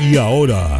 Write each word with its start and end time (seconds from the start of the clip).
Y 0.00 0.16
ahora, 0.16 0.79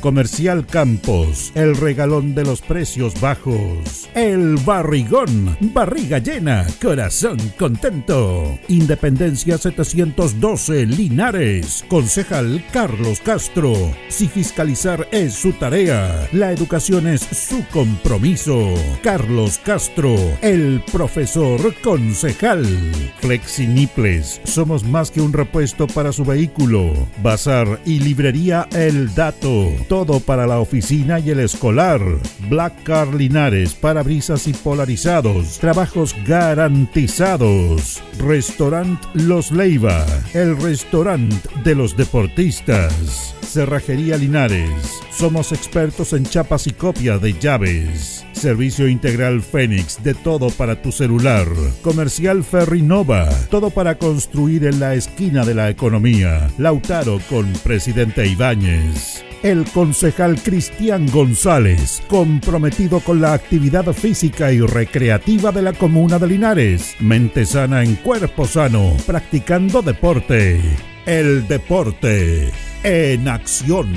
Comercial 0.00 0.66
Campos, 0.66 1.52
el 1.54 1.76
regalón 1.76 2.34
de 2.34 2.44
los 2.44 2.60
precios 2.60 3.20
bajos. 3.20 4.08
El 4.14 4.56
barrigón, 4.56 5.56
barriga 5.60 6.18
llena, 6.18 6.66
corazón 6.80 7.38
contento. 7.58 8.58
Independencia 8.68 9.58
712, 9.58 10.86
Linares. 10.86 11.84
Concejal 11.88 12.64
Carlos 12.72 13.20
Castro. 13.20 13.72
Si 14.08 14.28
fiscalizar 14.28 15.08
es 15.12 15.34
su 15.34 15.52
tarea, 15.52 16.28
la 16.32 16.52
educación 16.52 17.06
es 17.06 17.22
su 17.22 17.64
compromiso. 17.72 18.74
Carlos 19.02 19.58
Castro, 19.64 20.14
el 20.40 20.82
profesor 20.92 21.74
concejal. 21.82 22.66
Flexiniples, 23.20 24.40
somos 24.44 24.84
más 24.84 25.10
que 25.10 25.20
un 25.20 25.32
repuesto 25.32 25.86
para 25.86 26.12
su 26.12 26.24
vehículo. 26.24 26.92
Bazar 27.22 27.80
y 27.84 28.00
librería 28.00 28.68
El 28.72 29.14
Dato, 29.14 29.71
todo 29.88 30.20
para 30.20 30.46
la 30.46 30.60
oficina 30.60 31.18
y 31.18 31.30
el 31.30 31.40
escolar. 31.40 32.00
Black 32.48 32.82
Car 32.84 33.14
Linares, 33.14 33.74
parabrisas 33.74 34.46
y 34.46 34.52
polarizados, 34.52 35.58
trabajos 35.58 36.14
garantizados. 36.26 38.02
Restaurant 38.18 39.02
Los 39.14 39.50
Leiva, 39.50 40.04
el 40.34 40.56
restaurante 40.60 41.36
de 41.64 41.74
los 41.74 41.96
deportistas. 41.96 43.34
Cerrajería 43.42 44.16
Linares, 44.16 44.70
somos 45.10 45.52
expertos 45.52 46.14
en 46.14 46.24
chapas 46.24 46.66
y 46.66 46.72
copia 46.72 47.18
de 47.18 47.34
llaves. 47.34 48.24
Servicio 48.32 48.88
Integral 48.88 49.42
Fénix, 49.42 50.02
de 50.02 50.14
todo 50.14 50.48
para 50.50 50.80
tu 50.80 50.90
celular. 50.90 51.46
Comercial 51.82 52.42
Ferrinova, 52.44 53.28
todo 53.50 53.70
para 53.70 53.98
construir 53.98 54.64
en 54.64 54.80
la 54.80 54.94
esquina 54.94 55.44
de 55.44 55.54
la 55.54 55.70
economía. 55.70 56.50
Lautaro 56.58 57.20
con 57.28 57.52
Presidente 57.62 58.26
Ibáñez. 58.26 59.22
El 59.42 59.64
concejal 59.64 60.40
Cristian 60.40 61.08
González, 61.10 62.00
comprometido 62.06 63.00
con 63.00 63.20
la 63.20 63.32
actividad 63.32 63.92
física 63.92 64.52
y 64.52 64.60
recreativa 64.60 65.50
de 65.50 65.62
la 65.62 65.72
comuna 65.72 66.20
de 66.20 66.28
Linares. 66.28 66.94
Mente 67.00 67.44
sana 67.44 67.82
en 67.82 67.96
cuerpo 67.96 68.46
sano, 68.46 68.96
practicando 69.04 69.82
deporte. 69.82 70.60
El 71.06 71.48
deporte 71.48 72.52
en 72.84 73.28
acción. 73.28 73.92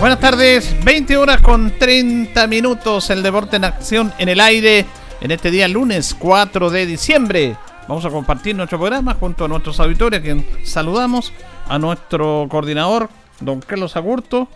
Buenas 0.00 0.20
tardes, 0.20 0.76
20 0.84 1.16
horas 1.16 1.42
con 1.42 1.76
30 1.76 2.46
minutos, 2.46 3.10
el 3.10 3.20
deporte 3.20 3.56
en 3.56 3.64
acción 3.64 4.12
en 4.18 4.28
el 4.28 4.38
aire 4.38 4.86
en 5.20 5.32
este 5.32 5.50
día 5.50 5.66
lunes 5.66 6.14
4 6.16 6.70
de 6.70 6.86
diciembre. 6.86 7.56
Vamos 7.88 8.04
a 8.04 8.10
compartir 8.10 8.54
nuestro 8.54 8.78
programa 8.78 9.14
junto 9.14 9.44
a 9.44 9.48
nuestros 9.48 9.80
auditores, 9.80 10.20
a 10.20 10.22
quien 10.22 10.46
saludamos, 10.62 11.32
a 11.68 11.80
nuestro 11.80 12.46
coordinador, 12.48 13.10
don 13.40 13.60
Carlos 13.60 13.96
Agurto. 13.96 14.46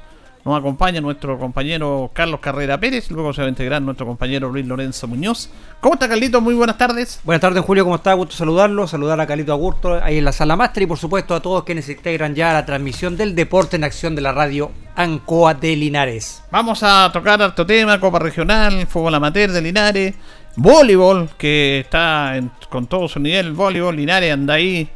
Nos 0.45 0.59
acompaña 0.59 1.01
nuestro 1.01 1.39
compañero 1.39 2.11
Carlos 2.13 2.41
Carrera 2.41 2.79
Pérez, 2.81 3.13
luego 3.13 3.33
se 3.33 3.43
va 3.43 3.47
a 3.47 3.51
integrar 3.51 3.81
nuestro 3.81 4.05
compañero 4.07 4.49
Luis 4.49 4.67
Lorenzo 4.67 5.07
Muñoz. 5.07 5.49
¿Cómo 5.81 5.95
está 5.95 6.09
Carlito? 6.09 6.41
Muy 6.41 6.55
buenas 6.55 6.77
tardes. 6.77 7.21
Buenas 7.23 7.41
tardes, 7.41 7.63
Julio, 7.65 7.85
¿cómo 7.85 7.95
está? 7.95 8.13
Gusto 8.15 8.35
saludarlo, 8.35 8.89
saludar 8.89 9.21
a 9.21 9.27
Calito 9.29 9.53
Agurto 9.53 10.03
ahí 10.03 10.19
en 10.19 10.25
la 10.25 10.33
sala 10.33 10.57
máster 10.57 10.83
y 10.83 10.87
por 10.87 10.99
supuesto 10.99 11.37
a 11.37 11.41
todos 11.41 11.63
quienes 11.63 11.85
se 11.85 11.93
integran 11.93 12.35
ya 12.35 12.51
a 12.51 12.55
la 12.55 12.67
transmisión 12.67 13.17
del 13.17 13.37
deporte 13.37 13.77
en 13.77 13.85
acción 13.85 14.17
de 14.17 14.23
la 14.23 14.33
radio 14.33 14.73
Ancoa 14.97 15.55
de 15.55 15.77
Linares. 15.77 16.43
Vamos 16.51 16.83
a 16.83 17.09
tocar 17.13 17.41
harto 17.41 17.65
tema, 17.65 18.01
Copa 18.01 18.19
Regional, 18.19 18.89
Fútbol 18.89 19.15
Amateur 19.15 19.53
de 19.53 19.63
Linares, 19.63 20.15
Voleibol, 20.57 21.31
que 21.39 21.79
está 21.81 22.37
en- 22.37 22.51
con 22.69 22.89
todo 22.89 23.07
su 23.07 23.21
nivel, 23.21 23.53
Voleibol, 23.53 23.95
Linares 23.95 24.33
anda 24.33 24.55
ahí, 24.55 24.89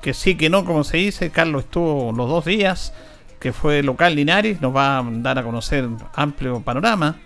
que 0.00 0.14
sí 0.14 0.36
que 0.36 0.48
no, 0.48 0.64
como 0.64 0.84
se 0.84 0.98
dice, 0.98 1.30
Carlos 1.30 1.64
estuvo 1.64 2.12
los 2.12 2.28
dos 2.28 2.44
días, 2.44 2.94
que 3.42 3.52
fue 3.52 3.82
local 3.82 4.14
Linares, 4.14 4.60
nos 4.60 4.74
va 4.74 4.98
a 4.98 5.04
dar 5.04 5.36
a 5.36 5.42
conocer 5.42 5.88
amplio 6.14 6.60
panorama. 6.60 7.18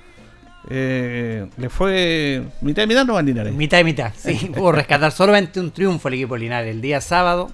Eh, 0.71 1.47
le 1.59 1.69
fue 1.69 2.43
mitad 2.62 2.84
y 2.84 2.87
mitad 2.87 3.04
no 3.04 3.12
va 3.12 3.21
a 3.21 3.22
Linares. 3.22 3.53
Mitad 3.53 3.81
y 3.81 3.84
mitad, 3.84 4.15
sí, 4.16 4.50
pudo 4.56 4.72
rescatar 4.72 5.12
solamente 5.12 5.60
un 5.60 5.72
triunfo 5.72 6.09
el 6.09 6.15
equipo 6.15 6.38
Linares. 6.38 6.75
El 6.75 6.81
día 6.81 7.03
sábado 7.03 7.50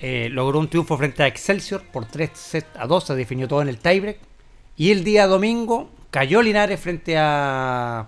eh, 0.00 0.30
logró 0.32 0.58
un 0.58 0.68
triunfo 0.68 0.96
frente 0.96 1.22
a 1.22 1.26
Excelsior 1.26 1.82
por 1.92 2.06
3 2.06 2.30
sets 2.32 2.66
a 2.78 2.86
2, 2.86 3.04
se 3.04 3.14
definió 3.14 3.46
todo 3.46 3.60
en 3.60 3.68
el 3.68 3.76
tiebreak. 3.76 4.16
Y 4.78 4.90
el 4.90 5.04
día 5.04 5.26
domingo 5.26 5.90
cayó 6.10 6.40
Linares 6.40 6.80
frente 6.80 7.18
a 7.18 8.06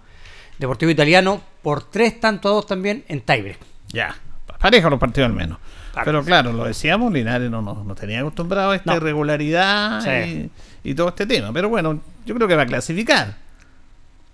Deportivo 0.59 0.93
Italiano 0.93 1.43
por 1.61 1.91
3 1.91 2.21
tanto 2.21 2.49
a 2.49 2.53
2 2.53 2.67
también 2.67 3.05
en 3.09 3.21
tiebreak. 3.21 3.59
Ya, 3.89 4.17
pareja 4.59 4.89
los 4.89 4.99
partidos 4.99 5.29
al 5.29 5.37
menos. 5.37 5.59
Pero 6.05 6.25
claro, 6.25 6.53
lo 6.53 6.65
decíamos, 6.65 7.13
Linares 7.13 7.51
no 7.51 7.63
nos 7.63 7.85
no 7.85 7.95
tenía 7.95 8.21
acostumbrado 8.21 8.71
a 8.73 8.77
esta 8.77 8.93
No. 8.93 8.97
irregularidad 8.97 10.01
Sí. 10.01 10.51
y, 10.85 10.91
y 10.91 10.95
todo 10.95 11.09
este 11.09 11.27
tema. 11.27 11.53
Pero 11.53 11.69
bueno, 11.69 12.01
yo 12.27 12.35
creo 12.35 12.49
que 12.49 12.57
va 12.57 12.63
a 12.63 12.67
clasificar. 12.67 13.37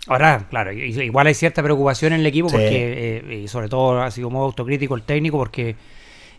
Ahora, 0.07 0.45
claro, 0.49 0.71
igual 0.71 1.27
hay 1.27 1.33
cierta 1.35 1.61
preocupación 1.61 2.13
en 2.13 2.21
el 2.21 2.25
equipo 2.25 2.49
Sí. 2.49 2.55
porque, 2.55 3.23
eh, 3.29 3.41
y 3.43 3.47
sobre 3.47 3.69
todo 3.69 4.01
ha 4.01 4.09
sido 4.09 4.29
modo 4.31 4.45
autocrítico 4.45 4.95
el 4.95 5.03
técnico 5.03 5.37
porque 5.37 5.75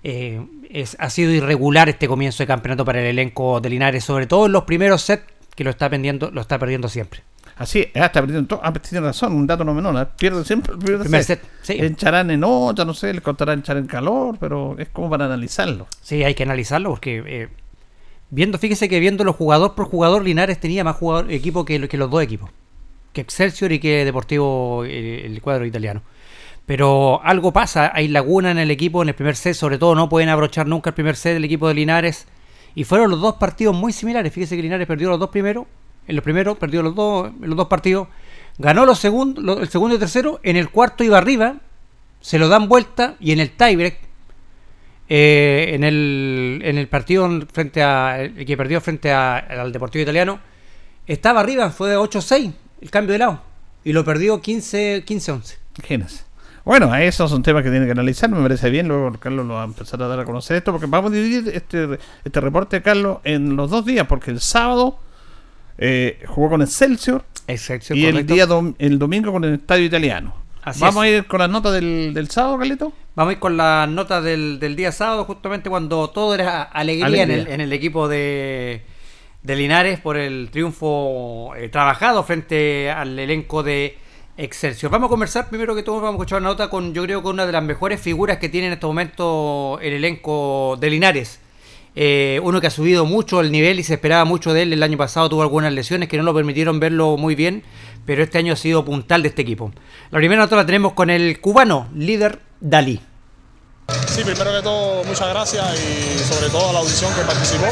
eh, 0.03 0.41
es, 0.69 0.97
ha 0.99 1.09
sido 1.11 1.31
irregular 1.31 1.89
este 1.89 2.09
comienzo 2.09 2.43
de 2.43 2.49
campeonato 2.49 2.85
para 2.85 3.01
el 3.01 3.07
elenco 3.07 3.61
de 3.61 3.71
Linares, 3.71 4.03
sobre 4.05 4.27
todo 4.27 4.47
en 4.47 4.53
los 4.53 4.65
primeros 4.65 5.03
sets 5.03 5.23
que 5.55 5.63
lo 5.63 5.71
está 5.71 5.89
lo 5.89 6.41
está 6.41 6.59
perdiendo 6.59 6.89
siempre. 6.89 7.21
Así, 7.63 7.87
ah, 7.95 8.07
está 8.07 8.21
perdiendo 8.21 8.49
todo. 8.49 8.61
Ah, 8.63 8.73
tiene 8.73 9.07
razón, 9.07 9.35
un 9.35 9.47
dato 9.47 9.63
no 9.65 9.73
menor. 9.73 9.97
¿eh? 10.03 10.09
Pierde 10.19 10.45
siempre 10.45 10.73
el 10.73 10.81
primer, 10.81 11.01
Primer 11.03 11.23
set. 11.23 11.41
set, 11.41 11.51
sí. 11.63 11.77
Encharán 11.79 12.33
en 12.33 12.43
olla, 12.43 12.85
no 12.85 12.93
sé, 12.93 13.15
le 13.15 13.21
contarán 13.21 13.61
echar 13.61 13.77
en 13.77 13.87
calor, 13.87 14.37
pero 14.41 14.77
es 14.79 14.89
como 14.89 15.09
para 15.09 15.27
analizarlo. 15.27 15.87
Sí, 16.01 16.25
hay 16.25 16.35
que 16.35 16.43
analizarlo 16.43 16.91
porque 16.91 17.23
eh, 17.25 17.49
viendo, 18.31 18.59
fíjese 18.59 18.89
que 18.89 18.99
viéndolo 18.99 19.33
jugador 19.33 19.77
por 19.77 19.87
jugador, 19.87 20.25
Linares 20.25 20.59
tenía 20.59 20.83
más 20.83 20.97
jugador, 20.97 21.31
equipo 21.31 21.65
que, 21.65 21.89
que 21.89 21.97
los 21.97 22.11
dos 22.11 22.21
equipos, 22.21 22.51
que 23.13 23.21
Excelsior 23.21 23.71
y 23.71 23.79
que 23.79 24.05
Deportivo, 24.05 24.85
eh, 24.85 25.25
el 25.25 25.41
cuadro 25.41 25.65
italiano. 25.65 26.03
Pero 26.67 27.21
algo 27.23 27.53
pasa, 27.53 27.93
hay 27.95 28.09
laguna 28.09 28.51
en 28.51 28.59
el 28.59 28.73
equipo 28.73 29.03
en 29.03 29.09
el 29.11 29.15
primer 29.15 29.37
set, 29.37 29.55
sobre 29.55 29.79
todo 29.79 29.95
no 29.95 30.09
pueden 30.09 30.29
abrochar 30.29 30.67
nunca 30.67 30.91
el 30.91 30.95
primer 30.95 31.15
set 31.15 31.35
del 31.35 31.45
equipo 31.45 31.69
de 31.69 31.75
Linares. 31.75 32.27
Y 32.75 32.83
fueron 32.85 33.11
los 33.11 33.21
dos 33.21 33.35
partidos 33.35 33.77
muy 33.77 33.93
similares. 33.93 34.33
Fíjese 34.33 34.57
que 34.57 34.63
Linares 34.63 34.87
perdió 34.87 35.11
los 35.11 35.21
dos 35.21 35.31
primeros, 35.31 35.67
en 36.07 36.17
los 36.17 36.25
primeros 36.25 36.59
perdió 36.59 36.83
los 36.83 36.95
dos, 36.95 37.31
los 37.41 37.57
dos 37.57 37.69
partidos, 37.69 38.09
ganó 38.59 38.85
los 38.87 38.99
segundos, 38.99 39.43
lo- 39.43 39.61
el 39.61 39.69
segundo 39.69 39.97
y 39.97 39.99
tercero, 39.99 40.41
en 40.43 40.57
el 40.57 40.71
cuarto 40.71 41.05
iba 41.05 41.19
arriba, 41.19 41.57
se 42.21 42.39
lo 42.39 42.49
dan 42.49 42.69
vuelta 42.69 43.15
y 43.21 43.33
en 43.33 43.41
el 43.41 43.51
tiebreak 43.51 43.97
eh, 45.09 45.71
en, 45.75 45.85
el, 45.85 46.61
en 46.65 46.79
el 46.79 46.89
partido 46.89 47.29
frente 47.53 47.83
a 47.83 48.21
el 48.23 48.47
que 48.47 48.57
perdió 48.57 48.81
frente 48.81 49.13
al 49.13 49.73
Deportivo 49.73 50.03
Italiano 50.03 50.41
estaba 51.07 51.41
arriba, 51.41 51.71
fue 51.71 51.91
de 51.91 51.97
8-6 51.99 52.53
el 52.81 52.91
cambio 52.91 53.13
de 53.13 53.19
lado. 53.19 53.43
y 53.85 53.93
lo 53.93 54.05
perdió 54.05 54.41
15-11. 54.41 55.57
Imagínense. 55.79 56.25
Bueno, 56.65 56.95
esos 56.95 57.29
son 57.31 57.43
temas 57.43 57.65
que 57.65 57.71
tienen 57.71 57.89
que 57.89 57.93
analizar, 57.93 58.31
me 58.31 58.41
parece 58.41 58.71
bien, 58.71 58.87
luego 58.87 59.13
Carlos 59.19 59.45
lo 59.47 59.55
va 59.55 59.63
a 59.63 59.65
empezar 59.65 60.01
a 60.03 60.07
dar 60.07 60.21
a 60.21 60.25
conocer 60.25 60.57
esto, 60.57 60.71
porque 60.71 60.87
vamos 60.87 61.11
a 61.11 61.15
dividir 61.15 61.49
este, 61.53 61.99
este 62.25 62.41
reporte 62.41 62.81
Carlos 62.83 63.19
en 63.25 63.57
los 63.57 63.69
dos 63.71 63.85
días, 63.85 64.07
porque 64.07 64.31
el 64.31 64.41
sábado 64.41 64.99
eh, 65.85 66.23
jugó 66.27 66.51
con 66.51 66.63
Excelsior 66.63 67.25
Excelsior, 67.49 67.99
y 67.99 68.07
el 68.07 68.25
día 68.27 68.47
dom- 68.47 68.75
el 68.79 68.99
domingo 68.99 69.33
con 69.33 69.43
el 69.45 69.55
Estadio 69.55 69.85
Italiano. 69.85 70.33
Así 70.63 70.81
vamos 70.81 71.05
es. 71.05 71.13
a 71.13 71.17
ir 71.17 71.27
con 71.27 71.41
las 71.41 71.51
notas 71.51 71.73
del, 71.73 72.13
del 72.15 72.31
sábado, 72.31 72.57
Carlito. 72.59 72.93
Vamos 73.17 73.31
a 73.31 73.35
ir 73.35 73.39
con 73.41 73.57
la 73.57 73.87
nota 73.89 74.21
del, 74.23 74.59
del 74.61 74.77
día 74.77 74.93
sábado, 74.93 75.25
justamente 75.25 75.69
cuando 75.69 76.09
todo 76.11 76.35
era 76.37 76.63
alegría, 76.63 77.25
En, 77.25 77.31
el, 77.33 77.49
en 77.49 77.61
el 77.61 77.73
equipo 77.73 78.07
de, 78.09 78.83
de 79.43 79.57
Linares 79.57 79.99
por 79.99 80.17
el 80.17 80.51
triunfo 80.53 81.53
eh, 81.57 81.69
trabajado 81.69 82.23
frente 82.23 82.91
al 82.91 83.19
elenco 83.19 83.65
de 83.65 83.99
Excelsior. 84.37 84.91
Vamos 84.91 85.09
a 85.09 85.11
conversar 85.11 85.49
primero 85.51 85.75
que 85.75 85.83
todo, 85.83 85.97
vamos 85.97 86.13
a 86.13 86.17
escuchar 86.23 86.41
una 86.41 86.51
nota 86.51 86.71
con, 86.71 86.95
yo 86.95 87.03
creo, 87.03 87.23
con 87.25 87.35
una 87.35 87.45
de 87.45 87.53
las 87.53 87.65
mejores 87.65 88.01
figuras 88.01 88.39
que 88.39 88.49
tiene 88.49 88.69
en 88.69 88.75
este 88.75 88.87
momento 88.87 89.79
el 89.83 89.95
elenco 89.95 90.79
de 90.81 90.89
Linares. 90.91 91.41
Eh, 91.95 92.41
uno 92.43 92.61
que 92.61 92.69
ha 92.69 92.71
subido 92.71 93.05
mucho 93.05 93.41
el 93.41 93.53
nivel 93.53 93.79
y 93.79 93.85
se 93.85 93.95
esperaba 93.95 94.25
mucho 94.25 94.53
de 94.53 94.63
él. 94.63 94.73
El 94.73 94.83
año 94.83 94.97
pasado 94.97 95.29
tuvo 95.29 95.43
algunas 95.43 95.73
lesiones 95.73 96.09
que 96.09 96.17
no 96.17 96.23
lo 96.23 96.35
permitieron 96.35 96.81
verlo 96.81 97.17
muy 97.17 97.35
bien, 97.35 97.63
pero 98.07 98.23
este 98.23 98.39
año 98.39 98.55
ha 98.55 98.57
sido 98.57 98.85
puntal 98.85 99.23
de 99.23 99.29
este 99.29 99.43
equipo. 99.43 99.73
La 100.11 100.19
primera 100.19 100.43
nota 100.43 100.57
la 100.57 100.67
tenemos 100.67 100.95
con 100.95 101.11
el 101.11 101.41
cubano, 101.41 101.89
líder 101.95 102.41
Dalí. 102.61 103.01
Sí, 104.07 104.23
primero 104.25 104.53
que 104.53 104.63
todo, 104.63 105.05
muchas 105.05 105.29
gracias 105.29 105.67
y 105.75 106.19
sobre 106.21 106.49
todo 106.49 106.71
a 106.71 106.73
la 106.73 106.79
audición 106.79 107.13
que 107.15 107.23
participó. 107.23 107.67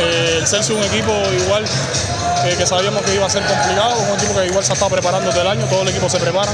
Eh, 0.00 0.38
el 0.40 0.46
Celso 0.46 0.74
un 0.74 0.82
equipo 0.82 1.12
igual 1.44 1.64
eh, 2.46 2.54
que 2.56 2.66
sabíamos 2.66 3.02
que 3.02 3.14
iba 3.14 3.26
a 3.26 3.30
ser 3.30 3.44
complicado, 3.44 3.94
un 4.00 4.18
equipo 4.18 4.34
que 4.40 4.46
igual 4.46 4.64
se 4.64 4.72
ha 4.72 4.74
estado 4.74 4.90
preparando 4.90 5.30
todo 5.30 5.42
el 5.42 5.48
año, 5.48 5.66
todo 5.66 5.82
el 5.82 5.88
equipo 5.88 6.08
se 6.08 6.18
prepara. 6.18 6.52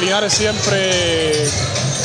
Linares 0.00 0.32
siempre 0.32 1.46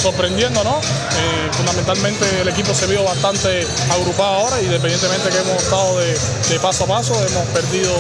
sorprendiendo, 0.02 0.64
¿no? 0.64 0.80
Eh, 0.80 1.50
fundamentalmente 1.52 2.26
el 2.42 2.48
equipo 2.48 2.74
se 2.74 2.88
vio 2.88 3.04
bastante 3.04 3.66
agrupado 3.92 4.36
ahora, 4.40 4.62
independientemente 4.62 5.30
que 5.30 5.38
hemos 5.38 5.62
estado 5.64 6.00
de, 6.00 6.18
de 6.50 6.60
paso 6.60 6.86
a 6.86 6.88
paso, 6.88 7.14
hemos 7.14 7.46
perdido 7.50 7.94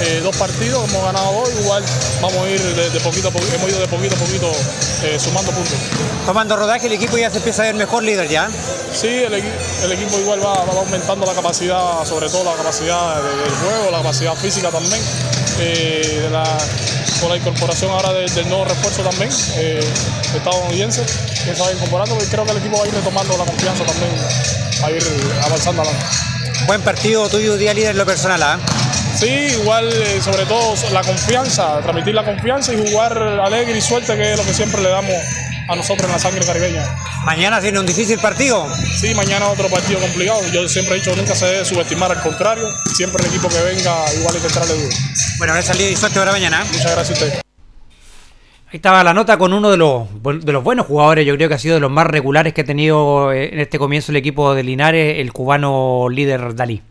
eh, 0.00 0.20
dos 0.22 0.36
partidos, 0.36 0.88
hemos 0.90 1.02
ganado 1.04 1.32
dos, 1.32 1.50
igual 1.60 1.82
vamos 2.20 2.38
a 2.44 2.50
ir 2.50 2.60
de, 2.60 2.90
de 2.90 3.00
poquito 3.00 3.28
a 3.28 3.30
poquito, 3.30 3.54
hemos 3.54 3.70
ido 3.70 3.80
de 3.80 3.88
poquito 3.88 4.14
a 4.16 4.18
poquito 4.18 4.50
eh, 5.04 5.16
sumando 5.18 5.52
puntos. 5.52 5.74
Tomando 6.26 6.56
rodaje, 6.56 6.86
el 6.86 6.92
equipo 6.92 7.16
ya 7.16 7.30
se 7.30 7.38
empieza 7.38 7.62
a 7.62 7.66
ver 7.66 7.74
mejor 7.76 8.02
líder 8.02 8.28
ya. 8.28 8.50
Sí, 8.92 9.06
el, 9.06 9.32
el 9.34 9.92
equipo 9.92 10.18
igual 10.18 10.44
va, 10.44 10.64
va 10.64 10.72
aumentando 10.80 11.24
la 11.24 11.34
capacidad, 11.34 12.04
sobre 12.04 12.28
todo 12.28 12.44
la 12.44 12.56
capacidad 12.56 13.22
de- 13.22 13.36
del 13.42 13.50
juego, 13.50 13.90
la 13.92 13.98
capacidad 13.98 14.34
física 14.34 14.70
también. 14.70 15.00
de 15.58 16.28
la- 16.30 16.58
con 17.20 17.30
la 17.30 17.36
incorporación 17.36 17.90
ahora 17.90 18.12
de- 18.12 18.26
del 18.26 18.48
nuevo 18.48 18.64
refuerzo 18.64 19.02
también, 19.02 19.30
eh, 19.56 19.80
estadounidense, 20.34 21.02
que 21.02 21.54
se 21.54 21.62
va 21.62 21.72
incorporando, 21.72 22.16
y 22.22 22.26
creo 22.26 22.44
que 22.44 22.52
el 22.52 22.58
equipo 22.58 22.78
va 22.78 22.84
a 22.84 22.88
ir 22.88 22.94
retomando 22.94 23.36
la 23.36 23.44
confianza 23.44 23.84
también, 23.84 24.10
a 24.84 24.90
ir 24.90 25.02
avanzando 25.44 25.82
adelante. 25.82 26.06
Buen 26.66 26.82
partido 26.82 27.28
tuyo 27.28 27.56
día 27.56 27.72
líder 27.74 27.92
en 27.92 27.98
lo 27.98 28.06
personal, 28.06 28.42
¿ah? 28.42 28.58
Sí, 29.18 29.26
igual, 29.26 29.90
eh, 29.92 30.20
sobre 30.22 30.44
todo 30.46 30.74
la 30.92 31.02
confianza, 31.02 31.80
transmitir 31.82 32.14
la 32.14 32.24
confianza 32.24 32.72
y 32.72 32.88
jugar 32.90 33.16
alegre 33.44 33.76
y 33.76 33.80
suerte, 33.80 34.14
que 34.16 34.32
es 34.32 34.38
lo 34.38 34.44
que 34.44 34.54
siempre 34.54 34.80
le 34.82 34.90
damos 34.90 35.12
a 35.68 35.76
nosotros 35.76 36.06
en 36.06 36.12
la 36.12 36.18
sangre 36.18 36.44
caribeña. 36.44 36.84
Mañana 37.24 37.60
tiene 37.60 37.78
un 37.78 37.86
difícil 37.86 38.18
partido. 38.18 38.66
Sí, 38.98 39.14
mañana 39.14 39.48
otro 39.48 39.68
partido 39.68 40.00
complicado. 40.00 40.40
Yo 40.52 40.68
siempre 40.68 40.96
he 40.96 40.98
dicho 40.98 41.14
nunca 41.14 41.34
se 41.34 41.46
debe 41.46 41.64
subestimar, 41.64 42.10
al 42.10 42.22
contrario, 42.22 42.68
siempre 42.94 43.22
el 43.22 43.28
equipo 43.28 43.48
que 43.48 43.60
venga 43.62 43.94
igual 44.14 44.34
hay 44.34 44.40
que 44.40 44.46
entrarle 44.46 44.74
duro. 44.74 44.96
Bueno, 45.38 45.52
habrá 45.52 45.62
salido 45.62 45.90
y 45.90 45.96
suerte 45.96 46.18
para 46.18 46.32
mañana. 46.32 46.64
Muchas 46.72 46.92
gracias 46.92 47.22
a 47.22 47.24
usted. 47.24 47.40
Ahí 48.70 48.76
estaba 48.76 49.02
la 49.02 49.14
nota 49.14 49.38
con 49.38 49.54
uno 49.54 49.70
de 49.70 49.78
los, 49.78 50.08
de 50.22 50.52
los 50.52 50.62
buenos 50.62 50.86
jugadores, 50.86 51.24
yo 51.24 51.34
creo 51.36 51.48
que 51.48 51.54
ha 51.54 51.58
sido 51.58 51.76
de 51.76 51.80
los 51.80 51.90
más 51.90 52.06
regulares 52.06 52.52
que 52.52 52.60
ha 52.60 52.64
tenido 52.64 53.32
eh, 53.32 53.48
en 53.50 53.60
este 53.60 53.78
comienzo 53.78 54.12
el 54.12 54.16
equipo 54.16 54.54
de 54.54 54.62
Linares, 54.62 55.20
el 55.20 55.32
cubano 55.32 56.08
líder 56.10 56.54
Dalí. 56.54 56.82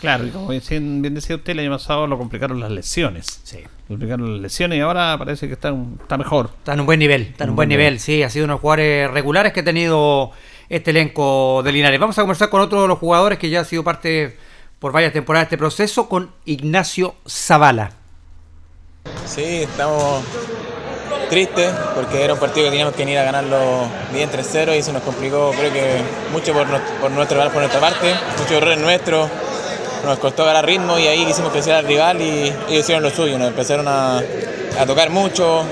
Claro, 0.00 0.26
y 0.26 0.30
como 0.30 0.48
bien 0.48 1.02
bien 1.02 1.14
decía 1.14 1.36
usted, 1.36 1.52
el 1.52 1.58
año 1.60 1.70
pasado 1.72 2.06
lo 2.06 2.16
complicaron 2.18 2.58
las 2.58 2.70
lesiones. 2.70 3.40
Sí. 3.44 3.58
Lo 3.60 3.88
complicaron 3.94 4.32
las 4.32 4.40
lesiones 4.40 4.78
y 4.78 4.80
ahora 4.80 5.16
parece 5.18 5.46
que 5.46 5.54
está, 5.54 5.72
un- 5.72 5.98
está 6.00 6.16
mejor. 6.16 6.50
Está 6.58 6.72
en 6.72 6.80
un 6.80 6.86
buen 6.86 6.98
nivel, 6.98 7.22
está 7.22 7.44
en 7.44 7.50
un 7.50 7.56
buen 7.56 7.68
nivel, 7.68 8.00
sí, 8.00 8.22
ha 8.22 8.30
sido 8.30 8.44
uno 8.46 8.52
de 8.52 8.56
los 8.56 8.60
jugadores 8.62 9.10
regulares 9.10 9.52
que 9.52 9.60
ha 9.60 9.64
tenido 9.64 10.30
este 10.68 10.90
elenco 10.92 11.62
de 11.64 11.72
Linares. 11.72 12.00
Vamos 12.00 12.18
a 12.18 12.22
conversar 12.22 12.48
con 12.48 12.60
otro 12.60 12.82
de 12.82 12.88
los 12.88 12.98
jugadores 12.98 13.38
que 13.38 13.50
ya 13.50 13.60
ha 13.60 13.64
sido 13.64 13.84
parte 13.84 14.36
por 14.78 14.92
varias 14.92 15.12
temporadas 15.12 15.44
de 15.50 15.54
este 15.54 15.58
proceso, 15.58 16.08
con 16.08 16.30
Ignacio 16.46 17.14
Zavala. 17.28 17.92
Sí, 19.26 19.42
estamos 19.44 20.22
tristes 21.28 21.72
porque 21.94 22.24
era 22.24 22.34
un 22.34 22.40
partido 22.40 22.64
que 22.66 22.70
teníamos 22.70 22.94
que 22.94 23.02
ir 23.08 23.18
a 23.18 23.22
ganarlo 23.24 23.58
bien 24.12 24.28
3-0 24.30 24.76
y 24.78 24.82
se 24.82 24.92
nos 24.92 25.02
complicó, 25.02 25.52
creo 25.56 25.72
que 25.72 26.00
mucho 26.32 26.52
por, 26.52 26.66
por, 27.00 27.10
nuestro, 27.10 27.38
por 27.50 27.60
nuestra 27.60 27.80
parte, 27.80 28.14
muchos 28.38 28.50
errores 28.52 28.78
nuestros, 28.78 29.28
nos 30.04 30.18
costó 30.18 30.44
ganar 30.44 30.64
ritmo 30.66 30.98
y 30.98 31.06
ahí 31.06 31.24
quisimos 31.26 31.50
crecer 31.52 31.74
al 31.74 31.84
rival 31.86 32.20
y 32.20 32.48
ellos 32.68 32.80
hicieron 32.80 33.02
lo 33.02 33.10
suyo, 33.10 33.38
nos 33.38 33.48
empezaron 33.48 33.86
a, 33.88 34.18
a 34.18 34.86
tocar 34.86 35.10
mucho, 35.10 35.62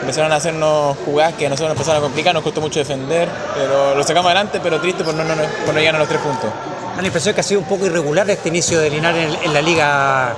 empezaron 0.00 0.30
a 0.32 0.36
hacernos 0.36 0.96
jugadas 1.04 1.34
que 1.34 1.46
a 1.46 1.48
nosotros 1.48 1.70
nos 1.70 1.76
empezaron 1.78 2.02
a 2.02 2.04
complicar, 2.06 2.34
nos 2.34 2.42
costó 2.42 2.60
mucho 2.60 2.78
defender, 2.78 3.28
pero 3.54 3.94
lo 3.94 4.02
sacamos 4.04 4.26
adelante, 4.26 4.60
pero 4.62 4.80
triste 4.80 5.04
por 5.04 5.14
no, 5.14 5.24
no, 5.24 5.34
no- 5.34 5.42
por 5.64 5.74
no 5.74 5.80
llegar 5.80 5.96
a 5.96 5.98
los 5.98 6.08
tres 6.08 6.20
puntos. 6.20 6.50
Da 6.96 7.00
la 7.02 7.06
impresión 7.06 7.34
que 7.34 7.40
ha 7.40 7.44
sido 7.44 7.60
un 7.60 7.66
poco 7.66 7.86
irregular 7.86 8.28
este 8.28 8.48
inicio 8.48 8.80
de 8.80 8.90
Linares 8.90 9.34
en, 9.36 9.44
en 9.44 9.54
la 9.54 9.62
liga. 9.62 10.34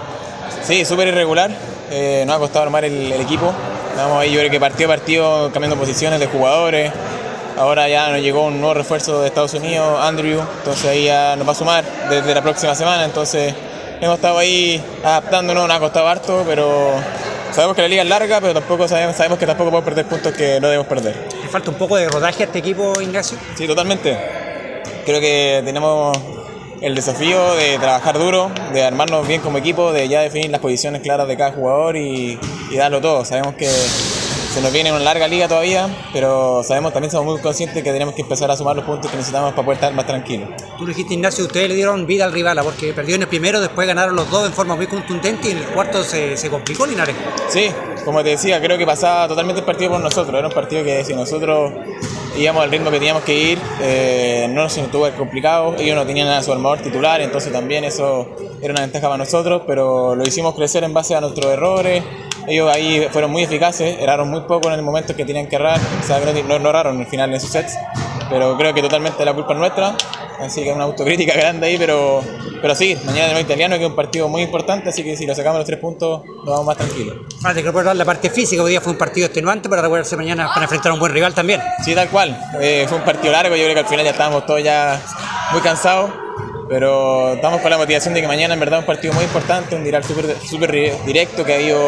Sí, 0.62 0.84
súper 0.84 1.08
irregular. 1.08 1.50
Eh, 1.90 2.22
nos 2.26 2.36
ha 2.36 2.38
costado 2.38 2.64
armar 2.64 2.84
el, 2.84 3.12
el 3.12 3.20
equipo. 3.20 3.50
Vamos 3.96 4.20
ahí, 4.22 4.30
yo 4.32 4.38
creo 4.40 4.50
que 4.50 4.60
partido 4.60 4.90
a 4.92 4.96
partido 4.96 5.50
cambiando 5.52 5.76
posiciones 5.76 6.20
de 6.20 6.26
jugadores. 6.26 6.92
Ahora 7.60 7.86
ya 7.90 8.08
nos 8.08 8.22
llegó 8.22 8.46
un 8.46 8.58
nuevo 8.58 8.72
refuerzo 8.72 9.20
de 9.20 9.28
Estados 9.28 9.52
Unidos, 9.52 10.00
Andrew. 10.00 10.40
Entonces 10.40 10.86
ahí 10.86 11.04
ya 11.04 11.36
nos 11.36 11.46
va 11.46 11.52
a 11.52 11.54
sumar 11.54 11.84
desde 12.08 12.34
la 12.34 12.40
próxima 12.40 12.74
semana. 12.74 13.04
Entonces 13.04 13.54
hemos 14.00 14.14
estado 14.14 14.38
ahí 14.38 14.82
adaptándonos, 15.04 15.68
nos 15.68 15.76
ha 15.76 15.78
costado 15.78 16.08
harto, 16.08 16.42
pero 16.46 16.94
sabemos 17.52 17.76
que 17.76 17.82
la 17.82 17.88
liga 17.88 18.02
es 18.02 18.08
larga, 18.08 18.40
pero 18.40 18.54
tampoco 18.54 18.88
sabemos, 18.88 19.14
sabemos 19.14 19.38
que 19.38 19.44
tampoco 19.44 19.68
podemos 19.68 19.84
perder 19.84 20.06
puntos 20.06 20.32
que 20.32 20.58
no 20.58 20.68
debemos 20.68 20.86
perder. 20.86 21.14
Le 21.42 21.48
falta 21.50 21.70
un 21.70 21.76
poco 21.76 21.96
de 21.96 22.08
rodaje 22.08 22.44
a 22.44 22.46
este 22.46 22.60
equipo, 22.60 22.98
Ignacio. 22.98 23.36
Sí, 23.54 23.66
totalmente. 23.66 24.16
Creo 25.04 25.20
que 25.20 25.60
tenemos 25.62 26.16
el 26.80 26.94
desafío 26.94 27.56
de 27.56 27.76
trabajar 27.78 28.18
duro, 28.18 28.50
de 28.72 28.84
armarnos 28.84 29.28
bien 29.28 29.42
como 29.42 29.58
equipo, 29.58 29.92
de 29.92 30.08
ya 30.08 30.22
definir 30.22 30.50
las 30.50 30.62
posiciones 30.62 31.02
claras 31.02 31.28
de 31.28 31.36
cada 31.36 31.52
jugador 31.52 31.98
y, 31.98 32.40
y 32.70 32.76
darlo 32.76 33.02
todo. 33.02 33.22
Sabemos 33.26 33.54
que 33.54 33.68
se 34.50 34.60
nos 34.60 34.72
viene 34.72 34.90
una 34.90 35.00
larga 35.00 35.28
liga 35.28 35.46
todavía, 35.46 35.88
pero 36.12 36.62
sabemos 36.64 36.92
también 36.92 37.10
somos 37.12 37.34
muy 37.34 37.40
conscientes 37.40 37.84
que 37.84 37.92
tenemos 37.92 38.14
que 38.14 38.22
empezar 38.22 38.50
a 38.50 38.56
sumar 38.56 38.74
los 38.74 38.84
puntos 38.84 39.08
que 39.08 39.16
necesitamos 39.16 39.52
para 39.52 39.64
poder 39.64 39.76
estar 39.76 39.94
más 39.94 40.06
tranquilos. 40.06 40.48
Tú 40.76 40.86
dijiste, 40.86 41.14
Ignacio, 41.14 41.44
ustedes 41.44 41.68
le 41.68 41.76
dieron 41.76 42.04
vida 42.04 42.24
al 42.24 42.32
rival, 42.32 42.58
porque 42.64 42.92
perdió 42.92 43.14
en 43.14 43.22
el 43.22 43.28
primero, 43.28 43.60
después 43.60 43.86
ganaron 43.86 44.16
los 44.16 44.28
dos 44.28 44.46
en 44.46 44.52
forma 44.52 44.74
muy 44.74 44.88
contundente 44.88 45.48
y 45.48 45.52
en 45.52 45.58
el 45.58 45.66
cuarto 45.66 46.02
se, 46.02 46.36
se 46.36 46.50
complicó 46.50 46.84
Linares. 46.84 47.14
Sí, 47.48 47.70
como 48.04 48.24
te 48.24 48.30
decía, 48.30 48.60
creo 48.60 48.76
que 48.76 48.86
pasaba 48.86 49.28
totalmente 49.28 49.60
el 49.60 49.66
partido 49.66 49.92
por 49.92 50.00
nosotros. 50.00 50.36
Era 50.36 50.48
un 50.48 50.54
partido 50.54 50.82
que 50.82 51.04
si 51.04 51.14
nosotros 51.14 51.72
íbamos 52.36 52.64
al 52.64 52.70
ritmo 52.70 52.90
que 52.90 52.98
teníamos 52.98 53.22
que 53.22 53.34
ir, 53.34 53.58
eh, 53.80 54.48
no 54.50 54.68
se 54.68 54.82
nos 54.82 54.90
tuvo 54.90 55.08
complicado. 55.12 55.76
Ellos 55.78 55.94
no 55.94 56.04
tenían 56.04 56.28
a 56.28 56.42
su 56.42 56.52
armador 56.52 56.80
titular, 56.80 57.20
entonces 57.20 57.52
también 57.52 57.84
eso 57.84 58.28
era 58.60 58.72
una 58.72 58.80
ventaja 58.82 59.06
para 59.06 59.18
nosotros, 59.18 59.62
pero 59.66 60.14
lo 60.16 60.24
hicimos 60.24 60.54
crecer 60.54 60.82
en 60.82 60.92
base 60.92 61.14
a 61.14 61.20
nuestros 61.20 61.52
errores. 61.52 62.02
Ellos 62.50 62.68
ahí 62.74 63.06
fueron 63.12 63.30
muy 63.30 63.44
eficaces, 63.44 63.96
erraron 64.00 64.28
muy 64.28 64.40
poco 64.40 64.66
en 64.68 64.74
el 64.74 64.82
momento 64.82 65.14
que 65.14 65.24
tenían 65.24 65.46
que 65.46 65.54
errar. 65.54 65.78
O 66.02 66.04
sea, 66.04 66.18
no, 66.18 66.58
no 66.58 66.68
erraron 66.68 66.98
al 66.98 67.06
final 67.06 67.32
en 67.32 67.40
sus 67.40 67.50
sets, 67.50 67.78
pero 68.28 68.56
creo 68.56 68.74
que 68.74 68.82
totalmente 68.82 69.24
la 69.24 69.32
culpa 69.32 69.52
es 69.52 69.58
nuestra. 69.60 69.96
Así 70.40 70.64
que 70.64 70.72
una 70.72 70.84
autocrítica 70.84 71.32
grande 71.36 71.68
ahí, 71.68 71.78
pero, 71.78 72.22
pero 72.60 72.74
sí, 72.74 72.96
mañana 73.04 73.26
de 73.26 73.32
nuevo 73.34 73.46
italiano, 73.46 73.76
que 73.76 73.84
es 73.84 73.90
un 73.90 73.94
partido 73.94 74.28
muy 74.28 74.42
importante, 74.42 74.88
así 74.88 75.04
que 75.04 75.16
si 75.16 75.26
lo 75.26 75.34
sacamos 75.34 75.58
los 75.58 75.66
tres 75.66 75.78
puntos, 75.78 76.22
nos 76.24 76.46
vamos 76.46 76.66
más 76.66 76.76
tranquilos. 76.76 77.18
Ahora 77.42 77.54
te 77.54 77.62
recordar 77.62 77.94
la 77.94 78.04
parte 78.04 78.30
física, 78.30 78.62
hoy 78.64 78.70
día 78.70 78.80
fue 78.80 78.92
un 78.92 78.98
partido 78.98 79.26
extenuante 79.26 79.68
para 79.68 79.82
recuperarse 79.82 80.16
mañana 80.16 80.48
para 80.52 80.64
enfrentar 80.64 80.90
a 80.90 80.94
un 80.94 81.00
buen 81.00 81.12
rival 81.12 81.32
también. 81.34 81.60
Sí, 81.84 81.94
tal 81.94 82.08
cual. 82.08 82.36
Eh, 82.60 82.84
fue 82.88 82.98
un 82.98 83.04
partido 83.04 83.32
largo, 83.32 83.54
yo 83.54 83.62
creo 83.62 83.74
que 83.74 83.80
al 83.80 83.86
final 83.86 84.04
ya 84.04 84.10
estábamos 84.10 84.44
todos 84.44 84.60
ya 84.60 85.00
muy 85.52 85.60
cansados, 85.60 86.10
pero 86.68 87.34
estamos 87.34 87.60
con 87.60 87.70
la 87.70 87.78
motivación 87.78 88.14
de 88.14 88.22
que 88.22 88.26
mañana 88.26 88.54
en 88.54 88.60
verdad 88.60 88.80
es 88.80 88.82
un 88.82 88.86
partido 88.86 89.12
muy 89.12 89.22
importante, 89.22 89.76
un 89.76 89.84
rival 89.84 90.02
súper 90.02 91.04
directo 91.04 91.44
que 91.44 91.52
ha 91.52 91.60
ido 91.60 91.80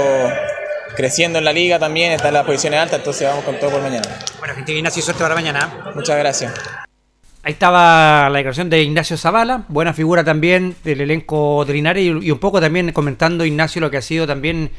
creciendo 0.96 1.38
en 1.38 1.44
la 1.44 1.52
liga 1.52 1.78
también, 1.78 2.12
está 2.12 2.28
en 2.28 2.34
las 2.34 2.46
posiciones 2.46 2.80
altas, 2.80 2.98
entonces 2.98 3.28
vamos 3.28 3.44
con 3.44 3.58
todo 3.58 3.70
por 3.70 3.82
mañana. 3.82 4.08
Bueno, 4.38 4.54
gente, 4.54 4.72
Ignacio, 4.72 5.02
suerte 5.02 5.22
para 5.22 5.34
mañana. 5.34 5.92
Muchas 5.94 6.18
gracias. 6.18 6.52
Ahí 7.44 7.52
estaba 7.52 8.28
la 8.30 8.38
declaración 8.38 8.70
de 8.70 8.82
Ignacio 8.82 9.16
Zavala, 9.16 9.64
buena 9.68 9.92
figura 9.92 10.22
también 10.22 10.76
del 10.84 11.00
elenco 11.00 11.64
de 11.64 11.72
Linares 11.72 12.04
y, 12.04 12.26
y 12.26 12.30
un 12.30 12.38
poco 12.38 12.60
también 12.60 12.92
comentando 12.92 13.44
Ignacio 13.44 13.80
lo 13.80 13.90
que 13.90 13.96
ha 13.96 14.02
sido 14.02 14.28
también, 14.28 14.70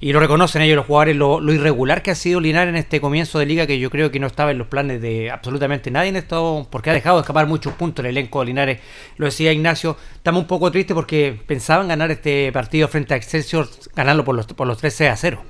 y 0.00 0.12
lo 0.12 0.20
reconocen 0.20 0.62
ellos 0.62 0.76
los 0.76 0.86
jugadores, 0.86 1.16
lo, 1.16 1.40
lo 1.40 1.52
irregular 1.52 2.02
que 2.02 2.12
ha 2.12 2.14
sido 2.14 2.40
Linares 2.40 2.70
en 2.70 2.76
este 2.76 3.00
comienzo 3.00 3.38
de 3.38 3.46
liga 3.46 3.66
que 3.66 3.78
yo 3.78 3.90
creo 3.90 4.10
que 4.10 4.20
no 4.20 4.26
estaba 4.26 4.50
en 4.50 4.58
los 4.58 4.68
planes 4.68 5.00
de 5.00 5.30
absolutamente 5.30 5.90
nadie 5.90 6.10
en 6.10 6.16
esto, 6.16 6.66
porque 6.70 6.90
ha 6.90 6.92
dejado 6.92 7.20
escapar 7.20 7.46
muchos 7.46 7.72
puntos 7.74 8.04
el 8.04 8.10
elenco 8.10 8.40
de 8.40 8.46
Linares, 8.46 8.80
lo 9.16 9.26
decía 9.26 9.52
Ignacio, 9.52 9.96
estamos 10.14 10.42
un 10.42 10.46
poco 10.46 10.70
tristes 10.70 10.94
porque 10.94 11.40
pensaban 11.46 11.88
ganar 11.88 12.10
este 12.10 12.52
partido 12.52 12.88
frente 12.88 13.14
a 13.14 13.16
Excelsior, 13.16 13.68
ganarlo 13.94 14.24
por 14.24 14.34
los, 14.34 14.46
por 14.46 14.66
los 14.66 14.78
13 14.78 15.08
a 15.08 15.16
0. 15.16 15.42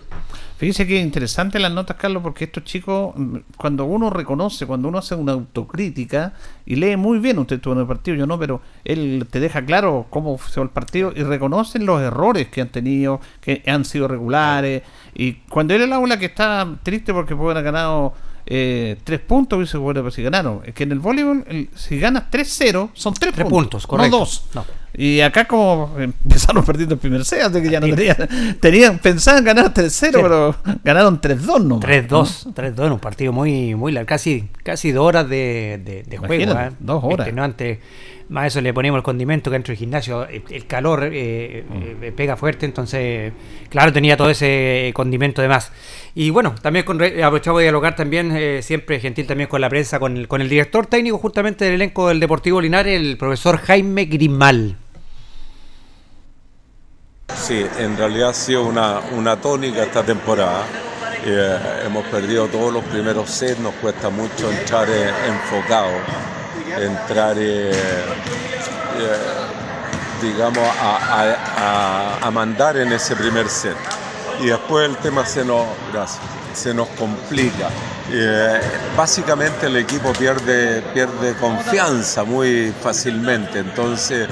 Fíjese 0.59 0.89
que 0.89 0.99
interesante 1.01 1.59
las 1.61 1.71
notas, 1.73 1.97
Carlos, 1.97 2.21
porque 2.23 2.45
estos 2.45 2.65
chicos, 2.65 3.13
mm, 3.17 3.37
cuando 3.57 3.85
uno 3.85 4.11
reconoce, 4.11 4.67
cuando 4.67 4.89
uno 4.89 4.99
hace 4.99 5.15
una 5.15 5.31
autocrítica 5.33 6.33
y 6.67 6.75
lee 6.75 6.97
muy 6.97 7.21
bien, 7.21 7.39
usted 7.39 7.57
estuvo 7.57 7.75
en 7.75 7.81
el 7.81 7.87
partido, 7.87 8.17
yo 8.17 8.27
no, 8.27 8.39
pero 8.41 8.61
él 8.85 9.25
te 9.31 9.39
deja 9.39 9.65
claro 9.65 10.07
cómo 10.11 10.37
fue 10.37 10.65
el 10.65 10.71
partido 10.71 11.13
y 11.15 11.23
reconocen 11.23 11.87
los 11.87 12.01
errores 12.03 12.49
que 12.49 12.61
han 12.61 12.71
tenido, 12.71 13.21
que 13.41 13.63
han 13.69 13.85
sido 13.85 14.09
regulares. 14.09 14.83
Y 15.15 15.35
cuando 15.49 15.75
era 15.75 15.85
el 15.85 15.93
aula 15.93 16.19
que 16.19 16.27
está 16.27 16.67
triste 16.83 17.13
porque 17.15 17.37
pueden 17.37 17.53
haber 17.59 17.65
ganado 17.73 18.15
eh, 18.51 18.97
tres 19.05 19.21
puntos, 19.21 19.59
hubiese 19.59 19.77
bueno, 19.77 20.01
pero 20.01 20.11
si 20.11 20.23
ganaron. 20.23 20.63
Es 20.65 20.75
que 20.75 20.85
en 20.85 20.93
el 20.93 20.99
voleibol, 21.01 21.45
el- 21.49 21.69
si 21.75 22.01
ganas 22.01 22.31
3-0, 22.31 22.89
son 22.95 23.13
tres, 23.15 23.35
Tres 23.35 23.45
puntos, 23.47 23.85
puntos, 23.85 23.87
correcto. 23.87 24.11
no 24.17 24.19
dos. 24.21 24.45
No. 24.55 24.65
Y 25.01 25.21
acá 25.21 25.45
como 25.47 25.95
empezaron 25.97 26.65
perdiendo 26.67 26.95
el 26.97 27.01
primer 27.01 27.25
set, 27.25 27.43
así 27.43 27.63
que 27.63 27.71
ya 27.71 27.79
no 27.81 27.87
tenían, 27.95 28.17
tenían 28.61 28.99
pensaban 28.99 29.45
ganar 29.45 29.73
3-0, 29.73 29.89
Sí. 29.91 30.09
pero 30.13 30.57
ganaron 30.83 31.21
3-2 31.21 31.65
no 31.65 31.79
3-2, 31.81 32.53
3-2 32.53 32.87
en 32.87 32.93
un 32.93 32.99
partido 32.99 33.33
muy, 33.33 33.77
muy 33.77 33.93
largo, 33.93 34.09
casi, 34.09 34.49
casi 34.65 34.91
dos 34.91 35.07
horas 35.07 35.29
de, 35.29 35.81
de- 35.85 36.03
de 36.03 36.17
juego. 36.19 36.53
¿eh? 36.59 36.71
dos 36.81 37.05
horas. 37.05 37.21
Extenuante. 37.29 37.81
Más 38.31 38.45
a 38.45 38.47
eso 38.49 38.61
le 38.61 38.75
poníamos 38.75 38.99
el 38.99 39.03
condimento 39.05 39.49
que 39.51 39.55
dentro 39.55 39.71
del 39.73 39.79
gimnasio, 39.79 40.29
el, 40.29 40.43
el 40.51 40.67
calor 40.67 41.09
eh, 41.11 41.65
Mm. 41.67 42.03
eh, 42.05 42.13
pega 42.15 42.37
fuerte, 42.37 42.67
entonces, 42.67 43.33
claro, 43.71 43.91
tenía 43.91 44.19
todo 44.19 44.29
ese 44.29 44.91
condimento 44.95 45.41
de 45.41 45.49
más. 45.49 45.73
Y 46.15 46.29
bueno, 46.29 46.55
también 46.61 46.85
con, 46.85 47.01
aprovechamos 47.03 47.61
de 47.61 47.65
dialogar 47.65 47.97
también, 47.97 48.33
eh, 48.37 48.61
siempre 48.63 49.01
gentil 49.01 49.27
también 49.27 49.49
con 49.49 49.63
la 49.63 49.71
prensa, 49.71 49.99
con 49.99 50.17
el, 50.19 50.29
con 50.29 50.43
el 50.43 50.49
director 50.51 50.85
técnico 50.87 51.17
justamente 51.17 51.65
del 51.65 51.75
elenco 51.75 52.09
del 52.09 52.21
Deportivo 52.21 52.61
Linares, 52.61 53.01
el 53.01 53.17
profesor 53.17 53.57
Jaime 53.59 54.05
Grimal. 54.05 54.77
Sí, 57.35 57.65
en 57.79 57.97
realidad 57.97 58.31
ha 58.31 58.35
sido 58.35 58.65
una, 58.65 59.01
una 59.13 59.37
tónica 59.37 59.83
esta 59.83 60.03
temporada. 60.03 60.63
Eh, 61.25 61.59
hemos 61.87 62.05
perdido 62.07 62.47
todos 62.49 62.73
los 62.73 62.85
primeros 62.85 63.31
sets, 63.31 63.59
nos 63.61 63.75
cuesta 63.75 64.09
mucho 64.09 64.51
entrar 64.51 64.89
eh, 64.89 65.11
enfocado, 65.27 65.91
entrar, 66.81 67.37
eh, 67.39 67.71
eh, 67.71 69.17
digamos, 70.23 70.67
a, 70.81 72.19
a- 72.23 72.27
a- 72.27 72.31
mandar 72.31 72.77
en 72.77 72.93
ese 72.93 73.15
primer 73.17 73.49
set. 73.49 73.77
Y 74.41 74.47
después 74.47 74.89
el 74.89 74.97
tema 74.97 75.27
se 75.27 75.45
nos, 75.45 75.67
se 76.55 76.73
nos 76.75 76.89
complica. 76.89 77.69
Básicamente 78.97 79.67
el 79.67 79.77
equipo 79.77 80.13
pierde, 80.13 80.83
pierde 80.95 81.35
confianza 81.35 82.25
muy 82.25 82.73
fácilmente, 82.83 83.59
entonces... 83.61 84.29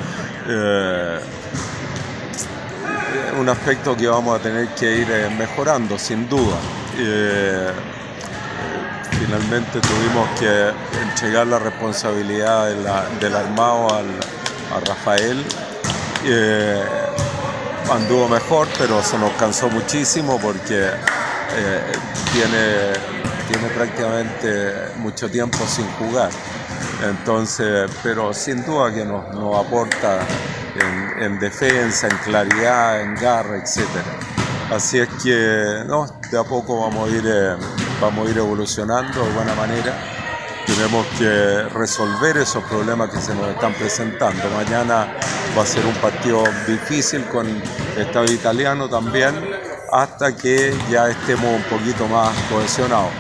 eh, 3.16 3.32
un 3.40 3.48
aspecto 3.48 3.96
que 3.96 4.06
vamos 4.08 4.38
a 4.38 4.42
tener 4.42 4.68
que 4.68 4.98
ir 4.98 5.10
eh, 5.10 5.28
mejorando, 5.36 5.98
sin 5.98 6.28
duda. 6.28 6.56
Eh, 6.98 7.70
finalmente 9.18 9.80
tuvimos 9.80 10.28
que 10.38 10.70
entregar 11.02 11.46
la 11.46 11.58
responsabilidad 11.58 12.68
del 13.20 13.34
armado 13.34 13.94
al- 13.94 14.20
a 14.76 14.80
Rafael. 14.86 15.42
Anduvo 17.90 18.28
mejor, 18.28 18.66
pero 18.78 19.02
se 19.02 19.16
nos 19.18 19.30
cansó 19.32 19.68
muchísimo 19.68 20.38
porque 20.40 20.90
tiene, 22.32 22.92
tiene 23.48 23.68
prácticamente 23.74 24.74
mucho 24.96 25.30
tiempo 25.30 25.58
sin 25.68 25.86
jugar. 25.92 26.30
Entonces, 27.04 27.88
pero 28.02 28.32
sin 28.34 28.64
duda 28.64 28.92
que 28.92 29.04
nos, 29.04 29.32
nos 29.34 29.64
aporta 29.64 30.18
en, 30.80 31.22
en 31.22 31.38
defensa, 31.38 32.08
en 32.08 32.16
claridad, 32.18 33.00
en 33.00 33.14
garra, 33.14 33.56
etc. 33.56 33.86
Así 34.70 34.98
es 34.98 35.08
que 35.22 35.84
no, 35.86 36.06
de 36.30 36.38
a 36.38 36.42
poco 36.42 36.80
vamos 36.80 37.08
a 37.08 37.14
ir, 37.14 37.24
eh, 37.24 37.56
vamos 38.00 38.26
a 38.26 38.30
ir 38.30 38.38
evolucionando 38.38 39.24
de 39.24 39.32
buena 39.32 39.54
manera. 39.54 39.96
Tenemos 40.66 41.06
que 41.18 41.62
resolver 41.72 42.36
esos 42.38 42.64
problemas 42.64 43.10
que 43.10 43.20
se 43.20 43.32
nos 43.32 43.48
están 43.48 43.72
presentando. 43.74 44.42
Mañana 44.50 45.14
va 45.56 45.62
a 45.62 45.66
ser 45.66 45.86
un 45.86 45.94
partido 45.94 46.42
difícil 46.66 47.24
con 47.26 47.46
Estado 47.96 48.32
italiano 48.32 48.88
también, 48.88 49.34
hasta 49.92 50.36
que 50.36 50.76
ya 50.90 51.08
estemos 51.08 51.52
un 51.52 51.62
poquito 51.64 52.08
más 52.08 52.36
cohesionados. 52.50 53.12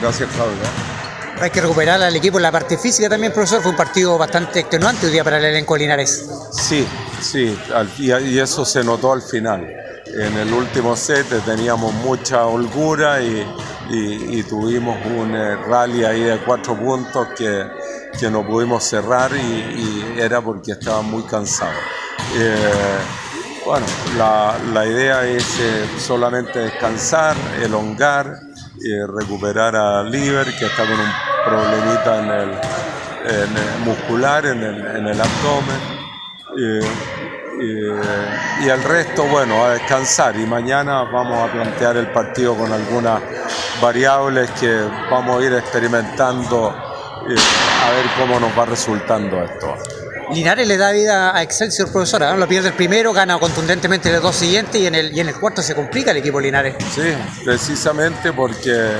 Gracias, 0.00 0.30
Claudia. 0.34 0.95
Hay 1.38 1.50
que 1.50 1.60
recuperar 1.60 2.00
al 2.00 2.16
equipo 2.16 2.38
en 2.38 2.44
la 2.44 2.52
parte 2.52 2.78
física 2.78 3.10
también, 3.10 3.32
profesor. 3.32 3.60
Fue 3.60 3.70
un 3.70 3.76
partido 3.76 4.16
bastante 4.16 4.60
extenuante 4.60 5.06
hoy 5.06 5.12
día 5.12 5.22
para 5.22 5.36
el 5.38 5.44
elenco 5.44 5.76
Linares. 5.76 6.26
Sí, 6.50 6.86
sí, 7.20 7.56
y, 7.98 8.38
eso 8.38 8.64
se 8.64 8.82
notó 8.82 9.12
al 9.12 9.20
final. 9.20 9.66
En 10.06 10.38
el 10.38 10.52
último 10.52 10.96
set 10.96 11.26
teníamos 11.44 11.92
mucha 11.92 12.46
holgura 12.46 13.20
y, 13.20 14.42
tuvimos 14.48 14.96
un 15.06 15.34
eh, 15.34 15.56
rally 15.56 16.04
ahí 16.04 16.22
de 16.22 16.38
cuatro 16.38 16.76
puntos 16.76 17.28
que, 17.36 17.66
que 18.18 18.30
no 18.30 18.46
pudimos 18.46 18.82
cerrar 18.82 19.30
y, 19.36 20.18
era 20.18 20.40
porque 20.40 20.72
estaban 20.72 21.04
muy 21.04 21.22
cansados. 21.24 21.74
Eh, 22.34 22.56
bueno, 23.66 23.84
la, 24.16 24.56
la 24.72 24.86
idea 24.86 25.26
es 25.26 25.44
eh, 25.60 25.86
solamente 25.98 26.60
descansar, 26.60 27.36
elongar, 27.62 28.45
eh, 28.92 29.06
recuperar 29.06 29.74
a 29.76 30.02
Liver, 30.02 30.46
que 30.58 30.66
está 30.66 30.84
con 30.84 30.92
un 30.92 31.12
problemita 31.44 32.18
en 32.18 32.30
el, 32.30 33.84
muscular, 33.84 34.46
en 34.46 34.62
el, 34.62 34.86
en 34.96 35.06
el 35.06 35.20
abdomen. 35.20 35.96
Eh, 36.58 36.80
eh, 37.60 38.64
y 38.64 38.68
el 38.68 38.82
resto, 38.82 39.24
bueno, 39.24 39.64
a 39.64 39.70
descansar. 39.70 40.36
Y 40.36 40.46
mañana 40.46 41.02
vamos 41.02 41.48
a 41.48 41.52
plantear 41.52 41.96
el 41.96 42.08
partido 42.08 42.54
con 42.54 42.72
algunas 42.72 43.20
variables 43.80 44.50
que 44.52 44.82
vamos 45.10 45.40
a 45.40 45.44
ir 45.46 45.52
experimentando 45.54 46.68
a 46.68 47.90
ver 47.90 48.06
cómo 48.18 48.38
nos 48.38 48.56
va 48.56 48.66
resultando 48.66 49.42
esto. 49.42 49.74
Linares 50.32 50.66
le 50.66 50.76
da 50.76 50.92
vida 50.92 51.36
a 51.36 51.42
Excelsior, 51.42 51.90
profesora. 51.90 52.30
¿no? 52.30 52.36
Lo 52.36 52.48
pierde 52.48 52.68
el 52.68 52.74
primero, 52.74 53.12
gana 53.12 53.38
contundentemente 53.38 54.12
los 54.12 54.22
dos 54.22 54.36
siguientes 54.36 54.80
y 54.80 54.86
en 54.86 54.94
el, 54.94 55.16
y 55.16 55.20
en 55.20 55.28
el 55.28 55.34
cuarto 55.34 55.62
se 55.62 55.74
complica 55.74 56.10
el 56.10 56.18
equipo 56.18 56.40
Linares. 56.40 56.74
Sí, 56.94 57.14
precisamente 57.44 58.32
porque, 58.32 58.92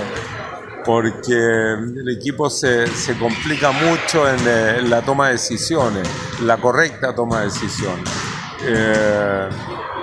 porque 0.85 1.35
el 1.35 2.09
equipo 2.17 2.49
se, 2.49 2.87
se 2.89 3.17
complica 3.19 3.73
mucho 3.73 4.29
en, 4.29 4.39
eh, 4.47 4.83
la 4.83 5.03
toma 5.03 5.27
de 5.27 5.33
decisiones, 5.33 6.09
la 6.43 6.57
correcta 6.59 7.15
toma 7.15 7.41
de 7.41 7.47
decisiones. 7.47 8.09
Eh, 8.65 9.49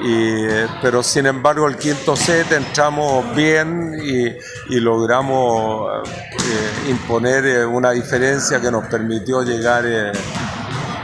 y, 0.03 0.47
pero 0.81 1.01
sin 1.01 1.25
embargo 1.27 1.67
el 1.67 1.77
quinto 1.77 2.15
set 2.15 2.51
entramos 2.51 3.33
bien 3.35 3.93
y, 4.03 4.79
logramos 4.79 6.07
eh, 6.09 6.89
imponer 6.89 7.45
eh, 7.45 7.65
una 7.65 7.91
diferencia 7.91 8.59
que 8.59 8.69
nos 8.69 8.85
permitió 8.87 9.43
llegar 9.43 9.85
eh, 9.85 10.11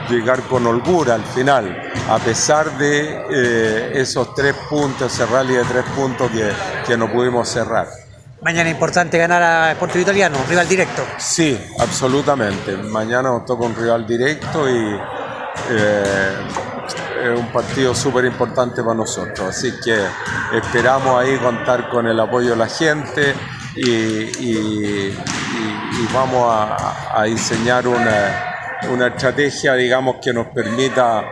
llegar 0.10 0.42
con 0.44 0.66
holgura 0.68 1.16
al 1.16 1.24
final, 1.24 1.92
a 2.10 2.18
pesar 2.20 2.78
de 2.78 3.24
eh, 3.32 3.92
esos 3.96 4.34
tres 4.34 4.56
puntos, 4.70 5.14
ese 5.14 5.26
rally 5.26 5.54
de 5.56 5.64
tres 5.66 5.86
puntos 5.96 6.30
que, 6.32 6.52
que 6.86 6.98
no 6.98 7.12
pudimos 7.12 7.48
cerrar. 7.48 7.88
Mañana 8.42 8.70
es 8.70 8.74
importante 8.76 9.18
ganar 9.18 9.44
a 9.44 9.72
Sportivo 9.74 10.02
Italiano, 10.04 10.38
rival 10.48 10.68
directo. 10.68 11.04
Sí, 11.18 11.60
absolutamente. 11.80 12.78
Mañana 12.78 13.30
nos 13.30 13.46
toca 13.46 13.66
un 13.66 13.76
rival 13.76 14.08
directo 14.08 14.70
y 14.70 14.98
eh, 15.72 16.34
es 17.24 17.38
un 17.40 17.48
partido 17.52 17.94
súper 17.94 18.24
importante 18.26 18.82
para 18.82 18.96
nosotros. 18.96 19.42
Así 19.50 19.74
que 19.84 20.00
esperamos 20.54 21.22
ahí 21.22 21.38
contar 21.38 21.90
con 21.90 22.08
el 22.08 22.18
apoyo 22.20 22.52
de 22.52 22.56
la 22.56 22.68
gente 22.68 23.36
y, 23.76 23.90
y- 23.90 25.14
y- 25.14 25.18
y 26.02 26.08
vamos 26.14 26.50
a, 26.50 27.20
a 27.20 27.24
diseñar 27.24 27.86
una, 27.88 28.49
una 28.88 29.08
estrategia, 29.08 29.74
digamos, 29.74 30.18
que 30.22 30.32
nos 30.32 30.48
permita 30.48 31.26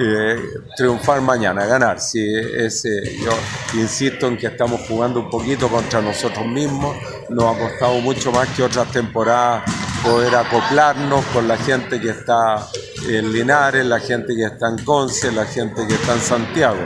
eh, 0.00 0.36
triunfar 0.76 1.20
mañana, 1.20 1.66
ganar. 1.66 2.00
Si 2.00 2.20
ese, 2.34 3.16
yo 3.18 3.32
insisto 3.74 4.26
en 4.26 4.36
que 4.36 4.46
estamos 4.46 4.80
jugando 4.88 5.20
un 5.20 5.30
poquito 5.30 5.68
contra 5.68 6.00
nosotros 6.00 6.46
mismos, 6.46 6.96
nos 7.28 7.44
ha 7.44 7.58
costado 7.58 8.00
mucho 8.00 8.32
más 8.32 8.48
que 8.48 8.62
otras 8.62 8.90
temporadas 8.90 9.62
poder 10.02 10.34
acoplarnos 10.34 11.24
con 11.26 11.48
la 11.48 11.56
gente 11.56 12.00
que 12.00 12.10
está 12.10 12.66
en 13.08 13.32
Linares, 13.32 13.84
la 13.86 14.00
gente 14.00 14.34
que 14.34 14.44
está 14.44 14.68
en 14.68 14.84
Conce, 14.84 15.32
la 15.32 15.46
gente 15.46 15.86
que 15.86 15.94
está 15.94 16.14
en 16.14 16.20
Santiago. 16.20 16.80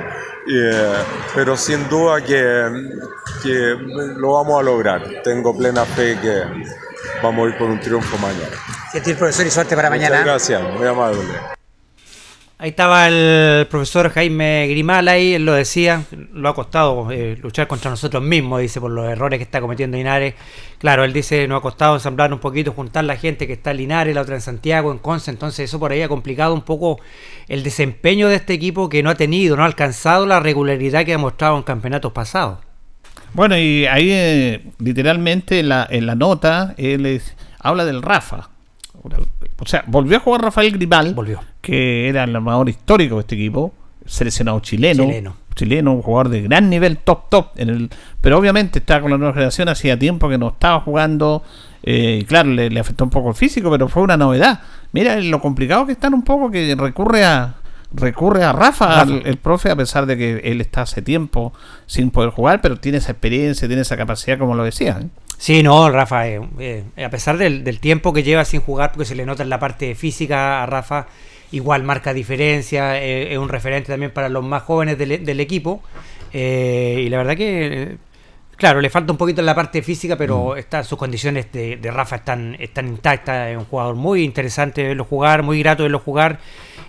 Eh, 0.51 0.95
pero 1.35 1.57
sin 1.57 1.89
duda 1.89 2.23
que, 2.23 2.71
que 3.43 3.77
lo 4.17 4.33
vamos 4.33 4.61
a 4.61 4.63
lograr. 4.63 5.03
Tengo 5.23 5.57
plena 5.57 5.85
fe 5.85 6.19
que 6.21 6.43
vamos 7.23 7.47
a 7.47 7.51
ir 7.51 7.59
por 7.59 7.69
un 7.69 7.81
triunfo 7.81 8.17
mañana. 8.19 8.78
Gentil 8.93 9.17
profesor 9.17 9.47
y 9.47 9.51
suerte 9.51 9.77
para 9.77 9.91
Muchas 9.91 10.09
mañana. 10.11 10.25
gracias, 10.25 10.63
muy 10.79 10.87
amable. 10.87 11.19
Ahí 12.61 12.71
estaba 12.71 13.07
el 13.07 13.69
profesor 13.69 14.11
Jaime 14.11 14.67
Grimal 14.69 15.07
ahí, 15.07 15.35
él 15.35 15.45
lo 15.45 15.53
decía, 15.53 16.03
lo 16.33 16.49
ha 16.49 16.55
costado 16.57 17.09
eh, 17.13 17.39
luchar 17.41 17.69
contra 17.69 17.89
nosotros 17.89 18.21
mismos, 18.21 18.61
dice, 18.61 18.81
por 18.81 18.91
los 18.91 19.07
errores 19.09 19.39
que 19.39 19.45
está 19.45 19.61
cometiendo 19.61 19.97
Linares. 19.97 20.35
Claro, 20.79 21.05
él 21.05 21.13
dice, 21.13 21.47
nos 21.47 21.59
ha 21.59 21.63
costado 21.63 21.95
ensamblar 21.95 22.33
un 22.33 22.41
poquito, 22.41 22.73
juntar 22.73 23.05
la 23.05 23.15
gente 23.17 23.47
que 23.47 23.53
está 23.53 23.71
en 23.71 23.77
Linares, 23.77 24.13
la 24.13 24.23
otra 24.23 24.35
en 24.35 24.41
Santiago, 24.41 24.91
en 24.91 24.99
Conce, 24.99 25.31
entonces 25.31 25.69
eso 25.71 25.79
por 25.79 25.93
ahí 25.93 26.03
ha 26.03 26.09
complicado 26.09 26.53
un 26.53 26.63
poco 26.63 26.99
el 27.47 27.63
desempeño 27.63 28.29
de 28.29 28.35
este 28.37 28.55
equipo 28.55 28.89
que 28.89 29.05
no 29.05 29.11
ha 29.11 29.15
tenido, 29.15 29.55
no 29.57 29.63
ha 29.63 29.67
alcanzado 29.67 30.27
la 30.27 30.41
regularidad 30.41 31.05
que 31.05 31.15
ha 31.15 31.19
mostrado 31.19 31.57
en 31.59 31.63
campeonatos 31.63 32.11
pasados. 32.13 32.59
Bueno, 33.35 33.57
y 33.57 33.87
ahí 33.87 34.11
eh, 34.11 34.65
literalmente 34.81 35.61
en 35.61 35.69
la, 35.69 35.87
en 35.89 36.07
la 36.07 36.17
nota 36.17 36.75
él 36.77 37.07
es- 37.07 37.37
habla 37.61 37.85
del 37.85 38.03
Rafa. 38.03 38.49
O 39.03 39.67
sea, 39.67 39.85
volvió 39.87 40.17
a 40.19 40.21
jugar 40.21 40.43
Rafael 40.43 40.77
Volvió. 41.15 41.41
que 41.61 42.09
era 42.09 42.25
el 42.25 42.35
armador 42.35 42.69
histórico 42.69 43.17
de 43.17 43.21
este 43.23 43.35
equipo, 43.35 43.73
seleccionado 44.07 44.61
chileno. 44.61 45.05
Chileno. 45.05 45.37
Chileno, 45.55 45.93
un 45.93 46.03
jugador 46.03 46.29
de 46.29 46.43
gran 46.43 46.71
nivel, 46.71 46.99
top, 46.99 47.29
top. 47.29 47.47
En 47.57 47.69
el, 47.69 47.91
pero 48.21 48.39
obviamente 48.39 48.79
estaba 48.79 49.01
con 49.03 49.11
la 49.11 49.19
nueva 49.19 49.33
generación, 49.35 49.69
hacía 49.69 49.99
tiempo 49.99 50.29
que 50.29 50.39
no 50.39 50.49
estaba 50.49 50.81
jugando. 50.81 51.43
eh, 51.83 52.19
y 52.23 52.25
claro, 52.25 52.51
le, 52.51 52.71
le 52.71 52.79
afectó 52.81 53.05
un 53.05 53.11
poco 53.11 53.31
el 53.31 53.35
físico, 53.35 53.71
pero 53.71 53.89
fue 53.89 54.03
una 54.03 54.17
novedad. 54.17 54.61
Mira 54.93 55.17
lo 55.21 55.41
complicado 55.41 55.85
que 55.87 55.93
están 55.93 56.15
un 56.15 56.23
poco, 56.23 56.51
que 56.51 56.75
recurre 56.77 57.25
a 57.25 57.57
recurre 57.93 58.45
a 58.45 58.53
Rafa, 58.53 59.03
el 59.03 59.39
profe, 59.39 59.71
a 59.71 59.77
pesar 59.77 60.07
de 60.07 60.17
que 60.17 60.41
él 60.45 60.61
está 60.61 60.83
hace 60.83 61.03
tiempo 61.03 61.53
sin 61.87 62.11
poder 62.11 62.31
jugar, 62.31 62.61
pero 62.61 62.77
tiene 62.77 62.99
esa 62.99 63.13
experiencia, 63.13 63.67
tiene 63.67 63.83
esa 63.83 63.97
capacidad, 63.97 64.39
como 64.39 64.55
lo 64.55 64.65
decía. 64.65 64.99
¿eh? 65.01 65.07
Sí, 65.39 65.63
no, 65.63 65.89
Rafa, 65.91 66.29
eh, 66.29 66.41
eh, 66.59 67.05
a 67.05 67.11
pesar 67.11 67.39
del, 67.39 67.65
del 67.65 67.81
tiempo 67.81 68.13
que 68.13 68.23
lleva 68.23 68.45
sin 68.45 68.61
jugar, 68.61 68.93
porque 68.93 69.07
se 69.07 69.15
le 69.15 69.25
nota 69.25 69.43
en 69.43 69.49
la 69.49 69.59
parte 69.59 69.95
física 69.95 70.63
a 70.63 70.67
Rafa, 70.67 71.07
igual 71.51 71.83
marca 71.83 72.13
diferencia, 72.13 73.01
es 73.01 73.39
un 73.39 73.49
referente 73.49 73.93
también 73.93 74.13
para 74.13 74.29
los 74.29 74.45
más 74.45 74.63
jóvenes 74.63 74.99
del, 74.99 75.25
del 75.25 75.41
equipo. 75.41 75.83
y 76.33 77.09
la 77.09 77.17
verdad 77.17 77.37
que, 77.37 77.97
claro, 78.59 78.81
le 78.83 78.91
falta 78.91 79.13
un 79.13 79.17
poquito 79.19 79.41
en 79.41 79.47
la 79.47 79.55
parte 79.55 79.81
física, 79.81 80.17
pero 80.17 80.55
está, 80.57 80.85
sus 80.85 80.99
condiciones 80.99 81.51
de, 81.53 81.77
de 81.77 81.91
Rafa 81.91 82.17
están, 82.17 82.55
están 82.59 82.89
intactas. 82.89 83.49
Es 83.49 83.57
un 83.57 83.65
jugador 83.65 83.95
muy 83.95 84.23
interesante 84.23 84.83
de 84.83 84.89
verlo 84.89 85.05
jugar, 85.05 85.43
muy 85.43 85.61
grato 85.61 85.83
de 85.83 85.89
verlo 85.89 86.01
jugar. 86.01 86.41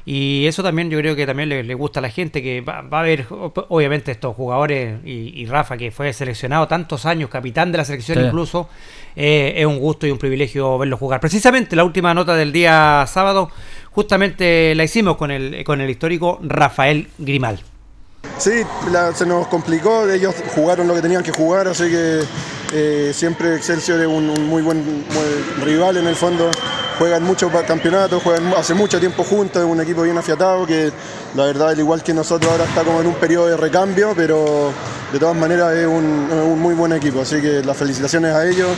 Y 0.05 0.47
eso 0.47 0.63
también 0.63 0.89
yo 0.89 0.97
creo 0.97 1.15
que 1.15 1.25
también 1.27 1.49
le, 1.49 1.63
le 1.63 1.73
gusta 1.75 1.99
a 1.99 2.01
la 2.01 2.09
gente, 2.09 2.41
que 2.41 2.61
va, 2.61 2.81
va 2.81 2.97
a 2.97 3.01
haber 3.01 3.27
ob- 3.29 3.65
obviamente 3.69 4.11
estos 4.11 4.35
jugadores 4.35 4.99
y, 5.05 5.39
y 5.39 5.45
Rafa, 5.45 5.77
que 5.77 5.91
fue 5.91 6.11
seleccionado 6.13 6.67
tantos 6.67 7.05
años, 7.05 7.29
capitán 7.29 7.71
de 7.71 7.77
la 7.77 7.85
selección 7.85 8.17
Sí. 8.17 8.25
incluso, 8.25 8.67
eh, 9.15 9.53
es 9.57 9.65
un 9.67 9.77
gusto 9.77 10.07
y 10.07 10.11
un 10.11 10.17
privilegio 10.17 10.77
verlo 10.79 10.97
jugar. 10.97 11.19
Precisamente 11.19 11.75
la 11.75 11.83
última 11.83 12.13
nota 12.15 12.35
del 12.35 12.51
día 12.51 13.05
sábado, 13.07 13.51
justamente 13.91 14.73
la 14.73 14.83
hicimos 14.83 15.15
con 15.17 15.29
el, 15.29 15.63
con 15.63 15.79
el 15.81 15.89
histórico 15.89 16.39
Rafael 16.41 17.07
Grimal. 17.19 17.59
Sí, 18.38 18.63
la- 18.91 19.13
se 19.13 19.25
nos 19.25 19.47
complicó, 19.47 20.07
ellos 20.09 20.33
jugaron 20.55 20.88
lo 20.88 20.95
que 20.95 21.01
tenían 21.01 21.23
que 21.23 21.31
jugar, 21.31 21.67
así 21.67 21.89
que 21.89 22.21
eh, 22.73 23.11
siempre 23.13 23.55
Excelsior 23.55 23.99
es 23.99 24.07
un, 24.07 24.29
un 24.29 24.47
muy 24.47 24.61
buen 24.61 25.05
rival 25.63 25.97
en 25.97 26.07
el 26.07 26.15
fondo. 26.15 26.49
Juegan 26.97 27.23
muchos 27.23 27.49
campeonatos, 27.65 28.21
juegan 28.21 28.53
hace 28.57 28.73
mucho 28.73 28.99
tiempo 28.99 29.23
juntos, 29.23 29.61
es 29.63 29.67
un 29.69 29.79
equipo 29.81 30.01
bien 30.03 30.17
afiatado 30.17 30.65
que 30.65 30.91
la 31.35 31.45
verdad, 31.45 31.69
al 31.69 31.79
igual 31.79 32.03
que 32.03 32.13
nosotros, 32.13 32.51
ahora 32.51 32.65
está 32.65 32.83
como 32.83 32.99
en 33.01 33.07
un 33.07 33.15
periodo 33.15 33.47
de 33.47 33.55
recambio, 33.57 34.13
pero 34.15 34.71
de 35.13 35.19
todas 35.19 35.35
maneras 35.35 35.73
es 35.75 35.88
un, 35.88 36.59
muy 36.59 36.75
buen 36.75 36.91
equipo, 36.93 37.21
así 37.21 37.41
que 37.41 37.61
las 37.63 37.75
felicitaciones 37.77 38.33
a 38.33 38.45
ellos. 38.47 38.69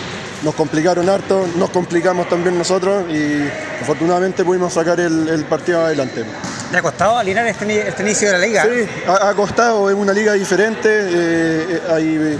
Nos 0.43 0.55
complicaron 0.55 1.07
harto, 1.07 1.45
nos 1.55 1.69
complicamos 1.69 2.27
también 2.27 2.57
nosotros 2.57 3.05
y 3.11 3.47
afortunadamente 3.79 4.43
pudimos 4.43 4.73
sacar 4.73 4.99
el, 4.99 5.27
el 5.29 5.45
partido 5.45 5.85
adelante. 5.85 6.25
¿Le 6.71 6.77
ha 6.79 6.81
costado 6.81 7.19
a 7.19 7.23
Linares 7.23 7.51
este, 7.51 7.65
ni- 7.67 7.75
este 7.75 8.01
inicio 8.01 8.27
de 8.31 8.39
la 8.39 8.39
liga? 8.43 8.63
Sí, 8.63 8.87
ha, 9.07 9.30
ha 9.31 9.35
costado, 9.35 9.89
es 9.89 9.95
una 9.95 10.13
liga 10.13 10.33
diferente. 10.33 10.89
eh, 10.89 11.81
eh, 11.89 12.37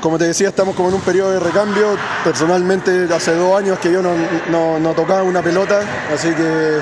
como 0.00 0.18
te 0.18 0.24
decía, 0.26 0.48
estamos 0.48 0.76
como 0.76 0.90
en 0.90 0.94
un 0.96 1.00
periodo 1.00 1.32
de 1.32 1.40
recambio. 1.40 1.96
Personalmente, 2.22 3.08
hace 3.12 3.34
dos 3.34 3.58
años 3.58 3.78
que 3.78 3.90
yo 3.90 4.02
no, 4.02 4.78
no- 4.78 4.92
tocaba 4.94 5.22
una 5.22 5.42
pelota, 5.42 5.80
así 6.14 6.28
que 6.34 6.78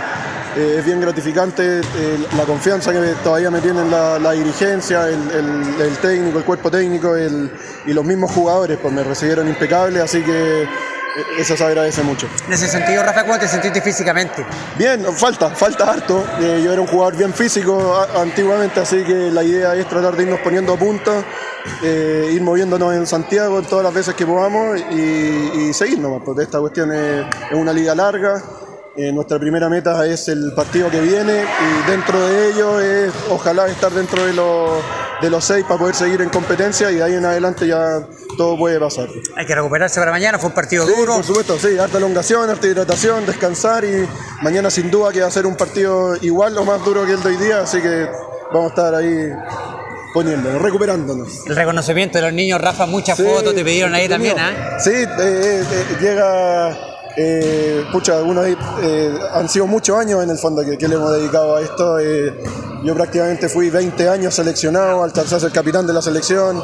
eh, 0.57 0.77
es 0.79 0.85
bien 0.85 1.01
gratificante 1.01 1.79
eh, 1.81 2.27
la 2.37 2.45
confianza 2.45 2.93
que 2.93 2.99
todavía 3.23 3.51
me 3.51 3.61
tienen 3.61 3.91
la, 3.91 4.33
dirigencia, 4.33 5.09
el, 5.09 5.97
técnico, 6.03 6.39
el 6.39 6.45
cuerpo 6.45 6.71
técnico 6.71 7.17
y 7.17 7.93
los 7.93 8.05
mismos 8.05 8.33
jugadores, 8.33 8.77
pues 8.83 8.93
me 8.93 9.05
recibieron 9.05 9.47
impecable, 9.49 10.01
así 10.01 10.21
que 10.23 10.67
eso 11.39 11.57
se 11.57 11.65
agradece 11.65 12.03
mucho. 12.03 12.27
En 12.47 12.53
ese 12.53 12.69
sentido, 12.69 13.03
Rafa, 13.03 13.23
¿cómo 13.23 13.39
te 13.39 13.49
sentiste 13.49 13.81
físicamente? 13.81 14.45
Bien, 14.77 15.05
falta, 15.15 15.51
falta 15.51 15.91
harto. 15.91 16.25
Eh, 16.41 16.63
yo 16.65 16.73
era 16.73 16.81
un 16.81 16.87
jugador 16.87 17.17
bien 17.17 17.33
físico 17.35 17.95
a- 17.95 18.23
antiguamente, 18.23 18.81
así 18.81 19.03
que 19.05 19.31
la 19.31 19.43
idea 19.45 19.75
es 19.75 19.89
tratar 19.89 20.17
de 20.17 20.23
irnos 20.25 20.41
poniendo 20.41 20.73
a 20.73 20.77
punto, 20.79 21.25
eh, 21.83 22.31
ir 22.33 22.43
moviéndonos 22.43 22.95
en 22.95 23.07
Santiago 23.07 23.63
todas 23.63 23.85
las 23.85 23.95
veces 23.95 24.15
que 24.15 24.27
podamos 24.27 24.79
y, 24.91 25.69
y 25.69 25.73
seguir 25.75 25.99
nomás, 25.99 26.23
porque 26.25 26.43
esta 26.45 26.59
cuestión 26.61 26.93
es, 26.93 27.25
es 27.51 27.57
una 27.57 27.73
liga 27.73 27.95
larga. 27.95 28.43
Eh, 28.95 29.11
nuestra 29.11 29.39
primera 29.39 29.71
meta 29.71 30.05
es 30.07 30.29
el 30.29 30.53
partido 30.55 30.91
que 30.91 31.01
viene 31.01 31.43
y 31.45 31.91
dentro 31.91 32.21
de 32.27 32.51
ello 32.51 32.79
es 32.79 33.11
ojalá 33.31 33.67
estar 33.67 33.91
dentro 33.91 34.23
de 34.27 34.35
los, 34.35 34.71
de 35.23 35.31
los 35.31 35.43
seis 35.43 35.65
para 35.67 35.79
poder 35.79 35.95
seguir 35.95 36.21
en 36.21 36.29
competencia 36.29 36.91
y 36.91 36.97
de 36.97 37.03
ahí 37.03 37.15
en 37.15 37.25
adelante 37.25 37.67
ya 37.67 38.01
todo 38.37 38.57
puede 38.57 38.79
pasar. 38.81 39.09
Hay 39.37 39.47
que 39.47 39.55
recuperarse 39.55 39.99
para 40.01 40.11
mañana, 40.13 40.39
fue 40.39 40.49
un 40.49 40.55
partido 40.55 40.87
Sí, 40.87 40.93
duro. 40.97 41.15
por 41.17 41.25
supuesto, 41.25 41.59
sí, 41.59 41.79
harta 41.79 41.99
elongación, 41.99 42.49
harta 42.51 42.67
hidratación, 42.67 43.27
descansar 43.27 43.85
y 43.85 44.07
mañana 44.43 44.71
sin 44.71 44.91
duda 44.91 45.13
que 45.13 45.21
va 45.21 45.29
a 45.29 45.31
ser 45.31 45.47
un 45.47 45.57
partido 45.57 46.17
igual 46.23 46.57
o 46.59 46.65
más 46.65 46.85
duro 46.85 47.05
que 47.07 47.13
el 47.13 47.23
de 47.23 47.29
hoy 47.31 47.37
día, 47.37 47.61
así 47.61 47.81
que 47.81 48.07
vamos 48.53 48.67
a 48.67 48.69
estar 48.69 48.95
ahí 48.95 49.29
poniéndonos, 50.15 50.61
recuperándonos. 50.61 51.47
El 51.47 51.57
reconocimiento 51.57 52.19
de 52.19 52.23
los 52.23 52.33
niños, 52.33 52.61
Rafa, 52.61 52.87
muchas 52.87 53.17
Sí, 53.17 53.23
fotos 53.25 53.55
te 53.55 53.65
pidieron 53.65 53.95
ahí 53.95 54.09
también. 54.09 54.37
¿ah? 54.39 54.79
Sí, 54.79 54.91
eh, 54.93 55.07
eh, 55.19 55.65
llega, 56.01 56.77
eh, 57.17 57.85
pucha, 57.93 58.19
algunos 58.19 58.45
ahí, 58.45 58.57
eh, 58.83 59.15
han 59.33 59.49
sido 59.49 59.67
muchos 59.67 59.97
años 59.99 60.23
en 60.23 60.29
el 60.31 60.37
fondo 60.39 60.63
que, 60.65 60.77
que 60.77 60.87
le 60.89 60.97
hemos 60.97 61.13
dedicado 61.13 61.57
a 61.57 61.63
esto. 61.63 61.99
eh, 61.99 62.43
yo 62.85 62.95
prácticamente 62.97 63.49
fui 63.49 63.71
20 63.71 64.09
años 64.09 64.35
seleccionado, 64.35 65.05
alcancé 65.05 65.37
a 65.37 65.41
ser 65.41 65.53
capitán 65.53 65.87
de 65.87 65.93
la 65.93 66.03
selección. 66.03 66.61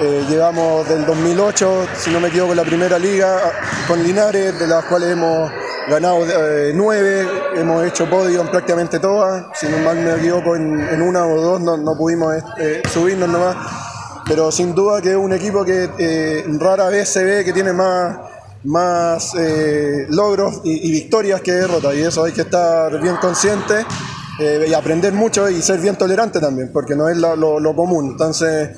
Eh, 0.00 0.24
llevamos 0.28 0.88
del 0.88 1.04
2008, 1.06 1.86
si 1.96 2.10
no 2.10 2.20
me 2.20 2.28
equivoco, 2.28 2.54
la 2.54 2.64
primera 2.64 2.98
liga 2.98 3.38
con 3.86 4.02
Linares, 4.02 4.58
de 4.58 4.66
las 4.66 4.84
cuales 4.84 5.10
hemos 5.10 5.50
ganado 5.88 6.24
eh, 6.26 6.72
nueve, 6.74 7.26
hemos 7.56 7.84
hecho 7.86 8.08
podio 8.08 8.40
en 8.42 8.48
prácticamente 8.48 8.98
todas. 9.00 9.46
Si 9.58 9.66
no 9.66 9.78
mal 9.78 9.96
me 9.96 10.14
equivoco, 10.16 10.54
en, 10.56 11.02
una 11.02 11.26
o 11.26 11.40
dos 11.40 11.60
no, 11.60 11.76
no 11.76 11.96
pudimos 11.96 12.34
eh, 12.58 12.82
subirnos 12.92 13.28
nomás 13.28 13.56
pero 14.26 14.52
sin 14.52 14.74
duda 14.74 15.00
que 15.00 15.12
es 15.12 15.16
un 15.16 15.32
equipo 15.32 15.64
que 15.64 15.88
eh, 15.98 16.44
rara 16.60 16.90
vez 16.90 17.08
se 17.08 17.24
ve 17.24 17.46
que 17.46 17.52
tiene 17.54 17.72
más, 17.72 18.14
más 18.64 19.34
eh, 19.38 20.04
logros 20.10 20.60
y, 20.64 20.90
victorias 20.92 21.40
que 21.40 21.52
derrotas, 21.52 21.94
y 21.94 22.02
eso 22.02 22.24
hay 22.24 22.32
que 22.32 22.42
estar 22.42 23.00
bien 23.00 23.16
consciente 23.16 23.86
y 24.68 24.74
aprender 24.74 25.14
mucho 25.14 25.48
y 25.48 25.62
ser 25.62 25.80
bien 25.80 25.96
tolerante 25.96 26.38
también, 26.40 26.70
porque 26.74 26.94
no 26.94 27.08
es 27.08 27.16
lo- 27.16 27.58
lo 27.58 27.74
común. 27.74 28.10
Entonces, 28.12 28.70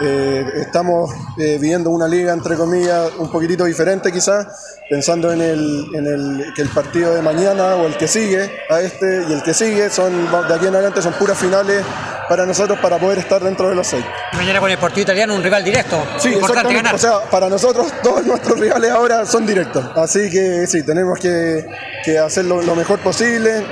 eh, 0.00 0.44
estamos 0.56 1.10
eh, 1.38 1.58
viviendo 1.60 1.90
una 1.90 2.06
liga, 2.06 2.32
entre 2.32 2.56
comillas, 2.56 3.10
un 3.18 3.30
poquitito 3.30 3.64
diferente 3.64 4.12
quizás, 4.12 4.78
pensando 4.88 5.32
en, 5.32 5.40
el, 5.40 5.86
en 5.94 6.06
el, 6.06 6.54
que 6.54 6.62
el 6.62 6.68
partido 6.68 7.14
de 7.14 7.22
mañana 7.22 7.74
o 7.76 7.86
el 7.86 7.96
que 7.96 8.06
sigue 8.06 8.50
a 8.70 8.80
este 8.80 9.24
y 9.28 9.32
el 9.32 9.42
que 9.42 9.52
sigue, 9.54 9.90
son 9.90 10.12
de 10.48 10.54
aquí 10.54 10.66
en 10.66 10.74
adelante 10.74 11.02
son 11.02 11.12
puras 11.14 11.36
finales 11.36 11.84
para 12.28 12.46
nosotros 12.46 12.78
para 12.78 12.98
poder 12.98 13.18
estar 13.18 13.42
dentro 13.42 13.68
de 13.68 13.74
los 13.74 13.86
seis. 13.86 14.04
Mañana 14.34 14.60
con 14.60 14.70
el 14.70 14.76
Sportivo 14.76 15.02
Italiano, 15.02 15.34
un 15.34 15.42
rival 15.42 15.64
directo. 15.64 16.00
Sí, 16.18 16.34
Importante 16.34 16.74
ganar. 16.74 16.94
O 16.94 16.98
sea, 16.98 17.20
para 17.30 17.48
nosotros 17.48 17.92
todos 18.02 18.24
nuestros 18.24 18.60
rivales 18.60 18.90
ahora 18.90 19.26
son 19.26 19.46
directos. 19.46 19.84
Así 19.96 20.30
que 20.30 20.66
sí, 20.66 20.84
tenemos 20.84 21.18
que, 21.18 21.66
que 22.04 22.18
hacerlo 22.18 22.62
lo 22.62 22.76
mejor 22.76 23.00
posible. 23.00 23.64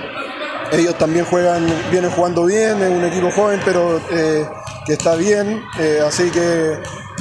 Ellos 0.72 0.98
también 0.98 1.24
juegan, 1.24 1.64
vienen 1.90 2.10
jugando 2.10 2.44
bien, 2.44 2.82
es 2.82 2.90
un 2.90 3.04
equipo 3.04 3.30
joven, 3.30 3.60
pero 3.64 4.00
eh, 4.10 4.44
que 4.86 4.94
está 4.94 5.16
bien. 5.16 5.64
Eh, 5.78 6.00
así 6.06 6.30
que 6.30 6.78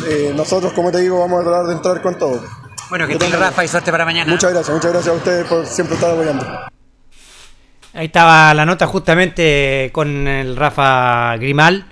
eh, 0.08 0.34
nosotros, 0.36 0.74
como 0.74 0.92
te 0.92 1.02
digo, 1.02 1.20
vamos 1.20 1.42
a 1.42 1.44
tratar 1.44 1.66
de 1.66 1.74
entrar 1.74 2.02
con 2.02 2.18
todo. 2.18 2.42
Bueno, 2.90 3.08
que 3.08 3.16
maneras. 3.16 3.40
Rafa 3.40 3.64
y 3.64 3.68
suerte 3.68 3.92
para 3.92 4.06
mañana. 4.06 4.32
Muchas 4.32 4.52
gracias, 4.52 4.74
muchas 4.74 4.92
gracias 4.92 5.14
a 5.14 5.18
ustedes 5.18 5.46
por 5.48 5.66
siempre 5.66 5.96
estar 5.96 6.12
apoyando. 6.12 6.46
Ahí 7.94 8.08
estaba 8.08 8.54
la 8.54 8.66
nota 8.66 8.88
justamente 8.88 9.90
con 9.94 10.28
el 10.28 10.56
Rafa 10.56 11.38
Grimal. 11.38 11.86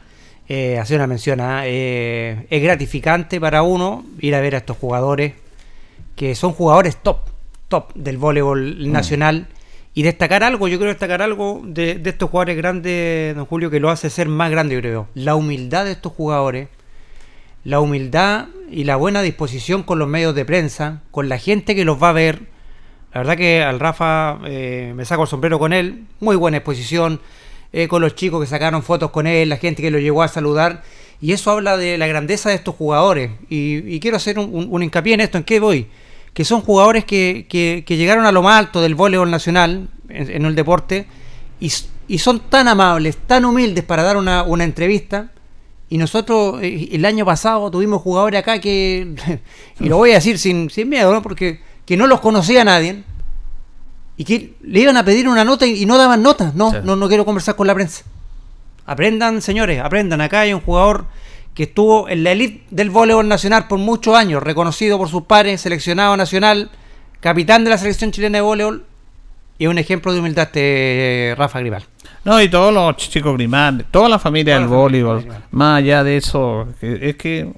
Eh, 0.50 0.78
hacía 0.78 0.98
una 0.98 1.08
mención, 1.08 1.40
¿ah? 1.40 1.62
Eh, 1.66 2.46
es 2.50 2.62
gratificante 2.62 3.40
para 3.40 3.64
uno 3.64 4.06
ir 4.20 4.36
a 4.36 4.42
ver 4.42 4.56
a 4.56 4.58
estos 4.58 4.78
jugadores 4.78 5.34
que 6.16 6.36
son 6.36 6.52
jugadores 6.52 6.98
top, 6.98 7.20
top 7.70 7.94
del 7.96 8.18
voleibol 8.18 8.92
nacional. 8.92 9.48
Y 9.96 10.02
destacar 10.04 10.44
algo, 10.44 10.68
yo 10.68 10.78
quiero 10.78 10.90
destacar 10.92 11.22
algo 11.22 11.62
de, 11.64 12.02
estos 12.04 12.30
jugadores 12.30 12.58
grandes, 12.58 13.36
don 13.36 13.46
Julio, 13.46 13.70
que 13.70 13.80
lo 13.80 13.90
hace 13.92 14.10
ser 14.10 14.28
más 14.28 14.50
grande, 14.50 14.74
yo 14.76 14.82
creo. 14.82 15.08
La 15.14 15.36
humildad 15.36 15.86
de 15.86 15.92
estos 15.92 16.12
jugadores, 16.14 16.68
la 17.64 17.80
humildad 17.80 18.48
y 18.72 18.86
la 18.86 18.96
buena 18.96 19.22
disposición 19.22 19.84
con 19.84 20.00
los 20.00 20.08
medios 20.08 20.34
de 20.34 20.46
prensa, 20.46 21.02
con 21.12 21.30
la 21.30 21.38
gente 21.38 21.76
que 21.76 21.86
los 21.86 22.02
va 22.02 22.10
a 22.10 22.14
ver. 22.14 22.42
La 23.14 23.20
verdad 23.20 23.38
que 23.38 23.62
al 23.62 23.80
Rafa 23.80 24.40
eh, 24.46 24.94
me 24.96 25.06
saco 25.06 25.22
el 25.24 25.28
sombrero 25.30 25.60
con 25.60 25.72
él, 25.74 26.06
muy 26.20 26.36
buena 26.36 26.58
exposición, 26.58 27.20
eh, 27.72 27.88
con 27.88 28.02
los 28.02 28.16
chicos 28.16 28.42
que 28.42 28.48
sacaron 28.48 28.82
fotos 28.82 29.12
con 29.12 29.28
él, 29.28 29.50
la 29.50 29.58
gente 29.58 29.84
que 29.84 29.92
lo 29.92 30.00
llegó 30.00 30.24
a 30.24 30.28
saludar. 30.28 30.82
Y 31.22 31.34
eso 31.34 31.52
habla 31.52 31.78
de 31.78 32.00
la 32.00 32.08
grandeza 32.08 32.50
de 32.50 32.56
estos 32.56 32.74
jugadores. 32.76 33.30
Y, 33.48 33.78
y 33.96 34.00
quiero 34.00 34.18
hacer 34.18 34.40
un, 34.40 34.50
un- 34.54 34.68
un 34.72 34.82
hincapié 34.84 35.14
en 35.14 35.22
esto, 35.22 35.38
¿en 35.38 35.44
qué 35.44 35.60
voy? 35.60 35.88
Que 36.34 36.46
son 36.46 36.62
jugadores 36.62 37.06
que, 37.06 37.46
que- 37.50 37.84
que 37.86 37.98
llegaron 37.98 38.26
a 38.26 38.32
lo 38.32 38.42
más 38.42 38.58
alto 38.60 38.82
del 38.82 38.96
voleibol 38.96 39.30
nacional 39.30 39.88
en, 40.10 40.30
en 40.32 40.46
el 40.46 40.56
deporte 40.56 41.08
y, 41.60 41.72
y 42.08 42.18
son 42.18 42.40
tan 42.50 42.68
amables, 42.68 43.18
tan 43.28 43.46
humildes 43.46 43.84
para 43.84 44.04
dar 44.04 44.18
una, 44.18 44.44
una 44.44 44.64
entrevista 44.64 45.30
Y 45.90 45.98
nosotros 46.00 46.60
eh, 46.64 46.90
el 46.92 47.06
año 47.06 47.24
pasado 47.26 47.70
tuvimos 47.70 48.02
jugadores 48.02 48.40
acá 48.40 48.60
que, 48.60 49.14
y 49.80 49.90
lo 49.90 49.98
voy 49.98 50.12
a 50.12 50.16
decir 50.16 50.40
sin, 50.40 50.70
sin 50.72 50.90
miedo, 50.90 51.14
¿no? 51.14 51.22
porque 51.22 51.60
que 51.86 51.98
no 51.98 52.08
los 52.08 52.20
conocía 52.20 52.64
nadie 52.64 53.04
y 54.18 54.24
que 54.26 54.56
le 54.62 54.80
iban 54.80 54.98
a 54.98 55.04
pedir 55.06 55.28
una 55.28 55.44
nota 55.44 55.66
y, 55.68 55.82
y 55.84 55.86
no 55.86 55.98
daban 55.98 56.22
notas. 56.24 56.54
No, 56.56 56.72
Sí. 56.72 56.78
no, 56.84 56.96
no 56.96 57.08
quiero 57.08 57.26
conversar 57.26 57.56
con 57.56 57.68
la 57.68 57.74
prensa. 57.74 58.04
Aprendan, 58.86 59.42
señores, 59.42 59.80
aprendan. 59.82 60.22
Acá 60.22 60.42
hay 60.42 60.54
un 60.54 60.62
jugador 60.62 61.06
que 61.54 61.64
estuvo 61.64 62.10
en 62.10 62.24
la 62.24 62.32
elite 62.32 62.64
del 62.72 62.90
voleibol 62.90 63.28
nacional 63.28 63.68
por 63.68 63.80
muchos 63.80 64.16
años, 64.16 64.42
reconocido 64.42 64.98
por 64.98 65.10
sus 65.10 65.24
pares, 65.24 65.62
seleccionado 65.62 66.18
nacional, 66.18 66.72
capitán 67.20 67.64
de 67.64 67.70
la 67.70 67.78
selección 67.78 68.12
chilena 68.12 68.40
de 68.40 68.42
voleibol 68.42 68.86
y 69.60 69.68
un 69.68 69.78
ejemplo 69.78 70.12
de 70.14 70.20
humildad 70.20 70.48
este 70.48 71.36
Rafa 71.38 71.60
Grimal. 71.60 71.84
No, 72.26 72.42
y 72.42 72.50
todos 72.50 72.74
los 72.74 72.98
chicos 72.98 73.34
Grimán, 73.36 73.86
toda 73.92 74.10
la 74.10 74.18
familia 74.20 74.56
Toda 74.56 74.62
del 74.62 74.70
la 74.72 74.76
voleibol, 74.78 75.26
más 75.52 75.78
allá 75.80 76.04
de 76.04 76.18
eso, 76.18 76.68
que- 76.80 77.10
es 77.10 77.16
que 77.18 77.52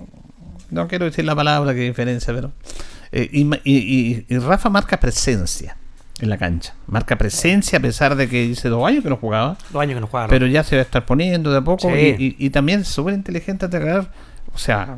no 0.71 0.87
quiero 0.87 1.05
decir 1.05 1.23
la 1.23 1.35
palabra 1.35 1.73
que 1.73 1.81
diferencia, 1.81 2.33
pero. 2.33 2.51
eh, 3.11 3.29
y, 3.31 3.45
ma- 3.45 3.59
y- 3.63 3.77
y- 3.77 4.25
y 4.27 4.39
Rafa 4.39 4.69
marca 4.69 4.99
presencia 4.99 5.77
en 6.21 6.29
la 6.29 6.37
cancha, 6.37 6.73
marca 6.87 7.17
presencia 7.17 7.77
a 7.79 7.81
pesar 7.81 8.15
de 8.15 8.29
que 8.29 8.47
dice 8.47 8.69
dos 8.69 8.85
años 8.87 9.03
que 9.03 9.09
no 9.09 9.17
jugaba, 9.17 9.57
Dos 9.71 9.81
años 9.81 9.95
que 9.95 10.01
no 10.01 10.07
juega. 10.07 10.27
¿no? 10.27 10.29
pero 10.29 10.47
ya 10.47 10.63
se 10.63 10.75
va 10.77 10.81
a 10.81 10.85
estar 10.85 11.05
poniendo 11.05 11.51
de 11.51 11.57
a 11.57 11.61
poco 11.61 11.89
Sí. 11.93 12.15
y, 12.17 12.25
y- 12.25 12.35
y 12.45 12.49
también 12.51 12.85
súper 12.85 13.13
inteligente 13.15 13.65
atacar, 13.65 14.11
o 14.53 14.57
sea, 14.57 14.97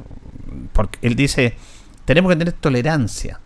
porque 0.73 0.99
él 1.01 1.15
dice, 1.15 1.55
tenemos 2.05 2.31
que 2.31 2.35
tener 2.37 2.53
tolerancia. 2.53 3.39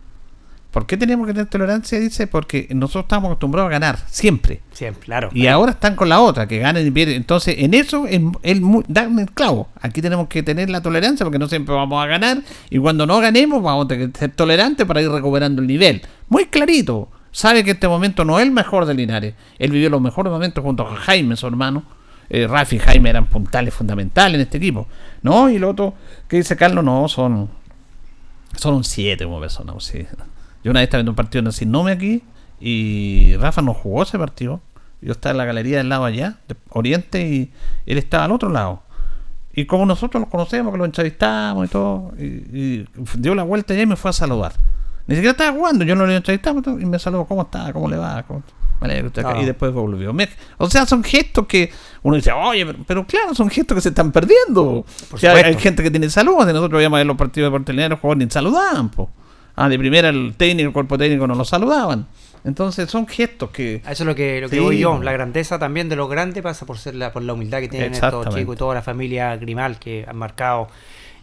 ¿Por 0.70 0.86
qué 0.86 0.96
tenemos 0.96 1.26
que 1.26 1.34
tener 1.34 1.48
tolerancia? 1.50 2.00
Dice, 2.00 2.26
porque 2.26 2.66
nosotros 2.70 3.04
estamos 3.04 3.26
acostumbrados 3.28 3.68
a 3.68 3.72
ganar, 3.72 3.98
siempre. 4.06 4.62
Siempre, 4.72 5.04
claro. 5.04 5.28
Y 5.34 5.46
ahora 5.46 5.72
están 5.72 5.96
con 5.96 6.08
la 6.08 6.20
otra, 6.20 6.48
que 6.48 6.58
ganen 6.60 6.86
y 6.86 6.90
pierden. 6.90 7.16
Entonces, 7.16 7.56
en 7.58 7.74
eso, 7.74 8.06
él 8.06 8.30
da 8.88 9.02
el 9.04 9.30
clavo. 9.32 9.68
Aquí 9.82 10.00
tenemos 10.00 10.28
que 10.28 10.42
tener 10.42 10.70
la 10.70 10.80
tolerancia 10.80 11.24
porque 11.26 11.38
no 11.38 11.46
siempre 11.46 11.74
vamos 11.74 12.02
a 12.02 12.06
ganar. 12.06 12.38
Y 12.70 12.78
cuando 12.78 13.06
no 13.06 13.20
ganemos, 13.20 13.62
vamos 13.62 13.84
a 13.84 13.88
tener 13.88 14.12
que 14.12 14.18
ser 14.18 14.30
tolerantes 14.30 14.86
para 14.86 15.02
ir 15.02 15.10
recuperando 15.10 15.60
el 15.60 15.68
nivel. 15.68 16.00
Muy 16.30 16.46
clarito. 16.46 17.10
Sabe 17.32 17.64
que 17.64 17.72
este 17.72 17.88
momento 17.88 18.24
no 18.24 18.38
es 18.38 18.44
el 18.44 18.52
mejor 18.52 18.86
de 18.86 18.94
Linares. 18.94 19.34
Él 19.58 19.72
vivió 19.72 19.90
los 19.90 20.00
mejores 20.00 20.30
momentos 20.30 20.62
junto 20.62 20.86
a 20.86 20.94
Jaime, 20.96 21.36
su 21.36 21.46
hermano. 21.46 21.82
Eh, 22.30 22.46
y 22.70 22.78
Jaime 22.78 23.10
eran 23.10 23.26
puntales 23.26 23.74
fundamentales 23.74 24.36
en 24.36 24.40
este 24.42 24.58
equipo. 24.58 24.86
¿No? 25.22 25.50
Y 25.50 25.58
lo 25.58 25.70
otro 25.70 25.94
que 26.28 26.36
dice 26.36 26.56
Carlos, 26.56 26.84
no, 26.84 27.08
son 27.08 27.48
son 28.56 28.74
un 28.74 28.84
7 28.84 29.24
como 29.24 29.40
persona. 29.40 29.72
Yo 30.62 30.70
una 30.70 30.80
vez 30.80 30.86
estaba 30.86 31.00
viendo 31.00 31.12
un 31.12 31.16
partido 31.16 31.40
en 31.40 31.46
el 31.46 31.52
Sinome 31.52 31.92
aquí 31.92 32.22
y 32.60 33.36
Rafa 33.36 33.62
no 33.62 33.74
jugó 33.74 34.02
ese 34.02 34.18
partido. 34.18 34.60
Yo 35.00 35.12
estaba 35.12 35.32
en 35.32 35.38
la 35.38 35.44
galería 35.44 35.78
del 35.78 35.88
lado 35.88 36.04
allá, 36.04 36.38
de 36.46 36.54
Oriente, 36.68 37.26
y 37.26 37.52
él 37.86 37.98
estaba 37.98 38.24
al 38.24 38.32
otro 38.32 38.50
lado. 38.50 38.82
Y 39.52 39.66
como 39.66 39.84
nosotros 39.84 40.20
los 40.20 40.30
conocemos, 40.30 40.72
que 40.72 40.78
lo 40.78 40.84
entrevistamos 40.84 41.66
y 41.66 41.68
todo, 41.68 42.12
y, 42.16 42.24
y 42.24 42.88
dio 43.18 43.34
la 43.34 43.42
vuelta 43.42 43.74
allá 43.74 43.82
y 43.82 43.86
me 43.86 43.96
fue 43.96 44.10
a 44.10 44.12
saludar. 44.12 44.52
Ni 45.12 45.16
siquiera 45.16 45.32
estaba 45.32 45.52
jugando, 45.52 45.84
yo 45.84 45.94
no 45.94 46.06
lo 46.06 46.12
entrevistaba 46.14 46.62
y 46.80 46.86
me 46.86 46.98
saludó, 46.98 47.26
¿cómo 47.26 47.42
está? 47.42 47.70
¿Cómo 47.70 47.86
le 47.86 47.98
va? 47.98 48.22
¿Cómo- 48.22 48.42
me 48.80 48.86
alegro 48.86 49.12
que 49.12 49.20
esté 49.20 49.20
acá". 49.20 49.38
Ah. 49.38 49.42
Y 49.42 49.44
después 49.44 49.70
volvió. 49.70 50.14
O 50.56 50.70
sea, 50.70 50.86
son 50.86 51.04
gestos 51.04 51.46
que 51.46 51.70
uno 52.02 52.16
dice, 52.16 52.32
oye, 52.32 52.64
pero, 52.64 52.78
pero 52.86 53.06
claro, 53.06 53.34
son 53.34 53.50
gestos 53.50 53.74
que 53.74 53.82
se 53.82 53.90
están 53.90 54.10
perdiendo. 54.10 54.86
O 55.12 55.18
sea, 55.18 55.34
hay, 55.34 55.54
gente 55.58 55.82
que 55.82 55.90
tiene 55.90 56.08
saludos, 56.08 56.44
y 56.44 56.54
nosotros 56.54 56.78
veíamos 56.78 56.96
a 56.96 57.00
ver 57.00 57.06
los 57.06 57.18
partidos 57.18 57.52
de 57.52 57.58
Portelina, 57.58 57.90
los 57.90 58.00
jugadores 58.00 58.26
ni 58.26 58.30
saludaban, 58.30 58.88
po. 58.88 59.10
Ah, 59.54 59.68
de 59.68 59.78
primera 59.78 60.08
el 60.08 60.32
técnico, 60.34 60.68
el 60.68 60.72
cuerpo 60.72 60.96
técnico 60.96 61.26
no 61.26 61.34
lo 61.34 61.44
saludaban. 61.44 62.06
Entonces 62.44 62.90
son 62.90 63.06
gestos 63.06 63.50
que... 63.50 63.76
Eso 63.76 63.90
es 63.90 64.00
lo 64.00 64.14
que, 64.14 64.40
lo 64.40 64.48
que 64.48 64.56
Sí. 64.56 64.62
voy 64.62 64.78
yo. 64.78 64.98
La 65.02 65.12
grandeza 65.12 65.58
también 65.58 65.90
de 65.90 65.96
los 65.96 66.08
grandes 66.08 66.42
pasa 66.42 66.64
por 66.64 66.78
ser 66.78 66.94
la, 66.94 67.12
por 67.12 67.22
la 67.22 67.34
humildad 67.34 67.60
que 67.60 67.68
tienen 67.68 67.92
estos 67.92 68.34
chicos 68.34 68.54
y 68.54 68.58
toda 68.58 68.74
la 68.74 68.82
familia 68.82 69.36
Grimal 69.36 69.78
que 69.78 70.06
han 70.08 70.16
marcado 70.16 70.68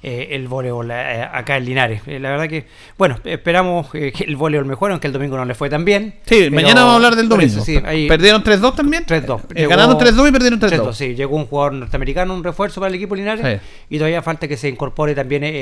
eh, 0.01 0.29
el 0.31 0.47
voleibol 0.47 0.89
eh, 0.91 1.27
acá 1.31 1.57
en 1.57 1.65
Linares. 1.65 2.01
Eh, 2.07 2.19
la 2.19 2.29
verdad 2.29 2.47
que, 2.47 2.65
bueno, 2.97 3.17
esperamos 3.25 3.87
eh, 3.93 4.11
que 4.15 4.23
el 4.23 4.35
voleibol 4.35 4.65
mejore, 4.67 4.93
aunque 4.93 5.07
el 5.07 5.13
domingo 5.13 5.35
no 5.37 5.45
le 5.45 5.53
fue 5.55 5.69
tan 5.69 5.83
bien. 5.85 6.15
Sí, 6.25 6.49
mañana 6.51 6.81
vamos 6.81 6.93
a 6.93 6.95
hablar 6.95 7.15
del 7.15 7.27
domingo. 7.29 7.51
eso, 7.51 7.61
sí, 7.63 7.79
ahí- 7.85 8.07
¿Perdieron 8.07 8.43
3-2 8.43 8.75
también? 8.75 9.05
3-2. 9.05 9.41
Eh, 9.51 9.53
Llegó- 9.61 9.69
ganaron 9.71 9.97
3-2 9.97 10.27
y 10.29 10.31
perdieron 10.31 10.59
3-2. 10.59 10.69
3-2, 10.69 10.93
sí. 10.93 11.15
Llegó 11.15 11.35
un 11.35 11.45
jugador 11.45 11.73
norteamericano, 11.73 12.33
un 12.33 12.43
refuerzo 12.43 12.79
para 12.79 12.89
el 12.89 12.95
equipo 12.95 13.15
Linares. 13.15 13.59
Sí. 13.61 13.67
Y 13.89 13.97
todavía 13.97 14.21
falta 14.21 14.47
que 14.47 14.57
se 14.57 14.69
incorpore 14.69 15.15
también 15.15 15.43
el, 15.43 15.53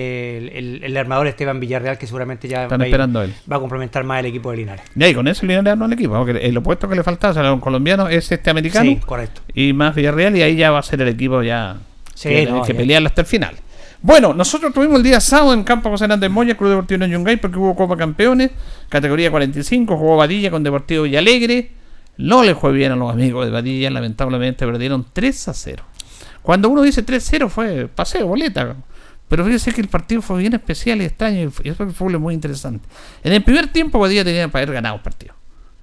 el- 0.54 0.84
el 0.84 0.97
armador 0.97 1.28
Esteban 1.28 1.60
Villarreal, 1.60 1.97
que 1.97 2.06
seguramente 2.08 2.47
ya 2.47 2.63
Están 2.63 2.82
va, 2.82 2.86
esperando 2.86 3.21
él. 3.23 3.34
va 3.52 3.56
a 3.58 3.60
complementar 3.60 4.04
más 4.04 4.19
el 4.19 4.28
equipo 4.28 4.52
de 4.52 4.58
Linares. 4.58 4.86
Y 4.95 5.04
ahí 5.04 5.13
con 5.13 5.28
eso 5.28 5.45
Linares 5.45 5.78
no 5.78 5.86
al 5.86 5.93
equipo. 5.93 6.13
Porque 6.13 6.38
el 6.45 6.56
opuesto 6.58 6.88
que 6.88 6.95
le 6.95 7.04
faltaba, 7.04 7.32
o 7.32 7.34
sea, 7.34 7.54
un 7.54 7.60
colombiano, 7.60 8.08
es 8.08 8.32
este 8.32 8.50
americano. 8.50 8.89
Sí, 8.89 8.97
correcto. 8.97 9.41
Y 9.54 9.73
más 9.73 9.95
Villarreal, 9.95 10.36
y 10.38 10.41
ahí 10.43 10.56
ya 10.56 10.71
va 10.71 10.80
a 10.80 10.84
ser 10.84 11.02
el 11.02 11.08
equipo 11.08 11.41
ya. 11.41 11.78
Sí, 12.13 12.30
que 12.30 12.45
no, 12.47 12.63
que 12.63 12.73
ya. 12.73 12.78
pelearlo 12.80 13.08
hasta 13.10 13.21
el 13.21 13.28
final. 13.28 13.56
Bueno, 14.02 14.34
nosotros 14.34 14.74
tuvimos 14.74 14.98
el 14.98 15.04
día 15.04 15.20
sábado 15.20 15.54
en 15.54 15.64
Campo 15.64 15.90
José 15.90 16.06
Hernández 16.06 16.30
Moya, 16.30 16.56
Club 16.56 16.70
Deportivo 16.70 17.04
en 17.04 17.12
Yungay, 17.12 17.38
porque 17.38 17.58
hubo 17.58 17.76
Copa 17.76 17.98
Campeones, 17.98 18.52
categoría 18.90 19.32
45, 19.32 19.98
jugó 19.98 20.18
Badilla 20.18 20.52
con 20.52 20.64
Deportivo 20.64 21.04
Villalegre. 21.04 21.72
No 22.18 22.44
le 22.44 22.56
fue 22.56 22.72
bien 22.72 22.92
a 22.92 22.96
los 22.96 23.12
amigos 23.12 23.46
de 23.46 23.52
Badilla, 23.52 23.90
lamentablemente 23.90 24.66
perdieron 24.66 25.06
3 25.14 25.48
a 25.48 25.54
0. 25.54 25.84
Cuando 26.42 26.70
uno 26.70 26.82
dice 26.82 27.06
3-0 27.06 27.50
fue 27.50 27.88
paseo, 27.88 28.28
boleta. 28.28 28.76
Pero 29.28 29.44
fíjese 29.44 29.74
que 29.74 29.82
el 29.82 29.90
partido 29.90 30.22
fue 30.22 30.40
bien 30.40 30.54
especial 30.54 31.02
y 31.02 31.06
extraño 31.06 31.52
y 31.64 31.70
eso 31.70 31.90
fue 31.90 32.18
muy 32.18 32.34
interesante. 32.34 32.88
En 33.24 33.34
el 33.34 33.44
primer 33.44 33.68
tiempo 33.68 34.00
Badilla 34.00 34.24
tenía 34.24 34.48
para 34.48 34.64
haber 34.64 34.76
ganado 34.76 34.96
el 34.96 35.02
partido. 35.02 35.34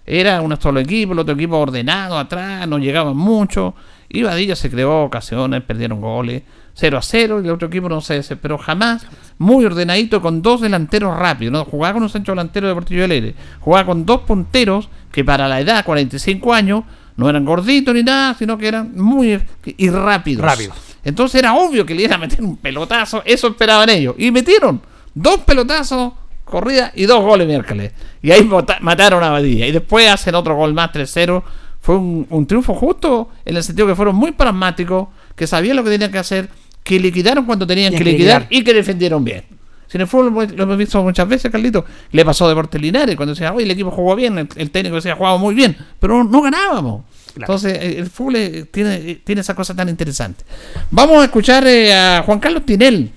Era 0.06 0.40
un 0.40 0.58
solo 0.60 0.80
equipo, 0.80 1.12
el 1.12 1.18
otro 1.18 1.34
equipo 1.34 1.58
ordenado 1.58 2.18
atrás, 2.18 2.66
no 2.66 2.78
llegaban 2.78 3.16
mucho. 3.16 3.74
Y 4.08 4.22
Badilla 4.22 4.56
se 4.56 4.70
creó 4.70 5.04
ocasiones, 5.04 5.62
perdieron 5.62 6.00
goles. 6.00 6.42
0 6.74 6.98
a 6.98 7.02
0 7.02 7.40
y 7.42 7.46
el 7.46 7.52
otro 7.52 7.68
equipo 7.68 7.88
no 7.88 8.00
se 8.00 8.14
desesperó 8.14 8.58
jamás. 8.58 9.06
Muy 9.38 9.64
ordenadito 9.64 10.20
con 10.20 10.42
dos 10.42 10.60
delanteros 10.60 11.16
rápidos. 11.16 11.52
¿no? 11.52 11.64
Jugaba 11.64 11.94
con 11.94 12.02
un 12.04 12.08
centro 12.08 12.32
delantero 12.34 12.66
de 12.66 12.72
Deportivo 12.72 13.04
Alegre. 13.04 13.34
Jugaba 13.60 13.86
con 13.86 14.04
dos 14.06 14.20
punteros 14.22 14.88
que 15.12 15.24
para 15.24 15.46
la 15.48 15.60
edad, 15.60 15.84
45 15.84 16.52
años, 16.52 16.84
no 17.16 17.28
eran 17.30 17.44
gorditos 17.44 17.94
ni 17.94 18.02
nada, 18.02 18.34
sino 18.34 18.58
que 18.58 18.66
eran 18.68 18.92
muy 18.96 19.40
y 19.76 19.90
rápidos. 19.90 20.44
Rápidos. 20.44 20.76
Entonces 21.04 21.38
era 21.38 21.54
obvio 21.54 21.84
que 21.86 21.94
le 21.94 22.02
iban 22.02 22.14
a 22.14 22.18
meter 22.18 22.42
un 22.42 22.56
pelotazo. 22.56 23.22
Eso 23.24 23.48
esperaban 23.48 23.88
ellos. 23.90 24.14
Y 24.18 24.30
metieron 24.32 24.80
dos 25.14 25.40
pelotazos, 25.40 26.12
corrida 26.44 26.90
y 26.94 27.04
dos 27.06 27.22
goles 27.22 27.46
miércoles. 27.46 27.92
Y 28.22 28.32
ahí 28.32 28.42
mata- 28.42 28.78
mataron 28.80 29.22
a 29.22 29.30
Badilla. 29.30 29.66
Y 29.66 29.72
después 29.72 30.08
hacen 30.10 30.34
otro 30.34 30.56
gol 30.56 30.74
más 30.74 30.90
3-0. 30.92 31.42
Fue 31.80 31.96
un, 31.96 32.26
un 32.30 32.46
triunfo 32.46 32.74
justo 32.74 33.28
en 33.44 33.56
el 33.56 33.62
sentido 33.62 33.86
que 33.86 33.94
fueron 33.94 34.16
muy 34.16 34.32
pragmáticos, 34.32 35.08
que 35.36 35.46
sabían 35.46 35.76
lo 35.76 35.84
que 35.84 35.90
tenían 35.90 36.10
que 36.10 36.18
hacer, 36.18 36.48
que 36.84 37.00
liquidaron 37.00 37.44
cuando 37.44 37.66
tenían 37.66 37.92
que 37.92 37.98
que 37.98 38.04
liquidar 38.04 38.42
liquidar. 38.42 38.60
y 38.60 38.64
que 38.64 38.74
defendieron 38.74 39.24
bien. 39.24 39.42
Si 39.88 39.96
en 39.96 40.02
el 40.02 40.06
fútbol 40.06 40.48
lo 40.54 40.62
hemos 40.62 40.76
visto 40.76 41.02
muchas 41.02 41.26
veces, 41.26 41.50
Carlito, 41.50 41.84
le 42.12 42.24
pasó 42.24 42.46
a 42.46 42.48
Deportes 42.50 42.80
Linares 42.80 43.16
cuando 43.16 43.34
decía, 43.34 43.52
oye, 43.52 43.64
el 43.64 43.70
equipo 43.70 43.90
jugó 43.90 44.14
bien, 44.14 44.38
el, 44.38 44.48
el 44.56 44.70
técnico 44.70 44.96
decía, 44.96 45.16
jugaba 45.16 45.38
muy 45.38 45.54
bien, 45.54 45.76
pero 45.98 46.22
no 46.22 46.42
ganábamos. 46.42 47.02
Claro. 47.34 47.52
Entonces, 47.52 47.78
eh, 47.80 47.98
el 47.98 48.06
fútbol 48.06 48.36
eh, 48.36 48.64
tiene, 48.70 48.94
eh, 48.94 49.20
tiene 49.24 49.40
esa 49.40 49.54
cosa 49.54 49.74
tan 49.74 49.88
interesante. 49.88 50.44
Vamos 50.90 51.18
a 51.18 51.24
escuchar 51.24 51.66
eh, 51.66 51.92
a 51.92 52.22
Juan 52.24 52.38
Carlos 52.38 52.64
Tinel. 52.64 53.10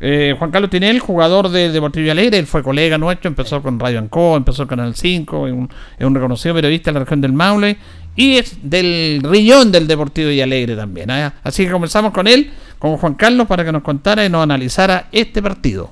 Eh, 0.00 0.34
Juan 0.38 0.50
Carlos 0.50 0.70
Tinel, 0.70 0.98
jugador 0.98 1.48
del 1.48 1.72
Deportivo 1.72 2.10
Alegre, 2.10 2.38
él 2.38 2.46
fue 2.46 2.62
colega 2.62 2.98
nuestro, 2.98 3.28
empezó 3.28 3.62
con 3.62 3.80
Radio 3.80 4.00
Anco, 4.00 4.36
empezó 4.36 4.62
en 4.62 4.68
Canal 4.68 4.94
5, 4.94 5.46
es 5.46 5.52
un, 5.54 5.70
es 5.98 6.06
un 6.06 6.14
reconocido 6.14 6.54
periodista 6.54 6.90
de 6.90 6.94
la 6.94 7.00
región 7.00 7.20
del 7.22 7.32
Maule 7.32 7.78
y 8.16 8.36
es 8.36 8.56
del 8.62 9.22
riñón 9.22 9.72
del 9.72 9.86
Deportivo 9.86 10.30
y 10.30 10.40
Alegre 10.40 10.76
también. 10.76 11.08
¿eh? 11.10 11.30
Así 11.42 11.64
que 11.64 11.70
comenzamos 11.70 12.12
con 12.12 12.26
él, 12.26 12.50
con 12.78 12.96
Juan 12.96 13.14
Carlos, 13.14 13.46
para 13.46 13.64
que 13.64 13.72
nos 13.72 13.82
contara 13.82 14.24
y 14.24 14.28
nos 14.28 14.42
analizara 14.42 15.08
este 15.12 15.42
partido. 15.42 15.90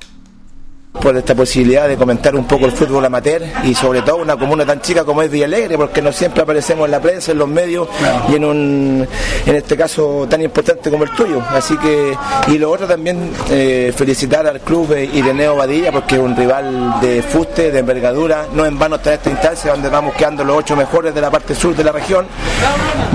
Por 1.01 1.17
esta 1.17 1.35
posibilidad 1.35 1.89
de 1.89 1.97
comentar 1.97 2.37
un 2.37 2.45
poco 2.45 2.67
el 2.67 2.73
fútbol 2.73 3.05
amateur 3.05 3.43
y 3.65 3.75
sobre 3.75 4.03
todo 4.03 4.19
una 4.19 4.37
comuna 4.37 4.65
tan 4.65 4.81
chica 4.81 5.05
como 5.05 5.23
es 5.23 5.31
Villalegre, 5.31 5.77
porque 5.77 6.03
no 6.03 6.13
siempre 6.13 6.43
aparecemos 6.43 6.85
en 6.85 6.91
la 6.91 7.01
prensa, 7.01 7.33
en 7.33 7.39
los 7.39 7.49
medios 7.49 7.89
y 8.31 8.37
en 8.37 8.45
un, 8.45 9.09
en 9.47 9.55
este 9.55 9.77
caso 9.77 10.27
tan 10.29 10.43
importante 10.43 10.91
como 10.91 11.05
el 11.05 11.11
tuyo. 11.11 11.43
Así 11.51 11.77
que, 11.79 12.17
y 12.49 12.59
lo 12.59 12.71
otro 12.71 12.87
también, 12.87 13.31
eh, 13.51 13.93
felicitar 13.97 14.47
al 14.47 14.61
club 14.61 14.95
Ireneo 15.13 15.57
Badilla, 15.57 15.91
porque 15.91 16.17
es 16.17 16.21
un 16.21 16.37
rival 16.37 17.01
de 17.01 17.23
fuste, 17.23 17.73
de 17.73 17.79
envergadura, 17.79 18.47
no 18.53 18.65
en 18.67 18.79
vano 18.79 18.97
está 18.97 19.15
esta 19.15 19.31
instancia 19.31 19.73
donde 19.73 19.89
vamos 19.89 20.15
quedando 20.15 20.45
los 20.45 20.59
ocho 20.59 20.77
mejores 20.77 21.15
de 21.15 21.21
la 21.21 21.31
parte 21.31 21.55
sur 21.55 21.75
de 21.75 21.85
la 21.85 21.93
región. 21.93 22.27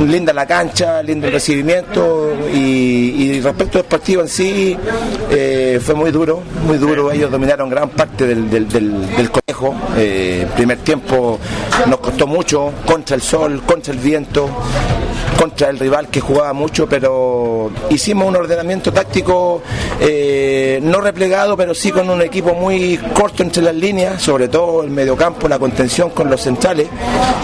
Linda 0.06 0.34
la 0.34 0.46
cancha, 0.46 1.02
lindo 1.02 1.28
el 1.28 1.34
recibimiento 1.34 2.34
y, 2.54 2.58
y 2.58 3.42
respecto 3.42 3.80
al 3.80 3.86
partido 3.86 4.22
en 4.22 4.28
sí, 4.28 4.78
eh, 5.30 5.80
fue 5.84 5.96
muy 5.96 6.12
duro, 6.12 6.42
muy 6.66 6.78
duro. 6.78 7.12
Ellos 7.12 7.32
dominaron 7.32 7.67
gran 7.70 7.90
parte 7.90 8.26
del, 8.26 8.50
del, 8.50 9.32
conejo. 9.32 9.76
Eh, 9.96 10.48
primer 10.56 10.80
tiempo 10.80 11.40
nos 11.88 12.00
costó 12.00 12.28
mucho 12.28 12.72
contra 12.86 13.16
el 13.16 13.22
sol, 13.22 13.62
contra 13.66 13.94
el 13.94 14.00
viento, 14.00 14.50
contra 15.38 15.70
el 15.70 15.78
rival 15.80 16.08
que 16.10 16.20
jugaba 16.20 16.52
mucho, 16.54 16.88
pero 16.88 17.70
hicimos 17.90 18.28
un 18.28 18.36
ordenamiento 18.36 18.92
táctico 18.92 19.62
eh, 20.02 20.80
no 20.82 21.00
replegado, 21.02 21.56
pero 21.56 21.74
sí 21.74 21.92
con 21.92 22.10
un 22.10 22.22
equipo 22.22 22.54
muy 22.54 22.98
corto 23.14 23.44
entre 23.44 23.62
las 23.64 23.76
líneas, 23.76 24.22
sobre 24.22 24.48
todo 24.48 24.84
el 24.84 24.90
mediocampo, 24.90 25.48
la 25.48 25.60
contención 25.60 26.10
con 26.10 26.30
los 26.30 26.42
centrales, 26.42 26.88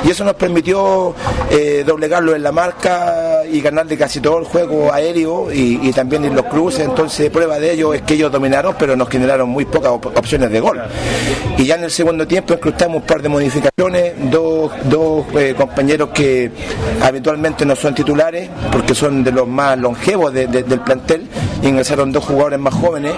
y 0.03 0.09
eso 0.09 0.23
nos 0.23 0.33
permitió 0.35 1.13
eh, 1.49 1.83
doblegarlo 1.85 2.35
en 2.35 2.43
la 2.43 2.51
marca 2.51 3.41
y 3.51 3.61
ganarle 3.61 3.97
casi 3.97 4.19
todo 4.19 4.39
el 4.39 4.45
juego 4.45 4.91
aéreo 4.91 5.51
y, 5.51 5.91
también 5.93 6.25
en 6.25 6.35
los 6.35 6.45
cruces. 6.45 6.81
Entonces, 6.85 7.29
prueba 7.29 7.59
de 7.59 7.73
ello 7.73 7.93
es 7.93 8.01
que 8.01 8.15
ellos 8.15 8.31
dominaron, 8.31 8.75
pero 8.79 8.95
nos 8.95 9.07
generaron 9.09 9.47
muy 9.49 9.65
pocas 9.65 9.91
op- 9.91 10.07
opciones 10.17 10.49
de 10.49 10.59
gol. 10.59 10.81
Y 11.57 11.65
ya 11.65 11.75
en 11.75 11.83
el 11.83 11.91
segundo 11.91 12.25
tiempo 12.27 12.55
incrustamos 12.55 12.97
un 12.97 13.03
par 13.03 13.21
de 13.21 13.29
modificaciones, 13.29 14.13
dos, 14.31 14.71
dos 14.85 15.25
eh, 15.37 15.53
compañeros 15.55 16.09
que 16.13 16.51
habitualmente 17.01 17.65
no 17.65 17.75
son 17.83 17.93
titulares, 17.93 18.49
porque 18.71 18.95
son 18.95 19.23
de 19.25 19.31
los 19.33 19.45
más 19.45 19.77
longevos 19.77 20.33
de- 20.33 20.47
de- 20.47 20.63
del 20.63 20.79
plantel, 20.79 21.27
ingresaron 21.61 22.11
dos 22.13 22.23
jugadores 22.23 22.57
más 22.59 22.73
jóvenes 22.73 23.13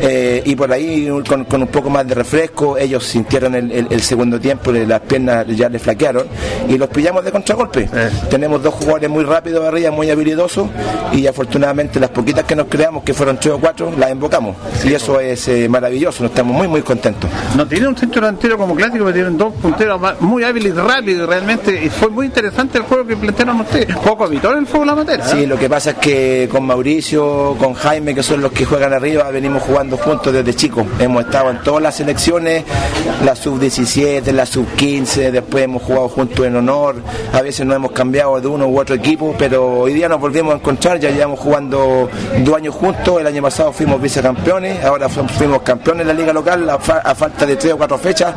eh, 0.00 0.42
y 0.44 0.56
por 0.56 0.72
ahí 0.72 1.08
con, 1.28 1.44
con 1.44 1.62
un 1.62 1.68
poco 1.68 1.88
más 1.88 2.06
de 2.06 2.14
refresco, 2.16 2.76
ellos 2.76 3.04
sintieron 3.04 3.54
el, 3.54 3.70
el- 3.70 3.86
el 3.90 4.02
segundo 4.02 4.40
tiempo, 4.40 4.72
las 4.72 5.00
piernas 5.02 5.46
ya 5.48 5.68
les 5.68 5.80
flaquearon 5.80 6.26
y 6.68 6.76
los 6.76 6.88
pillamos 6.88 7.24
de 7.24 7.30
contragolpe. 7.30 7.88
Tenemos 8.28 8.60
dos 8.62 8.74
jugadores 8.74 9.08
muy 9.08 9.22
rápidos 9.24 9.64
arriba, 9.64 9.90
muy 9.92 10.10
habilidosos 10.10 10.68
y 11.12 11.26
afortunadamente 11.28 12.00
las 12.00 12.10
poquitas 12.10 12.44
que 12.44 12.56
nos 12.56 12.66
creamos, 12.66 13.04
que 13.04 13.14
fueron 13.14 13.38
tres 13.38 13.54
o 13.54 13.58
cuatro, 13.60 13.92
las 13.96 14.10
invocamos 14.10 14.56
y 14.84 14.92
eso 14.94 15.20
es 15.20 15.46
eh, 15.46 15.68
maravilloso, 15.68 16.24
nos 16.24 16.32
estamos 16.32 16.56
muy 16.56 16.66
muy 16.66 16.82
contentos. 16.82 17.30
No 17.56 17.66
tiene 17.68 17.86
un 17.86 17.96
centro 17.96 18.20
delantero 18.20 18.58
como 18.58 18.74
clásico, 18.74 19.04
pero 19.04 19.14
tienen 19.14 19.38
dos 19.38 19.54
punteros 19.54 20.00
muy 20.20 20.42
hábiles 20.42 20.72
y 20.74 20.76
rápidos 20.76 21.28
realmente. 21.28 21.84
Y 21.84 21.88
fue 21.88 22.08
muy 22.08 22.26
interesante 22.26 22.78
el 22.78 22.84
juego 22.84 23.06
que 23.06 23.16
plantearon 23.16 23.60
ustedes. 23.60 23.94
Poco 24.08 24.24
habitual 24.24 24.54
en 24.54 24.60
el 24.60 24.66
fútbol 24.66 24.88
amateur. 24.88 25.20
¿eh? 25.20 25.22
Sí, 25.30 25.44
lo 25.44 25.58
que 25.58 25.68
pasa 25.68 25.90
es 25.90 25.96
que 25.96 26.48
con 26.50 26.64
Mauricio, 26.64 27.54
con 27.58 27.74
Jaime, 27.74 28.14
que 28.14 28.22
son 28.22 28.40
los 28.40 28.52
que 28.52 28.64
juegan 28.64 28.94
arriba, 28.94 29.30
venimos 29.30 29.62
jugando 29.62 29.98
juntos 29.98 30.32
desde 30.32 30.54
chicos. 30.54 30.86
Hemos 30.98 31.26
estado 31.26 31.50
en 31.50 31.58
todas 31.62 31.82
las 31.82 31.96
selecciones, 31.96 32.64
la 33.22 33.36
sub-17, 33.36 34.32
la 34.32 34.46
sub-15, 34.46 35.30
después 35.30 35.64
hemos 35.64 35.82
jugado 35.82 36.08
juntos 36.08 36.46
en 36.46 36.56
honor. 36.56 36.96
A 37.34 37.42
veces 37.42 37.66
nos 37.66 37.76
hemos 37.76 37.92
cambiado 37.92 38.40
de 38.40 38.48
uno 38.48 38.66
u 38.66 38.80
otro 38.80 38.94
equipo, 38.94 39.34
pero 39.38 39.80
hoy 39.80 39.92
día 39.92 40.08
nos 40.08 40.20
volvimos 40.20 40.54
a 40.54 40.56
encontrar, 40.56 40.98
ya 40.98 41.10
llevamos 41.10 41.38
jugando 41.40 42.08
dos 42.38 42.56
años 42.56 42.74
juntos. 42.74 43.20
El 43.20 43.26
año 43.26 43.42
pasado 43.42 43.72
fuimos 43.74 44.00
vicecampeones, 44.00 44.82
ahora 44.86 45.10
fu- 45.10 45.28
fuimos 45.28 45.60
campeones 45.60 46.00
en 46.02 46.08
la 46.08 46.14
liga 46.14 46.32
local 46.32 46.66
a, 46.70 46.78
fa- 46.78 47.02
a 47.04 47.14
falta 47.14 47.44
de 47.44 47.56
tres 47.56 47.74
o 47.74 47.76
cuatro 47.76 47.98
fechas. 47.98 48.34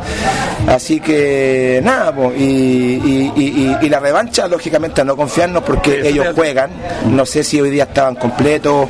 Así 0.68 1.00
que 1.00 1.80
nada, 1.82 2.12
y- 2.36 3.72
y 3.80 3.88
la 3.88 4.00
revancha, 4.00 4.46
lógicamente, 4.48 5.00
a 5.00 5.04
no 5.04 5.16
confiarnos 5.16 5.61
porque 5.66 6.08
ellos 6.08 6.28
juegan. 6.34 6.70
No 7.10 7.26
sé 7.26 7.44
si 7.44 7.60
hoy 7.60 7.70
día 7.70 7.84
estaban 7.84 8.14
completos. 8.14 8.88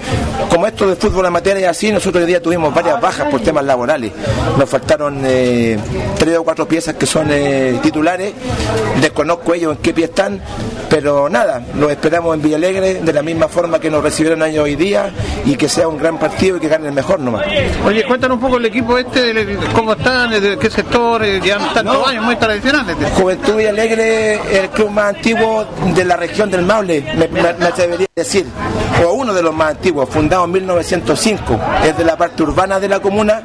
Como 0.51 0.67
esto 0.67 0.89
de 0.89 0.97
fútbol 0.97 1.27
amateur 1.27 1.57
es 1.57 1.67
así, 1.67 1.91
nosotros 1.91 2.23
hoy 2.23 2.29
día 2.29 2.43
tuvimos 2.43 2.75
varias 2.75 3.01
bajas 3.01 3.29
por 3.29 3.41
temas 3.41 3.65
laborales. 3.65 4.13
Nos 4.59 4.69
faltaron 4.69 5.23
eh, 5.25 5.79
tres 6.19 6.37
o 6.39 6.45
cuatro 6.45 6.67
piezas 6.67 6.95
que 6.95 7.07
son 7.07 7.29
eh, 7.31 7.79
titulares. 7.83 8.33
Desconozco 9.01 9.55
ellos 9.55 9.77
en 9.77 9.83
qué 9.83 9.93
pie 9.93 10.05
están, 10.05 10.41
pero 10.89 11.29
nada, 11.29 11.63
los 11.79 11.91
esperamos 11.91 12.35
en 12.35 12.43
Villalegre 12.43 12.95
de 12.95 13.13
la 13.13 13.23
misma 13.23 13.49
forma 13.49 13.79
que 13.79 13.91
nos 13.91 14.03
recibieron 14.03 14.43
ellos 14.43 14.65
hoy 14.65 14.77
día 14.77 15.11
y 15.45 15.57
que 15.57 15.69
sea 15.69 15.89
un 15.89 15.97
gran 15.97 16.19
partido 16.19 16.57
y 16.57 16.61
que 16.61 16.69
gane 16.69 16.89
el 16.89 16.95
mejor 16.95 17.21
nomás. 17.21 17.47
Oye, 17.85 18.05
cuéntanos 18.05 18.37
un 18.37 18.41
poco 18.43 18.59
el 18.59 18.67
equipo 18.67 18.99
este, 18.99 19.59
cómo 19.75 19.93
están, 19.93 20.31
de 20.31 20.59
qué 20.59 20.71
sector, 20.71 21.25
eh, 21.25 21.41
llevan 21.41 21.73
tantos 21.73 22.07
años 22.07 22.25
muy 22.25 22.37
tradicionales. 22.37 22.97
Juventud 23.15 23.61
y 23.61 23.67
Alegre, 23.67 24.35
el 24.35 24.69
club 24.71 24.91
más 24.91 25.15
antiguo 25.15 25.65
de 25.95 26.05
la 26.05 26.17
región 26.17 26.51
del 26.51 26.62
Maule, 26.67 27.01
me, 27.17 27.29
me- 27.29 27.43
me 27.55 27.67
atrevería 27.67 28.07
a 28.17 28.21
decir, 28.21 28.47
o 29.05 29.13
uno 29.15 29.33
de 29.35 29.43
los 29.43 29.55
más 29.55 29.71
antiguos, 29.73 30.09
fundado 30.09 30.45
en 30.45 30.53
1905, 30.53 31.59
es 31.85 31.97
de 31.97 32.05
la 32.05 32.17
parte 32.17 32.43
urbana 32.43 32.79
de 32.79 32.89
la 32.89 33.01
comuna. 33.01 33.43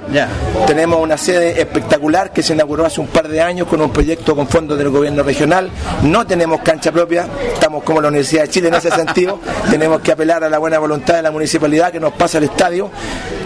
Tenemos 0.66 1.00
una 1.02 1.18
sede 1.18 1.60
espectacular 1.60 2.32
que 2.32 2.44
se 2.44 2.54
inauguró 2.54 2.86
hace 2.86 3.00
un 3.02 3.08
par 3.08 3.28
de 3.28 3.42
años 3.42 3.68
con 3.68 3.82
un 3.82 3.90
proyecto 3.92 4.36
con 4.36 4.48
fondos 4.48 4.78
del 4.78 4.90
gobierno 4.90 5.24
regional. 5.24 5.70
No 6.04 6.26
tenemos 6.28 6.62
cancha 6.62 6.92
propia, 6.92 7.28
estamos 7.54 7.84
como 7.84 8.02
la 8.02 8.10
Universidad 8.10 8.44
de 8.44 8.50
Chile 8.50 8.68
en 8.70 8.76
ese 8.76 8.92
sentido. 8.92 9.40
tenemos 9.70 10.02
que 10.02 10.12
apelar 10.12 10.44
a 10.44 10.50
la 10.50 10.58
buena 10.58 10.80
voluntad 10.80 11.16
de 11.16 11.22
la 11.22 11.32
municipalidad 11.32 11.92
que 11.92 12.00
nos 12.00 12.14
pasa 12.14 12.38
el 12.38 12.46
estadio, 12.46 12.90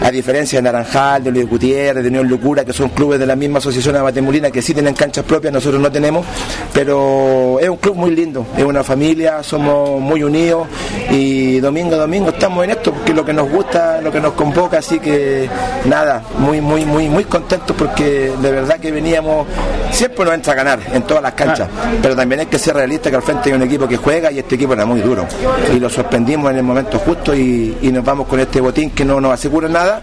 a 0.02 0.10
diferencia 0.10 0.58
de 0.58 0.62
Naranjal, 0.62 1.22
de 1.24 1.30
Luis 1.30 1.48
Gutiérrez, 1.48 2.02
de 2.02 2.08
Unión 2.08 2.26
Lucura, 2.28 2.64
que 2.64 2.72
son 2.72 2.88
clubes 2.90 3.18
de 3.20 3.26
la 3.26 3.36
misma 3.36 3.58
asociación 3.58 3.96
Abatemulina 3.96 4.50
que 4.50 4.60
sí 4.62 4.74
tienen 4.74 4.94
canchas 4.94 5.24
propias, 5.24 5.52
nosotros 5.52 5.80
no 5.80 5.90
tenemos, 5.92 6.26
pero 6.72 7.58
es 7.60 7.68
un 7.68 7.76
club 7.76 7.96
muy 7.96 8.10
lindo, 8.14 8.46
es 8.56 8.64
una 8.64 8.82
familia, 8.82 9.42
somos 9.42 9.61
muy 9.62 10.22
unidos 10.22 10.66
y 11.10 11.60
domingo 11.60 11.94
a 11.94 11.98
domingo 11.98 12.30
estamos 12.30 12.64
en 12.64 12.70
esto 12.70 12.92
porque 12.92 13.10
es 13.10 13.16
lo 13.16 13.24
que 13.24 13.32
nos 13.32 13.50
gusta, 13.50 14.00
lo 14.00 14.10
que 14.10 14.20
nos 14.20 14.32
convoca, 14.32 14.78
así 14.78 14.98
que 14.98 15.48
nada, 15.84 16.22
muy, 16.38 16.60
muy, 16.60 16.84
muy, 16.84 17.08
muy 17.08 17.24
contentos 17.24 17.76
porque 17.76 18.32
de 18.40 18.52
verdad 18.52 18.78
que 18.78 18.90
veníamos, 18.90 19.46
siempre 19.90 20.24
nos 20.24 20.34
entra 20.34 20.52
a 20.52 20.56
ganar 20.56 20.80
en 20.92 21.02
todas 21.02 21.22
las 21.22 21.32
canchas, 21.34 21.68
pero 22.00 22.16
también 22.16 22.40
hay 22.40 22.46
que 22.46 22.58
ser 22.58 22.74
realista 22.74 23.10
que 23.10 23.16
al 23.16 23.22
frente 23.22 23.50
hay 23.50 23.56
un 23.56 23.62
equipo 23.62 23.86
que 23.86 23.96
juega 23.96 24.30
y 24.30 24.38
este 24.38 24.54
equipo 24.54 24.72
era 24.72 24.84
muy 24.84 25.00
duro. 25.00 25.26
Y 25.74 25.78
lo 25.78 25.88
sorprendimos 25.88 26.50
en 26.50 26.58
el 26.58 26.62
momento 26.62 26.98
justo 26.98 27.34
y, 27.34 27.76
y 27.80 27.92
nos 27.92 28.04
vamos 28.04 28.26
con 28.26 28.40
este 28.40 28.60
botín 28.60 28.90
que 28.90 29.04
no 29.04 29.20
nos 29.20 29.32
asegura 29.32 29.68
nada, 29.68 30.02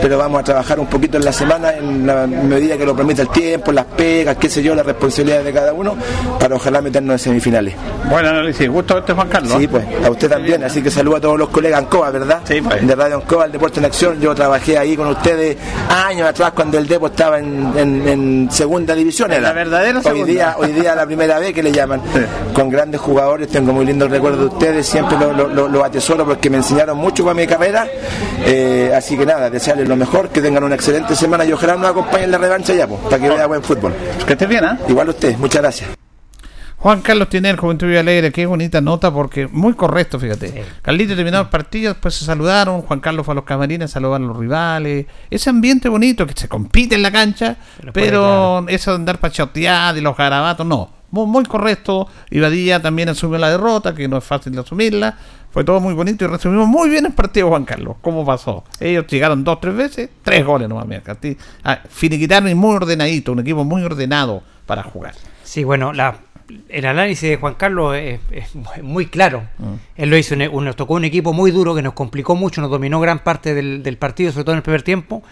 pero 0.00 0.18
vamos 0.18 0.40
a 0.40 0.44
trabajar 0.44 0.80
un 0.80 0.86
poquito 0.86 1.16
en 1.16 1.24
la 1.24 1.32
semana 1.32 1.72
en 1.72 2.06
la 2.06 2.26
medida 2.26 2.76
que 2.76 2.84
lo 2.84 2.96
permita 2.96 3.22
el 3.22 3.28
tiempo, 3.28 3.72
las 3.72 3.86
pegas, 3.86 4.36
qué 4.36 4.48
sé 4.48 4.62
yo, 4.62 4.74
las 4.74 4.86
responsabilidades 4.86 5.44
de 5.44 5.52
cada 5.52 5.72
uno, 5.72 5.96
para 6.38 6.56
ojalá 6.56 6.80
meternos 6.80 7.14
en 7.14 7.18
semifinales. 7.18 7.74
Bueno, 8.08 8.28
análisis, 8.30 8.68
gusto 8.68 8.95
verte 8.96 9.12
Juan 9.12 9.28
Carlos. 9.28 9.52
Sí, 9.58 9.66
pues, 9.68 9.84
a 10.04 10.10
usted 10.10 10.28
también, 10.28 10.62
así 10.64 10.82
que 10.82 10.90
saludo 10.90 11.16
a 11.16 11.20
todos 11.20 11.38
los 11.38 11.48
colegas 11.48 11.80
Ancoa, 11.80 12.10
¿verdad? 12.10 12.40
Sí, 12.44 12.60
De 12.60 12.94
Radio 12.94 13.16
Ancoa, 13.16 13.44
el 13.46 13.52
Deporte 13.52 13.78
en 13.80 13.86
Acción, 13.86 14.20
yo 14.20 14.34
trabajé 14.34 14.76
ahí 14.78 14.96
con 14.96 15.06
ustedes 15.08 15.56
años 15.88 16.28
atrás 16.28 16.52
cuando 16.54 16.78
el 16.78 16.86
Depo 16.86 17.06
estaba 17.06 17.38
en, 17.38 17.72
en- 17.76 18.08
en 18.08 18.48
segunda 18.50 18.94
división. 18.94 19.30
Era. 19.32 19.40
la 19.42 19.52
verdadera 19.52 19.98
hoy 19.98 20.04
segunda. 20.04 20.26
día, 20.26 20.54
hoy 20.58 20.72
día 20.72 20.94
la 20.94 21.06
primera 21.06 21.38
vez 21.38 21.52
que 21.54 21.62
le 21.62 21.72
llaman, 21.72 22.00
con 22.52 22.68
grandes 22.68 23.00
jugadores, 23.00 23.48
tengo 23.48 23.72
muy 23.72 23.86
lindos 23.86 24.10
recuerdos 24.10 24.40
de 24.40 24.46
ustedes, 24.46 24.86
siempre 24.86 25.16
lo, 25.18 25.32
lo- 25.32 25.48
lo- 25.48 25.68
lo 25.68 25.84
atesoro 25.84 26.24
porque 26.24 26.50
me 26.50 26.58
enseñaron 26.58 26.96
mucho 26.98 27.24
para 27.24 27.34
mi 27.34 27.46
carrera, 27.46 27.86
Eh, 28.48 28.92
así 28.96 29.16
que 29.16 29.26
nada, 29.26 29.50
desearles 29.50 29.88
lo 29.88 29.96
mejor, 29.96 30.28
que 30.28 30.40
tengan 30.40 30.62
una 30.62 30.74
excelente 30.74 31.16
semana 31.16 31.44
y 31.44 31.52
ojalá 31.52 31.74
nos 31.76 31.90
acompañen 31.90 32.24
en 32.24 32.30
la 32.32 32.38
revancha 32.38 32.74
ya, 32.74 32.86
pues, 32.86 33.00
para 33.02 33.18
que 33.18 33.28
vea 33.28 33.46
buen 33.46 33.62
fútbol. 33.62 33.92
Que 34.26 34.32
estés 34.34 34.48
bien, 34.48 34.64
¿ah? 34.64 34.78
Igual 34.88 35.08
usted, 35.08 35.36
muchas 35.36 35.62
gracias. 35.62 36.05
Juan 36.78 37.00
Carlos 37.00 37.28
tiene 37.30 37.48
el 37.50 37.56
Juventud 37.56 37.86
Villa 37.86 38.00
Alegre, 38.00 38.30
qué 38.30 38.44
bonita 38.44 38.80
nota, 38.80 39.10
porque 39.10 39.48
muy 39.48 39.72
correcto, 39.74 40.20
fíjate. 40.20 40.64
Carlito 40.82 41.16
terminó 41.16 41.40
el 41.40 41.48
partido, 41.48 41.94
después 41.94 42.14
se 42.14 42.24
saludaron, 42.24 42.82
Juan 42.82 43.00
Carlos 43.00 43.24
fue 43.24 43.32
a 43.32 43.36
los 43.36 43.44
camarines 43.44 43.90
a 43.90 43.94
saludar 43.94 44.20
a 44.20 44.24
los 44.24 44.36
rivales. 44.36 45.06
Ese 45.30 45.50
ambiente 45.50 45.88
bonito 45.88 46.26
que 46.26 46.34
se 46.34 46.48
compite 46.48 46.94
en 46.94 47.02
la 47.02 47.10
cancha, 47.10 47.56
Pero 47.80 47.92
pero, 47.92 48.62
puede, 48.62 48.76
eso 48.76 48.90
de 48.90 48.96
andar 48.96 49.18
pachoteado 49.18 49.98
y 49.98 50.02
los 50.02 50.16
garabatos, 50.16 50.66
no. 50.66 50.90
Muy, 51.10 51.26
muy 51.26 51.44
correcto. 51.44 52.08
Y 52.30 52.40
Badilla 52.40 52.82
también 52.82 53.08
asumió 53.08 53.38
la 53.38 53.50
derrota, 53.50 53.94
que 53.94 54.06
no 54.06 54.18
es 54.18 54.24
fácil 54.24 54.52
de 54.52 54.60
asumirla. 54.60 55.16
Fue 55.50 55.64
todo 55.64 55.80
muy 55.80 55.94
bonito 55.94 56.26
y 56.26 56.28
resumimos 56.28 56.68
muy 56.68 56.90
bien 56.90 57.06
el 57.06 57.12
partido, 57.14 57.48
Juan 57.48 57.64
Carlos. 57.64 57.96
¿Cómo 58.02 58.26
pasó? 58.26 58.64
Ellos 58.78 59.06
llegaron 59.06 59.42
dos, 59.42 59.58
tres 59.60 59.74
veces, 59.74 60.10
tres 60.22 60.44
goles 60.44 60.68
nomás. 60.68 60.86
Mira, 60.86 61.02
ah, 61.64 61.78
finiquitaron 61.88 62.50
y 62.50 62.54
muy 62.54 62.76
ordenadito, 62.76 63.32
un 63.32 63.38
equipo 63.40 63.64
muy 63.64 63.82
ordenado 63.82 64.42
para 64.66 64.82
jugar. 64.82 65.14
Sí, 65.42 65.64
bueno, 65.64 65.94
la, 65.94 66.18
el 66.68 66.86
análisis 66.86 67.28
de 67.28 67.36
Juan 67.36 67.54
Carlos 67.54 67.96
es, 67.96 68.20
es 68.30 68.82
muy 68.82 69.06
claro. 69.06 69.44
Él 69.96 70.10
lo 70.10 70.16
hizo, 70.16 70.34
un- 70.52 70.64
nos 70.64 70.76
tocó 70.76 70.94
un 70.94 71.04
equipo 71.04 71.32
muy 71.32 71.50
duro 71.50 71.74
que 71.74 71.82
nos 71.82 71.92
complicó 71.94 72.34
mucho, 72.36 72.60
nos 72.60 72.70
dominó 72.70 73.00
gran 73.00 73.20
parte 73.20 73.54
del, 73.54 73.82
del 73.82 73.96
partido, 73.98 74.30
sobre 74.32 74.44
todo 74.44 74.52
en 74.52 74.58
el 74.58 74.62
primer 74.62 74.82
tiempo. 74.82 75.22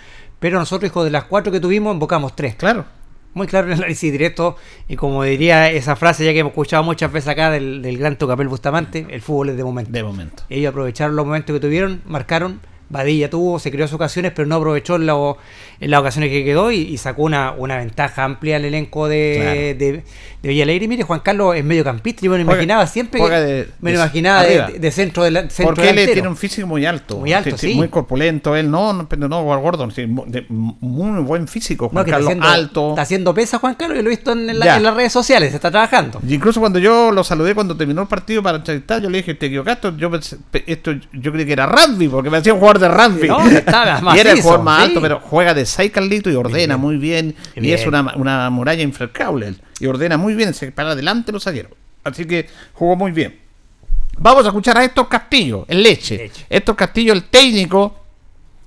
Pero 0.41 0.59
nosotros, 0.59 0.91
hijo 0.91 1.05
de 1.05 1.11
las 1.11 1.25
cuatro 1.25 1.53
que 1.53 1.61
tuvimos, 1.61 1.95
invocamos 1.95 2.35
tres. 2.37 2.55
Claro. 2.57 2.85
Muy 3.33 3.47
claro 3.47 3.67
el 3.69 3.73
análisis 3.75 4.13
directo. 4.13 4.57
Y 4.89 4.97
como 4.97 5.23
diría 5.25 5.71
esa 5.71 5.97
frase, 5.97 6.25
ya 6.25 6.33
que 6.33 6.41
hemos 6.41 6.51
escuchado 6.51 6.83
muchas 6.83 7.11
veces 7.11 7.29
acá 7.29 7.51
del, 7.51 7.83
del 7.83 7.99
gran 7.99 8.17
Tocapel 8.17 8.47
Bustamante, 8.49 9.07
el 9.11 9.21
fútbol 9.23 9.49
es 9.51 9.57
de 9.57 9.65
momento. 9.65 9.91
De 9.91 10.03
momento. 10.03 10.43
Ellos 10.51 10.71
aprovecharon 10.71 11.17
los 11.17 11.25
momentos 11.27 11.53
que 11.55 11.61
tuvieron, 11.61 12.03
marcaron. 12.07 12.61
Badilla 12.91 13.31
tuvo, 13.31 13.59
se 13.59 13.71
creó 13.73 13.89
sus 13.89 13.95
ocasiones, 13.97 14.33
pero 14.37 14.47
no 14.47 14.57
aprovechó 14.57 14.97
en, 14.97 15.07
la- 15.07 15.35
en 15.81 15.91
las 15.91 16.01
ocasiones 16.01 16.31
que 16.31 16.45
quedó 16.45 16.71
y, 16.71 16.77
y 16.83 16.99
sacó 16.99 17.23
una, 17.23 17.51
una 17.53 17.79
ventaja 17.79 18.23
amplia 18.25 18.57
al 18.57 18.67
elenco 18.67 19.09
de, 19.09 19.35
Claro. 19.41 19.55
de, 19.79 20.05
de. 20.49 20.75
Y 20.85 20.89
mire, 20.89 21.03
Juan 21.03 21.21
Carlos 21.21 21.55
es 21.57 21.65
mediocampista. 21.65 22.23
Yo 22.23 22.31
me 22.31 22.39
lo 22.39 22.45
Juega- 22.45 22.55
imaginaba 22.63 22.87
siempre 22.87 23.21
juega 23.21 23.39
que- 23.39 23.45
de- 23.45 23.69
me 23.81 23.93
lo 23.93 23.99
imaginaba 23.99 24.43
de, 24.43 24.79
de- 24.79 24.91
centro, 24.91 25.23
de 25.25 25.31
la, 25.31 25.41
centro 25.51 25.67
Porque 25.75 25.83
él 25.83 25.97
delantero. 25.97 26.13
tiene 26.15 26.29
un 26.29 26.37
físico 26.37 26.67
muy 26.67 26.85
alto. 26.87 27.19
Muy 27.19 27.33
alto, 27.33 27.57
Sí, 27.59 27.69
sí. 27.71 27.75
Muy 27.75 27.89
corpulento. 27.89 28.55
Él 28.57 28.71
no, 28.71 28.93
no, 28.93 29.09
pero 29.09 29.29
no, 29.29 29.43
Gordon. 29.43 29.91
sí, 29.91 30.07
mu- 30.07 30.25
de- 30.27 30.47
muy 30.49 31.23
buen 31.23 31.49
físico. 31.49 31.89
Juan 31.89 32.03
No, 32.03 32.05
que 32.05 32.11
está 32.11 32.17
Carlos 32.19 32.29
haciendo, 32.31 32.47
alto. 32.49 32.91
está 32.91 33.03
haciendo 33.03 33.35
pesa 33.35 33.59
Juan 33.59 33.75
Carlos, 33.75 33.97
yo 33.97 34.03
lo 34.03 34.09
he 34.09 34.17
visto 34.17 34.33
en, 34.33 34.59
la- 34.59 34.77
en 34.77 34.83
las 34.83 34.95
redes 34.95 35.13
sociales, 35.13 35.55
está 35.55 35.71
trabajando. 35.71 36.21
Y 36.27 36.35
incluso 36.35 36.61
cuando 36.61 36.79
yo 36.79 37.11
lo 37.11 37.25
saludé 37.25 37.55
cuando 37.55 37.77
terminó 37.77 38.03
el 38.03 38.09
partido 38.09 38.43
para 38.43 38.59
entrevistar, 38.59 39.01
yo 39.03 39.11
le 39.11 39.19
dije, 39.19 39.35
te 39.35 39.47
equivocaste, 39.47 39.93
yo 39.97 40.11
pensé- 40.11 40.39
esto 40.67 40.93
yo 41.13 41.33
creí 41.33 41.47
que 41.47 41.53
era 41.53 41.67
rugby, 41.67 42.09
porque 42.09 42.31
me 42.31 42.39
hacía 42.39 42.53
un 42.55 42.61
jugador 42.61 42.81
de 42.81 42.89
rugby. 42.89 43.29
No, 43.29 43.45
estaba 43.49 44.01
y 44.17 44.19
era 44.19 44.33
el 44.33 44.41
jugador 44.41 44.65
más 44.65 44.83
sí. 44.83 44.89
alto, 44.89 45.01
pero 45.01 45.21
juega 45.21 45.55
de 45.55 45.67
6 45.67 45.91
Carlito 45.91 46.31
y 46.31 46.35
ordena 46.35 46.77
muy 46.77 46.97
bien. 46.97 47.35
Y 47.57 47.71
es 47.73 47.87
una, 47.87 48.15
una 48.17 48.51
muralla 48.51 48.83
infranqueable. 48.83 49.55
Y 49.81 49.87
ordena 49.87 50.17
muy 50.17 50.35
bien, 50.35 50.55
se 50.55 50.73
para 50.73 50.93
adelante 50.93 51.33
los 51.33 51.45
zagueros. 51.45 51.73
Así 52.05 52.25
que 52.27 52.49
jugó 52.75 52.97
muy 52.97 53.13
bien. 53.13 53.41
Vamos 54.19 54.45
a 54.45 54.49
escuchar 54.49 54.79
a 54.79 54.85
Héctor 54.85 55.09
Castillo, 55.09 55.65
el 55.69 55.83
leche. 55.83 56.17
Leche. 56.17 56.47
Héctor 56.49 56.77
Castillo, 56.77 57.13
el 57.13 57.25
técnico 57.25 58.05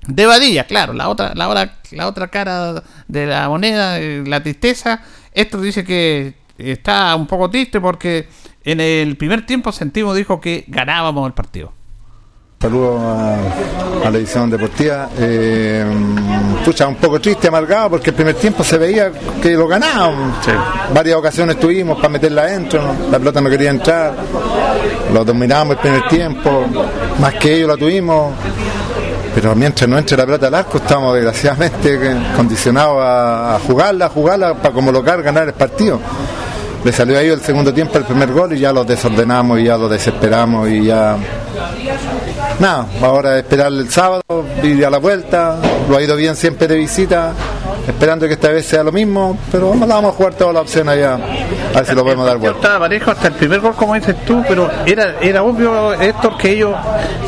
de 0.06 0.26
Badilla, 0.26 0.64
claro, 0.64 0.92
la 0.92 1.08
otra, 1.08 1.34
la 1.34 1.48
otra, 1.48 1.78
la 1.90 2.06
otra 2.06 2.28
cara 2.28 2.82
de 3.06 3.26
la 3.26 3.48
moneda, 3.48 3.98
eh, 3.98 4.22
la 4.26 4.42
tristeza. 4.42 5.02
Esto 5.32 5.60
dice 5.60 5.84
que 5.84 6.34
está 6.58 7.14
un 7.16 7.26
poco 7.26 7.48
triste 7.50 7.80
porque 7.80 8.28
en 8.64 8.80
el 8.80 9.16
primer 9.16 9.46
tiempo 9.46 9.72
sentimos, 9.72 10.16
dijo 10.16 10.40
que 10.40 10.64
ganábamos 10.68 11.26
el 11.26 11.32
partido. 11.32 11.72
Saludos 12.60 13.00
a, 13.00 13.36
a 14.04 14.10
la 14.10 14.18
edición 14.18 14.50
deportiva. 14.50 15.10
Eh, 15.16 15.86
pucha, 16.64 16.88
un 16.88 16.96
poco 16.96 17.20
triste, 17.20 17.46
amargado, 17.46 17.90
porque 17.90 18.10
el 18.10 18.16
primer 18.16 18.34
tiempo 18.34 18.64
se 18.64 18.76
veía 18.76 19.12
que 19.40 19.50
lo 19.50 19.68
ganábamos. 19.68 20.38
Varias 20.92 21.16
ocasiones 21.16 21.60
tuvimos 21.60 21.98
para 21.98 22.08
meterla 22.08 22.42
adentro, 22.42 22.82
¿no? 22.82 23.10
la 23.12 23.18
pelota 23.20 23.40
no 23.40 23.48
quería 23.48 23.70
entrar, 23.70 24.12
lo 25.14 25.24
dominábamos 25.24 25.76
el 25.76 25.82
primer 25.82 26.08
tiempo, 26.08 26.64
más 27.20 27.34
que 27.34 27.54
ellos 27.54 27.68
la 27.68 27.76
tuvimos. 27.76 28.34
Pero 29.36 29.54
mientras 29.54 29.88
no 29.88 29.96
entre 29.96 30.16
la 30.16 30.24
pelota 30.24 30.48
al 30.48 30.54
arco, 30.56 30.78
estamos 30.78 31.14
desgraciadamente 31.14 32.16
condicionados 32.36 32.98
a, 33.00 33.54
a 33.54 33.58
jugarla, 33.60 34.06
a 34.06 34.08
jugarla 34.08 34.54
para 34.54 34.74
como 34.74 34.90
local 34.90 35.22
ganar 35.22 35.46
el 35.46 35.54
partido. 35.54 36.00
Le 36.84 36.90
salió 36.90 37.18
a 37.18 37.22
ellos 37.22 37.38
el 37.38 37.44
segundo 37.44 37.72
tiempo 37.72 37.98
el 37.98 38.04
primer 38.04 38.32
gol 38.32 38.52
y 38.52 38.58
ya 38.58 38.72
los 38.72 38.84
desordenamos 38.84 39.60
y 39.60 39.64
ya 39.64 39.76
los 39.76 39.88
desesperamos 39.88 40.68
y 40.68 40.86
ya 40.86 41.16
nada, 42.60 42.86
ahora 43.02 43.38
esperar 43.38 43.68
el 43.68 43.88
sábado, 43.90 44.22
ir 44.62 44.84
a 44.84 44.90
la 44.90 44.98
vuelta, 44.98 45.56
lo 45.88 45.96
ha 45.96 46.02
ido 46.02 46.16
bien 46.16 46.36
siempre 46.36 46.66
de 46.66 46.76
visita, 46.76 47.32
esperando 47.86 48.26
que 48.26 48.34
esta 48.34 48.48
vez 48.48 48.66
sea 48.66 48.82
lo 48.82 48.92
mismo, 48.92 49.38
pero 49.50 49.70
vamos, 49.70 49.88
vamos 49.88 50.14
a 50.14 50.16
jugar 50.16 50.34
todas 50.34 50.54
las 50.54 50.62
opciones 50.62 50.94
allá, 50.94 51.14
a 51.14 51.76
ver 51.76 51.86
si 51.86 51.94
lo 51.94 52.02
podemos 52.02 52.26
dar 52.26 52.38
vuelta. 52.38 52.58
Estaba 52.58 52.80
parejo 52.80 53.10
hasta 53.10 53.28
el 53.28 53.34
primer 53.34 53.60
gol, 53.60 53.74
como 53.74 53.94
dices 53.94 54.16
tú, 54.24 54.42
pero 54.46 54.68
era, 54.86 55.16
era 55.20 55.42
obvio, 55.42 55.94
Héctor, 55.94 56.36
que 56.36 56.52
ellos 56.52 56.74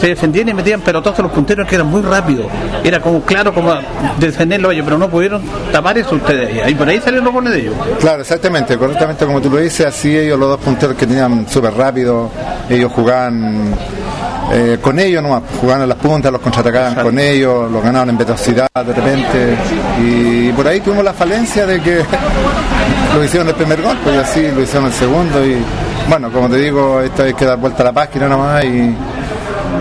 se 0.01 0.09
defendían 0.09 0.49
y 0.49 0.55
metían 0.55 0.81
pelotazos 0.81 1.21
a 1.21 1.23
los 1.23 1.33
punteros 1.33 1.67
que 1.67 1.77
eran 1.77 1.87
muy 1.87 2.03
rápidos. 2.03 2.47
Era 2.83 3.01
como 3.01 3.23
claro 3.23 3.55
como 3.55 3.75
defenderlo 4.19 4.71
ellos, 4.71 4.85
pero 4.85 4.99
no 4.99 5.09
pudieron 5.09 5.43
tapar 5.73 5.97
eso 5.99 6.15
ustedes. 6.15 6.69
Y 6.69 6.75
por 6.75 6.89
ahí 6.89 6.99
salieron 6.99 7.25
los 7.25 7.35
goles 7.35 7.53
de 7.53 7.61
ellos. 7.61 7.75
Claro, 7.99 8.23
exactamente, 8.23 8.77
correctamente 8.77 9.25
como 9.25 9.41
tú 9.41 9.51
lo 9.51 9.59
dices, 9.59 9.87
así 9.87 10.17
ellos 10.17 10.39
los 10.39 10.49
dos 10.51 10.61
punteros 10.61 10.97
que 10.97 11.07
tenían 11.07 11.49
súper 11.49 11.75
rápido, 11.75 12.31
ellos 12.69 12.93
jugaban 12.93 13.75
eh, 14.53 14.79
con 14.81 14.99
ellos 14.99 15.23
nomás, 15.23 15.43
jugaban 15.61 15.83
a 15.83 15.87
las 15.87 15.99
puntas, 15.99 16.33
los 16.33 16.41
contraatacaban 16.41 16.95
con 16.97 17.19
ellos, 17.19 17.71
los 17.71 17.83
ganaban 17.83 18.11
en 18.11 18.19
velocidad 18.19 18.69
de 18.75 18.93
repente. 18.93 19.57
Y 20.03 20.53
por 20.53 20.67
ahí 20.67 20.81
tuvimos 20.81 21.05
la 21.05 21.13
falencia 21.13 21.67
de 21.67 21.81
que 21.81 22.05
lo 23.15 23.25
hicieron 23.25 23.49
el 23.49 23.55
primer 23.55 23.81
gol, 23.81 23.97
pues 24.03 24.17
y 24.17 24.19
así 24.19 24.43
lo 24.55 24.63
hicieron 24.63 24.87
el 24.87 24.93
segundo 24.95 25.45
y 25.45 25.57
bueno, 26.09 26.31
como 26.33 26.49
te 26.49 26.57
digo, 26.57 27.01
esta 27.01 27.23
hay 27.23 27.35
que 27.35 27.45
dar 27.45 27.59
vuelta 27.59 27.83
a 27.83 27.87
la 27.87 27.93
página 27.93 28.29
nomás 28.29 28.65
y, 28.65 28.95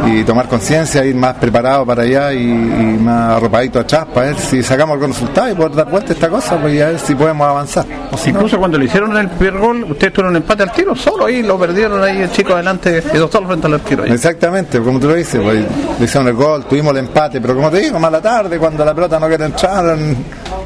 y 0.05 0.23
tomar 0.23 0.47
conciencia, 0.47 1.05
ir 1.05 1.15
más 1.15 1.35
preparado 1.35 1.85
para 1.85 2.03
allá 2.03 2.33
y, 2.33 2.43
y 2.43 2.97
más 2.99 3.37
arropadito 3.37 3.79
atrás 3.79 4.05
para 4.13 4.27
ver 4.27 4.37
si 4.37 4.63
sacamos 4.63 4.93
algún 4.93 5.09
resultado 5.09 5.51
y 5.51 5.55
poder 5.55 5.75
dar 5.75 5.89
vuelta 5.89 6.11
a 6.11 6.13
esta 6.13 6.29
cosa 6.29 6.57
pues, 6.59 6.73
y 6.73 6.81
a 6.81 6.87
ver 6.87 6.99
si 6.99 7.15
podemos 7.15 7.47
avanzar. 7.47 7.85
O 8.11 8.17
si 8.17 8.31
no, 8.31 8.39
Incluso 8.39 8.57
cuando 8.57 8.77
le 8.77 8.85
hicieron 8.85 9.15
el 9.17 9.29
primer 9.29 9.59
gol, 9.59 9.83
ustedes 9.83 10.13
tuvieron 10.13 10.31
un 10.31 10.37
empate 10.37 10.63
al 10.63 10.71
tiro, 10.71 10.95
solo 10.95 11.25
ahí 11.25 11.43
lo 11.43 11.59
perdieron 11.59 12.01
ahí 12.03 12.21
el 12.21 12.31
chico 12.31 12.53
adelante, 12.53 13.03
quedó 13.11 13.29
solo 13.29 13.47
frente 13.47 13.67
al 13.67 13.73
arquero 13.75 14.03
ahí. 14.03 14.11
Exactamente, 14.11 14.79
como 14.79 14.99
tú 14.99 15.07
lo 15.07 15.15
dices, 15.15 15.41
pues, 15.41 15.65
le 15.99 16.05
hicieron 16.05 16.27
el 16.27 16.33
gol, 16.33 16.65
tuvimos 16.65 16.91
el 16.93 16.99
empate, 16.99 17.41
pero 17.41 17.55
como 17.55 17.69
te 17.69 17.79
digo, 17.79 17.99
más 17.99 18.11
la 18.11 18.21
tarde, 18.21 18.57
cuando 18.57 18.83
la 18.85 18.93
pelota 18.93 19.19
no 19.19 19.27
quiere 19.27 19.45
entrar, 19.45 19.97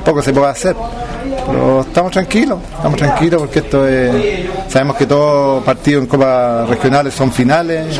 poco 0.06 0.22
se 0.22 0.34
puede 0.34 0.48
hacer. 0.48 0.76
Pero 1.46 1.82
estamos 1.82 2.12
tranquilos, 2.12 2.60
estamos 2.76 2.98
tranquilos 2.98 3.42
porque 3.42 3.60
esto 3.60 3.88
es. 3.88 4.46
Sabemos 4.68 4.96
que 4.96 5.06
todos 5.06 5.64
partidos 5.64 6.04
en 6.04 6.10
Copa 6.10 6.66
Regionales 6.68 7.14
son 7.14 7.32
finales. 7.32 8.00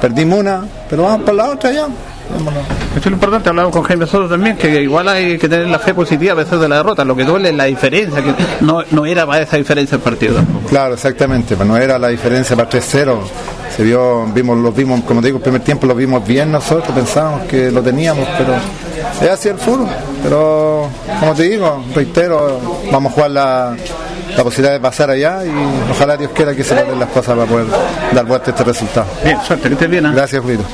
Perdimos 0.00 0.38
una, 0.38 0.62
pero 0.88 1.02
vamos 1.04 1.22
por 1.22 1.34
la 1.34 1.50
otra 1.50 1.72
ya. 1.72 1.86
Vámonos. 2.32 2.62
Esto 2.94 2.98
es 2.98 3.06
lo 3.06 3.12
importante, 3.12 3.48
hablamos 3.48 3.72
con 3.72 3.82
Jaime 3.82 4.06
Soto 4.06 4.28
también, 4.28 4.56
que 4.56 4.82
igual 4.82 5.08
hay 5.08 5.36
que 5.36 5.48
tener 5.48 5.66
la 5.66 5.78
fe 5.78 5.94
positiva 5.94 6.34
a 6.34 6.36
pesar 6.36 6.58
de 6.58 6.68
la 6.68 6.76
derrota. 6.76 7.04
Lo 7.04 7.16
que 7.16 7.24
duele 7.24 7.50
es 7.50 7.54
la 7.54 7.64
diferencia, 7.64 8.22
que 8.22 8.34
no, 8.60 8.82
no 8.90 9.04
era 9.04 9.26
para 9.26 9.42
esa 9.42 9.56
diferencia 9.56 9.96
el 9.96 10.00
partido 10.00 10.36
tampoco. 10.36 10.68
Claro, 10.68 10.94
exactamente, 10.94 11.56
pues 11.56 11.68
no 11.68 11.76
era 11.76 11.98
la 11.98 12.08
diferencia 12.08 12.54
para 12.56 12.68
3-0. 12.68 13.18
Se 13.76 13.84
vio, 13.84 14.26
vimos, 14.26 14.58
los 14.58 14.74
vimos, 14.74 15.02
como 15.04 15.20
te 15.20 15.28
digo, 15.28 15.38
el 15.38 15.42
primer 15.42 15.62
tiempo 15.62 15.86
los 15.86 15.96
vimos 15.96 16.26
bien 16.26 16.50
nosotros, 16.52 16.90
pensábamos 16.94 17.46
que 17.46 17.70
lo 17.70 17.80
teníamos, 17.82 18.26
pero 18.36 18.54
es 19.22 19.30
así 19.30 19.48
el 19.48 19.58
fútbol. 19.58 19.88
Pero, 20.22 20.88
como 21.18 21.34
te 21.34 21.44
digo, 21.44 21.82
reitero, 21.94 22.60
vamos 22.90 23.12
a 23.12 23.14
jugar 23.14 23.30
la, 23.30 23.76
la 24.36 24.44
posibilidad 24.44 24.72
de 24.72 24.80
pasar 24.80 25.10
allá 25.10 25.44
y 25.46 25.50
ojalá 25.90 26.16
Dios 26.16 26.32
quiera 26.34 26.54
que 26.54 26.64
se 26.64 26.74
den 26.74 26.98
las 26.98 27.08
cosas 27.10 27.36
para 27.36 27.46
poder 27.46 27.66
dar 28.12 28.26
vuelta 28.26 28.50
a 28.50 28.54
este 28.54 28.64
resultado. 28.64 29.06
Bien, 29.24 29.38
suerte, 29.42 29.68
que 29.68 29.74
estés 29.74 29.90
bien. 29.90 30.06
¿eh? 30.06 30.10
Gracias, 30.12 30.42
Julito. 30.42 30.64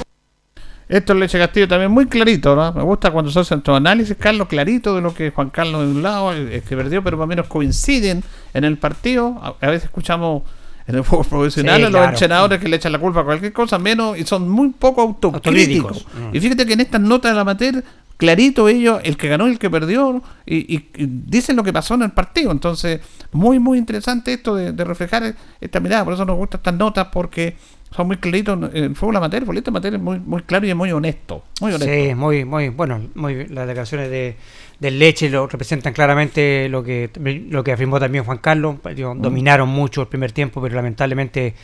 Esto 0.89 1.13
es 1.13 1.19
Leche 1.19 1.39
Castillo 1.39 1.67
también 1.67 1.91
muy 1.91 2.07
clarito, 2.07 2.55
¿no? 2.55 2.73
Me 2.73 2.83
gusta 2.83 3.11
cuando 3.11 3.31
se 3.31 3.41
hacen 3.41 3.59
estos 3.59 3.77
análisis, 3.77 4.17
Carlos, 4.19 4.47
clarito 4.47 4.95
de 4.95 5.01
lo 5.01 5.13
que 5.13 5.33
Juan 5.33 5.51
Carlos 5.51 5.83
de 5.83 5.89
un 5.89 6.03
lado, 6.03 6.33
el, 6.33 6.49
el 6.51 6.63
que 6.63 6.77
perdió, 6.77 7.03
pero 7.03 7.17
más 7.17 7.25
o 7.25 7.27
menos 7.27 7.47
coinciden 7.49 8.23
en 8.55 8.65
el 8.65 8.79
partido. 8.79 9.35
A, 9.43 9.55
a 9.61 9.71
veces 9.71 9.85
escuchamos 9.85 10.43
en 10.87 10.95
el 10.95 11.05
fútbol 11.05 11.27
profesional 11.27 11.77
Sí, 11.77 11.83
a 11.83 11.85
los 11.87 11.91
claro. 11.91 12.09
entrenadores 12.13 12.61
que 12.61 12.69
le 12.69 12.77
echan 12.77 12.93
la 12.93 12.99
culpa 12.99 13.21
a 13.21 13.25
cualquier 13.25 13.53
cosa, 13.53 13.79
menos, 13.79 14.19
y 14.19 14.25
son 14.25 14.49
muy 14.49 14.71
poco 14.71 15.03
autocríticos. 15.03 16.07
Mm. 16.33 16.37
Y 16.37 16.41
fíjate 16.41 16.65
que 16.67 16.73
en 16.75 16.81
estas 16.81 17.01
notas 17.01 17.33
del 17.33 17.41
amateur, 17.41 17.83
clarito 18.17 18.69
ellos, 18.69 19.01
el 19.05 19.17
que 19.17 19.29
ganó 19.29 19.49
y 19.49 19.53
el 19.53 19.59
que 19.59 19.69
perdió, 19.69 20.23
y, 20.47 20.57
y- 20.75 20.89
y 20.97 21.07
dicen 21.07 21.57
lo 21.57 21.63
que 21.65 21.73
pasó 21.73 21.95
en 21.95 22.03
el 22.03 22.13
partido. 22.13 22.51
Entonces, 22.53 23.01
muy, 23.33 23.59
muy 23.59 23.79
interesante 23.79 24.33
esto 24.33 24.55
de, 24.55 24.73
de 24.73 24.85
reflejar 24.85 25.35
esta 25.61 25.81
mirada. 25.81 26.05
Por 26.05 26.15
eso 26.15 26.25
nos 26.25 26.37
gustan 26.37 26.61
estas 26.61 26.75
notas, 26.75 27.09
porque 27.13 27.57
son 27.91 28.09
muy 28.09 28.17
claritos. 28.19 28.59
El 28.75 28.95
fútbol 28.95 29.17
amateur, 29.17 29.43
el 29.43 29.63
amateur 29.67 29.95
es 29.95 30.01
muy, 30.01 30.19
muy 30.19 30.43
claro 30.43 30.67
y 30.67 30.71
es 30.71 30.77
muy 30.77 30.93
honesto. 30.93 31.45
Muy 31.61 31.73
honesto. 31.73 31.93
Sí, 31.95 32.15
muy, 32.15 32.45
muy, 32.45 32.69
bueno, 32.69 33.01
muy, 33.15 33.47
las 33.49 33.67
declaraciones 33.67 34.11
de, 34.11 34.37
del 34.81 34.99
Leche 34.99 35.31
lo 35.31 35.47
representan 35.47 35.95
claramente 35.95 36.69
lo 36.69 36.83
que 36.83 37.11
lo 37.49 37.65
que 37.65 37.73
afirmó 37.73 37.99
también 37.99 38.25
Juan 38.25 38.39
Carlos. 38.39 38.77
Digo, 38.95 39.15
Dominaron 39.17 39.69
mucho 39.69 40.03
el 40.03 40.09
primer 40.09 40.33
tiempo, 40.33 40.61
pero 40.61 40.75
lamentablemente 40.75 41.55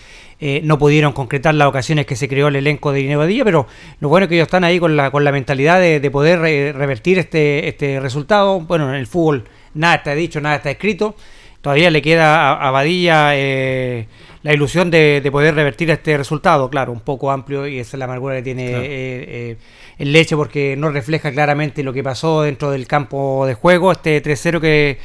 eh, 0.40 0.60
no 0.64 0.78
pudieron 0.78 1.12
concretar 1.12 1.54
las 1.54 1.68
ocasiones 1.68 2.06
que 2.06 2.16
se 2.16 2.28
creó 2.28 2.48
el 2.48 2.56
elenco 2.56 2.92
de 2.92 3.02
Guinea 3.02 3.44
pero 3.44 3.66
lo 4.00 4.08
bueno 4.08 4.24
es 4.24 4.28
que 4.28 4.36
ellos 4.36 4.46
están 4.46 4.64
ahí 4.64 4.78
con 4.78 4.96
la, 4.96 5.10
con 5.10 5.24
la 5.24 5.32
mentalidad 5.32 5.78
de, 5.80 6.00
de 6.00 6.10
poder 6.10 6.40
re- 6.40 6.72
revertir 6.72 7.18
este, 7.18 7.68
este 7.68 8.00
resultado. 8.00 8.60
Bueno, 8.60 8.88
en 8.88 8.94
el 8.94 9.06
fútbol 9.06 9.44
nada 9.74 9.96
está 9.96 10.14
dicho, 10.14 10.40
nada 10.40 10.56
está 10.56 10.70
escrito. 10.70 11.14
Todavía 11.62 11.90
le 11.90 12.02
queda 12.02 12.50
a, 12.52 12.68
a 12.68 12.70
Badilla 12.70 13.30
eh, 13.36 14.06
la 14.42 14.52
ilusión 14.52 14.90
de, 14.90 15.20
de 15.22 15.30
poder 15.30 15.54
revertir 15.54 15.90
este 15.90 16.16
resultado, 16.18 16.68
claro, 16.68 16.92
un 16.92 17.00
poco 17.00 17.30
amplio 17.30 17.66
y 17.66 17.78
esa 17.78 17.96
es 17.96 17.98
la 17.98 18.04
amargura 18.06 18.34
que 18.36 18.42
tiene 18.42 18.68
Claro. 18.68 18.82
eh, 18.84 18.88
eh, 18.90 19.56
el 19.98 20.12
Leche 20.12 20.34
porque 20.36 20.74
no 20.76 20.90
refleja 20.90 21.30
claramente 21.30 21.82
lo 21.84 21.92
que 21.92 22.02
pasó 22.02 22.42
dentro 22.42 22.70
del 22.72 22.86
campo 22.88 23.46
de 23.46 23.54
juego, 23.54 23.92
este 23.92 24.20
3-0 24.22 24.60
que 24.60 24.98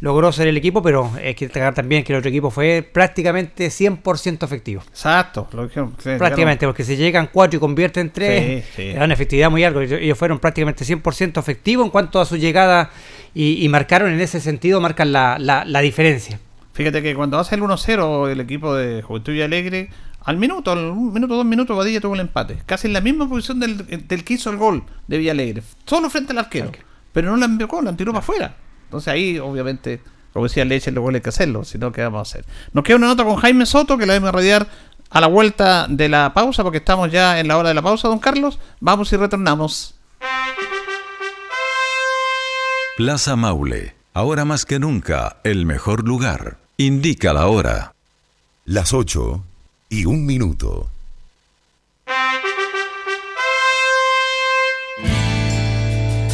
logró 0.00 0.30
ser 0.32 0.46
el 0.48 0.56
equipo, 0.56 0.82
pero 0.82 1.10
hay 1.16 1.34
que 1.34 1.46
destacar 1.46 1.74
también 1.74 2.04
que 2.04 2.12
el 2.12 2.18
otro 2.18 2.28
equipo 2.28 2.50
fue 2.50 2.82
prácticamente 2.92 3.68
100% 3.68 4.44
efectivo. 4.44 4.82
Exacto, 4.90 5.48
lo 5.52 5.66
dijeron. 5.66 5.94
sí, 5.98 6.10
Prácticamente, 6.18 6.66
porque 6.66 6.84
si 6.84 6.96
llegan 6.96 7.30
4 7.32 7.56
y 7.56 7.60
convierten 7.60 8.10
3, 8.10 8.64
Sí, 8.64 8.70
sí. 8.76 8.92
da 8.92 9.04
una 9.04 9.14
efectividad 9.14 9.50
muy 9.50 9.64
alta. 9.64 9.82
Ellos 9.82 10.00
ellos 10.00 10.18
fueron 10.18 10.38
prácticamente 10.40 10.84
100% 10.84 11.38
efectivos 11.40 11.84
en 11.86 11.90
cuanto 11.90 12.20
a 12.20 12.26
su 12.26 12.36
llegada 12.36 12.90
y, 13.34 13.64
y 13.64 13.68
marcaron 13.68 14.12
en 14.12 14.20
ese 14.20 14.40
sentido, 14.40 14.80
marcan 14.80 15.12
la, 15.12 15.38
la, 15.38 15.64
la 15.64 15.80
diferencia. 15.80 16.38
Fíjate 16.72 17.02
que 17.02 17.14
cuando 17.14 17.38
hace 17.38 17.54
el 17.54 17.62
1-0 17.62 18.30
el 18.30 18.40
equipo 18.40 18.74
de 18.74 19.02
Juventud 19.02 19.32
y 19.32 19.42
Alegre, 19.42 19.90
al 20.24 20.38
minuto, 20.38 20.72
al 20.72 20.78
un 20.78 21.12
minuto, 21.12 21.36
dos 21.36 21.44
minutos, 21.44 21.76
Badilla 21.76 22.00
tuvo 22.00 22.14
el 22.14 22.20
empate. 22.20 22.58
Casi 22.66 22.86
en 22.86 22.94
la 22.94 23.00
misma 23.00 23.28
posición 23.28 23.60
del, 23.60 23.86
del 24.08 24.24
que 24.24 24.34
hizo 24.34 24.50
el 24.50 24.56
gol 24.56 24.82
de 25.06 25.18
Villalegre. 25.18 25.62
Solo 25.84 26.08
frente 26.08 26.32
al 26.32 26.38
arquero. 26.38 26.72
Pero 27.12 27.30
no 27.30 27.36
la 27.36 27.44
envió, 27.44 27.68
la 27.82 27.94
tiró 27.94 28.12
para 28.12 28.22
afuera. 28.22 28.56
Entonces 28.84 29.12
ahí, 29.12 29.38
obviamente, 29.38 30.00
como 30.32 30.46
decía 30.46 30.64
Leche, 30.64 30.90
los 30.90 31.02
goles 31.02 31.20
hay 31.20 31.22
que 31.22 31.28
hacerlo. 31.28 31.62
Si 31.64 31.78
no, 31.78 31.92
¿qué 31.92 32.02
vamos 32.02 32.18
a 32.18 32.22
hacer? 32.22 32.44
Nos 32.72 32.82
queda 32.82 32.96
una 32.96 33.06
nota 33.06 33.24
con 33.24 33.36
Jaime 33.36 33.66
Soto 33.66 33.98
que 33.98 34.06
la 34.06 34.14
vamos 34.14 34.30
a 34.30 34.32
radiar 34.32 34.66
a 35.10 35.20
la 35.20 35.28
vuelta 35.28 35.86
de 35.88 36.08
la 36.08 36.32
pausa, 36.34 36.64
porque 36.64 36.78
estamos 36.78 37.12
ya 37.12 37.38
en 37.38 37.46
la 37.46 37.56
hora 37.56 37.68
de 37.68 37.74
la 37.74 37.82
pausa, 37.82 38.08
don 38.08 38.18
Carlos. 38.18 38.58
Vamos 38.80 39.12
y 39.12 39.16
retornamos. 39.16 39.94
Plaza 42.96 43.34
Maule, 43.34 43.96
ahora 44.12 44.44
más 44.44 44.64
que 44.64 44.78
nunca, 44.78 45.38
el 45.42 45.66
mejor 45.66 46.06
lugar. 46.06 46.58
Indica 46.76 47.32
la 47.32 47.48
hora. 47.48 47.92
Las 48.66 48.92
8 48.92 49.42
y 49.88 50.04
un 50.04 50.24
minuto. 50.24 50.93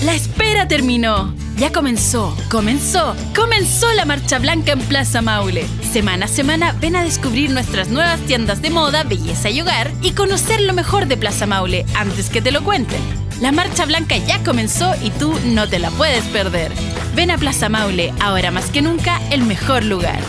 La 0.02 0.14
espera 0.14 0.66
terminó. 0.66 1.34
Ya 1.58 1.72
comenzó, 1.72 2.34
comenzó, 2.50 3.14
comenzó 3.36 3.92
la 3.92 4.06
Marcha 4.06 4.38
Blanca 4.38 4.72
en 4.72 4.80
Plaza 4.80 5.20
Maule. 5.20 5.66
Semana 5.92 6.24
a 6.24 6.28
semana 6.28 6.72
ven 6.80 6.96
a 6.96 7.04
descubrir 7.04 7.50
nuestras 7.50 7.88
nuevas 7.88 8.18
tiendas 8.20 8.62
de 8.62 8.70
moda, 8.70 9.04
belleza 9.04 9.50
y 9.50 9.60
hogar 9.60 9.90
y 10.00 10.12
conocer 10.12 10.62
lo 10.62 10.72
mejor 10.72 11.06
de 11.06 11.18
Plaza 11.18 11.46
Maule 11.46 11.84
antes 11.94 12.30
que 12.30 12.40
te 12.40 12.50
lo 12.50 12.64
cuenten. 12.64 13.02
La 13.42 13.52
Marcha 13.52 13.84
Blanca 13.84 14.16
ya 14.16 14.42
comenzó 14.42 14.94
y 15.02 15.10
tú 15.10 15.38
no 15.44 15.68
te 15.68 15.78
la 15.78 15.90
puedes 15.90 16.24
perder. 16.26 16.72
Ven 17.14 17.30
a 17.30 17.36
Plaza 17.36 17.68
Maule, 17.68 18.14
ahora 18.20 18.50
más 18.50 18.70
que 18.70 18.80
nunca, 18.80 19.20
el 19.30 19.42
mejor 19.42 19.84
lugar. 19.84 20.20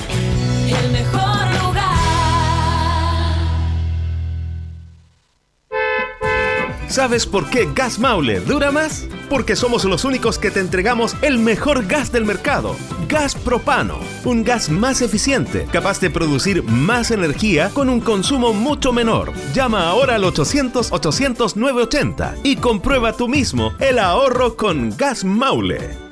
¿Sabes 6.91 7.25
por 7.25 7.49
qué 7.49 7.69
Gas 7.73 7.99
Maule 7.99 8.41
dura 8.41 8.71
más? 8.71 9.07
porque 9.31 9.55
somos 9.55 9.85
los 9.85 10.03
únicos 10.03 10.37
que 10.37 10.51
te 10.51 10.59
entregamos 10.59 11.15
el 11.21 11.39
mejor 11.39 11.87
gas 11.87 12.11
del 12.11 12.25
mercado. 12.25 12.75
Gas 13.07 13.33
propano, 13.33 13.97
un 14.25 14.43
gas 14.43 14.69
más 14.69 15.01
eficiente, 15.01 15.65
capaz 15.71 16.01
de 16.01 16.09
producir 16.09 16.63
más 16.63 17.11
energía 17.11 17.69
con 17.73 17.87
un 17.87 18.01
consumo 18.01 18.51
mucho 18.51 18.91
menor. 18.91 19.31
Llama 19.53 19.87
ahora 19.87 20.15
al 20.15 20.25
800-800-980 20.25 22.41
y 22.43 22.57
comprueba 22.57 23.13
tú 23.13 23.29
mismo 23.29 23.71
el 23.79 23.99
ahorro 23.99 24.57
con 24.57 24.93
Gas 24.97 25.23
Maule. 25.23 26.10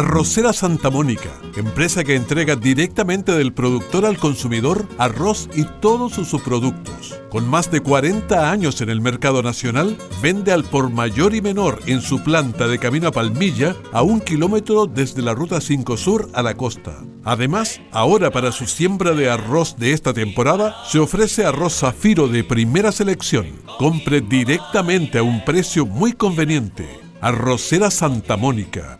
Arrocera 0.00 0.54
Santa 0.54 0.88
Mónica, 0.88 1.28
empresa 1.56 2.04
que 2.04 2.14
entrega 2.14 2.56
directamente 2.56 3.32
del 3.32 3.52
productor 3.52 4.06
al 4.06 4.16
consumidor 4.16 4.88
arroz 4.96 5.50
y 5.54 5.64
todos 5.82 6.14
sus 6.14 6.28
subproductos. 6.28 7.20
Con 7.28 7.46
más 7.46 7.70
de 7.70 7.82
40 7.82 8.50
años 8.50 8.80
en 8.80 8.88
el 8.88 9.02
mercado 9.02 9.42
nacional, 9.42 9.98
vende 10.22 10.52
al 10.52 10.64
por 10.64 10.88
mayor 10.88 11.34
y 11.34 11.42
menor 11.42 11.80
en 11.84 12.00
su 12.00 12.24
planta 12.24 12.66
de 12.66 12.78
Camino 12.78 13.08
a 13.08 13.12
Palmilla 13.12 13.76
a 13.92 14.00
un 14.00 14.22
kilómetro 14.22 14.86
desde 14.86 15.20
la 15.20 15.34
Ruta 15.34 15.60
5 15.60 15.98
Sur 15.98 16.30
a 16.32 16.42
la 16.42 16.54
costa. 16.54 17.04
Además, 17.22 17.82
ahora 17.92 18.30
para 18.30 18.52
su 18.52 18.64
siembra 18.64 19.12
de 19.12 19.28
arroz 19.28 19.76
de 19.76 19.92
esta 19.92 20.14
temporada, 20.14 20.76
se 20.88 20.98
ofrece 20.98 21.44
arroz 21.44 21.74
zafiro 21.74 22.26
de 22.26 22.42
primera 22.42 22.90
selección. 22.90 23.48
Compre 23.78 24.22
directamente 24.22 25.18
a 25.18 25.22
un 25.22 25.44
precio 25.44 25.84
muy 25.84 26.14
conveniente. 26.14 26.88
Arrocera 27.20 27.90
Santa 27.90 28.38
Mónica 28.38 28.99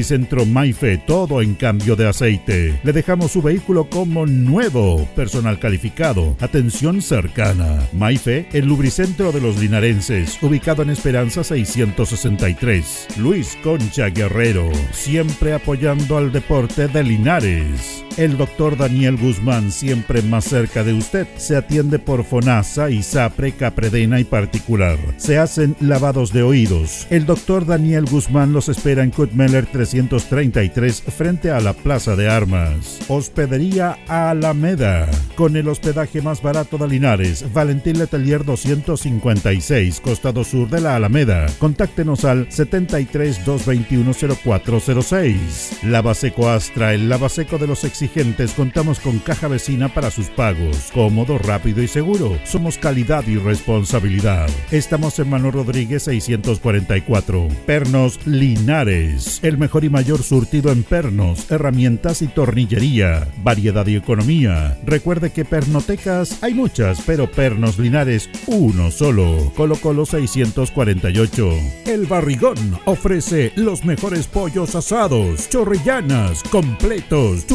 Lubricentro 0.00 0.46
Maife, 0.46 0.96
todo 0.96 1.42
en 1.42 1.54
cambio 1.54 1.94
de 1.94 2.08
aceite. 2.08 2.80
Le 2.82 2.92
dejamos 2.94 3.32
su 3.32 3.42
vehículo 3.42 3.90
como 3.90 4.24
nuevo. 4.24 5.06
Personal 5.14 5.58
calificado, 5.58 6.38
atención 6.40 7.02
cercana. 7.02 7.86
Maife, 7.92 8.48
el 8.54 8.64
lubricentro 8.64 9.30
de 9.30 9.42
los 9.42 9.58
linarenses, 9.58 10.42
ubicado 10.42 10.82
en 10.82 10.88
Esperanza 10.88 11.44
663. 11.44 13.08
Luis 13.18 13.58
Concha 13.62 14.06
Guerrero, 14.08 14.70
siempre 14.90 15.52
apoyando 15.52 16.16
al 16.16 16.32
deporte 16.32 16.88
de 16.88 17.02
Linares. 17.02 18.02
El 18.16 18.36
doctor 18.36 18.76
Daniel 18.76 19.16
Guzmán, 19.16 19.70
siempre 19.72 20.20
más 20.22 20.44
cerca 20.44 20.82
de 20.84 20.92
usted, 20.92 21.26
se 21.36 21.56
atiende 21.56 21.98
por 21.98 22.24
FONASA, 22.24 22.90
ISAPRE, 22.90 23.52
Capredena 23.52 24.20
y 24.20 24.24
particular. 24.24 24.98
Se 25.16 25.38
hacen 25.38 25.76
lavados 25.80 26.32
de 26.32 26.42
oídos. 26.42 27.06
El 27.10 27.24
doctor 27.24 27.66
Daniel 27.66 28.04
Guzmán 28.04 28.52
los 28.52 28.68
espera 28.68 29.04
en 29.04 29.10
Kutmeller 29.10 29.66
333 29.66 31.02
frente 31.02 31.50
a 31.50 31.60
la 31.60 31.72
Plaza 31.72 32.16
de 32.16 32.28
Armas. 32.28 32.98
Hospedería 33.08 33.98
Alameda. 34.08 35.08
Con 35.36 35.56
el 35.56 35.68
hospedaje 35.68 36.20
más 36.20 36.42
barato 36.42 36.76
de 36.76 36.88
Linares, 36.88 37.50
Valentín 37.52 37.98
Letelier 37.98 38.44
256, 38.44 40.00
costado 40.00 40.44
sur 40.44 40.68
de 40.68 40.80
la 40.80 40.96
Alameda. 40.96 41.46
Contáctenos 41.58 42.24
al 42.24 42.50
73 42.50 43.44
221 43.44 44.12
0406. 44.44 45.78
Lavaseco 45.84 46.50
Astra, 46.50 46.92
el 46.92 47.08
lavaseco 47.08 47.56
de 47.56 47.66
los 47.66 47.84
exigentes. 48.00 48.52
Contamos 48.52 48.98
con 48.98 49.18
caja 49.18 49.46
vecina 49.46 49.92
para 49.92 50.10
sus 50.10 50.28
pagos. 50.28 50.90
Cómodo, 50.94 51.36
rápido 51.36 51.82
y 51.82 51.88
seguro. 51.88 52.38
Somos 52.44 52.78
calidad 52.78 53.26
y 53.26 53.36
responsabilidad. 53.36 54.48
Estamos 54.70 55.18
en 55.18 55.28
Manuel 55.28 55.52
Rodríguez 55.52 56.04
644. 56.04 57.48
Pernos 57.66 58.26
Linares. 58.26 59.40
El 59.42 59.58
mejor 59.58 59.84
y 59.84 59.90
mayor 59.90 60.22
surtido 60.22 60.72
en 60.72 60.82
pernos, 60.82 61.50
herramientas 61.50 62.22
y 62.22 62.28
tornillería. 62.28 63.28
Variedad 63.42 63.86
y 63.86 63.96
economía. 63.96 64.78
Recuerde 64.86 65.30
que 65.30 65.44
pernotecas 65.44 66.42
hay 66.42 66.54
muchas, 66.54 67.02
pero 67.04 67.30
pernos 67.30 67.78
Linares 67.78 68.30
uno 68.46 68.90
solo. 68.90 69.52
Colo 69.54 69.76
Colo 69.76 70.06
648. 70.06 71.50
El 71.86 72.06
Barrigón 72.06 72.78
ofrece 72.86 73.52
los 73.56 73.84
mejores 73.84 74.26
pollos 74.26 74.74
asados, 74.74 75.50
chorrillanas, 75.50 76.42
completos, 76.44 77.46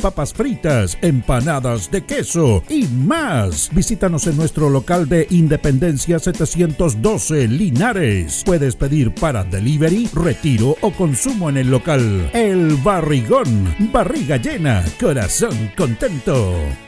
papas 0.00 0.32
fritas, 0.32 0.96
empanadas 1.02 1.90
de 1.90 2.02
queso 2.02 2.62
y 2.68 2.86
más. 2.86 3.70
Visítanos 3.72 4.26
en 4.26 4.36
nuestro 4.36 4.70
local 4.70 5.08
de 5.08 5.26
Independencia 5.30 6.18
712 6.18 7.48
Linares. 7.48 8.42
Puedes 8.44 8.76
pedir 8.76 9.12
para 9.14 9.44
delivery, 9.44 10.08
retiro 10.14 10.76
o 10.80 10.90
consumo 10.90 11.50
en 11.50 11.58
el 11.58 11.70
local. 11.70 12.30
El 12.32 12.76
Barrigón. 12.76 13.74
Barriga 13.92 14.36
llena, 14.38 14.84
corazón 14.98 15.70
contento. 15.76 16.87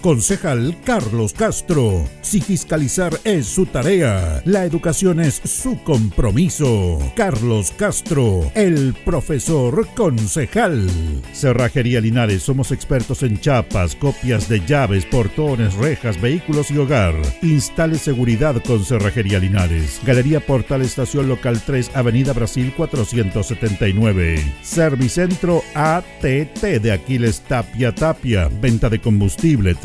Concejal 0.00 0.76
Carlos 0.84 1.32
Castro. 1.32 2.08
Si 2.22 2.40
fiscalizar 2.40 3.18
es 3.24 3.46
su 3.46 3.66
tarea, 3.66 4.42
la 4.44 4.64
educación 4.64 5.18
es 5.18 5.40
su 5.44 5.82
compromiso. 5.82 6.98
Carlos 7.16 7.72
Castro, 7.76 8.50
el 8.54 8.94
profesor 9.04 9.88
concejal. 9.96 10.88
Cerrajería 11.32 12.00
Linares, 12.00 12.44
somos 12.44 12.70
expertos 12.70 13.24
en 13.24 13.40
chapas, 13.40 13.96
copias 13.96 14.48
de 14.48 14.64
llaves, 14.64 15.04
portones, 15.04 15.74
rejas, 15.74 16.20
vehículos 16.20 16.70
y 16.70 16.78
hogar. 16.78 17.14
Instale 17.42 17.98
seguridad 17.98 18.62
con 18.64 18.84
Cerrajería 18.84 19.40
Linares. 19.40 20.00
Galería 20.06 20.38
Portal 20.38 20.82
Estación 20.82 21.28
Local 21.28 21.60
3, 21.64 21.92
Avenida 21.94 22.32
Brasil 22.32 22.72
479. 22.76 24.44
Servicentro 24.62 25.62
ATT 25.74 26.62
de 26.80 26.92
Aquiles 26.92 27.40
Tapia 27.40 27.92
Tapia. 27.94 28.48
Venta 28.60 28.88
de 28.88 29.00
combustible, 29.00 29.74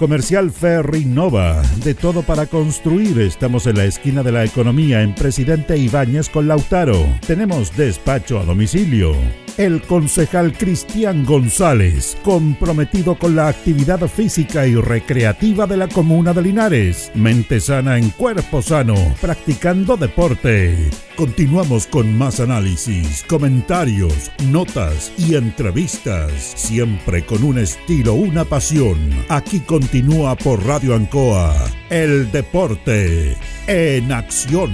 Comercial 0.00 0.50
Ferrinova 0.50 1.60
de 1.84 1.92
todo 1.92 2.22
para 2.22 2.46
construir. 2.46 3.20
Estamos 3.20 3.66
en 3.66 3.76
la 3.76 3.84
esquina 3.84 4.22
de 4.22 4.32
la 4.32 4.46
economía 4.46 5.02
en 5.02 5.14
Presidente 5.14 5.76
Ibáñez 5.76 6.30
con 6.30 6.48
Lautaro. 6.48 7.06
Tenemos 7.26 7.76
despacho 7.76 8.38
a 8.38 8.46
domicilio. 8.46 9.12
El 9.58 9.82
concejal 9.82 10.54
Cristian 10.54 11.26
González, 11.26 12.16
comprometido 12.22 13.18
con 13.18 13.36
la 13.36 13.48
actividad 13.48 14.00
física 14.08 14.66
y 14.66 14.74
recreativa 14.74 15.66
de 15.66 15.76
la 15.76 15.86
comuna 15.86 16.32
de 16.32 16.40
Linares. 16.40 17.12
Mente 17.14 17.60
sana 17.60 17.98
en 17.98 18.08
cuerpo 18.08 18.62
sano, 18.62 18.94
practicando 19.20 19.98
deporte. 19.98 20.88
Continuamos 21.14 21.86
con 21.86 22.16
más 22.16 22.40
análisis, 22.40 23.22
comentarios, 23.28 24.32
notas 24.46 25.12
y 25.18 25.34
entrevistas, 25.34 26.32
siempre 26.56 27.26
con 27.26 27.44
un 27.44 27.58
estilo, 27.58 28.14
una 28.14 28.46
pasión. 28.46 28.96
Aquí 29.28 29.60
continúa 29.94 30.36
por 30.36 30.64
Radio 30.64 30.94
Ancoa, 30.94 31.52
el 31.88 32.30
deporte 32.30 33.36
en 33.66 34.12
acción. 34.12 34.70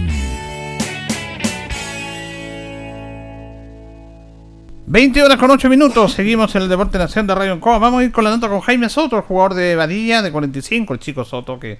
20 4.88 5.22
horas 5.22 5.38
con 5.38 5.50
8 5.50 5.70
minutos, 5.70 6.12
seguimos 6.12 6.54
en 6.54 6.64
el 6.64 6.68
Deporte 6.68 6.98
Nación 6.98 7.26
de 7.26 7.34
Radio 7.34 7.54
Ancoa. 7.54 7.78
Vamos 7.78 8.02
a 8.02 8.04
ir 8.04 8.12
con 8.12 8.24
la 8.24 8.30
nota 8.30 8.46
con 8.50 8.60
Jaime 8.60 8.90
Soto, 8.90 9.16
el 9.16 9.22
jugador 9.22 9.54
de 9.54 9.74
Badilla 9.74 10.20
de 10.20 10.30
45, 10.30 10.92
el 10.92 11.00
chico 11.00 11.24
Soto 11.24 11.58
que 11.58 11.78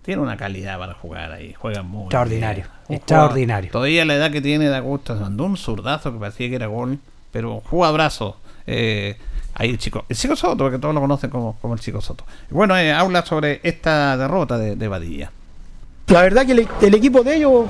tiene 0.00 0.22
una 0.22 0.38
calidad 0.38 0.78
para 0.78 0.94
jugar 0.94 1.30
ahí, 1.32 1.52
juega 1.58 1.82
muy 1.82 2.04
Extraordinario, 2.04 2.62
bien. 2.64 2.72
Un 2.88 2.96
extraordinario. 2.96 3.68
jugador- 3.68 3.72
todavía 3.72 4.04
la 4.06 4.14
edad 4.14 4.30
que 4.30 4.40
tiene 4.40 4.66
da 4.70 4.80
gusto, 4.80 5.14
se 5.14 5.20
mandó 5.20 5.44
un 5.44 5.58
zurdazo 5.58 6.10
que 6.10 6.18
parecía 6.18 6.48
que 6.48 6.54
era 6.56 6.68
gol, 6.68 7.00
pero 7.32 7.60
jugadorazo. 7.66 8.38
Eh, 8.66 9.18
ahí 9.54 9.70
el 9.70 9.78
chico, 9.78 10.04
el 10.08 10.16
chico 10.16 10.36
Soto, 10.36 10.56
porque 10.64 10.78
todos 10.78 10.94
lo 10.94 11.00
conocen 11.00 11.30
como, 11.30 11.56
como 11.60 11.74
el 11.74 11.80
chico 11.80 12.00
Soto. 12.00 12.24
Bueno, 12.50 12.76
eh, 12.76 12.92
habla 12.92 13.24
sobre 13.24 13.60
esta 13.62 14.16
derrota 14.16 14.58
de, 14.58 14.76
de 14.76 14.88
Badilla. 14.88 15.30
La 16.08 16.22
verdad 16.22 16.46
que 16.46 16.52
el, 16.52 16.66
el 16.80 16.94
equipo 16.94 17.22
de 17.22 17.36
ellos, 17.36 17.66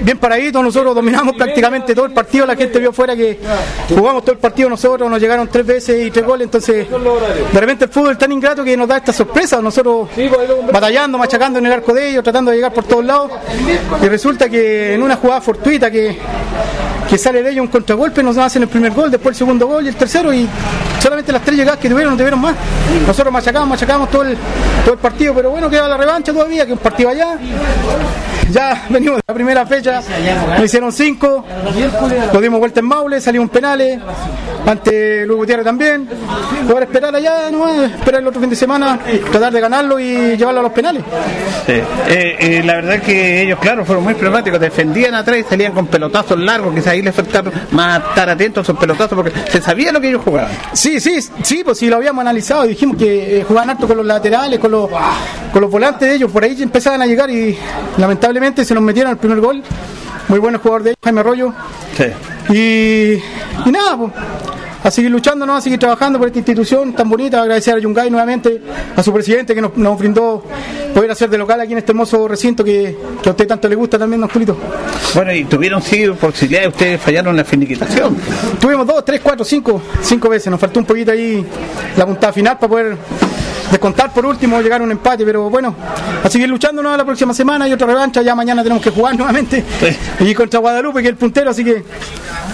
bien 0.00 0.16
paradito, 0.16 0.62
nosotros 0.62 0.94
dominamos 0.94 1.34
prácticamente 1.36 1.94
todo 1.94 2.06
el 2.06 2.12
partido, 2.12 2.46
la 2.46 2.56
gente 2.56 2.78
vio 2.78 2.90
fuera 2.90 3.14
que 3.14 3.38
jugamos 3.86 4.22
todo 4.22 4.32
el 4.32 4.38
partido 4.38 4.70
nosotros, 4.70 5.10
nos 5.10 5.20
llegaron 5.20 5.46
tres 5.46 5.66
veces 5.66 6.06
y 6.06 6.10
tres 6.10 6.24
goles, 6.24 6.46
entonces 6.46 6.86
de 6.88 7.60
repente 7.60 7.84
el 7.84 7.90
fútbol 7.90 8.12
es 8.12 8.18
tan 8.18 8.32
ingrato 8.32 8.64
que 8.64 8.74
nos 8.78 8.88
da 8.88 8.96
esta 8.96 9.12
sorpresa, 9.12 9.60
nosotros 9.60 10.08
batallando, 10.72 11.18
machacando 11.18 11.58
en 11.58 11.66
el 11.66 11.72
arco 11.72 11.92
de 11.92 12.08
ellos, 12.08 12.24
tratando 12.24 12.50
de 12.50 12.56
llegar 12.56 12.72
por 12.72 12.84
todos 12.84 13.04
lados, 13.04 13.30
y 14.02 14.08
resulta 14.08 14.48
que 14.48 14.94
en 14.94 15.02
una 15.02 15.16
jugada 15.16 15.42
fortuita 15.42 15.90
que, 15.90 16.16
que 17.10 17.18
sale 17.18 17.42
de 17.42 17.50
ellos 17.50 17.62
un 17.62 17.68
contragolpe, 17.72 18.22
nos 18.22 18.38
hacen 18.38 18.62
el 18.62 18.68
primer 18.68 18.92
gol, 18.92 19.10
después 19.10 19.34
el 19.34 19.38
segundo 19.38 19.66
gol 19.66 19.84
y 19.84 19.88
el 19.88 19.96
tercero, 19.96 20.32
y 20.32 20.48
solamente 21.02 21.32
las 21.32 21.42
tres 21.42 21.56
llegadas 21.56 21.80
que 21.80 21.88
tuvieron 21.88 22.12
no 22.12 22.16
tuvieron 22.16 22.40
más. 22.40 22.54
Nosotros 23.04 23.32
machacamos, 23.32 23.68
machacamos 23.68 24.08
todo 24.10 24.22
el, 24.22 24.38
partido, 25.02 25.34
pero 25.34 25.50
bueno, 25.50 25.68
queda 25.68 25.88
la 25.88 25.96
revancha 25.96 26.32
todavía, 26.32 26.64
que 26.64 26.72
un 26.72 26.78
partido 26.78 27.10
allá. 27.10 27.36
Ya 28.52 28.86
venimos 28.88 29.16
de 29.16 29.22
la 29.26 29.34
primera 29.34 29.66
fecha, 29.66 30.02
nos 30.56 30.64
hicieron 30.64 30.92
cinco, 30.92 31.44
lo 32.32 32.40
dimos 32.40 32.58
vuelta 32.58 32.80
en 32.80 32.86
Maule, 32.86 33.20
salimos 33.20 33.46
en 33.46 33.50
penales, 33.50 34.00
ante 34.66 35.24
Luis 35.26 35.38
Gutiérrez 35.38 35.64
también. 35.64 36.08
Ahora 36.68 36.84
esperar 36.84 37.14
allá, 37.14 37.50
no, 37.50 37.84
esperar 37.84 38.20
el 38.20 38.26
otro 38.26 38.40
fin 38.40 38.50
de 38.50 38.56
semana, 38.56 38.98
tratar 39.30 39.52
de 39.52 39.60
ganarlo 39.60 40.00
y 40.00 40.36
llevarlo 40.36 40.60
a 40.60 40.62
los 40.64 40.72
penales. 40.72 41.02
Sí. 41.66 41.72
Eh, 41.72 42.36
eh, 42.40 42.62
la 42.64 42.76
verdad 42.76 43.00
que 43.00 43.42
ellos, 43.42 43.58
claro, 43.60 43.84
fueron 43.84 44.04
muy 44.04 44.14
problemáticos. 44.14 44.60
Defendían 44.60 45.14
atrás 45.14 45.38
y 45.38 45.42
salían 45.44 45.72
con 45.72 45.86
pelotazos 45.86 46.38
largos. 46.38 46.74
Quizás 46.74 46.88
ahí 46.88 47.02
les 47.02 47.14
faltaron 47.14 47.52
más 47.72 48.02
estar 48.08 48.28
atentos 48.28 48.62
a 48.62 48.62
esos 48.62 48.78
pelotazos 48.78 49.16
porque 49.16 49.32
se 49.50 49.60
sabía 49.60 49.92
lo 49.92 50.00
que 50.00 50.08
ellos 50.08 50.22
jugaban. 50.24 50.50
Sí, 50.72 51.00
sí, 51.00 51.18
sí, 51.42 51.62
pues 51.64 51.78
sí 51.78 51.88
lo 51.88 51.96
habíamos 51.96 52.22
analizado 52.22 52.64
y 52.64 52.68
dijimos 52.68 52.96
que 52.96 53.40
eh, 53.40 53.44
jugaban 53.44 53.70
harto 53.70 53.86
con 53.86 53.96
los 53.96 54.06
laterales, 54.06 54.58
con 54.58 54.70
los, 54.70 54.90
con 55.52 55.62
los 55.62 55.70
volantes 55.70 56.08
de 56.08 56.14
ellos, 56.16 56.30
por 56.30 56.42
ahí 56.44 56.60
empezaban 56.60 57.02
a 57.02 57.06
llegar 57.06 57.30
y 57.30 57.56
lamentablemente 57.96 58.39
se 58.64 58.74
nos 58.74 58.82
metieron 58.82 59.12
el 59.12 59.18
primer 59.18 59.40
gol. 59.40 59.62
Muy 60.28 60.38
buen 60.38 60.56
jugador 60.58 60.82
de 60.82 60.90
ellos, 60.90 60.98
Jaime 61.02 61.20
Arroyo. 61.20 61.52
Y, 62.50 63.12
y 63.66 63.70
nada, 63.70 63.96
pues, 63.96 64.12
a 64.82 64.90
seguir 64.90 65.10
luchando, 65.10 65.46
¿no? 65.46 65.56
a 65.56 65.60
seguir 65.60 65.78
trabajando 65.78 66.18
por 66.18 66.28
esta 66.28 66.38
institución 66.38 66.92
tan 66.94 67.08
bonita, 67.08 67.42
agradecer 67.42 67.74
a 67.74 67.78
Yungay 67.78 68.10
nuevamente, 68.10 68.60
a 68.96 69.02
su 69.02 69.12
presidente 69.12 69.54
que 69.54 69.60
nos, 69.60 69.76
nos 69.76 69.98
brindó 69.98 70.44
poder 70.94 71.10
hacer 71.10 71.30
de 71.30 71.38
local 71.38 71.60
aquí 71.60 71.72
en 71.72 71.78
este 71.78 71.92
hermoso 71.92 72.26
recinto 72.26 72.64
que, 72.64 72.96
que 73.22 73.28
a 73.28 73.32
usted 73.32 73.46
tanto 73.46 73.68
le 73.68 73.74
gusta 73.74 73.98
también, 73.98 74.20
don 74.20 74.30
Julito. 74.30 74.56
Bueno, 75.14 75.32
y 75.32 75.44
tuvieron 75.44 75.82
sí 75.82 76.06
posibilidades, 76.08 76.68
ustedes 76.68 77.00
fallaron 77.00 77.36
la 77.36 77.44
finiquitación. 77.44 78.16
Tuvimos 78.60 78.86
dos, 78.86 79.04
tres, 79.04 79.20
cuatro, 79.22 79.44
cinco, 79.44 79.82
cinco 80.02 80.28
veces. 80.28 80.50
Nos 80.50 80.60
faltó 80.60 80.80
un 80.80 80.86
poquito 80.86 81.10
ahí 81.10 81.44
la 81.96 82.06
puntada 82.06 82.32
final 82.32 82.58
para 82.58 82.68
poder 82.68 82.96
descontar 83.70 84.12
por 84.12 84.26
último, 84.26 84.60
llegar 84.60 84.80
a 84.80 84.84
un 84.84 84.92
empate. 84.92 85.24
Pero 85.24 85.50
bueno, 85.50 85.74
a 86.22 86.30
seguir 86.30 86.48
luchando 86.48 86.82
¿no? 86.82 86.96
la 86.96 87.04
próxima 87.04 87.34
semana 87.34 87.66
y 87.68 87.72
otra 87.72 87.88
revancha. 87.88 88.22
Ya 88.22 88.34
mañana 88.36 88.62
tenemos 88.62 88.82
que 88.82 88.90
jugar 88.90 89.14
nuevamente. 89.16 89.64
Y 90.20 90.32
contra 90.34 90.60
Guadalupe, 90.60 91.00
que 91.00 91.08
es 91.08 91.12
el 91.12 91.18
puntero. 91.18 91.50
Así 91.50 91.64
que 91.64 91.82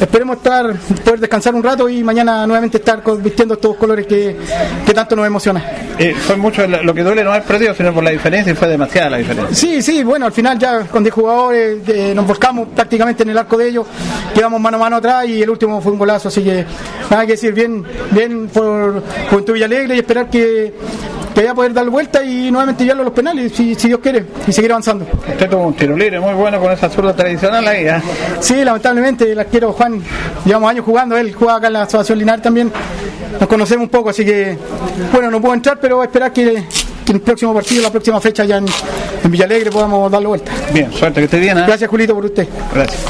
esperemos 0.01 0.39
estar, 0.39 0.75
poder 1.05 1.21
descansar 1.21 1.55
un 1.55 1.63
rato 1.63 1.89
y 1.91 2.03
mañana 2.03 2.16
nuevamente 2.25 2.79
estar 2.79 3.03
vistiendo 3.19 3.55
estos 3.55 3.77
colores 3.77 4.07
que, 4.07 4.37
que 4.85 4.95
tanto 4.95 5.17
nos 5.17 5.27
emociona. 5.27 5.63
Eh, 5.99 6.15
fue 6.15 6.37
mucho 6.37 6.67
lo 6.67 6.87
lo 6.87 6.95
que 6.95 7.03
duele 7.03 7.25
no 7.25 7.33
haber 7.33 7.43
perdido, 7.43 7.75
sino 7.75 7.93
por 7.93 8.05
la 8.05 8.11
diferencia 8.11 8.53
y 8.53 8.57
fue 8.57 8.69
demasiada 8.69 9.11
la 9.11 9.17
diferencia. 9.19 9.55
Sí, 9.55 9.83
sí, 9.83 10.05
bueno, 10.05 10.27
al 10.27 10.33
final 10.33 10.59
ya 10.59 10.81
con 10.85 11.03
10 11.03 11.15
jugadores 11.15 11.89
eh, 11.89 12.13
nos 12.15 12.27
volcamos 12.27 12.69
prácticamente 12.75 13.25
en 13.25 13.31
el 13.31 13.39
arco 13.39 13.57
de 13.57 13.69
ellos, 13.69 13.87
quedamos 14.33 14.61
mano 14.61 14.77
a 14.77 14.81
mano 14.81 14.97
atrás 14.97 15.27
y 15.27 15.43
el 15.43 15.51
último 15.51 15.81
fue 15.81 15.93
un 15.93 15.99
golazo, 15.99 16.29
así 16.29 16.43
que 16.43 16.65
nada 17.11 17.27
que 17.27 17.33
decir, 17.33 17.53
bien, 17.53 17.85
bien 18.13 18.49
por 18.49 19.03
Juventud 19.31 19.55
Villalegre 19.55 19.97
y 19.97 19.99
esperar 19.99 20.31
que, 20.31 20.75
que 21.37 21.43
vaya 21.43 21.53
a 21.53 21.55
poder 21.55 21.75
dar 21.75 21.91
vuelta 21.91 22.25
y 22.25 22.51
nuevamente 22.51 22.83
llevarlo 22.83 23.03
a 23.03 23.05
los 23.05 23.13
penales, 23.13 23.53
si, 23.53 23.75
si 23.75 23.89
Dios 23.89 24.01
quiere, 24.01 24.25
y 24.47 24.53
seguir 24.53 24.71
avanzando. 24.73 25.05
Usted 25.05 25.51
tuvo 25.51 25.67
un 25.67 25.75
tiro 25.75 25.95
libre 25.95 26.19
muy 26.19 26.33
bueno 26.33 26.59
con 26.59 26.73
esa 26.73 26.89
zurda 26.89 27.15
tradicional 27.15 27.69
ahí, 27.69 27.87
¿eh? 27.87 28.01
Sí, 28.41 28.65
lamentablemente 28.65 29.31
el 29.31 29.39
arquero 29.39 29.75
Juan, 29.75 30.03
llevamos 30.47 30.71
años 30.71 30.87
jugando, 30.87 31.15
él 31.15 31.35
juega 31.35 31.57
acá 31.57 31.67
en 31.67 31.75
la 31.75 31.83
Asociación 31.83 32.21
Linar 32.21 32.41
también, 32.41 32.73
nos 33.39 33.47
conocemos 33.51 33.85
un 33.85 33.91
poco, 33.91 34.09
así 34.09 34.25
que 34.25 34.57
bueno, 35.13 35.31
no 35.31 35.39
puedo 35.39 35.53
entrar, 35.53 35.79
pero 35.79 36.03
esperar 36.03 36.33
que, 36.33 36.65
que 37.05 37.13
en 37.13 37.17
el 37.17 37.21
próximo 37.21 37.53
partido, 37.53 37.83
la 37.83 37.91
próxima 37.91 38.19
fecha 38.19 38.47
ya 38.47 38.57
en, 38.57 38.65
en 39.23 39.31
Villalegre 39.31 39.71
podamos 39.71 40.11
darle 40.11 40.29
vuelta. 40.29 40.51
Bien, 40.73 40.91
suerte, 40.91 41.21
que 41.21 41.27
esté 41.27 41.39
bien. 41.39 41.59
¿eh? 41.59 41.65
Gracias 41.67 41.91
Julito 41.91 42.15
por 42.15 42.25
usted. 42.25 42.49
Gracias. 42.73 43.05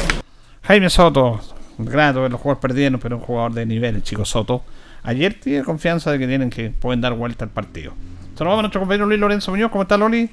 Jaime 0.63 0.89
Soto, 0.89 1.39
grato 1.77 2.23
ver 2.23 2.31
los 2.31 2.41
jugadores 2.41 2.61
perdiendo, 2.61 2.99
pero 2.99 3.15
un 3.15 3.21
jugador 3.21 3.53
de 3.53 3.65
nivel, 3.65 3.95
el 3.95 4.03
chico 4.03 4.25
Soto. 4.25 4.63
Ayer 5.03 5.39
tiene 5.39 5.63
confianza 5.63 6.11
de 6.11 6.19
que 6.19 6.27
tienen 6.27 6.49
que 6.49 6.71
pueden 6.71 6.99
dar 6.99 7.13
vuelta 7.13 7.45
al 7.45 7.51
partido. 7.51 7.93
Saludamos 8.37 8.59
a 8.59 8.61
nuestro 8.63 8.81
compañero 8.81 9.07
Luis 9.07 9.19
Lorenzo 9.19 9.49
Muñoz. 9.49 9.71
¿Cómo 9.71 9.81
está 9.81 9.97
Loli? 9.97 10.29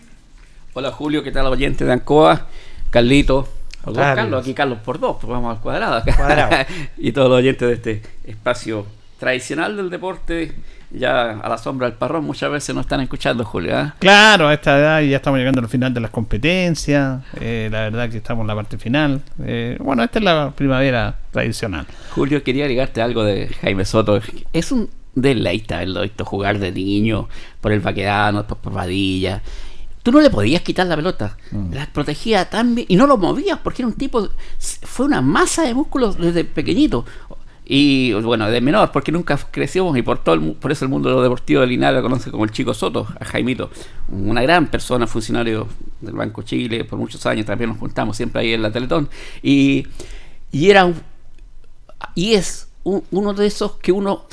Hola 0.74 0.90
Julio, 0.90 1.22
¿qué 1.22 1.32
tal 1.32 1.46
oyente 1.46 1.86
de 1.86 1.92
Ancoa? 1.94 2.48
Carlito, 2.90 3.48
dos 3.82 3.96
Carlos. 3.96 4.16
Carlos, 4.16 4.42
aquí 4.42 4.52
Carlos 4.52 4.78
por 4.84 5.00
dos, 5.00 5.16
pues 5.18 5.30
vamos 5.30 5.57
al 5.57 5.62
cuadrado 5.62 5.94
acá. 5.94 6.14
Cuadrado. 6.14 6.66
y 6.98 7.12
todos 7.12 7.30
los 7.30 7.38
oyentes 7.38 7.66
de 7.66 7.74
este 7.74 8.02
espacio 8.30 8.84
tradicional 9.18 9.78
del 9.78 9.88
deporte, 9.88 10.52
ya 10.90 11.30
a 11.30 11.48
la 11.48 11.57
sombra 11.57 11.88
del 11.88 11.96
parrón, 11.96 12.26
muchas 12.26 12.50
veces 12.50 12.74
nos 12.74 12.84
están 12.84 13.00
escuchando, 13.00 13.42
Julio. 13.42 13.74
¿ah? 13.74 13.94
Claro, 14.00 14.48
a 14.48 14.52
esta 14.52 14.78
edad 14.78 15.00
ya 15.00 15.16
estamos 15.16 15.38
llegando 15.38 15.62
al 15.62 15.68
final 15.68 15.94
de 15.94 16.00
las 16.00 16.11
competencias. 16.11 17.22
eh, 17.40 17.70
la 17.72 17.84
verdad 17.84 18.11
que 18.11 18.18
estamos 18.18 18.42
en 18.42 18.48
la 18.48 18.55
parte 18.55 18.76
final. 18.76 19.22
Eh, 19.42 19.78
bueno, 19.80 20.05
esta 20.05 20.18
es 20.18 20.24
la 20.26 20.50
primavera 20.50 21.20
tradicional. 21.30 21.86
Julio, 22.11 22.42
quería 22.44 22.64
agregarte 22.64 23.00
algo 23.00 23.24
de 23.24 23.48
Jaime 23.62 23.86
Soto. 23.86 24.20
Es 24.52 24.72
un 24.72 24.90
deleite 25.14 25.74
haberlo 25.74 26.02
visto 26.02 26.24
jugar 26.24 26.58
de 26.58 26.72
niño 26.72 27.28
por 27.60 27.72
el 27.72 27.80
Baquedano, 27.80 28.38
después 28.38 28.60
por 28.60 28.72
Vadilla. 28.72 29.42
tú 30.02 30.12
no 30.12 30.20
le 30.20 30.28
podías 30.28 30.60
quitar 30.62 30.86
la 30.86 30.96
pelota. 30.96 31.36
Mm. 31.50 31.72
Las 31.72 31.86
protegía 31.88 32.50
tan 32.50 32.74
bien 32.74 32.86
y 32.90 32.96
no 32.96 33.06
lo 33.06 33.16
movías 33.16 33.58
porque 33.64 33.82
era 33.82 33.88
un 33.88 33.94
tipo, 33.94 34.28
fue 34.82 35.06
una 35.06 35.20
masa 35.22 35.62
de 35.62 35.72
músculos 35.74 36.18
desde 36.18 36.44
pequeñito. 36.44 37.04
Y 37.66 38.12
bueno, 38.12 38.50
de 38.50 38.60
menor, 38.60 38.92
porque 38.92 39.10
nunca 39.10 39.38
crecimos 39.50 39.96
y 39.96 40.02
por 40.02 40.22
todo 40.22 40.34
el 40.34 40.52
por 40.52 40.70
eso 40.70 40.84
el 40.84 40.90
mundo 40.90 41.22
deportivo 41.22 41.62
de 41.62 41.66
Linares 41.68 41.96
lo 41.96 42.02
conoce 42.02 42.30
como 42.30 42.44
el 42.44 42.50
Chico 42.50 42.74
Soto, 42.74 43.06
a 43.18 43.24
Jaimito. 43.24 43.70
Una 44.10 44.42
gran 44.42 44.66
persona, 44.66 45.06
funcionario 45.06 45.66
del 46.02 46.12
Banco 46.14 46.42
Chile 46.42 46.84
por 46.84 46.98
muchos 46.98 47.24
años, 47.24 47.46
también 47.46 47.70
nos 47.70 47.78
juntamos 47.78 48.18
siempre 48.18 48.42
ahí 48.42 48.52
en 48.52 48.60
la 48.60 48.70
Teletón. 48.70 49.08
Y, 49.42 49.86
y 50.52 50.68
era 50.68 50.84
un- 50.84 51.00
y 52.14 52.34
es 52.34 52.68
un- 52.82 53.02
uno 53.10 53.32
de 53.32 53.46
esos 53.46 53.76
que 53.76 53.92
uno 53.92 54.26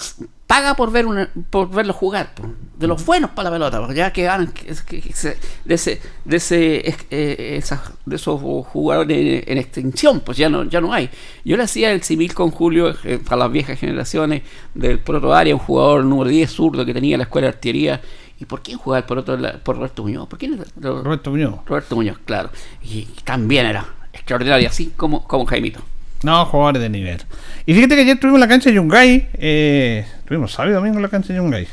paga 0.51 0.75
por 0.75 0.91
ver 0.91 1.05
una- 1.05 1.29
por 1.49 1.69
verlo 1.69 1.93
jugar 1.93 2.33
de 2.77 2.85
los 2.85 3.05
buenos 3.05 3.31
para 3.31 3.49
la 3.49 3.55
pelota 3.55 3.79
porque 3.79 3.95
ya 3.95 4.11
que 4.11 4.23
ganan 4.23 4.51
que- 4.51 4.65
que- 4.85 5.01
que 5.01 5.13
se- 5.13 5.37
de 5.63 5.75
ese 5.75 6.01
de 6.25 6.35
ese 6.37 6.89
es- 6.89 6.97
eh, 7.09 7.55
esas- 7.57 7.93
de 8.05 8.17
esos 8.17 8.41
jugadores 8.67 9.17
en, 9.17 9.43
en 9.49 9.57
extinción 9.57 10.19
pues 10.19 10.37
ya 10.37 10.49
no 10.49 10.65
ya 10.65 10.81
no 10.81 10.91
hay 10.91 11.09
yo 11.45 11.55
le 11.55 11.63
hacía 11.63 11.93
el 11.93 12.03
civil 12.03 12.33
con 12.33 12.51
Julio 12.51 12.93
eh, 13.05 13.17
para 13.23 13.37
las 13.37 13.51
viejas 13.53 13.79
generaciones 13.79 14.41
del 14.73 14.99
proto 14.99 15.33
área 15.33 15.55
un 15.55 15.61
jugador 15.61 16.03
número 16.03 16.29
10 16.29 16.51
zurdo 16.51 16.85
que 16.85 16.93
tenía 16.93 17.15
la 17.17 17.23
escuela 17.23 17.47
de 17.47 17.53
artillería 17.53 18.01
¿Y 18.39 18.45
por 18.45 18.61
quién 18.63 18.77
jugaba 18.79 18.97
el 18.97 19.05
proto 19.05 19.37
por 19.63 19.75
Roberto 19.77 20.01
Muñoz? 20.01 20.27
¿Por 20.27 20.39
quién 20.39 20.59
Roberto 20.81 21.29
Muñoz. 21.29 21.59
Roberto 21.63 21.95
Muñoz, 21.95 22.17
claro. 22.25 22.49
Y 22.81 23.03
también 23.23 23.67
era 23.67 23.85
extraordinario, 24.11 24.67
así 24.67 24.91
como, 24.97 25.27
como 25.27 25.45
Jaimito. 25.45 25.79
No, 26.23 26.45
jugadores 26.45 26.81
de 26.81 26.89
nivel. 26.89 27.21
Y 27.65 27.73
fíjate 27.73 27.95
que 27.95 28.01
ayer 28.01 28.19
tuvimos 28.19 28.39
la 28.39 28.47
cancha 28.47 28.69
de 28.69 28.75
Yungay. 28.75 29.29
Eh, 29.33 30.05
tuvimos 30.27 30.51
sábado 30.51 30.71
y 30.71 30.75
domingo 30.75 30.99
la 30.99 31.07
cancha 31.09 31.33
de 31.33 31.37
Yungay. 31.39 31.67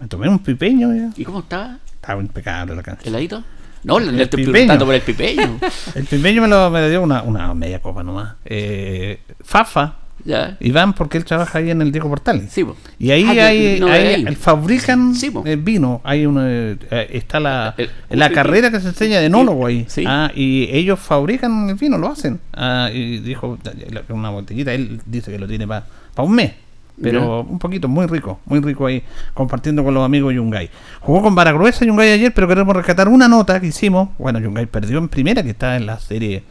Me 0.00 0.06
tomé 0.06 0.28
un 0.28 0.38
pipeño 0.38 0.94
ya. 0.94 1.10
¿Y 1.16 1.24
cómo 1.24 1.40
estaba? 1.40 1.78
Estaba 1.94 2.20
impecable 2.20 2.74
la 2.76 2.82
cancha. 2.82 3.02
¿Heladito? 3.08 3.42
No, 3.84 3.98
El 3.98 4.16
le 4.16 4.24
estoy 4.24 4.38
pipeño. 4.38 4.52
preguntando 4.52 4.84
por 4.86 4.94
el 4.94 5.00
pipeño. 5.02 5.58
El 5.94 6.04
pipeño 6.04 6.42
me 6.42 6.48
lo, 6.48 6.68
me 6.70 6.80
lo 6.80 6.88
dio 6.88 7.00
una, 7.02 7.22
una 7.22 7.54
media 7.54 7.80
copa 7.80 8.02
nomás. 8.02 8.34
Eh, 8.44 9.20
Fafa. 9.42 9.94
Ya. 10.24 10.56
Iván, 10.60 10.92
porque 10.92 11.16
él 11.18 11.24
trabaja 11.24 11.58
ahí 11.58 11.70
en 11.70 11.80
el 11.80 11.92
Diego 11.92 12.08
Portales. 12.08 12.50
Sí. 12.52 12.66
Y 12.98 13.10
ahí 13.10 13.24
Ah, 13.24 13.46
hay, 13.46 14.24
el 14.26 14.36
fabrican 14.36 15.14
Sí, 15.14 15.32
eh, 15.44 15.56
vino. 15.56 16.00
Hay 16.04 16.26
una, 16.26 16.44
eh, 16.48 16.76
está 17.12 17.40
la, 17.40 17.74
El- 17.78 17.90
la 18.10 18.26
el- 18.26 18.32
carrera 18.34 18.70
que 18.70 18.80
se 18.80 18.88
enseña 18.88 19.20
de 19.20 19.26
enólogo 19.26 19.66
ahí. 19.66 19.86
Sí. 19.88 20.04
Ah, 20.06 20.30
y 20.34 20.68
ellos 20.72 20.98
fabrican 20.98 21.68
el 21.70 21.76
vino, 21.76 21.96
lo 21.98 22.08
hacen. 22.08 22.40
Ah, 22.52 22.90
y 22.92 23.18
dijo 23.18 23.58
una 24.08 24.30
botellita, 24.30 24.74
él 24.74 25.00
dice 25.06 25.30
que 25.30 25.38
lo 25.38 25.46
tiene 25.46 25.66
para 25.66 25.84
un 26.18 26.34
mes. 26.34 26.52
Pero 27.00 27.42
un 27.42 27.60
poquito, 27.60 27.86
muy 27.86 28.06
rico, 28.06 28.40
muy 28.46 28.58
rico 28.58 28.84
ahí, 28.86 29.04
compartiendo 29.32 29.84
con 29.84 29.94
los 29.94 30.04
amigos 30.04 30.34
Yungay. 30.34 30.68
Jugó 30.98 31.22
con 31.22 31.32
Baragruesa 31.32 31.84
Yungay 31.84 32.10
ayer, 32.10 32.34
pero 32.34 32.48
queremos 32.48 32.74
rescatar 32.74 33.06
una 33.06 33.28
nota 33.28 33.60
que 33.60 33.68
hicimos. 33.68 34.08
Bueno, 34.18 34.40
Yungay 34.40 34.66
perdió 34.66 34.98
en 34.98 35.08
primera, 35.08 35.44
que 35.44 35.50
está 35.50 35.76
en 35.76 35.86
la 35.86 36.00
serie 36.00 36.42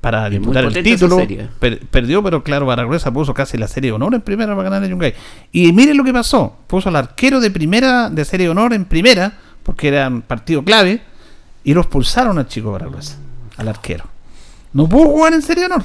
para 0.00 0.26
Es 0.26 0.30
disputar 0.32 0.64
el 0.64 0.82
título. 0.82 1.16
Per- 1.58 1.86
perdió, 1.86 2.22
pero 2.22 2.42
claro, 2.42 2.66
Baragruesa 2.66 3.12
puso 3.12 3.34
casi 3.34 3.58
la 3.58 3.68
serie 3.68 3.90
de 3.90 3.94
honor 3.96 4.14
en 4.14 4.22
primera 4.22 4.56
para 4.56 4.70
ganar 4.70 4.82
a 4.82 4.86
Yungay. 4.86 5.14
Y 5.52 5.72
miren 5.72 5.96
lo 5.96 6.04
que 6.04 6.12
pasó: 6.12 6.56
puso 6.66 6.88
al 6.88 6.96
arquero 6.96 7.40
de 7.40 7.50
primera, 7.50 8.08
de 8.10 8.24
serie 8.24 8.46
de 8.46 8.50
honor 8.50 8.72
en 8.72 8.84
primera, 8.86 9.38
porque 9.62 9.88
era 9.88 10.08
un 10.08 10.22
partido 10.22 10.64
clave, 10.64 11.02
y 11.64 11.74
lo 11.74 11.82
expulsaron 11.82 12.38
al 12.38 12.48
chico 12.48 12.72
Baragruesa, 12.72 13.16
al 13.56 13.68
arquero. 13.68 14.04
No 14.72 14.88
pudo 14.88 15.06
jugar 15.08 15.34
en 15.34 15.42
serie 15.42 15.66
de 15.68 15.74
honor. 15.74 15.84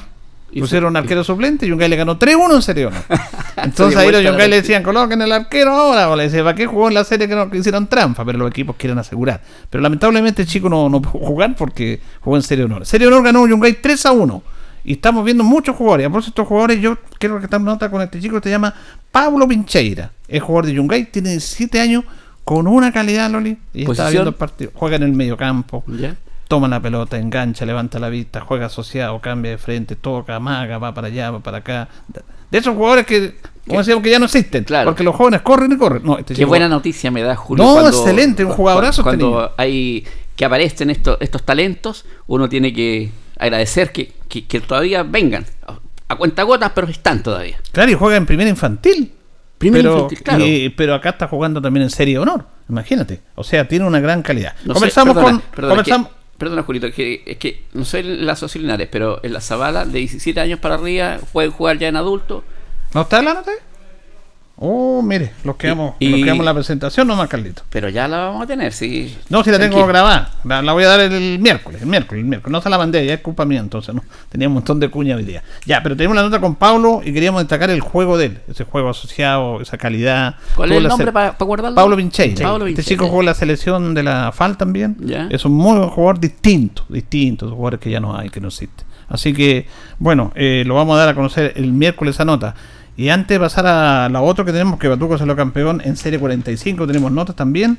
Pusieron 0.58 0.92
un 0.92 0.98
arquero 0.98 1.24
suplente 1.24 1.66
y 1.66 1.70
Yungay 1.70 1.90
le 1.90 1.98
ganó 1.98 2.18
3-1 2.18 2.56
en 2.56 2.62
serie 2.62 2.84
de 2.84 2.88
honor. 2.88 3.04
Entonces 3.58 3.98
ahí 3.98 4.12
los 4.12 4.24
Yungay 4.24 4.50
le 4.50 4.62
decían, 4.62 4.84
coloquen 4.84 5.22
el 5.22 5.32
arquero 5.32 5.72
ahora. 5.72 6.10
O 6.10 6.16
le 6.16 6.24
decían, 6.24 6.46
¿para 6.46 6.56
qué 6.56 6.66
jugó 6.66 6.88
en 6.88 6.94
la 6.94 7.04
serie 7.04 7.28
que, 7.28 7.36
no, 7.36 7.50
que 7.50 7.58
hicieron 7.58 7.88
trampa? 7.88 8.24
Pero 8.24 8.38
los 8.38 8.50
equipos 8.50 8.76
quieren 8.78 8.98
asegurar. 8.98 9.42
Pero 9.70 9.82
lamentablemente 9.82 10.44
el 10.44 10.48
chico 10.48 10.70
no, 10.70 10.88
no 10.88 11.02
pudo 11.02 11.26
jugar 11.26 11.56
porque 11.58 12.00
jugó 12.22 12.38
en 12.38 12.44
serie 12.44 12.64
honor. 12.64 12.86
Serie 12.86 13.08
honor 13.08 13.24
ganó 13.24 13.46
Yungay 13.46 13.82
3 13.82 14.06
a 14.06 14.12
1. 14.14 14.44
Y 14.86 14.94
estamos 14.94 15.26
viendo 15.26 15.44
muchos 15.44 15.76
jugadores. 15.76 16.08
A 16.08 16.10
de 16.10 16.20
estos 16.20 16.48
jugadores, 16.48 16.80
yo 16.80 16.98
quiero 17.18 17.42
que 17.42 17.60
nota 17.60 17.90
con 17.90 18.02
este 18.04 18.22
chico 18.22 18.40
que 18.40 18.44
se 18.44 18.52
llama 18.52 18.74
Pablo 19.12 19.48
Pincheira. 19.48 20.12
Es 20.28 20.44
jugador 20.44 20.68
de 20.68 20.74
Yungay, 20.74 21.06
tiene 21.12 21.32
17 21.32 21.80
años, 21.82 22.04
con 22.44 22.68
una 22.68 22.94
calidad, 22.94 23.30
Loli. 23.32 23.58
Y 23.74 23.80
está 23.82 23.88
¿Posición? 23.88 24.12
viendo 24.12 24.30
el 24.30 24.36
partido. 24.36 24.72
Juega 24.76 24.96
en 24.98 25.04
el 25.04 25.14
medio 25.14 25.36
campo 25.36 25.84
¿Ya? 25.88 26.16
Toma 26.48 26.68
la 26.68 26.80
pelota, 26.82 27.18
engancha, 27.18 27.66
levanta 27.66 28.00
la 28.00 28.10
vista, 28.10 28.42
juega 28.42 28.68
asociado, 28.68 29.20
cambia 29.22 29.52
de 29.52 29.58
frente, 29.58 29.96
toca, 29.96 30.36
amaga, 30.36 30.78
va 30.78 30.94
para 30.94 31.08
allá, 31.08 31.32
va 31.32 31.40
para 31.40 31.58
acá. 31.58 31.88
De 32.52 32.58
esos 32.60 32.76
jugadores 32.76 33.06
que, 33.06 33.36
como 33.68 33.80
decíamos, 33.80 34.04
que 34.04 34.12
ya 34.12 34.20
no 34.20 34.26
existen. 34.26 34.66
Porque 34.84 35.04
los 35.04 35.16
jóvenes 35.16 35.42
corren 35.42 35.72
y 35.72 35.78
corren. 35.78 36.04
No, 36.04 36.18
este 36.20 36.34
Qué 36.36 36.46
buena 36.46 36.68
noticia 36.70 37.10
me 37.12 37.22
da 37.24 37.36
Julio. 37.36 37.64
No, 37.64 37.88
excelente, 37.88 38.46
un 38.46 38.52
jugadorazo 38.52 39.04
Cuando 39.04 39.28
niño. 39.42 39.50
hay 39.58 40.06
que 40.36 40.46
aparecen 40.46 40.90
estos, 40.90 41.18
estos 41.22 41.44
talentos, 41.44 42.06
uno 42.28 42.48
tiene 42.50 42.74
que 42.74 43.10
agradecer 43.40 43.92
que, 43.92 44.14
que, 44.28 44.46
que 44.46 44.60
todavía 44.62 45.04
vengan. 45.04 45.46
A 46.08 46.16
cuenta 46.18 46.44
gotas, 46.44 46.72
pero 46.76 46.88
están 46.88 47.24
todavía. 47.24 47.58
Claro, 47.72 47.92
y 47.92 47.96
juega 47.96 48.16
en 48.18 48.26
primera 48.28 48.50
infantil. 48.50 49.12
Primera 49.58 49.84
pero, 49.84 49.96
infantil, 49.96 50.22
claro. 50.22 50.46
y- 50.46 50.70
pero 50.70 50.94
acá 50.94 51.10
está 51.10 51.28
jugando 51.28 51.62
también 51.62 51.84
en 51.86 51.90
serie 51.90 52.14
de 52.16 52.20
honor. 52.20 52.46
Imagínate. 52.70 53.22
O 53.36 53.44
sea, 53.44 53.68
tiene 53.68 53.86
una 53.86 54.00
gran 54.00 54.22
calidad. 54.22 54.54
No 54.66 54.74
sé, 54.74 54.80
Conversamos 54.80 55.16
perdona, 55.16 55.32
con. 55.40 55.42
Perdona, 55.56 55.76
conversamos- 55.76 56.10
perdona, 56.38 56.64
Julito, 56.64 56.92
que, 56.92 57.24
es 57.26 57.38
que 57.38 57.64
no 57.74 57.86
sé 57.86 58.00
en 58.00 58.26
la 58.26 58.36
Social 58.36 58.64
Linares, 58.64 58.88
pero 58.92 59.20
en 59.24 59.34
la 59.34 59.42
Zabala, 59.42 59.86
de 59.86 60.00
17 60.00 60.40
años 60.40 60.60
para 60.60 60.76
arriba, 60.76 61.20
pueden 61.32 61.52
jugar 61.52 61.78
ya 61.78 61.88
en 61.88 61.96
adulto. 61.96 62.44
¿No 62.94 63.02
está 63.02 63.22
la 63.22 63.34
nota? 63.34 63.52
Oh, 64.58 65.02
mire, 65.02 65.34
los 65.44 65.58
quedamos, 65.58 65.96
Y- 66.00 66.10
los 66.10 66.22
quedamos 66.22 66.46
la 66.46 66.54
presentación 66.54 67.08
nomás, 67.08 67.28
Carlito. 67.28 67.64
Pero 67.70 67.90
ya 67.90 68.08
la 68.08 68.20
vamos 68.20 68.44
a 68.44 68.48
tener, 68.48 68.72
sí. 68.72 69.14
No, 69.28 69.44
si 69.44 69.52
la 69.52 69.60
tengo 69.60 69.86
grabada. 69.86 70.32
La, 70.46 70.62
la 70.62 70.72
voy 70.72 70.86
a 70.86 70.88
dar 70.88 71.02
el, 71.02 71.40
miércoles, 71.40 71.82
el 71.82 71.88
miércoles, 71.88 72.24
el 72.24 72.30
miércoles. 72.30 72.52
No 72.54 72.62
se 72.62 72.70
la 72.70 72.78
mandé, 72.78 73.06
ya 73.06 73.16
es 73.16 73.20
culpa 73.20 73.44
mía, 73.44 73.60
entonces 73.60 73.94
no. 73.94 74.02
Tenía 74.30 74.48
un 74.48 74.54
montón 74.54 74.80
de 74.80 74.90
cuña 74.90 75.18
hoy 75.18 75.24
día. 75.24 75.44
Ya, 75.66 75.84
pero 75.84 75.98
tenemos 75.98 76.16
la 76.16 76.24
nota 76.24 76.40
con 76.40 76.56
Pablo 76.56 77.02
y 77.04 77.12
queríamos 77.12 77.42
destacar 77.42 77.70
el 77.70 77.82
juego 77.82 78.18
de 78.18 78.28
él. 78.28 78.40
Ese 78.48 78.64
juego 78.64 78.90
asociado, 78.90 79.60
esa 79.60 79.78
calidad. 79.78 80.36
¿Cuál 80.56 80.72
es 80.72 80.78
el 80.78 80.88
nombre 80.88 81.12
para 81.12 81.36
guardarlo? 81.38 81.76
Pablo 81.76 81.96
Vincheira. 81.98 82.44
Pablo 82.44 82.68
Este 82.68 82.84
chico 82.84 83.08
jugó 83.08 83.24
la 83.24 83.34
selección 83.34 83.94
de 83.94 84.04
la 84.04 84.32
FAL 84.32 84.56
también. 84.56 84.96
Ya. 85.02 85.28
Es 85.32 85.44
un 85.44 85.52
muy 85.52 85.78
buen 85.78 85.90
jugador 85.90 86.20
distinto, 86.22 86.86
distinto, 86.88 87.50
jugadores 87.50 87.82
que 87.82 87.90
ya 87.90 88.00
no 88.00 88.16
hay, 88.18 88.30
que 88.30 88.40
no 88.40 88.48
existen. 88.48 88.86
Así 89.10 89.34
que, 89.34 89.68
bueno, 90.00 90.32
eh, 90.36 90.64
lo 90.66 90.76
vamos 90.76 90.96
a 90.96 91.00
dar 91.00 91.10
a 91.10 91.14
conocer 91.14 91.54
el 91.58 91.74
miércoles 91.74 92.16
esa 92.16 92.24
nota. 92.26 92.56
Y 92.98 93.10
antes 93.10 93.36
de 93.36 93.40
pasar 93.40 93.68
a 93.68 94.10
la 94.10 94.22
otra 94.22 94.46
que 94.46 94.52
tenemos, 94.52 94.80
que 94.80 94.88
Batuco 94.88 95.18
salió 95.18 95.36
campeón 95.36 95.82
en 95.84 95.98
Serie 95.98 96.20
45, 96.20 96.88
tenemos 96.88 97.12
notas 97.12 97.36
también. 97.36 97.78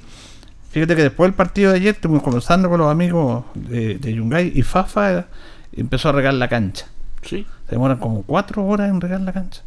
Fíjate 0.70 0.94
que 0.94 1.02
después 1.04 1.28
del 1.28 1.34
partido 1.34 1.70
de 1.70 1.78
ayer 1.78 1.94
estuvimos 1.94 2.22
conversando 2.22 2.68
con 2.68 2.78
los 2.78 2.90
amigos 2.90 3.44
de, 3.54 3.96
de 3.96 4.14
Yungay 4.14 4.52
y 4.54 4.62
Fafa 4.62 5.20
eh, 5.20 5.24
empezó 5.72 6.10
a 6.10 6.12
regar 6.12 6.34
la 6.34 6.48
cancha. 6.48 6.86
Sí. 7.22 7.46
Se 7.66 7.74
demoran 7.74 7.96
como 7.96 8.22
cuatro 8.22 8.64
horas 8.66 8.90
en 8.90 9.00
regar 9.00 9.22
la 9.22 9.32
cancha. 9.32 9.62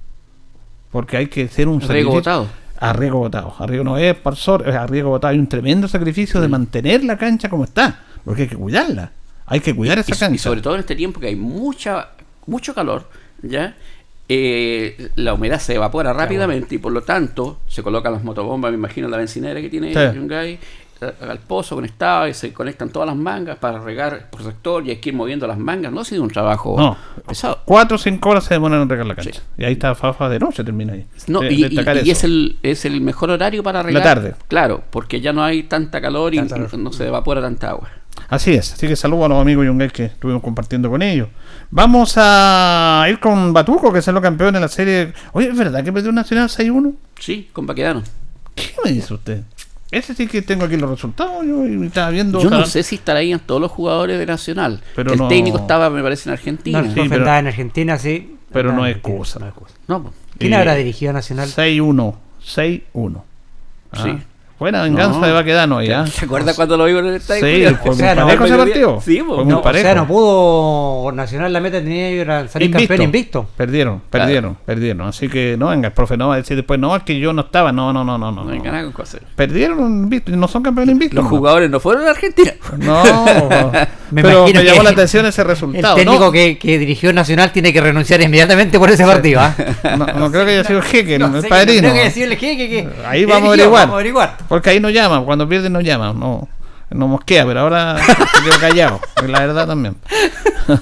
Porque 0.91 1.17
hay 1.17 1.27
que 1.27 1.45
hacer 1.45 1.67
un 1.67 1.81
Riego 1.81 2.11
botado. 2.11 2.47
A 2.77 2.93
riego 2.93 3.19
botado. 3.19 3.53
A 3.57 3.65
riego 3.67 3.83
no 3.83 3.97
es 3.97 4.15
parsor, 4.15 4.67
es 4.67 4.75
a 4.75 4.87
riego 4.87 5.09
botado. 5.09 5.31
Hay 5.31 5.39
un 5.39 5.47
tremendo 5.47 5.87
sacrificio 5.87 6.39
de 6.39 6.47
mantener 6.47 7.03
la 7.03 7.17
cancha 7.17 7.49
como 7.49 7.65
está. 7.65 7.99
Porque 8.23 8.43
hay 8.43 8.47
que 8.47 8.55
cuidarla. 8.55 9.11
Hay 9.47 9.59
que 9.59 9.75
cuidar 9.75 9.99
esa 9.99 10.15
y, 10.15 10.17
cancha. 10.17 10.35
y 10.35 10.37
sobre 10.37 10.61
todo 10.61 10.75
en 10.75 10.81
este 10.81 10.95
tiempo 10.95 11.19
que 11.19 11.27
hay 11.27 11.35
mucha 11.35 12.09
mucho 12.49 12.73
calor, 12.73 13.07
¿ya? 13.41 13.75
Eh, 14.31 15.09
la 15.15 15.33
humedad 15.33 15.59
se 15.59 15.73
evapora 15.73 16.13
rápidamente 16.13 16.75
y 16.75 16.77
por 16.77 16.91
lo 16.91 17.01
tanto 17.01 17.59
se 17.67 17.81
colocan 17.81 18.13
las 18.13 18.23
motobombas, 18.23 18.69
me 18.71 18.77
imagino 18.77 19.07
la 19.07 19.17
bencinera 19.17 19.59
que 19.59 19.69
tiene 19.69 19.91
Sí. 19.91 20.15
Yungay, 20.15 20.59
a- 21.01 21.31
al 21.31 21.39
pozo 21.39 21.75
conectado 21.75 22.27
y 22.27 22.33
se 22.35 22.53
conectan 22.53 22.89
todas 22.89 23.07
las 23.07 23.15
mangas 23.15 23.57
para 23.57 23.79
regar 23.79 24.29
por 24.29 24.43
sector 24.43 24.85
y 24.85 24.91
hay 24.91 24.97
que 24.97 25.09
ir 25.09 25.15
moviendo 25.15 25.47
las 25.47 25.57
mangas. 25.57 25.91
No 25.91 26.01
ha 26.01 26.05
sido 26.05 26.21
un 26.21 26.29
trabajo 26.29 26.75
No. 26.77 26.95
pesado. 27.27 27.61
Cuatro 27.65 27.95
o 27.95 27.97
cinco 27.97 28.29
horas 28.29 28.43
se 28.43 28.53
demoran 28.53 28.81
en 28.83 28.89
regar 28.89 29.07
la 29.07 29.15
cancha. 29.15 29.41
Y 29.57 29.63
ahí 29.65 29.73
está 29.73 29.95
Fafa 29.95 30.29
de 30.29 30.37
noche, 30.39 30.63
termina 30.63 30.93
ahí. 30.93 31.07
No, 31.27 31.39
De- 31.39 31.51
y, 31.51 32.09
es 32.11 32.23
el, 32.23 32.57
es 32.61 32.85
el 32.85 33.01
mejor 33.01 33.31
horario 33.31 33.63
para 33.63 33.81
regar. 33.81 34.03
tarde. 34.03 34.35
Claro, 34.47 34.83
porque 34.91 35.21
ya 35.21 35.33
no 35.33 35.43
hay 35.43 35.63
tanta 35.63 35.99
calor 36.01 36.33
y 36.35 36.37
Tanta 36.37 36.55
calor. 36.55 36.77
no 36.77 36.91
se 36.93 37.07
evapora 37.07 37.41
tanta 37.41 37.71
agua. 37.71 37.89
Así 38.27 38.53
es, 38.53 38.73
así 38.73 38.85
que 38.87 38.95
saludo 38.95 39.25
a 39.25 39.29
los 39.29 39.41
amigos 39.41 39.65
Yungay 39.65 39.89
que 39.89 40.05
estuvimos 40.05 40.43
compartiendo 40.43 40.89
con 40.89 41.01
ellos. 41.01 41.29
Vamos 41.71 42.13
a 42.17 43.05
ir 43.09 43.19
con 43.19 43.53
Batuco, 43.53 43.93
que 43.93 43.99
es 43.99 44.07
el 44.07 44.19
campeón 44.21 44.55
en 44.55 44.61
la 44.61 44.67
serie. 44.67 45.13
Oye, 45.33 45.49
¿es 45.49 45.57
verdad 45.57 45.83
que 45.83 45.93
perdió 45.93 46.11
Nacional 46.11 46.49
6-1? 46.49 46.93
Sí, 47.19 47.49
con 47.53 47.65
Baquedano. 47.67 48.01
¿Qué 48.55 48.71
me 48.83 48.91
dice 48.91 49.13
usted? 49.13 49.43
Ese 49.91 50.13
sí 50.15 50.27
que 50.27 50.41
tengo 50.41 50.65
aquí 50.65 50.77
los 50.77 50.89
resultados. 50.89 51.45
Yo 51.45 51.65
y 51.67 51.85
estaba 51.85 52.09
viendo. 52.09 52.41
Yo 52.41 52.49
no 52.49 52.65
sé 52.65 52.83
si 52.83 52.95
estarán 52.95 53.39
todos 53.39 53.61
los 53.61 53.71
jugadores 53.71 54.17
de 54.19 54.25
Nacional. 54.25 54.81
Pero 54.95 55.13
el 55.13 55.19
no- 55.19 55.27
técnico 55.27 55.57
estaba, 55.59 55.89
me 55.89 56.01
parece, 56.01 56.29
en 56.29 56.33
Argentina. 56.33 56.81
No, 56.81 56.87
el 56.87 56.93
profe 56.93 57.15
andaba 57.15 57.39
en 57.39 57.47
Argentina, 57.47 57.97
sí. 57.97 58.35
Pero 58.51 58.73
no 58.73 58.85
es 58.85 58.93
en 58.93 58.97
excusa. 58.97 59.39
no. 59.87 60.11
¿Quién 60.37 60.53
Eh, 60.53 60.55
habrá 60.55 60.75
dirigido 60.75 61.11
a 61.11 61.13
Nacional? 61.13 61.49
6-1. 61.49 62.15
6-1. 62.43 63.23
Ah, 63.91 64.03
Sí. 64.03 64.17
Buena 64.59 64.81
venganza 64.83 65.19
No. 65.19 65.25
de 65.25 65.31
Baquedano 65.31 65.77
ahí, 65.77 65.89
¿ah? 65.91 66.05
¿Se 66.05 66.25
acuerda 66.25 66.53
cuando 66.53 66.75
lo 66.75 66.83
vimos 66.85 67.01
en 67.03 67.07
el 67.09 67.15
estadio? 67.15 67.45
Sí, 67.69 67.75
fue 67.81 67.91
O 67.91 67.93
sea, 67.95 68.13
muy 68.13 68.19
no, 68.21 68.25
parejo 68.27 68.45
ese 68.45 68.57
partido. 68.57 69.01
sí, 69.03 69.19
fue 69.25 69.35
muy 69.37 69.45
No, 69.45 69.59
o 69.59 69.61
parejo. 69.61 69.83
sea, 69.83 69.95
no 69.95 70.05
pudo 70.07 71.11
Nacional 71.13 71.53
la 71.53 71.59
meta 71.61 71.79
tenía 71.79 72.09
era 72.09 72.47
salir 72.47 72.69
campeón 72.71 73.01
invicto. 73.03 73.47
Perdieron, 73.55 74.01
perdieron, 74.09 74.57
perdieron. 74.65 75.07
Así 75.07 75.29
que 75.29 75.55
no 75.57 75.69
venga, 75.69 75.87
el 75.87 75.93
profe 75.93 76.17
no 76.17 76.27
va 76.27 76.33
a 76.35 76.37
decir 76.37 76.57
después, 76.57 76.79
no, 76.79 76.95
es 76.95 77.03
que 77.03 77.17
yo 77.19 77.31
no 77.33 77.41
estaba. 77.43 77.71
No, 77.71 77.93
no, 77.93 78.03
no, 78.03 78.17
no. 78.17 78.31
No, 78.31 78.43
no. 78.43 78.63
nada 78.63 78.83
con 78.83 78.91
cosas. 78.91 79.21
Perdieron 79.35 79.79
invicto, 80.03 80.31
no 80.33 80.47
son 80.47 80.61
campeones 80.61 80.91
invictos. 80.93 81.15
Los 81.15 81.23
¿no? 81.31 81.37
jugadores 81.37 81.69
no 81.69 81.79
fueron 81.79 82.05
a 82.07 82.11
Argentina. 82.11 82.51
No, 82.79 83.03
Me 84.11 84.23
pero 84.23 84.39
imagino 84.39 84.59
me 84.61 84.65
llamó 84.65 84.77
que 84.79 84.83
la 84.85 84.89
atención 84.93 85.25
ese 85.27 85.41
El 85.41 85.47
resultado. 85.47 85.95
técnico 85.95 86.25
¿no? 86.25 86.31
que, 86.31 86.57
que 86.57 86.79
dirigió 86.79 87.13
Nacional 87.13 87.51
tiene 87.51 87.71
que 87.71 87.79
renunciar 87.79 88.19
inmediatamente 88.21 88.79
por 88.79 88.89
ese 88.89 89.05
partido. 89.05 89.39
¿ah? 89.39 89.55
No, 89.97 90.05
no 90.05 90.31
creo 90.31 90.45
que 90.45 90.51
haya 90.53 90.63
sido 90.63 90.79
el 90.79 90.85
jeque, 90.85 91.19
No 91.19 91.27
el 91.27 91.41
sé, 91.41 91.41
no 91.43 91.49
padrino. 91.49 91.79
creo 91.81 91.93
que 91.93 91.99
haya 92.01 92.11
sido 92.11 92.25
el 92.31 92.37
jeque 92.37 92.69
que- 92.69 92.89
Ahí 93.07 93.19
que 93.21 93.25
vamos 93.27 93.49
a 93.49 93.53
averiguar. 93.53 93.81
vamos 93.81 93.93
a 93.93 93.95
averiguar. 93.95 94.37
Porque 94.49 94.71
ahí 94.71 94.79
no 94.79 94.89
llaman, 94.89 95.23
cuando 95.23 95.47
pierden 95.47 95.71
no 95.71 95.79
llaman. 95.79 96.19
No, 96.19 96.49
no 96.89 97.07
mosquea, 97.07 97.45
pero 97.45 97.61
ahora 97.61 97.97
se 98.05 98.43
quedó 98.43 98.59
callado. 98.59 98.99
La 99.27 99.39
verdad 99.39 99.67
también. 99.67 99.95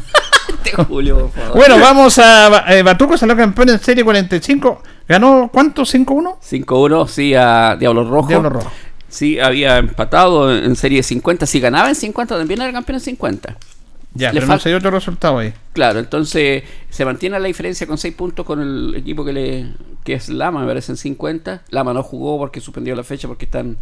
Este 0.48 0.84
Julio, 0.84 1.18
por 1.18 1.32
favor. 1.32 1.58
Bueno, 1.58 1.80
vamos 1.80 2.18
a. 2.20 2.74
Eh, 2.74 2.82
Batuco 2.82 3.18
salió 3.18 3.36
campeón 3.36 3.70
en 3.70 3.80
serie 3.80 4.04
45. 4.04 4.82
¿Ganó 5.08 5.50
cuánto? 5.52 5.84
¿5-1? 5.84 6.40
5-1, 6.40 7.08
sí, 7.08 7.34
a 7.36 7.76
Diablo 7.78 8.10
Rojo. 8.10 8.28
Diablo 8.28 8.50
Rojo. 8.50 8.72
Sí, 9.10 9.40
había 9.40 9.78
empatado 9.78 10.54
en 10.54 10.76
serie 10.76 11.04
50. 11.04 11.46
Si 11.46 11.60
ganaba 11.60 11.90
en 11.90 11.96
50, 11.96 12.38
también 12.38 12.62
era 12.62 12.72
campeón 12.74 12.96
en 12.96 13.02
50. 13.02 13.56
Ya, 14.18 14.32
Le 14.34 14.40
pero 14.42 14.48
no 14.48 14.60
se 14.60 14.70
dio 14.70 14.78
otro 14.78 14.92
resultado 14.92 15.38
ahí. 15.40 15.54
Claro, 15.74 16.00
entonces 16.00 16.64
se 16.90 17.06
mantiene 17.06 17.40
la 17.40 17.48
diferencia 17.48 17.86
con 17.86 17.98
6 17.98 18.16
puntos 18.16 18.46
con 18.46 18.62
el 18.62 18.96
equipo 18.96 19.24
que 19.24 19.34
le 19.34 19.66
que 20.04 20.14
es 20.14 20.30
Lama, 20.30 20.62
me 20.62 20.68
parece 20.68 20.92
en 20.92 20.98
50. 20.98 21.64
Lama 21.70 21.94
no 21.94 22.02
jugó 22.02 22.38
porque 22.38 22.60
suspendió 22.62 22.96
la 22.96 23.04
fecha 23.04 23.28
porque 23.28 23.46
están 23.46 23.78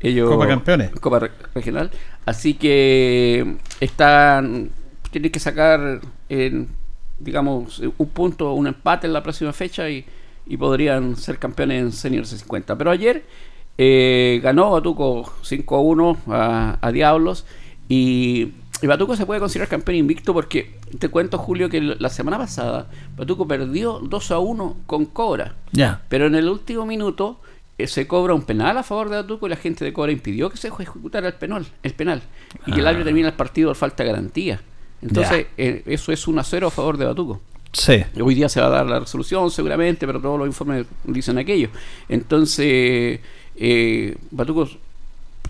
ellos 0.00 0.30
Copa 0.30 0.46
Campeones. 0.48 0.90
Copa 1.00 1.18
Re- 1.20 1.30
Regional. 1.54 1.90
Así 2.24 2.54
que 2.54 3.56
están 3.80 4.70
tienen 5.10 5.30
que 5.30 5.38
sacar 5.40 6.00
en, 6.28 6.68
digamos 7.18 7.80
un 7.96 8.08
punto, 8.08 8.52
un 8.54 8.66
empate 8.66 9.06
en 9.06 9.12
la 9.12 9.22
próxima 9.22 9.52
fecha 9.52 9.88
y, 9.88 10.04
y 10.46 10.56
podrían 10.56 11.16
ser 11.16 11.38
campeones 11.38 11.80
en 11.82 11.92
seniors 11.92 12.30
50. 12.30 12.76
Pero 12.76 12.90
ayer 12.90 13.24
eh, 13.78 14.40
ganó 14.42 14.70
Batuco 14.72 15.32
5-1 15.42 16.18
a, 16.28 16.78
a 16.80 16.92
Diablos 16.92 17.46
y, 17.88 18.52
y 18.82 18.86
Batuco 18.86 19.16
se 19.16 19.24
puede 19.26 19.40
considerar 19.40 19.68
campeón 19.68 19.96
invicto 19.96 20.32
porque 20.34 20.78
te 20.98 21.08
cuento 21.08 21.38
Julio 21.38 21.68
que 21.70 21.80
la 21.80 22.08
semana 22.10 22.36
pasada 22.38 22.88
Batuco 23.16 23.48
perdió 23.48 24.00
2-1 24.00 24.74
con 24.86 25.06
Cobra. 25.06 25.54
Ya. 25.72 26.02
Pero 26.08 26.26
en 26.26 26.34
el 26.34 26.48
último 26.48 26.84
minuto 26.86 27.40
eh, 27.78 27.86
se 27.86 28.06
cobra 28.06 28.34
un 28.34 28.42
penal 28.42 28.76
a 28.78 28.82
favor 28.82 29.08
de 29.10 29.16
Batuco 29.16 29.46
y 29.46 29.50
la 29.50 29.56
gente 29.56 29.84
de 29.84 29.92
Cobra 29.92 30.12
impidió 30.12 30.50
que 30.50 30.56
se 30.56 30.68
ejecutara 30.68 31.26
el 31.28 31.34
penal, 31.34 31.66
el 31.82 31.92
penal 31.94 32.22
y 32.66 32.72
que 32.72 32.80
el 32.80 32.86
Ah. 32.86 32.90
árbitro 32.90 33.04
termina 33.06 33.28
el 33.28 33.34
partido 33.34 33.68
por 33.70 33.76
falta 33.76 34.02
de 34.02 34.10
garantía. 34.10 34.60
Entonces, 35.02 35.46
eh, 35.58 35.82
eso 35.86 36.10
es 36.12 36.26
1 36.26 36.40
a 36.40 36.44
0 36.44 36.66
a 36.68 36.70
favor 36.70 36.96
de 36.96 37.04
Batuco. 37.04 37.40
Sí. 37.72 38.02
Hoy 38.22 38.34
día 38.34 38.48
se 38.48 38.60
va 38.60 38.68
a 38.68 38.70
dar 38.70 38.86
la 38.86 39.00
resolución 39.00 39.50
seguramente, 39.50 40.06
pero 40.06 40.20
todos 40.20 40.38
los 40.38 40.46
informes 40.48 40.86
dicen 41.04 41.36
aquello. 41.36 41.68
Entonces, 42.08 43.20
eh, 43.56 44.16
Batuco 44.30 44.68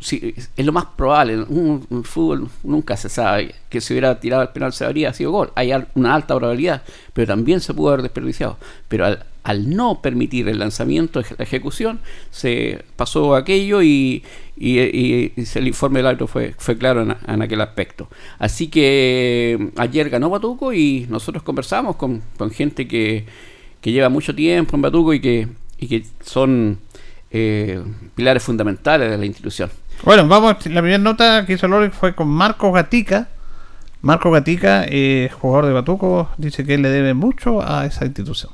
sí, 0.00 0.34
es 0.56 0.66
lo 0.66 0.72
más 0.72 0.86
probable. 0.96 1.38
Un, 1.42 1.86
un 1.90 2.04
fútbol 2.04 2.48
nunca 2.62 2.96
se 2.96 3.08
sabe 3.08 3.54
que 3.68 3.80
si 3.80 3.92
hubiera 3.94 4.18
tirado 4.20 4.42
el 4.42 4.48
penal 4.50 4.72
se 4.72 4.84
habría 4.84 5.12
sido 5.12 5.30
gol. 5.32 5.52
Hay 5.54 5.72
una 5.94 6.14
alta 6.14 6.36
probabilidad, 6.36 6.82
pero 7.12 7.26
también 7.28 7.60
se 7.60 7.74
pudo 7.74 7.88
haber 7.90 8.02
desperdiciado. 8.02 8.58
Pero 8.88 9.06
al, 9.06 9.70
no 9.76 10.00
permitir 10.02 10.48
el 10.48 10.58
lanzamiento, 10.58 11.20
la 11.38 11.44
ejecución, 11.44 12.00
se 12.30 12.84
pasó 12.96 13.34
aquello 13.36 13.80
y, 13.82 14.24
y- 14.56 15.32
el 15.54 15.66
informe 15.68 16.00
del 16.00 16.06
árbitro 16.08 16.26
fue, 16.26 16.54
fue 16.58 16.76
claro 16.76 17.02
en, 17.02 17.42
aquel 17.42 17.60
aspecto. 17.60 18.08
Así 18.38 18.68
que 18.68 19.56
eh, 19.60 19.70
ayer 19.76 20.10
ganó 20.10 20.30
Batuco 20.30 20.72
y 20.72 21.06
nosotros 21.08 21.42
conversamos 21.42 21.96
con, 21.96 22.22
con 22.36 22.50
gente 22.50 22.88
que, 22.88 23.24
que 23.80 23.92
lleva 23.92 24.08
mucho 24.08 24.34
tiempo 24.34 24.76
en 24.76 24.82
Batuco 24.82 25.14
y 25.14 25.20
que, 25.20 25.48
que 25.78 26.04
son 26.24 26.78
eh, 27.30 27.82
pilares 28.14 28.42
fundamentales 28.42 29.10
de 29.10 29.18
la 29.18 29.26
institución. 29.26 29.70
Bueno, 30.06 30.28
vamos, 30.28 30.64
la 30.66 30.82
primera 30.82 30.98
nota 30.98 31.44
que 31.44 31.54
hizo 31.54 31.66
Lori 31.66 31.90
fue 31.90 32.14
con 32.14 32.28
Marco 32.28 32.70
Gatica. 32.70 33.26
Marco 34.02 34.30
Gatica, 34.30 34.84
eh, 34.86 35.28
jugador 35.40 35.66
de 35.66 35.72
Batuco, 35.72 36.28
dice 36.36 36.64
que 36.64 36.78
le 36.78 36.90
debe 36.90 37.12
mucho 37.12 37.60
a 37.60 37.84
esa 37.86 38.04
institución. 38.04 38.52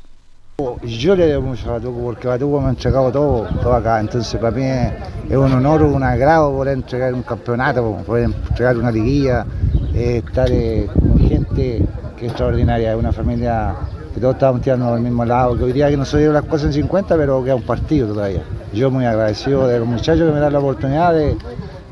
Yo 0.82 1.14
le 1.14 1.26
debo 1.26 1.42
mucho 1.42 1.68
a 1.68 1.72
Batuco 1.74 2.05
porque 2.05 2.26
Batuco 2.26 2.59
me 2.59 2.68
ha 2.68 2.70
entregado 2.70 3.12
todo, 3.12 3.46
todo 3.61 3.74
acá, 3.74 4.00
entonces 4.00 4.40
para 4.40 4.57
mí 4.57 4.64
es, 4.64 5.36
un 5.36 5.53
honor, 5.53 5.82
un 5.82 6.03
agrado 6.03 6.53
poder 6.53 6.72
entregar 6.72 7.12
un 7.12 7.22
campeonato, 7.22 7.98
poder 8.07 8.24
entregar 8.24 8.78
una 8.78 8.90
liguilla, 8.90 9.44
eh, 9.92 10.22
estar 10.26 10.50
eh, 10.50 10.88
con 10.94 11.18
gente 11.18 11.84
que 12.16 12.24
es 12.24 12.30
extraordinaria, 12.30 12.96
una 12.96 13.12
familia 13.12 13.74
que 14.14 14.20
todos 14.20 14.34
estamos 14.34 14.60
tirando 14.60 14.92
al 14.92 15.00
mismo 15.00 15.24
lado, 15.24 15.56
que 15.56 15.64
hoy 15.64 15.72
día 15.72 15.88
que 15.90 15.96
no 15.96 16.04
se 16.04 16.18
dieron 16.18 16.34
las 16.34 16.44
cosas 16.44 16.66
en 16.68 16.72
50, 16.84 17.16
pero 17.16 17.42
queda 17.42 17.54
un 17.54 17.62
partido 17.62 18.08
todavía. 18.08 18.42
Yo 18.72 18.90
muy 18.90 19.04
agradecido 19.04 19.66
de 19.66 19.78
los 19.78 19.88
muchachos 19.88 20.26
que 20.28 20.32
me 20.34 20.40
dan 20.40 20.52
la 20.52 20.58
oportunidad 20.58 21.14
de, 21.14 21.36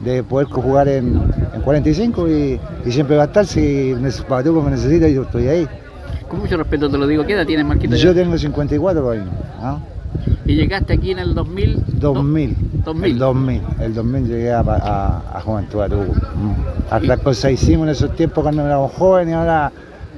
de 0.05 0.23
poder 0.23 0.47
jugar 0.49 0.89
en, 0.89 1.21
en 1.55 1.61
45 1.63 2.29
y, 2.29 2.61
y 2.85 2.93
siempre 2.93 3.17
va 3.17 3.23
a 3.25 3.27
estar, 3.27 3.47
si 3.47 3.93
neces- 3.95 4.27
Batuco 4.29 4.63
me 4.63 4.71
necesita 4.71 5.09
yo 5.09 5.23
estoy 5.23 5.49
ahí. 5.49 5.69
Con 6.29 6.41
mucho 6.41 6.57
respeto 6.57 6.89
te 6.91 6.97
lo 6.99 7.07
digo, 7.07 7.25
¿qué 7.27 7.33
edad 7.33 7.47
tienes, 7.47 7.67
Marquito? 7.67 7.97
Yo 7.97 8.15
tengo 8.15 8.37
54 8.39 9.01
todavía, 9.01 9.25
¿no? 9.61 9.81
Y 10.45 10.55
llegaste 10.57 10.93
aquí 10.95 11.13
en 11.13 11.21
el 11.21 11.35
2000. 11.35 11.85
2000. 12.01 12.57
2000. 12.85 13.11
El 13.13 13.19
2000. 13.19 13.63
El 13.81 13.95
2000 13.95 14.27
llegué 14.29 14.53
a, 14.53 14.61
a, 14.61 15.23
a 15.37 15.41
Juventud 15.41 15.79
Batuco. 15.79 16.13
Mm. 16.13 16.93
Hartas 16.93 17.21
cosas 17.21 17.53
hicimos 17.53 17.85
en 17.87 17.91
esos 17.93 18.15
tiempos 18.17 18.43
cuando 18.43 18.65
éramos 18.67 18.93
jóvenes 18.93 19.33
y 19.33 19.37
ahora 19.37 19.71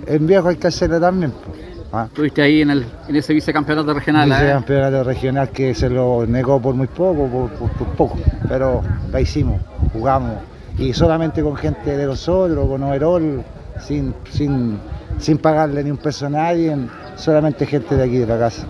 en 0.07 0.27
viejo 0.27 0.49
hay 0.49 0.57
que 0.57 0.67
hacerlo 0.69 0.99
también. 1.01 1.33
pues. 1.33 1.59
¿Ah? 1.93 2.05
Estuviste 2.07 2.43
ahí 2.43 2.63
en, 2.63 2.71
el, 2.71 2.87
en 3.09 3.17
ese 3.17 3.33
vicecampeonato 3.35 3.93
regional. 3.95 4.31
¿eh? 4.33 4.51
campeonato 4.53 5.05
regional 5.05 5.51
que 5.51 5.75
se 5.75 5.89
lo 5.89 6.27
negó 6.27 6.61
por 6.61 6.75
muy 6.75 6.87
poco, 6.87 7.27
por, 7.29 7.51
por- 7.51 7.71
por 7.71 7.87
poco, 7.97 8.19
pero 8.49 8.83
la 9.11 9.21
hicimos, 9.21 9.61
jugamos. 9.93 10.37
Y 10.79 10.93
solamente 10.93 11.43
con 11.43 11.55
gente 11.57 11.97
de 11.97 12.07
nosotros, 12.07 12.67
con 12.67 12.83
Overol, 12.83 13.43
sin, 13.81 14.15
sin, 14.31 14.79
sin 15.19 15.39
pagarle 15.39 15.85
ni 15.85 15.91
un 15.91 15.99
peso 15.99 16.27
a 16.27 16.31
nadie, 16.31 16.77
solamente 17.17 17.67
gente 17.67 17.95
de 17.97 18.03
aquí 18.05 18.17
de 18.19 18.27
la 18.27 18.39
casa. 18.39 18.67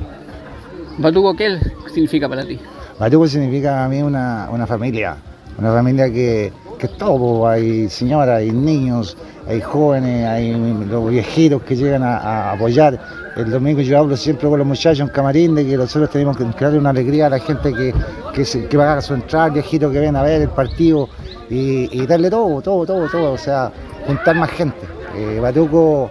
Batuco, 0.98 1.34
¿qué 1.36 1.58
significa 1.92 2.28
para 2.28 2.44
ti? 2.44 2.58
Batuco 2.98 3.26
significa 3.26 3.70
para 3.70 3.88
mí 3.88 4.02
una, 4.02 4.48
una 4.50 4.66
familia, 4.66 5.16
una 5.58 5.72
familia 5.72 6.12
que, 6.12 6.52
que 6.82 6.88
es 6.88 6.98
todo, 6.98 7.46
hay 7.46 7.88
señoras, 7.88 8.38
hay 8.38 8.50
niños, 8.50 9.16
hay 9.46 9.60
jóvenes, 9.60 10.26
hay 10.26 10.52
los 10.90 11.08
viejitos 11.08 11.62
que 11.62 11.76
llegan 11.76 12.02
a, 12.02 12.50
apoyar. 12.50 12.98
El 13.36 13.52
domingo 13.52 13.80
yo 13.82 14.00
hablo 14.00 14.16
siempre 14.16 14.48
con 14.48 14.58
los 14.58 14.66
muchachos 14.66 14.98
en 14.98 15.06
camarín 15.14 15.54
de 15.54 15.64
que 15.64 15.76
nosotros 15.76 16.10
tenemos 16.10 16.36
que 16.36 16.44
darle 16.58 16.80
una 16.80 16.90
alegría 16.90 17.26
a 17.26 17.30
la 17.30 17.38
gente 17.38 17.72
que, 17.72 17.94
que, 18.34 18.44
se- 18.44 18.66
que 18.66 18.76
paga 18.76 19.00
su 19.00 19.14
entrada, 19.14 19.50
viejitos 19.50 19.92
que 19.92 20.00
ven 20.00 20.16
a 20.16 20.24
ver 20.24 20.42
el 20.42 20.48
partido 20.48 21.08
y, 21.48 21.88
y 22.02 22.04
darle 22.04 22.28
todo, 22.30 22.60
todo, 22.60 22.84
todo, 22.84 23.08
todo, 23.08 23.32
o 23.34 23.38
sea, 23.38 23.70
juntar 24.04 24.34
más 24.34 24.50
gente. 24.50 24.76
Eh, 25.16 25.38
Batuco 25.40 26.10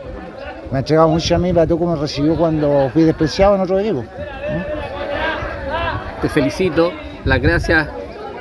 me 0.71 0.77
ha 0.77 0.79
entregado 0.79 1.09
mucho 1.09 1.35
a 1.35 1.37
mí, 1.37 1.51
Batuco 1.51 1.85
me 1.85 1.97
recibió 1.97 2.37
cuando 2.37 2.89
fui 2.93 3.03
despreciado 3.03 3.55
en 3.55 3.61
otro 3.61 3.77
equipo. 3.77 4.05
Te 6.21 6.29
felicito, 6.29 6.91
las 7.25 7.41
gracias 7.41 7.89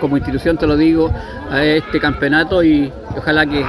como 0.00 0.16
institución 0.16 0.56
te 0.56 0.66
lo 0.66 0.76
digo 0.76 1.12
a 1.50 1.62
este 1.62 2.00
campeonato 2.00 2.64
y 2.64 2.92
ojalá 3.16 3.46
que 3.46 3.64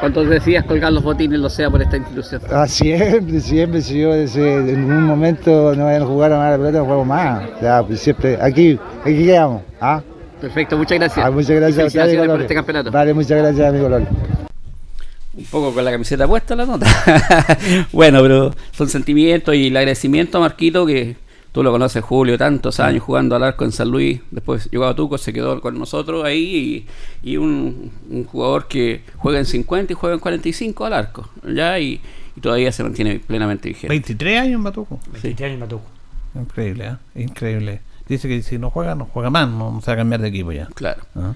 cuando 0.00 0.24
decías 0.24 0.64
colgar 0.64 0.92
los 0.92 1.02
botines 1.02 1.38
lo 1.38 1.48
sea 1.48 1.70
por 1.70 1.80
esta 1.80 1.96
institución. 1.96 2.42
Ah, 2.50 2.66
siempre, 2.66 3.40
siempre, 3.40 3.80
si 3.80 4.00
yo 4.00 4.12
desde, 4.12 4.72
en 4.72 4.90
un 4.90 5.04
momento 5.04 5.74
no 5.74 5.84
vayan 5.84 6.02
a 6.02 6.06
jugar 6.06 6.32
a 6.32 6.50
la 6.50 6.56
pelota, 6.56 6.78
no 6.78 6.84
juego 6.84 7.04
más. 7.04 7.42
Ya, 7.62 7.82
pues 7.82 8.00
siempre, 8.00 8.38
aquí, 8.40 8.78
aquí 9.02 9.24
quedamos. 9.24 9.62
¿ah? 9.80 10.02
Perfecto, 10.40 10.76
muchas 10.76 10.98
gracias. 10.98 11.24
Ah, 11.24 11.30
muchas 11.30 11.50
gracias 11.50 11.76
felicitaciones 11.76 12.16
Dale, 12.16 12.18
por 12.18 12.34
Loli. 12.34 12.42
este 12.42 12.54
campeonato. 12.54 12.90
Vale, 12.90 13.14
muchas 13.14 13.38
gracias, 13.38 13.68
amigo 13.68 13.88
Loli. 13.88 14.06
Un 15.36 15.44
poco 15.44 15.72
con 15.72 15.84
la 15.84 15.92
camiseta 15.92 16.26
puesta 16.26 16.56
la 16.56 16.66
nota. 16.66 16.86
bueno, 17.92 18.20
pero 18.22 18.54
son 18.72 18.88
sentimientos 18.88 19.54
y 19.54 19.68
el 19.68 19.76
agradecimiento 19.76 20.38
a 20.38 20.40
Marquito, 20.40 20.84
que 20.84 21.16
tú 21.52 21.62
lo 21.62 21.70
conoces, 21.70 22.02
Julio, 22.02 22.38
tantos 22.38 22.80
años 22.80 23.02
jugando 23.02 23.36
al 23.36 23.42
arco 23.42 23.64
en 23.64 23.72
San 23.72 23.90
Luis. 23.90 24.20
Después 24.30 24.68
llegó 24.70 24.86
a 24.86 24.94
Tuco, 24.94 25.18
se 25.18 25.32
quedó 25.32 25.60
con 25.60 25.78
nosotros 25.78 26.24
ahí. 26.24 26.86
Y, 27.22 27.30
y 27.32 27.36
un, 27.36 27.90
un 28.08 28.24
jugador 28.24 28.68
que 28.68 29.02
juega 29.16 29.38
en 29.38 29.46
50 29.46 29.92
y 29.92 29.96
juega 29.96 30.14
en 30.14 30.20
45 30.20 30.84
al 30.84 30.92
arco. 30.92 31.28
ya 31.46 31.78
Y, 31.78 32.00
y 32.36 32.40
todavía 32.40 32.72
se 32.72 32.82
mantiene 32.82 33.18
plenamente 33.18 33.68
vigente. 33.68 33.88
23 33.88 34.40
años 34.40 34.54
en 34.54 34.64
Batuco. 34.64 35.00
23 35.12 35.40
años 35.42 35.54
en 35.54 35.60
Batuco. 35.60 35.84
Increíble, 36.34 36.96
¿eh? 37.14 37.22
Increíble. 37.22 37.80
Dice 38.08 38.28
que 38.28 38.42
si 38.42 38.58
no 38.58 38.70
juega, 38.70 38.94
no 38.94 39.06
juega 39.06 39.30
más, 39.30 39.48
no, 39.48 39.70
no 39.70 39.80
se 39.80 39.86
va 39.88 39.94
a 39.94 39.96
cambiar 39.96 40.20
de 40.20 40.28
equipo 40.28 40.52
ya. 40.52 40.66
Claro. 40.74 41.02
Ah. 41.14 41.34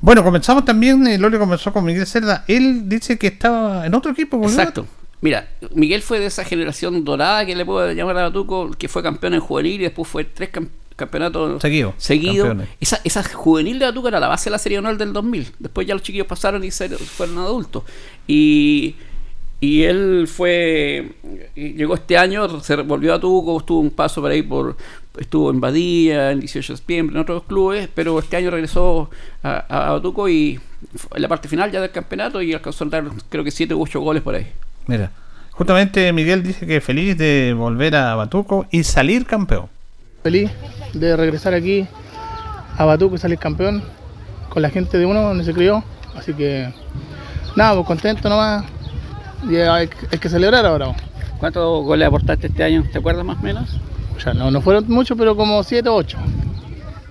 Bueno, 0.00 0.22
comenzamos 0.22 0.64
también, 0.64 1.06
el 1.06 1.20
Loli 1.20 1.38
comenzó 1.38 1.72
con 1.72 1.84
Miguel 1.84 2.06
Cerda. 2.06 2.44
Él 2.48 2.88
dice 2.88 3.18
que 3.18 3.28
estaba 3.28 3.86
en 3.86 3.94
otro 3.94 4.12
equipo. 4.12 4.36
¿volvió? 4.36 4.58
Exacto. 4.58 4.86
Mira, 5.20 5.48
Miguel 5.74 6.02
fue 6.02 6.20
de 6.20 6.26
esa 6.26 6.44
generación 6.44 7.04
dorada 7.04 7.46
que 7.46 7.56
le 7.56 7.64
puedo 7.64 7.90
llamar 7.92 8.18
a 8.18 8.22
Batuco, 8.24 8.70
que 8.78 8.88
fue 8.88 9.02
campeón 9.02 9.34
en 9.34 9.40
juvenil 9.40 9.80
y 9.80 9.84
después 9.84 10.06
fue 10.08 10.24
tres 10.24 10.52
cam- 10.52 10.68
campeonato 10.94 11.58
Seguido. 11.98 12.44
Esa, 12.80 13.00
esa 13.04 13.22
juvenil 13.24 13.78
de 13.78 13.86
Batuco 13.86 14.08
era 14.08 14.20
la 14.20 14.28
base 14.28 14.44
de 14.44 14.52
la 14.52 14.58
Serie 14.58 14.78
Honor 14.78 14.96
del 14.98 15.12
2000. 15.12 15.52
Después 15.58 15.86
ya 15.86 15.94
los 15.94 16.02
chiquillos 16.02 16.26
pasaron 16.26 16.62
y 16.64 16.70
se- 16.70 16.88
fueron 16.90 17.38
adultos. 17.38 17.82
Y, 18.26 18.94
y 19.60 19.82
él 19.84 20.28
fue. 20.28 21.12
Llegó 21.54 21.94
este 21.94 22.18
año, 22.18 22.60
se 22.60 22.76
volvió 22.76 23.14
a 23.14 23.20
Tuco, 23.20 23.58
estuvo 23.58 23.80
un 23.80 23.90
paso 23.90 24.20
por 24.20 24.30
ahí 24.30 24.42
por. 24.42 24.76
Estuvo 25.18 25.50
en 25.50 25.60
Badía, 25.62 26.30
en 26.32 26.40
18 26.40 26.74
de 26.74 26.76
septiembre, 26.76 27.16
en 27.16 27.22
otros 27.22 27.44
clubes, 27.44 27.88
pero 27.94 28.18
este 28.18 28.36
año 28.36 28.50
regresó 28.50 29.08
a, 29.42 29.86
a 29.88 29.92
Batuco 29.92 30.28
y 30.28 30.60
fue 30.94 31.16
en 31.16 31.22
la 31.22 31.28
parte 31.28 31.48
final 31.48 31.72
ya 31.72 31.80
del 31.80 31.90
campeonato 31.90 32.42
y 32.42 32.52
alcanzó 32.52 32.84
a 32.84 32.88
dar 32.88 33.10
creo 33.30 33.42
que 33.42 33.50
7 33.50 33.72
u 33.74 33.82
8 33.82 33.98
goles 34.00 34.22
por 34.22 34.34
ahí. 34.34 34.46
Mira, 34.86 35.10
justamente 35.52 36.12
Miguel 36.12 36.42
dice 36.42 36.66
que 36.66 36.80
feliz 36.80 37.16
de 37.18 37.54
volver 37.56 37.96
a 37.96 38.14
Batuco 38.14 38.66
y 38.70 38.84
salir 38.84 39.26
campeón. 39.26 39.66
Feliz 40.22 40.50
de 40.92 41.16
regresar 41.16 41.54
aquí 41.54 41.86
a 42.76 42.84
Batuco 42.84 43.16
y 43.16 43.18
salir 43.18 43.38
campeón 43.38 43.82
con 44.48 44.62
la 44.62 44.70
gente 44.70 44.98
de 44.98 45.06
uno 45.06 45.22
donde 45.22 45.44
se 45.44 45.52
crió. 45.52 45.82
Así 46.16 46.32
que 46.32 46.72
nada, 47.56 47.74
pues 47.74 47.86
contento 47.86 48.28
nomás. 48.28 48.64
Y 49.48 49.56
hay, 49.56 49.88
hay 50.10 50.18
que 50.18 50.28
celebrar 50.28 50.64
ahora. 50.66 50.86
pues. 50.86 51.02
¿Cuántos 51.38 51.84
goles 51.84 52.08
aportaste 52.08 52.46
este 52.46 52.64
año? 52.64 52.84
¿Te 52.90 52.98
acuerdas 52.98 53.24
más 53.24 53.38
o 53.38 53.42
menos? 53.42 53.78
Ya 54.24 54.32
no, 54.32 54.50
no 54.50 54.60
fueron 54.62 54.86
muchos, 54.88 55.16
pero 55.18 55.36
como 55.36 55.62
7 55.62 55.88
o 55.88 55.94
8. 55.94 56.18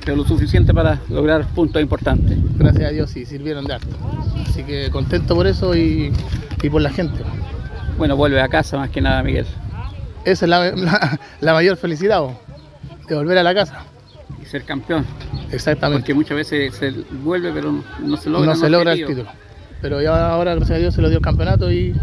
Pero 0.03 0.17
lo 0.17 0.25
suficiente 0.25 0.73
para 0.73 0.99
lograr 1.09 1.45
puntos 1.47 1.81
importantes. 1.81 2.37
Gracias 2.57 2.89
a 2.89 2.91
Dios 2.91 3.09
sí, 3.11 3.25
sirvieron 3.25 3.65
de 3.65 3.73
harto. 3.75 3.95
Así 4.49 4.63
que 4.63 4.89
contento 4.89 5.35
por 5.35 5.45
eso 5.47 5.75
y, 5.75 6.11
y 6.61 6.69
por 6.69 6.81
la 6.81 6.89
gente. 6.91 7.23
Bueno, 7.97 8.15
vuelve 8.15 8.41
a 8.41 8.47
casa 8.49 8.77
más 8.77 8.89
que 8.89 9.01
nada, 9.01 9.23
Miguel. 9.23 9.45
Esa 10.25 10.45
es 10.45 10.49
la, 10.49 10.71
la- 10.71 11.19
la 11.41 11.53
mayor 11.53 11.77
felicidad, 11.77 12.21
de 13.07 13.15
volver 13.15 13.37
a 13.37 13.43
la 13.43 13.53
casa. 13.53 13.83
Y 14.41 14.45
ser 14.45 14.63
campeón. 14.63 15.05
Exactamente. 15.51 16.01
Porque 16.01 16.13
muchas 16.13 16.35
veces 16.37 16.73
se 16.75 16.91
vuelve, 17.23 17.51
pero 17.53 17.83
no 18.03 18.17
se 18.17 18.29
logra. 18.29 18.47
no 18.47 18.55
se 18.55 18.69
logra 18.69 18.93
el 18.93 19.05
título. 19.05 19.29
Pero 19.81 20.01
ya 20.01 20.29
ahora, 20.31 20.55
gracias 20.55 20.77
a 20.77 20.79
Dios, 20.79 20.93
se 20.95 21.01
lo 21.01 21.09
dio 21.09 21.17
el 21.19 21.23
campeonato 21.23 21.71
y 21.71 21.93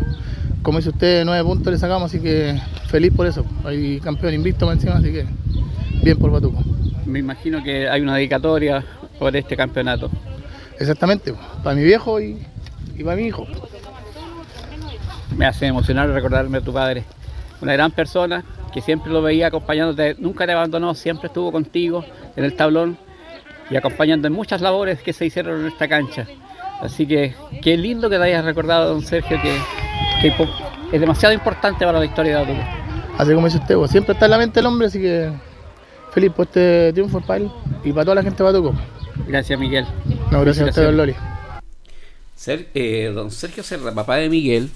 como 0.62 0.78
dice 0.78 0.90
usted, 0.90 1.24
nueve 1.24 1.42
puntos 1.42 1.72
le 1.72 1.78
sacamos, 1.78 2.04
así 2.12 2.20
que 2.22 2.56
feliz 2.86 3.12
por 3.14 3.26
eso. 3.26 3.44
Hay 3.64 3.98
campeón 4.00 4.32
invicto 4.34 4.66
más 4.66 4.76
encima, 4.76 4.94
así 4.94 5.10
que 5.12 5.26
bien 6.02 6.16
por 6.18 6.30
Batuco. 6.30 6.62
Me 7.04 7.18
imagino 7.18 7.62
que 7.62 7.88
hay 7.88 8.00
una 8.00 8.14
dedicatoria 8.14 8.84
por 9.18 9.34
este 9.34 9.56
campeonato. 9.56 10.08
Exactamente, 10.78 11.34
para 11.64 11.74
mi 11.74 11.82
viejo 11.82 12.20
y, 12.20 12.38
y 12.96 13.02
para 13.02 13.16
mi 13.16 13.24
hijo. 13.26 13.46
Me 15.36 15.46
hace 15.46 15.66
emocionar 15.66 16.08
recordarme 16.10 16.58
a 16.58 16.60
tu 16.60 16.72
padre. 16.72 17.04
Una 17.60 17.72
gran 17.74 17.90
persona 17.90 18.44
que 18.72 18.80
siempre 18.80 19.12
lo 19.12 19.22
veía 19.22 19.48
acompañándote, 19.48 20.16
nunca 20.18 20.46
te 20.46 20.52
abandonó, 20.52 20.94
siempre 20.94 21.28
estuvo 21.28 21.52
contigo 21.52 22.04
en 22.36 22.44
el 22.44 22.56
tablón 22.56 22.96
y 23.70 23.76
acompañando 23.76 24.26
en 24.26 24.34
muchas 24.34 24.60
labores 24.60 25.00
que 25.02 25.12
se 25.12 25.26
hicieron 25.26 25.60
en 25.60 25.66
esta 25.68 25.88
cancha. 25.88 26.26
Así 26.80 27.06
que 27.06 27.34
qué 27.62 27.76
lindo 27.76 28.10
que 28.10 28.16
te 28.16 28.24
hayas 28.24 28.44
recordado, 28.44 28.92
don 28.92 29.02
Sergio, 29.02 29.40
que, 29.40 30.32
es 30.92 31.00
demasiado 31.00 31.34
importante 31.34 31.84
para 31.84 31.98
la 31.98 32.04
historia 32.04 32.38
de 32.38 32.44
Batuco. 32.44 32.66
Así 33.18 33.34
como 33.34 33.46
dice 33.46 33.58
usted, 33.58 33.76
pues, 33.76 33.90
siempre 33.90 34.14
está 34.14 34.24
en 34.26 34.30
la 34.32 34.38
mente 34.38 34.60
el 34.60 34.66
hombre, 34.66 34.88
así 34.88 35.00
que 35.00 35.30
feliz 36.12 36.32
por 36.32 36.46
este 36.46 36.92
triunfo 36.92 37.20
para 37.20 37.44
él 37.44 37.50
y 37.84 37.92
para 37.92 38.04
toda 38.04 38.16
la 38.16 38.22
gente 38.22 38.42
de 38.42 38.50
Batuco. 38.50 38.74
Gracias, 39.28 39.58
Miguel. 39.58 39.86
No, 40.30 40.40
gracias 40.40 40.66
a 40.66 40.70
usted, 40.70 40.84
don 40.84 40.96
Loli. 40.96 41.14
Ser, 42.34 42.68
eh, 42.74 43.12
don 43.14 43.30
Sergio 43.30 43.62
Serra, 43.62 43.92
papá 43.92 44.16
de 44.16 44.28
Miguel, 44.28 44.70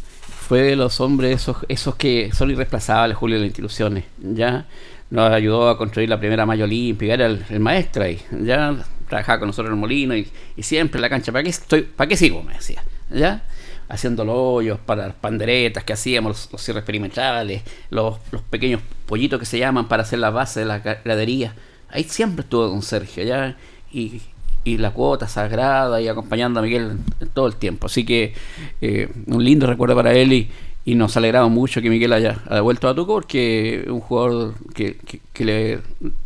fue 0.47 0.63
de 0.63 0.77
los 0.77 1.01
hombres 1.01 1.43
esos, 1.43 1.57
esos 1.69 1.97
que 1.97 2.31
son 2.33 2.51
irreemplazables, 2.51 3.17
Julio, 3.17 3.37
de 3.37 3.41
las 3.41 3.49
instituciones. 3.49 4.05
Ya 4.19 4.67
nos 5.11 5.33
ayudó 5.33 5.69
a 5.69 5.77
construir 5.77 6.09
la 6.09 6.19
primera 6.19 6.47
malla 6.47 6.65
olímpica, 6.65 7.15
era 7.15 7.27
el, 7.27 7.61
maestro 7.61 8.05
ahí. 8.05 8.21
Ya 8.43 8.77
trabajaba 9.09 9.41
con 9.41 9.49
nosotros 9.49 9.71
en 9.71 9.75
el 9.75 9.81
molino 9.81 10.17
y, 10.17 10.31
siempre 10.63 10.99
en 10.99 11.03
la 11.03 11.09
cancha. 11.09 11.33
¿Para 11.33 11.43
qué, 11.43 11.51
estoy, 11.51 11.83
¿Para 11.83 12.09
qué 12.09 12.17
sigo? 12.17 12.43
Me 12.43 12.55
decía. 12.55 12.83
¿Ya? 13.11 13.43
Haciendo 13.89 14.25
los 14.25 14.37
hoyos 14.37 14.79
para 14.79 15.09
las 15.09 15.17
panderetas 15.17 15.83
que 15.85 15.93
hacíamos, 15.93 16.31
los, 16.31 16.53
los 16.53 16.63
cierres 16.63 16.85
perimetrales, 16.85 17.63
los, 17.91 18.19
los 18.31 18.43
pequeños 18.43 18.81
pollitos 19.07 19.41
que 19.41 19.47
se 19.47 19.59
llaman 19.59 19.89
para 19.89 20.05
hacer 20.05 20.21
la 20.21 20.31
base 20.31 20.61
de 20.61 20.67
la 20.67 20.79
gradería. 20.79 21.55
Ahí 21.89 22.05
siempre 22.05 22.43
estuvo 22.43 22.69
don 22.69 22.83
Sergio, 22.83 23.25
¿ya? 23.25 23.57
Y, 23.93 24.23
y 24.67 24.77
la 24.79 24.91
cuota 24.91 25.29
sagrada 25.29 26.01
y 26.01 26.09
acompañando 26.09 26.61
a 26.61 26.63
Miguel 26.63 26.99
todo 27.33 27.47
el 27.47 27.55
tiempo. 27.57 27.87
Así 27.87 28.05
que 28.05 28.35
eh, 28.81 29.09
un 29.27 29.45
lindo 29.45 29.67
recuerdo 29.67 29.95
para 29.95 30.13
él 30.13 30.33
y, 30.33 30.49
y 30.85 30.95
nos 30.97 31.17
alegramos 31.17 31.51
mucho 31.53 31.81
que 31.81 31.89
Miguel 31.89 32.13
haya, 32.13 32.39
haya 32.49 32.61
vuelto 32.63 32.89
a 32.89 32.95
Tuco 32.95 33.15
porque 33.15 33.81
es 33.85 33.89
un 33.89 34.01
jugador 34.01 34.55
que, 34.75 34.97
que- 34.97 35.21
que 35.33 35.45
le, 35.45 35.79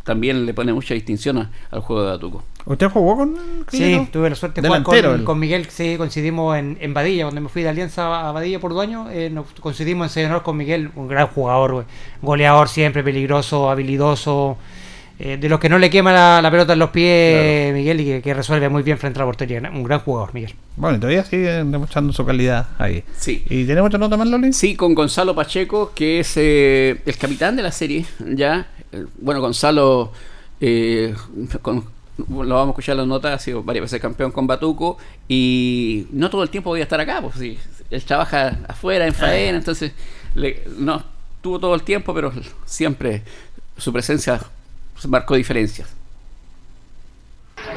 también 0.03 0.45
le 0.45 0.53
pone 0.53 0.73
mucha 0.73 0.93
distinción 0.93 1.37
a- 1.37 1.51
al 1.69 1.81
juego 1.81 2.03
de 2.03 2.13
Atuco. 2.13 2.43
¿Usted 2.65 2.89
jugó 2.89 3.15
con 3.17 3.35
Sí, 3.69 4.07
tuve 4.11 4.29
la 4.29 4.35
suerte 4.35 4.61
de 4.61 4.67
jugar 4.69 5.23
con, 5.23 5.39
Miguel, 5.39 5.65
sí, 5.69 5.95
coincidimos 5.97 6.55
en, 6.57 6.77
en 6.79 6.93
Badilla, 6.93 7.23
cuando 7.25 7.41
me 7.41 7.49
fui 7.49 7.63
de 7.63 7.69
Alianza 7.69 8.27
a 8.27 8.31
Badilla 8.31 8.59
por 8.59 8.73
dos 8.73 8.83
años, 8.83 9.07
eh, 9.11 9.29
nos 9.31 9.47
coincidimos 9.59 10.05
en 10.05 10.09
Señor 10.25 10.43
con 10.43 10.57
Miguel, 10.57 10.91
un 10.95 11.07
gran 11.07 11.25
jugador, 11.27 11.85
goleador 12.21 12.69
siempre, 12.69 13.03
peligroso, 13.03 13.69
habilidoso, 13.71 14.57
eh, 15.23 15.37
de 15.37 15.47
los 15.49 15.59
que 15.59 15.69
no 15.69 15.77
le 15.77 15.89
quema 15.89 16.11
la, 16.11 16.41
la 16.41 16.49
pelota 16.49 16.73
en 16.73 16.79
los 16.79 16.89
pies, 16.89 17.73
Miguel, 17.73 18.01
y 18.01 18.05
que, 18.05 18.21
que 18.21 18.33
resuelve 18.33 18.69
muy 18.69 18.81
bien 18.83 18.97
frente 18.97 19.19
a 19.19 19.21
la 19.21 19.25
portería, 19.27 19.61
un 19.71 19.83
gran 19.83 19.99
jugador, 19.99 20.33
Miguel. 20.33 20.55
Bueno, 20.75 20.97
y 20.97 20.99
todavía 20.99 21.23
sigue 21.23 21.51
demostrando 21.63 22.11
su 22.11 22.25
calidad 22.25 22.67
ahí. 22.79 23.03
Sí. 23.17 23.43
¿Y 23.49 23.65
tenemos 23.65 23.87
otra 23.89 23.99
nota 23.99 24.17
más, 24.17 24.27
Loli? 24.27 24.51
Sí, 24.53 24.75
con 24.75 24.95
Gonzalo 24.95 25.35
Pacheco, 25.35 25.91
que 25.93 26.19
es 26.21 26.33
eh, 26.37 27.01
el 27.05 27.17
capitán 27.17 27.55
de 27.55 27.63
la 27.63 27.71
serie, 27.71 28.05
ya. 28.19 28.67
Eh, 28.91 29.05
Bueno, 29.19 29.41
Gonzalo, 29.41 30.11
eh, 30.59 31.13
con- 31.61 31.85
lo 32.17 32.55
vamos 32.55 32.67
a 32.67 32.69
escuchar 32.71 32.93
en 32.93 32.97
las 32.99 33.07
notas, 33.07 33.33
ha 33.33 33.39
sido 33.43 33.63
varias 33.63 33.83
veces 33.83 33.99
campeón 34.01 34.31
con 34.31 34.45
Batuco 34.47 34.97
y 35.27 36.07
no 36.11 36.29
todo 36.29 36.43
el 36.43 36.49
tiempo 36.49 36.69
podía 36.71 36.83
estar 36.83 36.99
acá, 36.99 37.19
pues 37.21 37.35
sí, 37.35 37.57
él 37.89 38.03
trabaja 38.03 38.59
afuera 38.67 39.07
en 39.07 39.13
faena, 39.13 39.57
entonces 39.57 39.91
le- 40.35 40.61
no 40.77 41.01
tuvo 41.41 41.59
todo 41.59 41.73
el 41.73 41.81
tiempo, 41.83 42.13
pero 42.13 42.31
siempre 42.65 43.23
su 43.77 43.91
presencia 43.91 44.39
marcó 45.07 45.35
diferencias. 45.35 45.87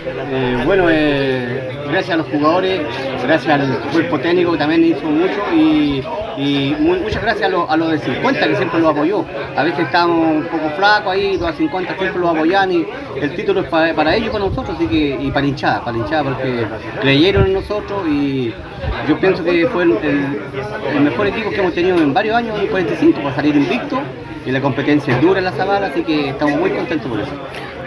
Eh, 0.07 0.63
bueno, 0.65 0.87
eh, 0.91 1.71
gracias 1.91 2.11
a 2.15 2.17
los 2.17 2.27
jugadores, 2.29 2.81
gracias 3.23 3.61
al 3.61 3.79
cuerpo 3.93 4.19
técnico 4.19 4.53
que 4.53 4.59
también 4.59 4.85
hizo 4.85 5.05
mucho 5.05 5.41
y, 5.55 6.03
y 6.39 6.77
mu- 6.81 6.97
muchas 6.97 7.23
gracias 7.23 7.47
a 7.47 7.49
los 7.49 7.71
a 7.71 7.77
de 7.77 7.99
50 7.99 8.49
que 8.49 8.57
siempre 8.57 8.81
lo 8.81 8.89
apoyó. 8.91 9.25
A 9.57 9.63
veces 9.63 9.81
estábamos 9.81 10.37
un 10.37 10.43
poco 10.45 10.71
flacos 10.77 11.13
ahí, 11.13 11.37
los 11.39 11.47
de 11.49 11.59
50 11.59 11.97
siempre 11.99 12.19
lo 12.21 12.31
apoyan 12.31 12.73
y 12.73 12.87
el 13.21 13.35
título 13.35 13.61
es 13.61 13.69
pa- 13.69 13.93
para 13.95 14.15
ellos 14.17 14.31
para 14.31 14.45
nosotros 14.47 14.77
y 14.81 15.31
para 15.31 15.47
hinchada, 15.47 15.85
para 15.85 15.99
hinchada 15.99 16.25
porque 16.25 16.67
creyeron 17.01 17.47
en 17.47 17.53
nosotros 17.55 18.07
y 18.09 18.53
yo 19.09 19.19
pienso 19.21 19.45
que 19.45 19.67
fue 19.69 19.85
el 19.85 21.01
mejor 21.03 21.27
equipo 21.29 21.51
que 21.51 21.57
hemos 21.61 21.75
tenido 21.75 21.97
en 21.99 22.13
varios 22.15 22.37
años, 22.37 22.59
en 22.59 22.67
45, 22.69 23.21
para 23.21 23.35
salir 23.37 23.55
invicto 23.55 24.01
y 24.47 24.51
la 24.51 24.61
competencia 24.61 25.15
es 25.15 25.23
dura 25.23 25.39
en 25.39 25.45
la 25.45 25.53
Zabala, 25.53 25.89
así 25.89 26.03
que 26.03 26.31
estamos 26.31 26.59
muy 26.59 26.71
contentos 26.71 27.11
por 27.11 27.21
eso. 27.21 27.33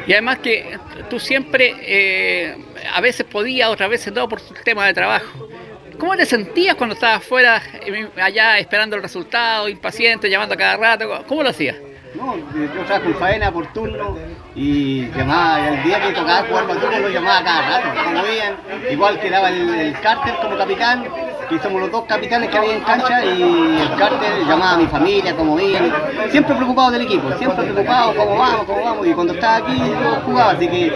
Y 0.08 0.14
además 0.14 0.40
que 0.40 0.78
tú 1.10 1.20
siempre, 1.20 1.76
eh, 1.82 2.58
a 2.94 3.02
veces 3.02 3.26
podías, 3.26 3.70
otras 3.70 3.90
veces 3.90 4.14
no, 4.14 4.28
por 4.28 4.42
tu 4.42 4.54
tema 4.64 4.86
de 4.86 4.94
trabajo. 4.94 5.50
¿Cómo 5.98 6.16
te 6.16 6.26
sentías 6.26 6.76
cuando 6.76 6.94
estabas 6.94 7.24
fuera, 7.24 7.62
eh, 7.86 8.08
allá 8.22 8.60
esperando 8.60 8.96
el 8.96 9.02
resultado, 9.02 9.68
impaciente, 9.68 10.30
llamando 10.30 10.56
a 10.56 10.58
cada 10.58 10.78
rato? 10.78 11.24
¿Cómo 11.28 11.44
lo 11.44 11.50
hacías? 11.50 11.76
No, 12.16 12.38
yo 12.38 12.84
trabajo 12.86 13.10
en 13.10 13.16
faena 13.16 13.52
por 13.52 13.72
turno 13.74 14.18
y 14.58 15.08
llamaba, 15.16 15.60
y 15.62 15.68
el 15.68 15.84
día 15.84 16.02
que 16.02 16.14
tocaba 16.14 16.48
jugar 16.48 16.68
Batuco 16.68 17.00
lo 17.00 17.10
llamaba 17.10 17.44
cada 17.44 17.62
rato, 17.62 18.04
como 18.04 18.24
veían, 18.24 18.56
igual 18.92 19.20
que 19.20 19.30
daba 19.30 19.50
el, 19.50 19.70
el 19.70 20.00
cárter 20.00 20.36
como 20.42 20.58
capitán, 20.58 21.06
que 21.48 21.60
somos 21.60 21.80
los 21.80 21.92
dos 21.92 22.06
capitanes 22.06 22.50
que 22.50 22.58
había 22.58 22.76
en 22.76 22.82
cancha 22.82 23.24
y 23.24 23.78
el 23.80 23.96
cárter 23.98 24.46
llamaba 24.48 24.74
a 24.74 24.78
mi 24.78 24.88
familia, 24.88 25.36
como 25.36 25.56
veían, 25.56 25.94
siempre 26.32 26.56
preocupado 26.56 26.90
del 26.90 27.04
equipo, 27.04 27.32
siempre 27.38 27.66
preocupado, 27.66 28.16
cómo 28.16 28.36
vamos, 28.36 28.66
cómo 28.66 28.84
vamos, 28.84 29.08
y 29.08 29.14
cuando 29.14 29.34
estaba 29.34 29.58
aquí 29.58 29.78
yo 29.78 30.22
jugaba, 30.26 30.52
así 30.54 30.68
que 30.68 30.88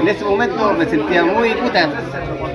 en 0.00 0.08
ese 0.08 0.24
momento 0.24 0.72
me 0.72 0.86
sentía 0.86 1.22
muy 1.22 1.50
puta, 1.50 1.90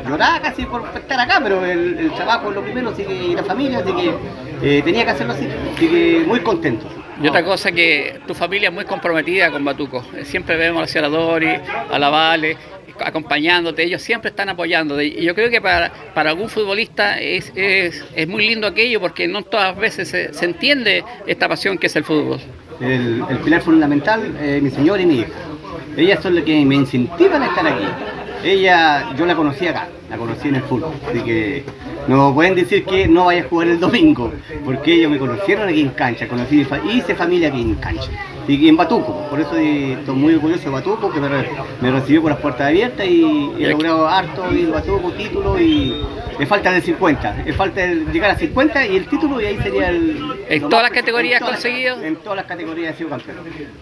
lloraba 0.10 0.40
casi 0.40 0.66
por 0.66 0.84
estar 0.96 1.20
acá, 1.20 1.40
pero 1.44 1.64
el, 1.64 2.00
el 2.00 2.12
trabajo 2.14 2.50
es 2.50 2.56
lo 2.56 2.64
primero, 2.64 2.90
así 2.90 3.04
que, 3.04 3.14
y 3.14 3.36
la 3.36 3.44
familia, 3.44 3.80
así 3.80 3.94
que 3.94 4.16
eh, 4.64 4.82
tenía 4.82 5.06
que 5.06 5.12
hacerlo 5.12 5.34
así, 5.34 5.48
así 5.76 5.88
que 5.88 6.24
muy 6.28 6.40
contento. 6.40 6.88
Y 7.22 7.28
otra 7.28 7.44
cosa 7.44 7.72
que 7.72 8.20
tu 8.28 8.34
familia 8.34 8.70
es 8.70 8.76
muy 8.76 8.86
comprometida 8.86 9.50
con 9.52 9.64
Batuco. 9.64 10.04
Siempre 10.24 10.58
vemos 10.58 10.80
a 10.80 10.82
la 10.82 10.88
señora 10.88 11.10
Dori, 11.10 11.50
a 11.92 11.98
la 11.98 12.10
Vale, 12.10 12.58
acompañándote, 13.04 13.84
ellos 13.84 14.02
siempre 14.02 14.30
están 14.30 14.50
apoyándote. 14.50 15.06
Y 15.06 15.24
yo 15.24 15.34
creo 15.36 15.50
que 15.50 15.62
para, 15.62 15.92
para 16.14 16.32
algún 16.32 16.50
futbolista 16.50 17.20
es, 17.20 17.52
es, 17.56 18.04
es 18.16 18.28
muy 18.28 18.48
lindo 18.48 18.68
aquello 18.68 19.00
porque 19.00 19.28
no 19.28 19.44
todas 19.44 19.76
veces 19.78 20.10
se, 20.10 20.34
se 20.34 20.46
entiende 20.46 21.04
esta 21.28 21.48
pasión 21.48 21.78
que 21.78 21.88
es 21.88 21.96
el 21.96 22.04
fútbol. 22.04 22.40
el, 22.80 23.24
el 23.30 23.38
pilar 23.40 23.62
fundamental, 23.62 24.36
eh, 24.40 24.60
mi 24.62 24.70
señora 24.70 25.02
y 25.02 25.06
mi 25.06 25.20
hija. 25.20 25.30
Ellas 25.98 26.22
son 26.22 26.36
las 26.36 26.44
que 26.44 26.66
me 26.66 26.76
incentivan 26.76 27.42
a 27.44 27.48
estar 27.48 27.66
aquí. 27.66 27.86
Ella, 28.44 29.14
yo 29.18 29.26
la 29.26 29.36
conocí 29.36 29.68
acá. 29.68 29.88
La 30.10 30.18
conocí 30.18 30.48
en 30.50 30.56
el 30.56 30.62
fútbol. 30.64 30.92
Así 31.10 31.20
que 31.22 31.64
no 32.08 32.34
pueden 32.34 32.56
decir 32.56 32.86
que 32.86 33.08
no 33.08 33.26
vaya 33.26 33.42
a 33.42 33.48
jugar 33.48 33.68
el 33.70 33.80
domingo, 33.80 34.32
porque 34.64 34.94
ellos 34.94 35.12
me 35.12 35.18
conocieron 35.18 35.68
aquí 35.70 35.82
en 35.82 35.90
cancha, 35.90 36.28
conocí 36.28 36.66
hice 36.94 37.16
familia 37.16 37.50
aquí 37.50 37.62
en 37.62 37.76
cancha. 37.76 38.10
Y 38.48 38.68
en 38.70 38.78
Batuco, 38.78 39.26
por 39.28 39.40
eso 39.40 39.56
estoy 39.58 40.16
muy 40.16 40.36
orgulloso 40.36 40.66
de 40.66 40.70
Batuco, 40.70 41.12
que 41.12 41.20
me, 41.20 41.28
me 41.82 41.92
recibió 41.92 42.22
por 42.22 42.30
las 42.32 42.40
puertas 42.40 42.68
abiertas 42.68 43.08
y 43.08 43.54
he 43.60 43.70
logrado 43.70 44.08
harto 44.08 44.54
y 44.54 44.66
Batuco, 44.68 45.12
título 45.14 45.60
y 45.60 46.04
le 46.38 46.46
falta 46.46 46.76
el 46.76 46.84
50, 46.84 47.44
le 47.46 47.54
falta 47.54 47.84
el 47.84 48.12
llegar 48.12 48.30
a 48.32 48.36
50 48.38 48.86
y 48.86 48.98
el 48.98 49.08
título 49.08 49.42
y 49.42 49.46
ahí 49.46 49.58
sería 49.64 49.90
el... 49.90 50.22
¿En 50.48 50.70
todas 50.70 50.84
las 50.84 50.92
categorías 50.92 51.42
en 51.42 51.48
todas- 51.48 51.56
conseguido? 51.64 52.04
En 52.04 52.16
todas 52.18 52.36
las 52.36 52.46
categorías 52.46 52.94
he 52.94 52.98
sido 53.00 53.10
campeón. 53.10 53.38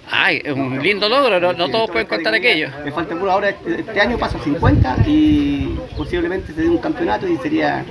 Ay, 0.09 0.41
es 0.45 0.53
un 0.53 0.82
lindo 0.82 1.09
logro, 1.09 1.41
no, 1.41 1.51
no 1.51 1.67
todos 1.69 1.89
pueden 1.91 2.07
contar 2.07 2.34
aquello. 2.34 2.69
Me 2.86 2.91
falta 2.93 3.15
puro 3.17 3.32
ahora, 3.32 3.49
este, 3.49 3.82
este 3.82 3.99
año 3.99 4.17
paso 4.17 4.39
50 4.41 4.97
y 5.07 5.76
posiblemente 6.18 6.53
se 6.53 6.61
dé 6.61 6.70
un 6.70 6.78
campeonato 6.78 7.28
y 7.28 7.38
sería 7.38 7.84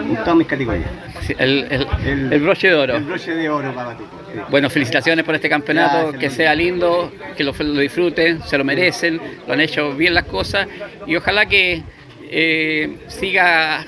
en 0.00 0.16
todas 0.16 0.34
mis 0.34 0.46
categorías. 0.48 0.90
Sí, 1.22 1.34
El, 1.38 1.66
el- 1.70 2.32
el 2.32 2.40
broche 2.40 2.68
de 2.68 2.74
oro. 2.74 2.96
El 2.96 3.04
broche 3.04 3.32
de 3.34 3.48
oro 3.48 3.72
para 3.72 3.92
sí. 3.96 4.02
Bueno, 4.50 4.68
felicitaciones 4.68 5.24
por 5.24 5.34
este 5.36 5.48
campeonato, 5.48 5.98
Gracias, 6.12 6.20
que 6.20 6.30
sea 6.30 6.54
lindo, 6.56 7.12
que 7.36 7.44
lo, 7.44 7.52
lo 7.56 7.80
disfruten, 7.80 8.42
se 8.42 8.58
lo 8.58 8.64
merecen, 8.64 9.20
lo 9.46 9.52
han 9.52 9.60
hecho 9.60 9.92
bien 9.92 10.12
las 10.14 10.24
cosas 10.24 10.66
y 11.06 11.14
ojalá 11.14 11.46
que 11.46 11.82
eh, 12.30 12.96
siga, 13.06 13.86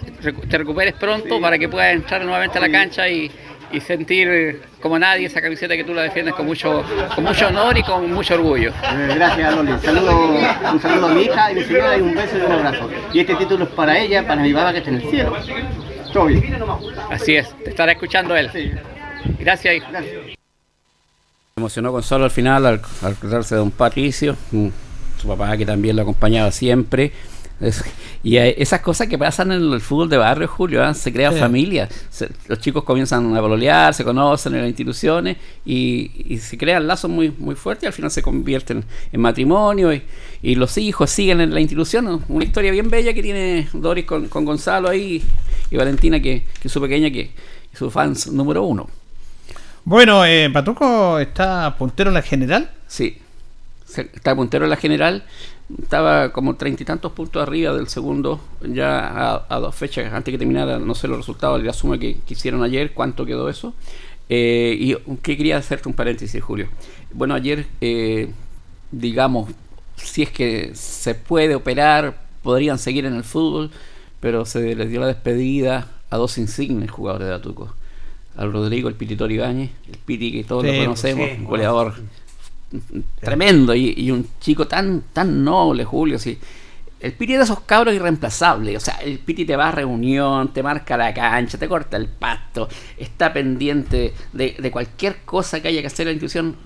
te 0.49 0.59
recuperes 0.59 0.95
pronto 0.95 1.41
para 1.41 1.59
que 1.59 1.68
puedas 1.68 1.93
entrar 1.93 2.22
nuevamente 2.24 2.59
a 2.59 2.61
la 2.61 2.70
cancha 2.70 3.09
y, 3.09 3.28
y 3.72 3.80
sentir 3.80 4.62
como 4.80 4.98
nadie 4.98 5.26
esa 5.26 5.40
camiseta 5.40 5.76
que 5.76 5.84
tú 5.84 5.94
la 5.94 6.02
defiendes 6.02 6.34
con 6.34 6.46
mucho, 6.46 6.84
con 7.14 7.24
mucho 7.24 7.48
honor 7.48 7.76
y 7.78 7.82
con 7.82 8.12
mucho 8.12 8.34
orgullo. 8.34 8.70
Eh, 8.70 9.12
Gracias, 9.14 9.54
Loli. 9.54 9.72
Saludo, 9.82 10.28
un 10.72 10.80
saludo 10.80 11.06
a 11.06 11.14
mi 11.14 11.22
hija 11.22 11.52
y 11.52 11.54
mi 11.56 11.62
señora 11.64 11.96
y 11.96 12.00
un 12.00 12.14
beso 12.14 12.38
y 12.38 12.40
un 12.40 12.52
abrazo. 12.52 12.90
Y 13.12 13.20
este 13.20 13.34
título 13.36 13.64
es 13.64 13.70
para 13.70 13.98
ella, 13.98 14.26
para 14.26 14.42
mi 14.42 14.52
papá 14.52 14.72
que 14.72 14.78
está 14.78 14.90
en 14.90 14.96
el 14.96 15.10
cielo. 15.10 15.36
Todo 16.12 16.26
bien. 16.26 16.56
Así 17.10 17.36
es, 17.36 17.54
te 17.64 17.70
estará 17.70 17.92
escuchando 17.92 18.36
él. 18.36 18.50
Gracias, 19.38 19.74
hijo. 19.76 19.86
Me 19.90 20.34
emocionó 21.56 21.92
con 21.92 22.02
solo 22.02 22.24
al 22.24 22.30
final 22.30 22.66
al, 22.66 22.80
al 23.02 23.12
acordarse 23.12 23.54
de 23.54 23.58
don 23.58 23.70
Patricio, 23.70 24.36
mm, 24.50 24.68
su 25.20 25.28
papá 25.28 25.56
que 25.56 25.66
también 25.66 25.96
lo 25.96 26.02
acompañaba 26.02 26.50
siempre. 26.50 27.12
Es- 27.61 27.84
y 28.22 28.36
esas 28.36 28.80
cosas 28.80 29.06
que 29.08 29.18
pasan 29.18 29.52
en 29.52 29.72
el 29.72 29.80
fútbol 29.80 30.08
de 30.08 30.16
barrio, 30.16 30.48
Julio, 30.48 30.82
¿ah? 30.82 30.94
se 30.94 31.12
crean 31.12 31.34
Sí. 31.34 31.40
familias. 31.40 31.88
Los 32.48 32.58
chicos 32.58 32.84
comienzan 32.84 33.36
a 33.36 33.40
pololear, 33.40 33.92
se 33.94 34.02
conocen 34.04 34.54
en 34.54 34.61
las 34.62 34.68
instituciones 34.68 35.36
y, 35.64 36.11
y 36.34 36.38
se 36.38 36.56
crean 36.58 36.86
lazos 36.86 37.11
muy, 37.11 37.30
muy 37.38 37.54
fuertes 37.54 37.84
y 37.84 37.86
al 37.86 37.92
final 37.92 38.11
se 38.11 38.22
convierten 38.22 38.84
en 39.12 39.20
matrimonio 39.20 39.92
y, 39.92 40.02
y 40.42 40.54
los 40.54 40.76
hijos 40.78 41.11
siguen 41.11 41.40
en 41.40 41.52
la 41.52 41.61
institución. 41.61 42.24
Una 42.28 42.44
historia 42.44 42.72
bien 42.72 42.88
bella 42.88 43.12
que 43.12 43.22
tiene 43.22 43.68
Doris 43.74 44.04
con, 44.06 44.28
con 44.28 44.44
Gonzalo 44.44 44.88
ahí 44.88 45.22
y 45.70 45.76
Valentina, 45.76 46.20
que, 46.20 46.44
que 46.61 46.68
es 46.68 46.72
su 46.72 46.80
pequeña, 46.80 47.11
que 47.11 47.30
es 47.72 47.78
su 47.78 47.90
fans 47.90 48.26
número 48.28 48.62
uno. 48.64 48.88
Bueno, 49.84 50.24
eh, 50.24 50.50
Patuco 50.52 51.18
está 51.18 51.74
puntero 51.78 52.11
en 52.11 52.14
la 52.14 52.22
general. 52.22 52.70
Sí, 52.86 53.18
está 54.14 54.34
puntero 54.36 54.64
en 54.66 54.70
la 54.70 54.76
general. 54.76 55.24
Estaba 55.82 56.32
como 56.32 56.56
treinta 56.56 56.82
y 56.82 56.86
tantos 56.86 57.12
puntos 57.12 57.42
arriba 57.42 57.72
del 57.74 57.86
segundo, 57.88 58.40
ya 58.60 59.06
a, 59.06 59.46
a 59.48 59.60
dos 59.60 59.74
fechas 59.74 60.12
antes 60.12 60.32
que 60.32 60.38
terminara, 60.38 60.78
no 60.78 60.94
sé 60.94 61.06
los 61.06 61.18
resultados, 61.18 61.62
la 61.62 61.72
suma 61.72 61.98
que, 61.98 62.16
que 62.26 62.34
hicieron 62.34 62.62
ayer, 62.62 62.92
cuánto 62.92 63.24
quedó 63.24 63.48
eso. 63.48 63.74
Eh, 64.28 64.76
y 64.78 64.94
que 65.22 65.36
quería 65.36 65.56
hacerte 65.56 65.88
un 65.88 65.94
paréntesis, 65.94 66.42
Julio. 66.42 66.68
Bueno, 67.12 67.34
ayer, 67.34 67.66
eh, 67.80 68.30
digamos, 68.92 69.50
si 69.96 70.22
es 70.22 70.30
que 70.30 70.70
se 70.74 71.14
puede 71.14 71.54
operar, 71.54 72.20
podrían 72.42 72.78
seguir 72.78 73.06
en 73.06 73.14
el 73.14 73.24
fútbol, 73.24 73.70
pero 74.20 74.44
se 74.44 74.74
les 74.74 74.88
dio 74.88 75.00
la 75.00 75.08
despedida 75.08 75.88
a 76.10 76.16
dos 76.16 76.38
insignes 76.38 76.90
jugadores 76.90 77.28
de 77.28 77.34
Atuco. 77.34 77.74
Al 78.36 78.52
Rodrigo, 78.52 78.88
el 78.88 78.94
Pititor 78.94 79.30
Ibáñez, 79.32 79.70
el 79.88 79.98
Piti 79.98 80.32
que 80.32 80.44
todos 80.44 80.64
Sí, 80.64 80.72
lo 80.72 80.84
conocemos, 80.84 81.28
sí. 81.28 81.36
un 81.38 81.44
goleador 81.44 81.94
tremendo 83.20 83.74
y, 83.74 84.10
un 84.10 84.28
chico 84.40 84.66
tan 84.66 85.02
tan 85.12 85.44
noble, 85.44 85.84
Julio. 85.84 86.18
Sí. 86.18 86.38
El 87.00 87.12
Piti 87.12 87.32
es 87.32 87.38
de 87.38 87.44
esos 87.44 87.60
cabros 87.60 87.94
irreemplazables. 87.94 88.76
O 88.76 88.80
sea, 88.80 88.96
el 88.96 89.18
Piti 89.18 89.46
te 89.46 89.56
va 89.56 89.68
a 89.68 89.72
reunión, 89.72 90.52
te 90.52 90.62
marca 90.62 90.96
la 90.96 91.14
cancha, 91.14 91.56
te 91.56 91.66
corta 91.66 91.96
el 91.96 92.08
pasto, 92.08 92.68
está 92.98 93.32
pendiente 93.32 94.12
de, 94.32 94.56
de 94.58 94.70
cualquier 94.70 95.22
cosa 95.24 95.60
que 95.60 95.68
haya 95.68 95.80
que 95.80 95.86
hacer 95.86 96.06
en 96.06 96.08
la 96.08 96.12
institución. 96.12 96.56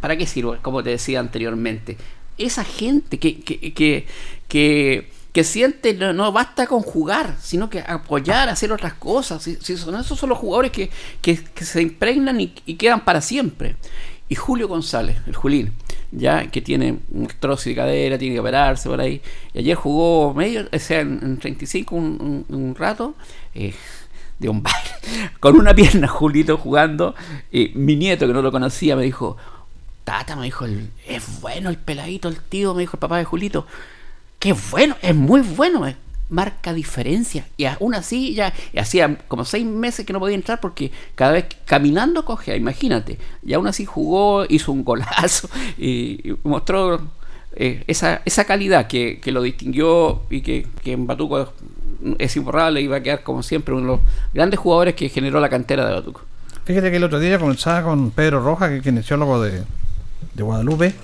¿Para 0.00 0.16
qué 0.16 0.26
sirve? 0.26 0.58
Como 0.62 0.82
te 0.82 0.90
decía 0.90 1.20
anteriormente. 1.20 1.96
Esa 2.38 2.64
gente 2.64 3.18
que, 3.18 3.40
que, 3.40 3.72
que, 3.72 4.06
que, 4.48 5.10
que 5.32 5.44
siente 5.44 5.94
no, 5.94 6.12
no 6.12 6.32
basta 6.32 6.66
con 6.66 6.82
jugar, 6.82 7.36
sino 7.40 7.68
que 7.68 7.80
apoyar, 7.80 8.48
hacer 8.48 8.72
otras 8.72 8.94
cosas. 8.94 9.42
Si, 9.42 9.56
son 9.76 9.96
esos 9.96 10.18
son 10.18 10.28
los 10.28 10.38
jugadores 10.38 10.70
que, 10.70 10.90
que, 11.20 11.42
que 11.42 11.64
se 11.64 11.82
impregnan 11.82 12.40
y 12.40 12.48
quedan 12.48 13.04
para 13.04 13.20
siempre. 13.20 13.76
Y 14.28 14.34
Julio 14.34 14.66
González, 14.68 15.18
el 15.26 15.36
Julín, 15.36 15.72
ya 16.10 16.46
que 16.50 16.62
tiene 16.62 16.98
un 17.10 17.28
trozo 17.38 17.68
de 17.68 17.74
cadera, 17.76 18.16
tiene 18.18 18.34
que 18.34 18.40
operarse 18.40 18.88
por 18.88 19.00
ahí. 19.00 19.20
Y 19.52 19.58
ayer 19.58 19.76
jugó 19.76 20.32
medio, 20.32 20.66
o 20.72 20.78
sea, 20.78 21.00
en, 21.00 21.20
en 21.22 21.38
35 21.38 21.94
un, 21.94 22.44
un- 22.48 22.74
rato. 22.74 23.14
eh, 23.54 23.74
de 24.38 24.48
un 24.48 24.60
baile, 24.62 24.90
con 25.40 25.54
una 25.56 25.72
pierna 25.74 26.08
Julito 26.08 26.56
jugando. 26.56 27.14
Y 27.52 27.68
mi 27.74 27.94
nieto, 27.96 28.26
que 28.26 28.32
no 28.32 28.42
lo 28.42 28.50
conocía, 28.50 28.96
me 28.96 29.04
dijo: 29.04 29.36
Tata, 30.04 30.34
me 30.34 30.46
dijo, 30.46 30.66
es 31.06 31.40
bueno 31.40 31.68
el 31.70 31.76
peladito, 31.76 32.28
el 32.28 32.40
tío, 32.40 32.74
me 32.74 32.80
dijo 32.80 32.96
el 32.96 33.00
papá 33.00 33.18
de 33.18 33.24
Julito. 33.24 33.66
Qué 34.40 34.52
bueno, 34.72 34.96
es 35.02 35.14
muy 35.14 35.42
bueno, 35.42 35.86
marca 36.32 36.72
diferencia. 36.72 37.46
Y 37.56 37.66
aún 37.66 37.94
así, 37.94 38.34
ya 38.34 38.52
hacía 38.76 39.16
como 39.28 39.44
seis 39.44 39.64
meses 39.64 40.04
que 40.04 40.12
no 40.12 40.18
podía 40.18 40.34
entrar 40.34 40.60
porque 40.60 40.90
cada 41.14 41.32
vez 41.32 41.46
caminando 41.64 42.24
cogea, 42.24 42.56
imagínate. 42.56 43.18
Y 43.44 43.52
aún 43.52 43.66
así 43.66 43.84
jugó, 43.84 44.44
hizo 44.48 44.72
un 44.72 44.82
golazo 44.84 45.48
y, 45.78 46.34
mostró 46.42 47.00
eh, 47.54 47.84
esa, 47.86 48.22
esa 48.24 48.44
calidad 48.44 48.86
que, 48.86 49.20
que 49.20 49.30
lo 49.30 49.42
distinguió 49.42 50.22
y 50.30 50.40
que, 50.40 50.66
que 50.82 50.92
en 50.92 51.06
Batuco 51.06 51.52
es 52.18 52.36
imborrable 52.36 52.80
y 52.80 52.86
va 52.86 52.96
a 52.96 53.02
quedar 53.02 53.22
como 53.22 53.42
siempre 53.42 53.74
uno 53.74 53.82
de 53.82 53.86
los 53.88 54.00
grandes 54.34 54.58
jugadores 54.58 54.94
que 54.94 55.08
generó 55.08 55.38
la 55.38 55.48
cantera 55.48 55.86
de 55.86 55.94
Batuco. 55.94 56.22
Fíjate 56.64 56.90
que 56.90 56.96
el 56.96 57.04
otro 57.04 57.20
día 57.20 57.38
comenzaba 57.38 57.82
con 57.82 58.10
Pedro 58.10 58.40
Rojas, 58.42 58.70
que 58.70 58.76
es 58.78 58.82
kinesiólogo 58.82 59.42
de, 59.42 59.62
de 60.34 60.42
Guadalupe, 60.42 60.94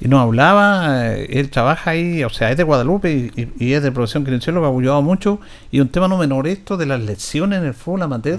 y 0.00 0.08
nos 0.08 0.20
hablaba, 0.22 1.14
eh, 1.14 1.26
él 1.30 1.50
trabaja 1.50 1.90
ahí, 1.92 2.22
o 2.24 2.30
sea, 2.30 2.50
es 2.50 2.56
de 2.56 2.62
Guadalupe 2.62 3.12
y, 3.12 3.52
y- 3.58 3.72
es 3.72 3.82
de 3.82 3.92
profesión 3.92 4.24
kinesiólogo, 4.24 4.66
ha 4.66 4.70
ayudado 4.80 5.02
mucho, 5.02 5.40
y 5.70 5.80
un 5.80 5.88
tema 5.88 6.08
no 6.08 6.18
menor 6.18 6.46
esto 6.46 6.76
de 6.76 6.86
las 6.86 7.00
lesiones 7.00 7.60
en 7.60 7.66
el 7.66 7.74
fútbol 7.74 8.02
amateur, 8.02 8.38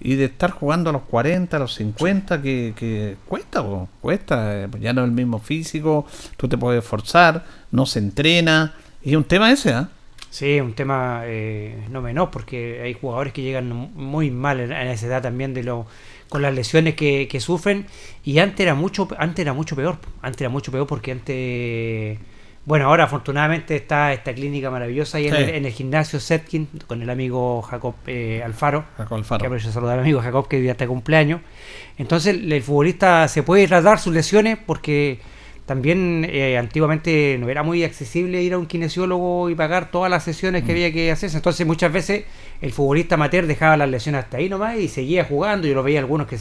y 0.00 0.14
de 0.14 0.26
estar 0.26 0.50
jugando 0.52 0.90
a 0.90 0.92
los 0.92 1.02
40, 1.02 1.56
a 1.56 1.60
los 1.60 1.74
50, 1.74 2.40
que, 2.40 2.72
que 2.76 3.16
cuesta, 3.26 3.62
po, 3.62 3.88
cuesta, 4.00 4.64
eh, 4.64 4.68
ya 4.80 4.92
no 4.92 5.02
es 5.02 5.08
el 5.08 5.12
mismo 5.14 5.38
físico, 5.40 6.06
tú 6.36 6.48
te 6.48 6.56
puedes 6.58 6.82
esforzar, 6.84 7.44
no 7.72 7.84
se 7.86 7.98
entrena, 7.98 8.74
y 9.02 9.10
es 9.10 9.16
un 9.16 9.24
tema 9.24 9.50
ese, 9.50 9.72
¿ah? 9.72 9.88
Sí, 10.30 10.60
un 10.60 10.74
tema 10.74 11.22
eh, 11.24 11.84
no 11.90 12.02
menor, 12.02 12.30
porque 12.30 12.82
hay 12.82 12.92
jugadores 12.92 13.32
que 13.32 13.42
llegan 13.42 13.68
muy 13.94 14.30
mal 14.30 14.60
en, 14.60 14.72
en 14.72 14.88
esa 14.88 15.06
edad 15.06 15.22
también 15.22 15.54
de 15.54 15.62
lo, 15.64 15.86
con 16.28 16.42
las 16.42 16.54
lesiones 16.54 16.94
que, 16.94 17.28
que 17.28 17.40
sufren. 17.40 17.86
Y 18.24 18.38
antes 18.38 18.60
era 18.60 18.74
mucho, 18.74 19.08
antes 19.18 19.42
era 19.42 19.52
mucho 19.52 19.76
peor. 19.76 19.98
Antes 20.22 20.42
era 20.42 20.50
mucho 20.50 20.72
peor 20.72 20.86
porque 20.86 21.12
antes 21.12 22.18
bueno, 22.68 22.84
ahora 22.84 23.04
afortunadamente 23.04 23.76
está 23.76 24.12
esta 24.12 24.34
clínica 24.34 24.70
maravillosa 24.70 25.16
ahí 25.16 25.28
en, 25.28 25.36
el, 25.36 25.48
en 25.48 25.64
el 25.64 25.72
gimnasio 25.72 26.20
Setkin 26.20 26.68
con 26.86 27.00
el 27.00 27.08
amigo 27.08 27.62
Jacob 27.62 27.94
eh, 28.06 28.42
Alfaro. 28.44 28.84
Jacob 28.98 29.16
Alfaro. 29.16 29.40
Que 29.40 29.46
aprovecho 29.46 29.72
saludar 29.72 29.94
al 29.94 30.00
amigo 30.00 30.20
Jacob 30.20 30.46
que 30.48 30.56
hoy 30.56 30.62
día 30.62 30.72
está 30.72 30.84
de 30.84 30.88
cumpleaños. 30.88 31.40
Entonces 31.96 32.34
el, 32.34 32.52
el 32.52 32.62
futbolista 32.62 33.26
se 33.28 33.42
puede 33.42 33.66
tratar 33.66 33.98
sus 33.98 34.12
lesiones 34.12 34.58
porque 34.66 35.18
también 35.68 36.26
eh, 36.30 36.56
antiguamente 36.56 37.36
no 37.38 37.50
era 37.50 37.62
muy 37.62 37.84
accesible 37.84 38.42
ir 38.42 38.54
a 38.54 38.58
un 38.58 38.64
kinesiólogo 38.64 39.50
y 39.50 39.54
pagar 39.54 39.90
todas 39.90 40.10
las 40.10 40.24
sesiones 40.24 40.64
que 40.64 40.72
había 40.72 40.90
que 40.94 41.12
hacerse. 41.12 41.36
Entonces 41.36 41.66
muchas 41.66 41.92
veces 41.92 42.24
el 42.62 42.72
futbolista 42.72 43.16
amateur 43.16 43.46
dejaba 43.46 43.76
las 43.76 43.90
lesiones 43.90 44.24
hasta 44.24 44.38
ahí 44.38 44.48
nomás 44.48 44.78
y 44.78 44.88
seguía 44.88 45.24
jugando. 45.24 45.68
Yo 45.68 45.74
lo 45.74 45.82
veía 45.82 46.00
algunos 46.00 46.26
que 46.26 46.38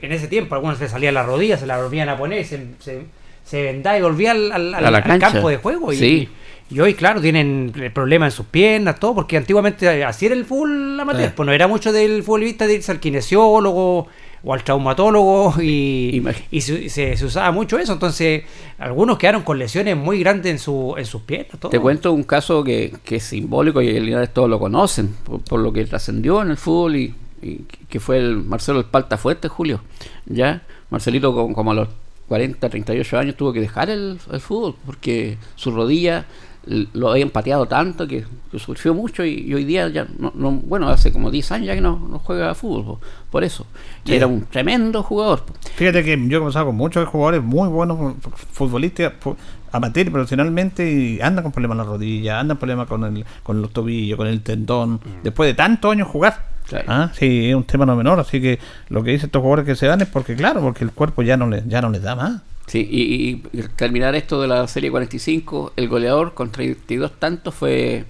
en 0.00 0.12
ese 0.12 0.28
tiempo 0.28 0.54
algunos 0.54 0.78
se 0.78 0.88
salían 0.88 1.14
las 1.14 1.26
rodillas, 1.26 1.58
se 1.58 1.66
las 1.66 1.82
volvían 1.82 2.08
a 2.08 2.16
poner, 2.16 2.44
se, 2.46 2.66
se, 2.78 3.02
se 3.42 3.62
vendaba 3.64 3.98
y 3.98 4.02
volvía 4.02 4.30
al, 4.30 5.18
campo 5.18 5.48
de 5.48 5.56
juego. 5.56 5.92
Y, 5.92 5.96
Sí. 5.96 6.28
y 6.70 6.78
hoy, 6.78 6.94
claro, 6.94 7.20
tienen 7.20 7.72
el 7.74 7.90
problema 7.90 8.26
en 8.26 8.32
sus 8.32 8.46
piernas, 8.46 9.00
todo, 9.00 9.16
porque 9.16 9.38
antiguamente 9.38 10.04
así 10.04 10.26
era 10.26 10.36
el 10.36 10.44
fútbol 10.44 11.00
amateur. 11.00 11.30
Sí. 11.30 11.32
Pues 11.34 11.46
no 11.48 11.52
era 11.52 11.66
mucho 11.66 11.92
del 11.92 12.22
futbolista 12.22 12.68
de 12.68 12.74
irse 12.74 12.92
al 12.92 13.00
kinesiólogo 13.00 14.06
o 14.42 14.54
al 14.54 14.64
traumatólogo 14.64 15.54
y, 15.62 16.22
y 16.50 16.60
se, 16.60 16.88
se- 16.88 17.16
se 17.16 17.24
usaba 17.24 17.50
mucho 17.52 17.78
eso. 17.78 17.92
Entonces, 17.92 18.44
algunos 18.78 19.18
quedaron 19.18 19.42
con 19.42 19.58
lesiones 19.58 19.96
muy 19.96 20.20
grandes 20.20 20.50
en, 20.52 20.58
su, 20.58 20.94
en 20.96 21.04
sus 21.06 21.22
piernas. 21.22 21.58
todo. 21.60 21.70
Te 21.70 21.78
cuento 21.80 22.12
un 22.12 22.22
caso 22.24 22.64
que, 22.64 22.94
que 23.04 23.16
es 23.16 23.22
simbólico 23.24 23.80
y 23.82 23.98
Linares 24.00 24.32
todos 24.32 24.48
lo 24.48 24.58
conocen, 24.58 25.08
por, 25.24 25.40
por 25.42 25.60
lo 25.60 25.72
que 25.72 25.84
trascendió 25.84 26.40
en 26.42 26.50
el 26.50 26.56
fútbol 26.56 26.96
y, 26.96 27.14
y 27.42 27.64
que 27.88 28.00
fue 28.00 28.18
el 28.18 28.36
Marcelo 28.36 28.78
el 28.78 28.84
Palta 28.86 29.16
Fuerte, 29.18 29.48
Julio. 29.48 29.80
Ya, 30.26 30.62
Marcelito 30.90 31.34
con- 31.34 31.52
como 31.54 31.72
a 31.72 31.74
los 31.74 31.88
40, 32.28 32.68
38 32.68 33.18
años 33.18 33.36
tuvo 33.36 33.52
que 33.52 33.60
dejar 33.60 33.90
el, 33.90 34.18
el 34.32 34.40
fútbol 34.40 34.74
porque 34.86 35.36
su 35.56 35.70
rodilla 35.72 36.24
lo 36.66 37.10
habían 37.10 37.30
pateado 37.30 37.66
tanto 37.66 38.06
que, 38.06 38.24
que 38.52 38.58
sufrió 38.58 38.92
mucho 38.94 39.24
y, 39.24 39.30
y 39.46 39.54
hoy 39.54 39.64
día 39.64 39.88
ya 39.88 40.06
no, 40.18 40.30
no- 40.34 40.52
bueno 40.52 40.88
hace 40.90 41.10
como 41.10 41.30
10 41.30 41.52
años 41.52 41.66
ya 41.68 41.74
que 41.74 41.80
no, 41.80 41.98
no 42.10 42.18
juega 42.18 42.54
fútbol 42.54 42.84
po, 42.84 43.00
por 43.30 43.44
eso 43.44 43.66
Sí. 44.04 44.14
era 44.14 44.26
un 44.26 44.44
tremendo 44.44 45.02
jugador 45.02 45.42
po. 45.44 45.54
Fíjate 45.76 46.04
que 46.04 46.16
yo 46.28 46.36
he 46.36 46.40
conversado 46.40 46.66
con 46.66 46.76
muchos 46.76 47.08
jugadores 47.08 47.42
muy 47.42 47.68
buenos, 47.68 47.98
fu- 48.20 48.30
futbolistas, 48.52 49.12
fu- 49.20 49.36
amateur 49.72 50.06
y 50.06 50.10
profesionalmente, 50.10 50.90
y 50.92 51.20
andan 51.20 51.44
con 51.44 51.52
problemas 51.52 51.76
en 51.76 51.78
la 51.78 51.84
rodilla, 51.84 52.40
andan 52.40 52.56
problemas 52.58 52.88
con, 52.88 53.04
el, 53.04 53.24
con 53.42 53.62
los 53.62 53.72
tobillos, 53.72 54.16
con 54.16 54.26
el 54.26 54.42
tendón, 54.42 55.00
después 55.22 55.48
de 55.48 55.54
tantos 55.54 55.92
años 55.92 56.08
jugar. 56.08 56.50
Ah, 56.86 57.10
Sí, 57.14 57.48
es 57.50 57.54
un 57.54 57.64
tema 57.64 57.84
no 57.86 57.96
menor, 57.96 58.20
así 58.20 58.40
que 58.40 58.58
lo 58.90 59.02
que 59.02 59.10
dicen 59.12 59.26
estos 59.26 59.40
jugadores 59.40 59.64
que 59.66 59.74
se 59.76 59.86
dan 59.86 60.00
es 60.02 60.08
porque, 60.08 60.34
claro, 60.36 60.60
porque 60.60 60.84
el 60.84 60.92
cuerpo 60.92 61.22
ya 61.22 61.36
no 61.36 61.48
les, 61.48 61.66
ya 61.68 61.80
no 61.82 61.90
les 61.90 62.02
da 62.02 62.14
más. 62.16 62.42
Sí, 62.70 62.86
y, 62.88 63.58
y- 63.58 63.62
terminar 63.74 64.14
esto 64.14 64.40
de 64.40 64.46
la 64.46 64.68
serie 64.68 64.90
45, 64.92 65.72
el 65.74 65.88
goleador 65.88 66.34
con 66.34 66.52
32 66.52 67.18
tantos 67.18 67.52
fue 67.54 68.04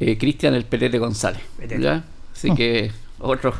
eh, 0.00 0.18
Cristian 0.18 0.54
el 0.54 0.64
Petete 0.64 0.98
González. 0.98 1.40
¿ya? 1.78 2.04
Así 2.34 2.50
Oh. 2.50 2.54
que 2.56 2.90
otro, 3.20 3.54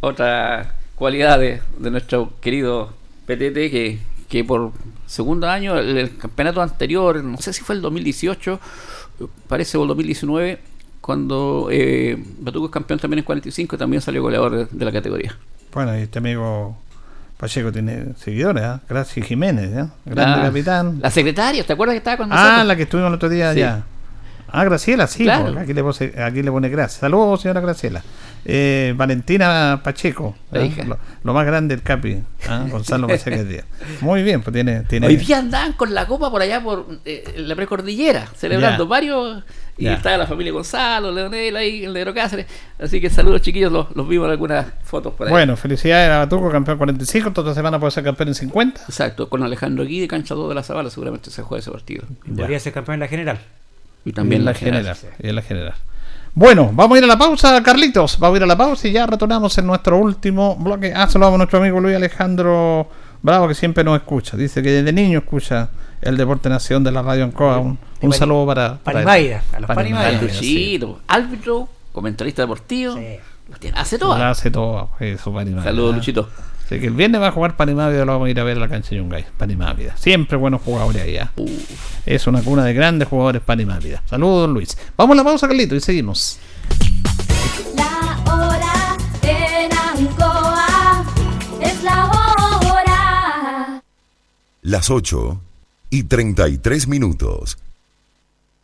otra 0.00 0.74
cualidad 0.96 1.38
de, 1.38 1.60
de 1.78 1.90
nuestro 1.92 2.32
querido 2.40 2.92
Petete 3.24 3.70
que, 3.70 3.98
que 4.28 4.42
por 4.44 4.72
segundo 5.06 5.48
año, 5.48 5.78
el, 5.78 5.96
el 5.96 6.16
campeonato 6.16 6.60
anterior, 6.60 7.22
no 7.22 7.36
sé 7.38 7.52
si 7.52 7.62
fue 7.62 7.76
el 7.76 7.82
2018, 7.82 8.54
eh, 9.20 9.26
parece 9.46 9.78
o 9.78 9.82
el 9.82 9.88
2019, 9.88 10.58
cuando 11.00 11.68
eh, 11.70 12.16
Batuco 12.40 12.66
es 12.66 12.72
campeón 12.72 12.98
también 12.98 13.20
en 13.20 13.24
45, 13.24 13.78
también 13.78 14.02
salió 14.02 14.22
goleador 14.22 14.56
de, 14.56 14.66
de 14.70 14.84
la 14.84 14.90
categoría. 14.90 15.38
Bueno, 15.72 15.96
y 15.96 16.02
este 16.02 16.18
amigo 16.18 16.76
Pacheco 17.42 17.72
tiene 17.72 18.04
seguidores, 18.22 18.62
¿ah? 18.62 18.80
Gracias 18.88 19.26
Jiménez, 19.26 19.64
¿eh? 19.76 19.88
Grande 20.04 20.36
La- 20.36 20.42
capitán. 20.46 20.98
La 21.02 21.10
secretaria, 21.10 21.66
¿te 21.66 21.72
acuerdas 21.72 21.94
que 21.94 21.98
estaba 21.98 22.16
con 22.18 22.32
Ah, 22.32 22.36
nosotros? 22.36 22.66
la 22.68 22.76
que 22.76 22.82
estuvimos 22.84 23.08
el 23.08 23.14
otro 23.14 23.28
día 23.28 23.52
Sí. 23.52 23.58
allá. 23.64 23.82
Ah, 24.52 24.64
Graciela, 24.64 25.06
sí. 25.06 25.24
Claro. 25.24 25.52
po, 25.54 25.58
aquí, 25.60 25.72
le 25.72 25.82
puse, 25.82 26.12
aquí 26.22 26.42
le 26.42 26.50
pone 26.50 26.68
gracias. 26.68 27.00
Saludos, 27.00 27.40
señora 27.40 27.60
Graciela. 27.60 28.02
Eh, 28.44 28.92
Valentina 28.96 29.80
Pacheco, 29.84 30.34
La 30.50 30.64
hija. 30.64 30.82
lo, 30.84 30.98
lo 31.22 31.32
más 31.32 31.46
grande 31.46 31.76
del 31.76 31.82
Capi, 31.84 32.22
¿ah? 32.48 32.66
Gonzalo 32.68 33.06
Pacheco 33.08 33.44
Díaz. 33.44 33.64
Muy 34.00 34.22
bien, 34.22 34.42
pues 34.42 34.52
tiene. 34.52 34.80
tiene 34.82 35.06
Hoy 35.06 35.16
día 35.16 35.38
andaban 35.38 35.72
con 35.74 35.94
la 35.94 36.06
copa 36.06 36.28
por 36.30 36.42
allá 36.42 36.60
por 36.62 36.86
eh, 37.04 37.22
la 37.36 37.54
precordillera, 37.54 38.26
celebrando 38.36 38.84
Ya. 38.84 38.88
varios. 38.90 39.44
Y 39.78 39.84
Ya. 39.84 39.94
estaba 39.94 40.18
la 40.18 40.26
familia 40.26 40.52
Gonzalo, 40.52 41.10
Leonel 41.12 41.56
ahí, 41.56 41.84
el 41.84 41.92
negro 41.94 42.12
Cáceres. 42.12 42.46
Así 42.78 43.00
que 43.00 43.08
saludos 43.08 43.40
chiquillos, 43.40 43.72
los, 43.72 43.86
los 43.96 44.06
vimos 44.06 44.26
en 44.26 44.32
algunas 44.32 44.66
fotos 44.82 45.14
por 45.14 45.28
ahí. 45.28 45.30
Bueno, 45.32 45.56
felicidades 45.56 46.10
a 46.10 46.18
Batuco, 46.18 46.50
campeón 46.50 46.76
45. 46.78 47.32
Toda 47.32 47.54
semana 47.54 47.78
puede 47.78 47.92
ser 47.92 48.04
campeón 48.04 48.28
en 48.28 48.34
50. 48.34 48.82
Exacto, 48.82 49.30
con 49.30 49.42
Alejandro 49.42 49.84
Guide, 49.86 50.08
cancha 50.08 50.34
2 50.34 50.48
de 50.50 50.54
la 50.56 50.62
Zabala, 50.62 50.90
seguramente 50.90 51.30
se 51.30 51.42
juega 51.42 51.60
ese 51.60 51.70
partido. 51.70 52.04
Podría 52.36 52.58
ser 52.60 52.72
campeón 52.74 52.94
en 52.94 53.00
la 53.00 53.08
general. 53.08 53.38
Y 54.04 54.12
también 54.12 54.42
en 54.42 54.46
la 54.46 54.52
la 54.52 54.58
general. 54.58 54.96
general. 54.96 55.16
y 55.22 55.32
la 55.32 55.42
general. 55.42 55.74
Bueno, 56.34 56.70
vamos 56.72 56.96
a 56.96 56.98
ir 56.98 57.04
a 57.04 57.06
la 57.06 57.18
pausa, 57.18 57.62
Carlitos. 57.62 58.18
Vamos 58.18 58.36
a 58.36 58.38
ir 58.38 58.42
a 58.44 58.46
la 58.46 58.56
pausa 58.56 58.88
y 58.88 58.92
ya 58.92 59.06
retornamos 59.06 59.56
en 59.58 59.66
nuestro 59.66 59.98
último 59.98 60.56
bloque. 60.56 60.92
Ah, 60.94 61.06
saludamos 61.06 61.34
a 61.34 61.38
nuestro 61.38 61.58
amigo 61.58 61.78
Luis 61.78 61.94
Alejandro 61.94 62.88
Bravo, 63.22 63.48
que 63.48 63.54
siempre 63.54 63.84
nos 63.84 63.96
escucha. 63.96 64.36
Dice 64.36 64.62
que 64.62 64.70
desde 64.70 64.92
niño 64.92 65.20
escucha 65.20 65.68
el 66.00 66.16
Deporte 66.16 66.48
Nación 66.48 66.82
de 66.82 66.90
la 66.90 67.02
Radio 67.02 67.24
Ancoa. 67.24 67.58
Un, 67.58 67.78
un 68.00 68.12
saludo 68.12 68.46
para. 68.46 68.78
para. 68.78 69.04
Panimaida, 69.04 69.42
a 69.52 69.60
los 69.60 69.68
Panimaida, 69.68 70.20
árbitro, 71.06 71.68
comentarista 71.92 72.42
deportivo. 72.42 72.98
Hace 73.74 73.98
todo. 73.98 74.14
Hace 74.14 74.50
todo. 74.50 74.90
Eso, 74.98 75.32
Panimaida. 75.32 75.64
Saludos, 75.64 75.94
Luchito. 75.96 76.28
Así 76.72 76.80
que 76.80 76.86
el 76.86 76.94
viernes 76.94 77.20
va 77.20 77.28
a 77.28 77.32
jugar 77.32 77.54
Panimávida, 77.54 78.06
lo 78.06 78.12
vamos 78.12 78.28
a 78.28 78.30
ir 78.30 78.40
a 78.40 78.44
ver 78.44 78.56
a 78.56 78.60
la 78.60 78.68
cancha 78.68 78.88
de 78.92 78.96
Yungay. 78.96 79.26
Panimávida. 79.36 79.94
Siempre 79.98 80.38
buenos 80.38 80.62
jugadores 80.62 81.02
allá. 81.02 81.30
Es 82.06 82.26
una 82.26 82.40
cuna 82.40 82.64
de 82.64 82.72
grandes 82.72 83.08
jugadores 83.08 83.42
Panimávida. 83.42 84.02
Saludos, 84.06 84.46
don 84.46 84.54
Luis. 84.54 84.78
Vamos 84.96 85.12
a 85.12 85.16
la 85.18 85.24
pausa, 85.24 85.46
Carlito, 85.48 85.76
y 85.76 85.82
seguimos. 85.82 86.38
La 87.76 88.22
hora 88.24 88.96
en 89.20 89.70
Ancoa 89.70 91.04
es 91.60 91.82
la 91.82 92.06
hora. 92.06 93.82
Las 94.62 94.88
8 94.88 95.42
y 95.90 96.04
33 96.04 96.88
minutos. 96.88 97.58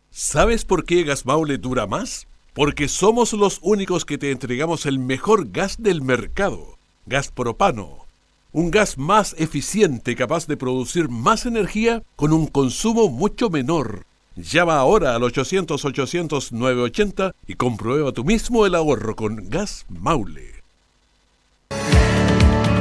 ¿Sabes 0.09 0.65
por 0.65 0.83
qué 0.83 1.03
Gas 1.03 1.27
Maule 1.27 1.59
dura 1.59 1.85
más? 1.85 2.25
Porque 2.55 2.87
somos 2.87 3.33
los 3.33 3.59
únicos 3.61 4.03
que 4.03 4.17
te 4.17 4.31
entregamos 4.31 4.87
el 4.87 4.97
mejor 4.97 5.51
gas 5.51 5.75
del 5.77 6.01
mercado, 6.01 6.78
gas 7.05 7.31
propano. 7.31 8.05
Un 8.51 8.71
gas 8.71 8.97
más 8.97 9.35
eficiente 9.37 10.15
capaz 10.15 10.47
de 10.47 10.57
producir 10.57 11.07
más 11.09 11.45
energía 11.45 12.01
con 12.15 12.33
un 12.33 12.47
consumo 12.47 13.09
mucho 13.09 13.49
menor. 13.49 14.05
Llama 14.35 14.77
ahora 14.77 15.15
al 15.15 15.21
800-800-980 15.23 17.33
y 17.47 17.55
comprueba 17.55 18.11
tú 18.11 18.23
mismo 18.23 18.63
el 18.65 18.75
ahorro 18.75 19.15
con 19.15 19.49
Gas 19.49 19.85
Maule. 19.89 20.59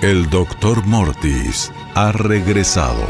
El 0.00 0.30
Dr. 0.30 0.86
Mortis 0.86 1.72
ha 1.96 2.12
regresado. 2.12 3.04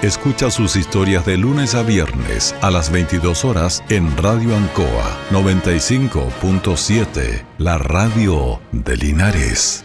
Escucha 0.00 0.52
sus 0.52 0.76
historias 0.76 1.26
de 1.26 1.38
lunes 1.38 1.74
a 1.74 1.82
viernes 1.82 2.54
a 2.60 2.70
las 2.70 2.92
22 2.92 3.44
horas 3.44 3.82
en 3.88 4.16
Radio 4.16 4.54
Ancoa 4.54 5.18
95.7, 5.32 7.44
la 7.58 7.78
radio 7.78 8.60
de 8.70 8.96
Linares. 8.96 9.84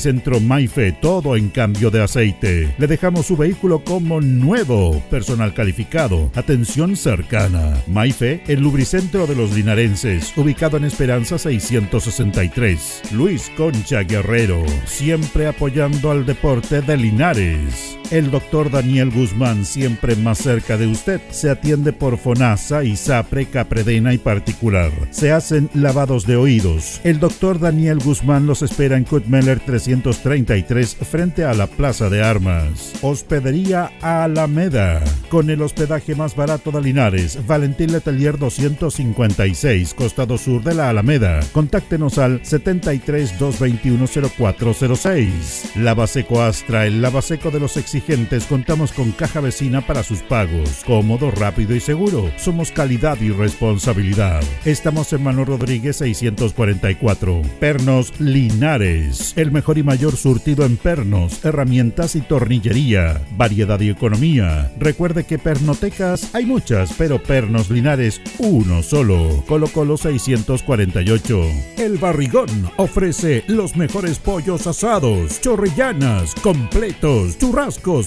Lubricentro 0.00 0.40
Maife, 0.40 0.92
todo 0.92 1.36
en 1.36 1.50
cambio 1.50 1.90
de 1.90 2.02
aceite. 2.02 2.74
Le 2.78 2.86
dejamos 2.86 3.26
su 3.26 3.36
vehículo 3.36 3.84
como 3.84 4.22
nuevo. 4.22 4.98
Personal 5.10 5.52
calificado, 5.52 6.30
atención 6.34 6.96
cercana. 6.96 7.74
Maife, 7.86 8.42
el 8.46 8.60
lubricentro 8.60 9.26
de 9.26 9.36
los 9.36 9.52
linarenses, 9.52 10.32
ubicado 10.38 10.78
en 10.78 10.84
Esperanza 10.84 11.36
663. 11.36 13.02
Luis 13.12 13.52
Concha 13.58 14.00
Guerrero, 14.00 14.64
siempre 14.86 15.46
apoyando 15.46 16.10
al 16.10 16.24
deporte 16.24 16.80
de 16.80 16.96
Linares. 16.96 17.99
El 18.10 18.30
doctor 18.30 18.70
Daniel 18.70 19.10
Guzmán, 19.10 19.64
siempre 19.64 20.16
más 20.16 20.38
cerca 20.38 20.76
de 20.76 20.86
usted, 20.86 21.20
se 21.30 21.50
atiende 21.50 21.92
por 21.92 22.18
FONASA, 22.18 22.84
ISAPRE, 22.84 23.46
Capredena 23.46 24.12
y 24.12 24.18
particular. 24.18 24.90
Se 25.10 25.30
hacen 25.30 25.70
lavados 25.74 26.26
de 26.26 26.36
oídos. 26.36 27.00
El 27.04 27.20
doctor 27.20 27.60
Daniel 27.60 28.00
Guzmán 28.00 28.46
los 28.46 28.62
espera 28.62 28.96
en 28.96 29.04
Kutmeller 29.04 29.60
300 29.60 30.00
1933 30.00 30.96
frente 31.08 31.44
a 31.44 31.54
la 31.54 31.66
Plaza 31.66 32.08
de 32.08 32.22
Armas. 32.22 32.92
Hospedería 33.02 33.92
Alameda. 34.00 35.02
Con 35.28 35.50
el 35.50 35.62
hospedaje 35.62 36.14
más 36.14 36.34
barato 36.34 36.70
de 36.70 36.80
Linares, 36.80 37.38
Valentín 37.46 37.92
Letelier 37.92 38.38
256, 38.38 39.94
costado 39.94 40.38
sur 40.38 40.62
de 40.62 40.74
la 40.74 40.90
Alameda. 40.90 41.40
Contáctenos 41.52 42.18
al 42.18 42.44
73 42.44 43.38
221 43.38 44.06
0406. 44.36 45.72
Lavaseco 45.76 46.42
Astra, 46.42 46.86
el 46.86 47.02
lavaseco 47.02 47.50
de 47.50 47.60
los 47.60 47.76
exigentes. 47.76 47.99
Contamos 48.48 48.92
con 48.92 49.12
caja 49.12 49.40
vecina 49.40 49.80
para 49.86 50.02
sus 50.02 50.22
pagos. 50.22 50.82
Cómodo, 50.86 51.30
rápido 51.30 51.74
y 51.74 51.80
seguro. 51.80 52.30
Somos 52.36 52.72
calidad 52.72 53.20
y 53.20 53.30
responsabilidad. 53.30 54.42
Estamos 54.64 55.12
en 55.12 55.22
Manuel 55.22 55.46
Rodríguez 55.46 55.96
644. 55.96 57.42
Pernos 57.60 58.18
Linares. 58.18 59.34
El 59.36 59.52
mejor 59.52 59.78
y 59.78 59.82
mayor 59.82 60.16
surtido 60.16 60.64
en 60.64 60.76
pernos, 60.76 61.44
herramientas 61.44 62.16
y 62.16 62.20
tornillería. 62.20 63.20
Variedad 63.36 63.80
y 63.80 63.90
economía. 63.90 64.72
Recuerde 64.78 65.24
que 65.24 65.38
pernotecas 65.38 66.34
hay 66.34 66.46
muchas, 66.46 66.92
pero 66.96 67.22
Pernos 67.22 67.70
Linares 67.70 68.20
uno 68.38 68.82
solo. 68.82 69.44
Colo 69.46 69.68
Colo 69.68 69.96
648. 69.96 71.40
El 71.78 71.98
Barrigón 71.98 72.70
ofrece 72.76 73.44
los 73.46 73.76
mejores 73.76 74.18
pollos 74.18 74.66
asados, 74.66 75.40
chorrillanas, 75.40 76.34
completos, 76.36 77.38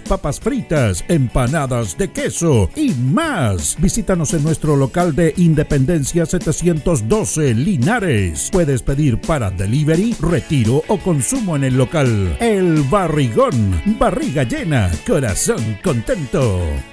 papas 0.01 0.39
fritas, 0.39 1.03
empanadas 1.07 1.97
de 1.97 2.11
queso 2.11 2.69
y 2.75 2.91
más. 2.91 3.75
Visítanos 3.79 4.33
en 4.33 4.43
nuestro 4.43 4.75
local 4.75 5.15
de 5.15 5.33
Independencia 5.37 6.25
712 6.25 7.53
Linares. 7.53 8.49
Puedes 8.51 8.81
pedir 8.81 9.19
para 9.19 9.51
delivery, 9.51 10.15
retiro 10.21 10.83
o 10.87 10.97
consumo 10.97 11.55
en 11.55 11.65
el 11.65 11.77
local. 11.77 12.37
El 12.39 12.83
Barrigón. 12.83 13.81
Barriga 13.99 14.43
llena, 14.43 14.91
corazón 15.05 15.77
contento. 15.83 16.92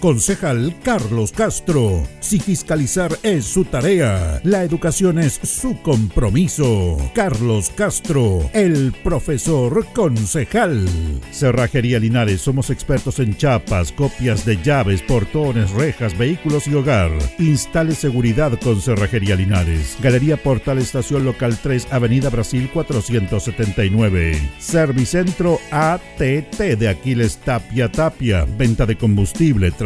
Concejal 0.00 0.74
Carlos 0.82 1.32
Castro. 1.32 2.02
Si 2.20 2.38
fiscalizar 2.38 3.16
es 3.22 3.46
su 3.46 3.64
tarea, 3.64 4.40
la 4.44 4.62
educación 4.62 5.18
es 5.18 5.40
su 5.42 5.80
compromiso. 5.80 6.98
Carlos 7.14 7.72
Castro, 7.74 8.50
el 8.52 8.92
profesor 9.02 9.86
concejal. 9.94 10.86
Cerrajería 11.32 11.98
Linares, 11.98 12.42
somos 12.42 12.68
expertos 12.68 13.20
en 13.20 13.36
chapas, 13.36 13.90
copias 13.90 14.44
de 14.44 14.62
llaves, 14.62 15.00
portones, 15.02 15.70
rejas, 15.70 16.16
vehículos 16.16 16.68
y 16.68 16.74
hogar. 16.74 17.10
Instale 17.38 17.94
seguridad 17.94 18.58
con 18.60 18.82
Cerrajería 18.82 19.34
Linares. 19.34 19.96
Galería 20.02 20.36
Portal 20.36 20.78
Estación 20.78 21.24
Local 21.24 21.58
3, 21.62 21.88
Avenida 21.90 22.28
Brasil 22.28 22.68
479. 22.72 24.50
Servicentro 24.58 25.58
ATT 25.70 26.58
de 26.78 26.88
Aquiles 26.88 27.38
Tapia 27.38 27.90
Tapia. 27.90 28.46
Venta 28.58 28.84
de 28.84 28.96
combustible, 28.96 29.70
transporte 29.70 29.85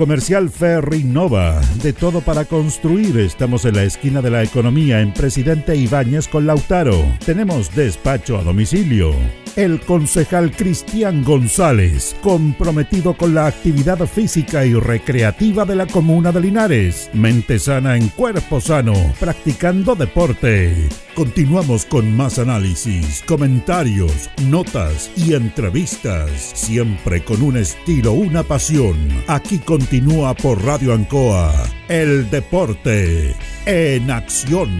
Comercial 0.00 0.48
Ferrinova, 0.48 1.60
de 1.82 1.92
todo 1.92 2.22
para 2.22 2.46
construir. 2.46 3.18
Estamos 3.18 3.66
en 3.66 3.76
la 3.76 3.82
esquina 3.82 4.22
de 4.22 4.30
la 4.30 4.42
economía 4.42 5.02
en 5.02 5.12
Presidente 5.12 5.76
Ibáñez 5.76 6.26
con 6.26 6.46
Lautaro. 6.46 7.04
Tenemos 7.26 7.74
despacho 7.74 8.38
a 8.38 8.42
domicilio. 8.42 9.14
El 9.56 9.80
concejal 9.80 10.52
Cristian 10.52 11.22
González, 11.22 12.16
comprometido 12.22 13.14
con 13.14 13.34
la 13.34 13.46
actividad 13.46 13.98
física 14.06 14.64
y 14.64 14.72
recreativa 14.72 15.66
de 15.66 15.76
la 15.76 15.86
comuna 15.86 16.32
de 16.32 16.40
Linares. 16.40 17.10
Mente 17.12 17.58
sana 17.58 17.96
en 17.96 18.08
cuerpo 18.08 18.60
sano, 18.60 18.94
practicando 19.18 19.96
deporte. 19.96 20.88
Continuamos 21.14 21.84
con 21.84 22.16
más 22.16 22.38
análisis, 22.38 23.22
comentarios, 23.26 24.30
notas 24.46 25.10
y 25.16 25.34
entrevistas, 25.34 26.30
siempre 26.54 27.22
con 27.24 27.42
un 27.42 27.56
estilo, 27.56 28.12
una 28.12 28.44
pasión. 28.44 28.96
Aquí 29.26 29.58
continúa 29.90 30.34
por 30.34 30.64
Radio 30.64 30.94
Ancoa, 30.94 31.52
el 31.88 32.30
deporte 32.30 33.34
en 33.66 34.08
acción. 34.08 34.70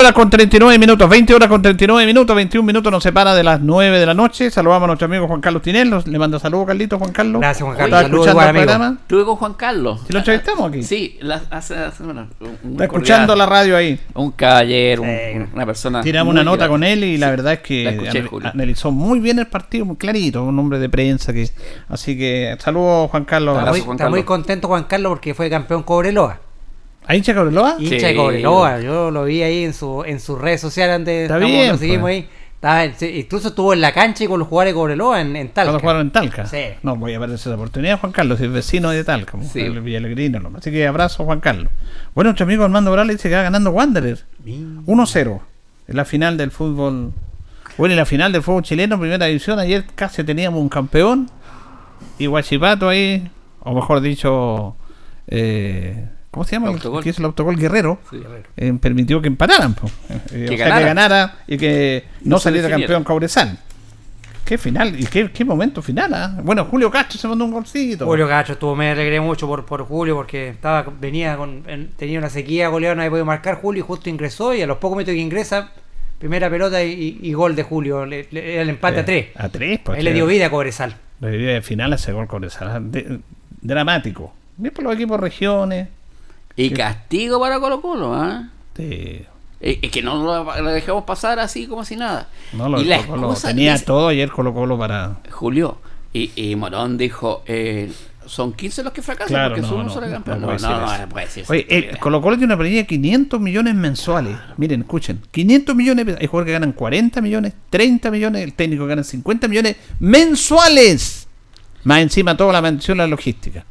Horas 0.00 0.12
con 0.12 0.28
39 0.28 0.78
minutos, 0.78 1.08
20 1.08 1.34
horas 1.34 1.48
con 1.48 1.62
39 1.62 2.04
minutos, 2.06 2.36
21 2.36 2.66
minutos 2.66 2.90
nos 2.92 3.02
separa 3.02 3.34
de 3.34 3.42
las 3.42 3.60
9 3.60 3.98
de 3.98 4.04
la 4.06 4.12
noche. 4.12 4.50
Saludamos 4.50 4.84
a 4.84 4.86
nuestro 4.88 5.06
amigo 5.06 5.26
Juan 5.26 5.40
Carlos 5.40 5.62
Tinel. 5.62 5.94
Le 6.04 6.18
manda 6.18 6.38
saludos, 6.38 6.66
Carlito, 6.66 6.98
Juan 6.98 7.12
Carlos. 7.12 7.40
Gracias, 7.40 7.62
Juan 7.64 7.76
¿Está 7.76 7.84
Carlos. 7.88 8.02
Saludos 8.02 8.26
escuchando 8.26 8.32
igual, 8.32 8.44
el 8.44 8.50
amigo. 8.50 8.72
programa? 8.72 8.98
Estuve 9.00 9.24
con 9.24 9.36
Juan 9.36 9.54
Carlos. 9.54 10.00
¿Sí 10.06 10.12
lo 10.12 10.18
entrevistamos 10.18 10.68
aquí? 10.68 10.82
Sí, 10.82 11.16
la- 11.22 11.42
hace, 11.50 11.76
hace 11.78 12.02
una- 12.02 12.22
un- 12.40 12.48
Está 12.48 12.58
cordial- 12.62 12.82
escuchando 12.82 13.36
la 13.36 13.46
radio 13.46 13.76
ahí. 13.76 13.98
Un 14.14 14.30
caballero, 14.32 15.02
un- 15.02 15.48
una 15.54 15.66
persona. 15.66 16.02
Tiramos 16.02 16.34
muy 16.34 16.40
una 16.40 16.50
nota 16.50 16.66
grande. 16.66 16.72
con 16.72 16.84
él 16.84 17.04
y 17.04 17.16
la 17.16 17.30
verdad 17.30 17.52
es 17.54 17.58
la 17.60 17.62
que 17.62 17.88
escuché, 17.88 18.18
anal- 18.18 18.26
Julio. 18.28 18.50
analizó 18.52 18.90
muy 18.90 19.20
bien 19.20 19.38
el 19.38 19.46
partido, 19.46 19.84
muy 19.86 19.96
clarito, 19.96 20.42
un 20.44 20.58
hombre 20.58 20.78
de 20.80 20.88
prensa 20.90 21.32
que 21.32 21.48
así 21.88 22.18
que 22.18 22.54
saludos 22.58 23.10
Juan 23.10 23.24
Carlos. 23.24 23.56
Está 23.58 23.70
muy, 23.70 23.80
está 23.80 24.08
muy 24.10 24.22
contento 24.24 24.68
Juan 24.68 24.84
Carlos 24.84 25.10
porque 25.10 25.32
fue 25.34 25.48
campeón 25.48 25.82
Cobreloa. 25.82 26.40
¿A 27.06 27.14
hincha 27.14 27.34
Cobreloa? 27.34 27.76
Hincha 27.78 28.06
de 28.08 28.16
Cobreloa, 28.16 28.80
yo 28.80 29.10
lo 29.10 29.24
vi 29.24 29.42
ahí 29.42 29.64
en 29.64 29.74
su 29.74 30.02
en 30.04 30.20
sus 30.20 30.38
redes 30.40 30.60
sociales 30.60 30.94
donde 30.96 31.22
Está 31.24 31.34
estamos- 31.36 31.50
bien, 31.54 31.72
lo 31.72 31.78
seguimos 31.78 32.00
pues. 32.02 32.14
ahí. 32.14 32.28
Estaba 32.54 32.84
en- 32.84 32.94
sí, 32.96 33.06
incluso 33.06 33.48
estuvo 33.48 33.74
en 33.74 33.82
la 33.82 33.92
cancha 33.92 34.24
y 34.24 34.26
con 34.26 34.38
los 34.38 34.48
jugadores 34.48 34.72
de 34.72 34.78
Cobreloa 34.78 35.20
en, 35.20 35.36
en 35.36 35.48
Talca. 35.50 35.64
Cuando 35.72 35.80
jugaron 35.80 36.00
en 36.02 36.10
Talca. 36.12 36.46
Sí. 36.46 36.62
No, 36.82 36.96
voy 36.96 37.12
a 37.12 37.18
ver 37.18 37.28
esa 37.30 37.54
oportunidad, 37.54 38.00
Juan 38.00 38.10
Carlos, 38.12 38.40
es 38.40 38.50
vecino 38.50 38.88
de 38.88 39.04
Talca, 39.04 39.32
como 39.32 39.44
Sí. 39.44 39.60
el 39.60 39.80
Villalegrino. 39.82 40.40
¿no? 40.40 40.50
Así 40.56 40.70
que 40.70 40.86
abrazo, 40.86 41.24
Juan 41.26 41.40
Carlos. 41.40 41.70
Bueno, 42.14 42.28
nuestro 42.30 42.44
amigo 42.44 42.64
Armando 42.64 42.90
Morales 42.90 43.16
dice 43.18 43.28
que 43.28 43.34
va 43.34 43.42
ganando 43.42 43.70
Wanderer. 43.70 44.24
1-0. 44.86 45.40
En 45.88 45.96
la 45.96 46.06
final 46.06 46.38
del 46.38 46.50
fútbol. 46.50 47.12
Bueno, 47.76 47.92
en 47.92 47.98
la 47.98 48.06
final 48.06 48.32
del 48.32 48.42
fútbol 48.42 48.62
chileno, 48.62 48.98
primera 48.98 49.26
división, 49.26 49.58
ayer 49.58 49.84
casi 49.94 50.24
teníamos 50.24 50.58
un 50.62 50.70
campeón. 50.70 51.28
Y 52.18 52.26
Guachipato 52.26 52.88
ahí, 52.88 53.28
o 53.60 53.74
mejor 53.74 54.00
dicho, 54.00 54.74
eh, 55.26 56.08
¿cómo 56.34 56.44
se 56.44 56.56
llama? 56.56 56.68
Autogol. 56.68 57.02
que 57.02 57.10
es 57.10 57.18
el 57.18 57.24
autogol 57.24 57.56
guerrero. 57.56 57.98
Sí. 58.10 58.20
eh, 58.56 58.72
permitió 58.80 59.22
que 59.22 59.28
empataran. 59.28 59.74
po. 59.74 59.88
Eh, 60.32 60.46
Que 60.48 60.54
o 60.54 60.56
sea, 60.58 60.66
ganara. 60.68 60.78
que 60.80 60.84
ganara 60.86 61.34
y 61.46 61.56
que 61.56 62.04
no, 62.22 62.38
saliera 62.38 62.68
campeón 62.68 63.04
Cobresal. 63.04 63.58
Qué 64.44 64.58
final, 64.58 65.00
y 65.00 65.06
qué, 65.06 65.30
qué 65.32 65.42
momento 65.42 65.80
final, 65.80 66.12
¿ah? 66.12 66.38
Bueno, 66.42 66.66
Julio 66.66 66.90
Castro 66.90 67.18
se 67.18 67.26
mandó 67.26 67.46
un 67.46 67.52
golcito. 67.52 68.04
Julio 68.04 68.28
Cacho 68.28 68.52
estuvo, 68.52 68.76
me 68.76 68.90
alegré 68.90 69.18
mucho 69.18 69.46
por, 69.46 69.64
por 69.64 69.86
Julio 69.86 70.14
porque 70.16 70.50
estaba 70.50 70.84
venía 71.00 71.38
con 71.38 71.62
en- 71.66 71.88
tenía 71.96 72.18
una 72.18 72.28
sequía 72.28 72.68
goleada, 72.68 72.94
no 72.94 73.00
había 73.00 73.08
podido 73.10 73.24
marcar 73.24 73.54
Julio 73.62 73.82
y 73.82 73.86
justo 73.86 74.10
ingresó 74.10 74.52
y 74.52 74.60
a 74.60 74.66
los 74.66 74.76
pocos 74.76 74.98
minutos 74.98 75.14
que 75.14 75.20
ingresa, 75.20 75.70
primera 76.18 76.50
pelota 76.50 76.82
y, 76.84 77.20
y 77.22 77.32
gol 77.32 77.56
de 77.56 77.62
Julio, 77.62 78.04
le- 78.04 78.28
le- 78.32 78.52
era 78.52 78.60
el 78.62 78.68
empate 78.68 78.98
Eh, 78.98 79.00
a 79.00 79.04
tres. 79.06 79.26
A 79.34 79.48
tres, 79.48 79.80
pues. 79.82 79.98
Él 79.98 80.04
le 80.04 80.12
dio 80.12 80.26
vida 80.26 80.44
a 80.46 80.50
Cobresal. 80.50 80.94
Le 81.20 81.38
dio 81.38 81.48
de 81.48 81.62
final 81.62 81.94
ese 81.94 82.12
gol 82.12 82.26
Cobresal. 82.26 82.90
De- 82.92 83.20
dramático. 83.62 84.34
Bien 84.58 84.74
por 84.74 84.84
los 84.84 84.92
equipos 84.94 85.18
regiones. 85.18 85.88
Y 86.56 86.70
castigo 86.70 87.40
para 87.40 87.58
Colo 87.60 87.80
Colo, 87.80 88.14
¿ah? 88.14 88.48
Sí. 88.76 89.22
Eh, 89.60 89.78
Es 89.82 89.90
que 89.90 90.02
no 90.02 90.22
lo, 90.22 90.44
lo 90.62 90.70
dejamos 90.70 91.04
pasar 91.04 91.38
así 91.38 91.66
como 91.66 91.84
si 91.84 91.96
nada. 91.96 92.28
No, 92.52 92.68
lo, 92.68 92.80
y 92.80 92.84
la 92.84 92.96
excusa 92.96 93.48
tenía 93.48 93.78
todo 93.82 94.08
ayer 94.08 94.30
Colo 94.30 94.52
Colo 94.54 94.78
para... 94.78 95.18
Julio, 95.30 95.78
y, 96.12 96.30
y 96.36 96.54
Morón 96.54 96.96
dijo, 96.96 97.42
eh, 97.46 97.90
son 98.26 98.52
15 98.52 98.84
los 98.84 98.92
que 98.92 99.02
fracasan 99.02 99.28
Claro, 99.28 99.48
porque 99.50 99.62
no, 99.62 99.68
son 99.68 99.80
un 99.80 99.86
no, 99.86 99.92
solo 99.92 100.06
no 100.06 100.12
campeón. 100.12 100.40
No, 100.40 100.46
no, 100.46 100.58
no, 100.58 100.98
no 100.98 101.08
puede 101.08 101.26
eso. 101.26 101.52
Oye, 101.52 101.66
el 101.68 101.98
Colo 101.98 102.20
Colo 102.22 102.36
tiene 102.36 102.52
una 102.52 102.56
planilla 102.56 102.82
de 102.82 102.86
500 102.86 103.40
millones 103.40 103.74
mensuales. 103.74 104.36
Miren, 104.56 104.82
escuchen. 104.82 105.20
500 105.30 105.74
millones, 105.74 106.06
hay 106.20 106.26
jugadores 106.26 106.46
que 106.46 106.52
ganan 106.52 106.72
40 106.72 107.20
millones, 107.20 107.54
30 107.70 108.10
millones, 108.10 108.42
el 108.42 108.54
técnico 108.54 108.86
gana 108.86 109.02
50 109.02 109.48
millones 109.48 109.76
mensuales. 109.98 111.26
Más 111.84 112.00
encima 112.00 112.36
toda 112.36 112.52
la 112.52 112.62
mansión, 112.62 112.98
la 112.98 113.06
logística. 113.06 113.64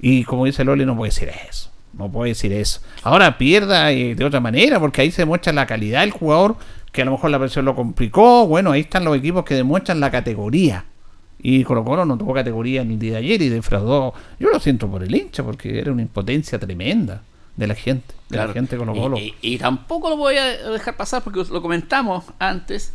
Y 0.00 0.24
como 0.24 0.46
dice 0.46 0.64
Loli, 0.64 0.86
no 0.86 0.96
puede 0.96 1.10
decir 1.10 1.30
eso. 1.48 1.69
No 2.00 2.10
puede 2.10 2.30
decir 2.30 2.52
eso. 2.52 2.80
Ahora 3.02 3.36
pierda 3.38 3.92
eh, 3.92 4.14
de 4.14 4.24
otra 4.24 4.40
manera, 4.40 4.80
porque 4.80 5.02
ahí 5.02 5.10
se 5.10 5.22
demuestra 5.22 5.52
la 5.52 5.66
calidad 5.66 6.00
del 6.00 6.10
jugador, 6.10 6.56
que 6.92 7.02
a 7.02 7.04
lo 7.04 7.12
mejor 7.12 7.30
la 7.30 7.38
presión 7.38 7.64
lo 7.64 7.76
complicó. 7.76 8.46
Bueno, 8.46 8.72
ahí 8.72 8.80
están 8.80 9.04
los 9.04 9.16
equipos 9.16 9.44
que 9.44 9.54
demuestran 9.54 10.00
la 10.00 10.10
categoría. 10.10 10.84
Y 11.42 11.62
Colo 11.64 11.84
Colo 11.84 12.04
no 12.04 12.18
tuvo 12.18 12.34
categoría 12.34 12.84
ni 12.84 12.94
el 12.94 13.00
día 13.00 13.12
de 13.12 13.18
ayer 13.18 13.42
y 13.42 13.48
defraudó. 13.48 14.12
Yo 14.38 14.50
lo 14.50 14.58
siento 14.60 14.88
por 14.88 15.02
el 15.02 15.14
hincha, 15.14 15.42
porque 15.42 15.78
era 15.78 15.92
una 15.92 16.02
impotencia 16.02 16.58
tremenda 16.58 17.22
de 17.56 17.66
la 17.66 17.74
gente. 17.74 18.14
De 18.28 18.36
Claro. 18.36 18.48
la 18.48 18.54
gente 18.54 18.76
Colo 18.76 18.92
Colo. 18.94 19.16
Y, 19.18 19.34
y- 19.42 19.54
y 19.54 19.58
tampoco 19.58 20.10
lo 20.10 20.16
voy 20.16 20.36
a 20.36 20.44
dejar 20.70 20.96
pasar 20.96 21.22
porque 21.22 21.42
lo 21.50 21.62
comentamos 21.62 22.24
antes. 22.38 22.92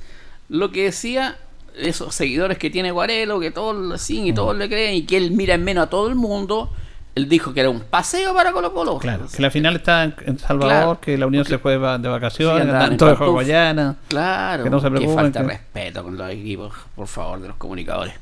Lo 0.49 0.71
que 0.71 0.83
decía 0.83 1.37
esos 1.77 2.13
seguidores 2.15 2.57
que 2.57 2.69
tiene 2.69 2.91
Guarelo, 2.91 3.39
que 3.39 3.51
todos 3.51 3.75
lo 3.75 3.97
siguen 3.97 4.27
y 4.27 4.31
Mm. 4.31 4.35
todos 4.35 4.55
le 4.57 4.69
creen 4.69 4.95
y 4.95 5.01
que 5.03 5.17
él 5.17 5.31
mira 5.31 5.55
en 5.55 5.63
menos 5.63 5.85
a 5.87 5.89
todo 5.89 6.07
el 6.07 6.15
mundo. 6.15 6.71
Él 7.15 7.29
dijo 7.29 7.53
que 7.53 7.61
era 7.61 7.69
un 7.69 7.79
paseo 7.79 8.33
para 8.33 8.51
Colo 8.51 8.73
Colo. 8.73 8.97
Claro, 8.99 9.25
que 9.33 9.41
la 9.41 9.49
final 9.49 9.77
está 9.77 10.03
en, 10.03 10.37
Salvador, 10.37 10.69
Claro, 10.69 10.99
que 10.99 11.17
la 11.17 11.27
Unión 11.27 11.45
se 11.45 11.57
fue 11.59 11.71
de 11.73 11.77
va- 11.77 11.97
de 11.97 12.03
Sí, 12.07 12.11
vacaciones, 12.11 12.61
andaban 12.63 12.91
en 12.91 12.97
pantufla. 12.97 13.27
Guayana. 13.27 13.95
Claro, 14.09 14.63
Que 14.65 14.69
no 14.69 14.79
se 14.81 14.89
preocupen. 14.89 15.15
falta 15.15 15.41
que- 15.41 15.47
respeto 15.47 16.03
con 16.03 16.17
los 16.17 16.29
equipos, 16.29 16.73
por 16.95 17.07
favor, 17.07 17.39
de 17.39 17.47
los 17.47 17.57
comunicadores. 17.57 18.13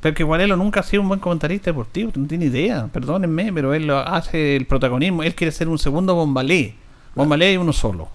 Pero 0.00 0.14
que 0.14 0.22
Guarelo 0.22 0.56
nunca 0.56 0.80
ha 0.80 0.82
sido 0.84 1.02
un 1.02 1.08
buen 1.08 1.18
comentarista 1.18 1.70
deportivo, 1.70 2.12
no 2.14 2.28
tiene 2.28 2.44
idea, 2.44 2.86
perdónenme, 2.92 3.52
pero 3.52 3.74
él 3.74 3.88
lo 3.88 3.98
hace 3.98 4.54
el 4.54 4.66
protagonismo, 4.66 5.24
él 5.24 5.34
quiere 5.34 5.50
ser 5.50 5.68
un 5.68 5.78
segundo 5.78 6.14
Bombalé. 6.14 6.74
Bombalé 7.16 7.54
y 7.54 7.56
uno 7.56 7.72
solo. 7.72 8.08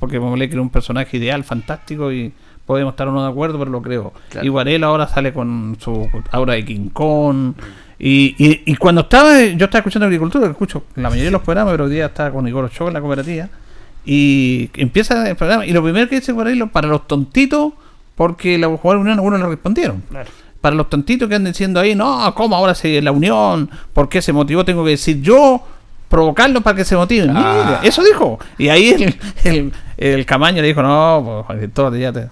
Porque 0.00 0.16
Bombalé 0.16 0.48
creó 0.48 0.62
un 0.62 0.70
personaje 0.70 1.18
ideal, 1.18 1.44
fantástico 1.44 2.10
y 2.10 2.32
podemos 2.64 2.92
estar 2.94 3.08
o 3.08 3.12
no 3.12 3.22
de 3.22 3.30
acuerdo, 3.30 3.58
pero 3.58 3.70
lo 3.70 3.82
creo. 3.82 4.14
Claro. 4.30 4.46
Y 4.46 4.48
Guarelo 4.48 4.86
ahora 4.86 5.06
sale 5.06 5.34
con 5.34 5.76
su 5.78 6.08
aura 6.30 6.54
de 6.54 6.64
King 6.64 6.88
Kong. 6.88 7.52
Y, 7.98 8.34
y, 8.38 8.62
y 8.66 8.76
cuando 8.76 9.02
estaba, 9.02 9.40
yo 9.40 9.66
estaba 9.66 9.78
escuchando 9.78 10.06
agricultura, 10.06 10.46
escucho 10.48 10.84
la 10.96 11.08
mayoría 11.08 11.26
de 11.26 11.30
los 11.32 11.42
programas, 11.42 11.72
pero 11.72 11.84
hoy 11.84 11.90
día 11.92 12.06
estaba 12.06 12.30
con 12.30 12.46
Igor 12.48 12.64
Ochoa 12.64 12.88
en 12.88 12.94
la 12.94 13.00
cooperativa. 13.00 13.48
Y 14.04 14.70
empieza 14.74 15.28
el 15.28 15.36
programa. 15.36 15.64
Y 15.64 15.72
lo 15.72 15.82
primero 15.82 16.08
que 16.08 16.16
dice 16.16 16.32
Guarelo, 16.32 16.68
para 16.70 16.88
los 16.88 17.06
tontitos, 17.06 17.72
porque 18.14 18.58
los 18.58 18.80
jugadores 18.80 19.00
de 19.00 19.02
Unión 19.02 19.18
algunos 19.18 19.40
le 19.40 19.46
respondieron 19.46 20.02
para 20.60 20.76
los 20.76 20.88
tontitos 20.88 21.28
que 21.28 21.34
andan 21.34 21.52
diciendo 21.52 21.78
ahí, 21.78 21.94
no, 21.94 22.34
¿cómo 22.34 22.56
ahora 22.56 22.74
se 22.74 23.02
la 23.02 23.12
unión? 23.12 23.68
¿Por 23.92 24.08
qué 24.08 24.22
se 24.22 24.32
motivó? 24.32 24.64
Tengo 24.64 24.82
que 24.82 24.92
decir 24.92 25.20
yo, 25.20 25.62
provocarlo 26.08 26.62
para 26.62 26.74
que 26.74 26.86
se 26.86 26.96
motiven. 26.96 27.34
Mira, 27.34 27.80
eso 27.82 28.02
dijo. 28.02 28.38
Y 28.56 28.70
ahí 28.70 28.88
el, 28.88 29.14
el, 29.44 29.72
el 29.98 30.24
Camaño 30.24 30.62
le 30.62 30.68
dijo, 30.68 30.82
no, 30.82 31.44
pues, 31.46 31.70
todo 31.74 31.94
ya 31.94 32.14
te... 32.14 32.28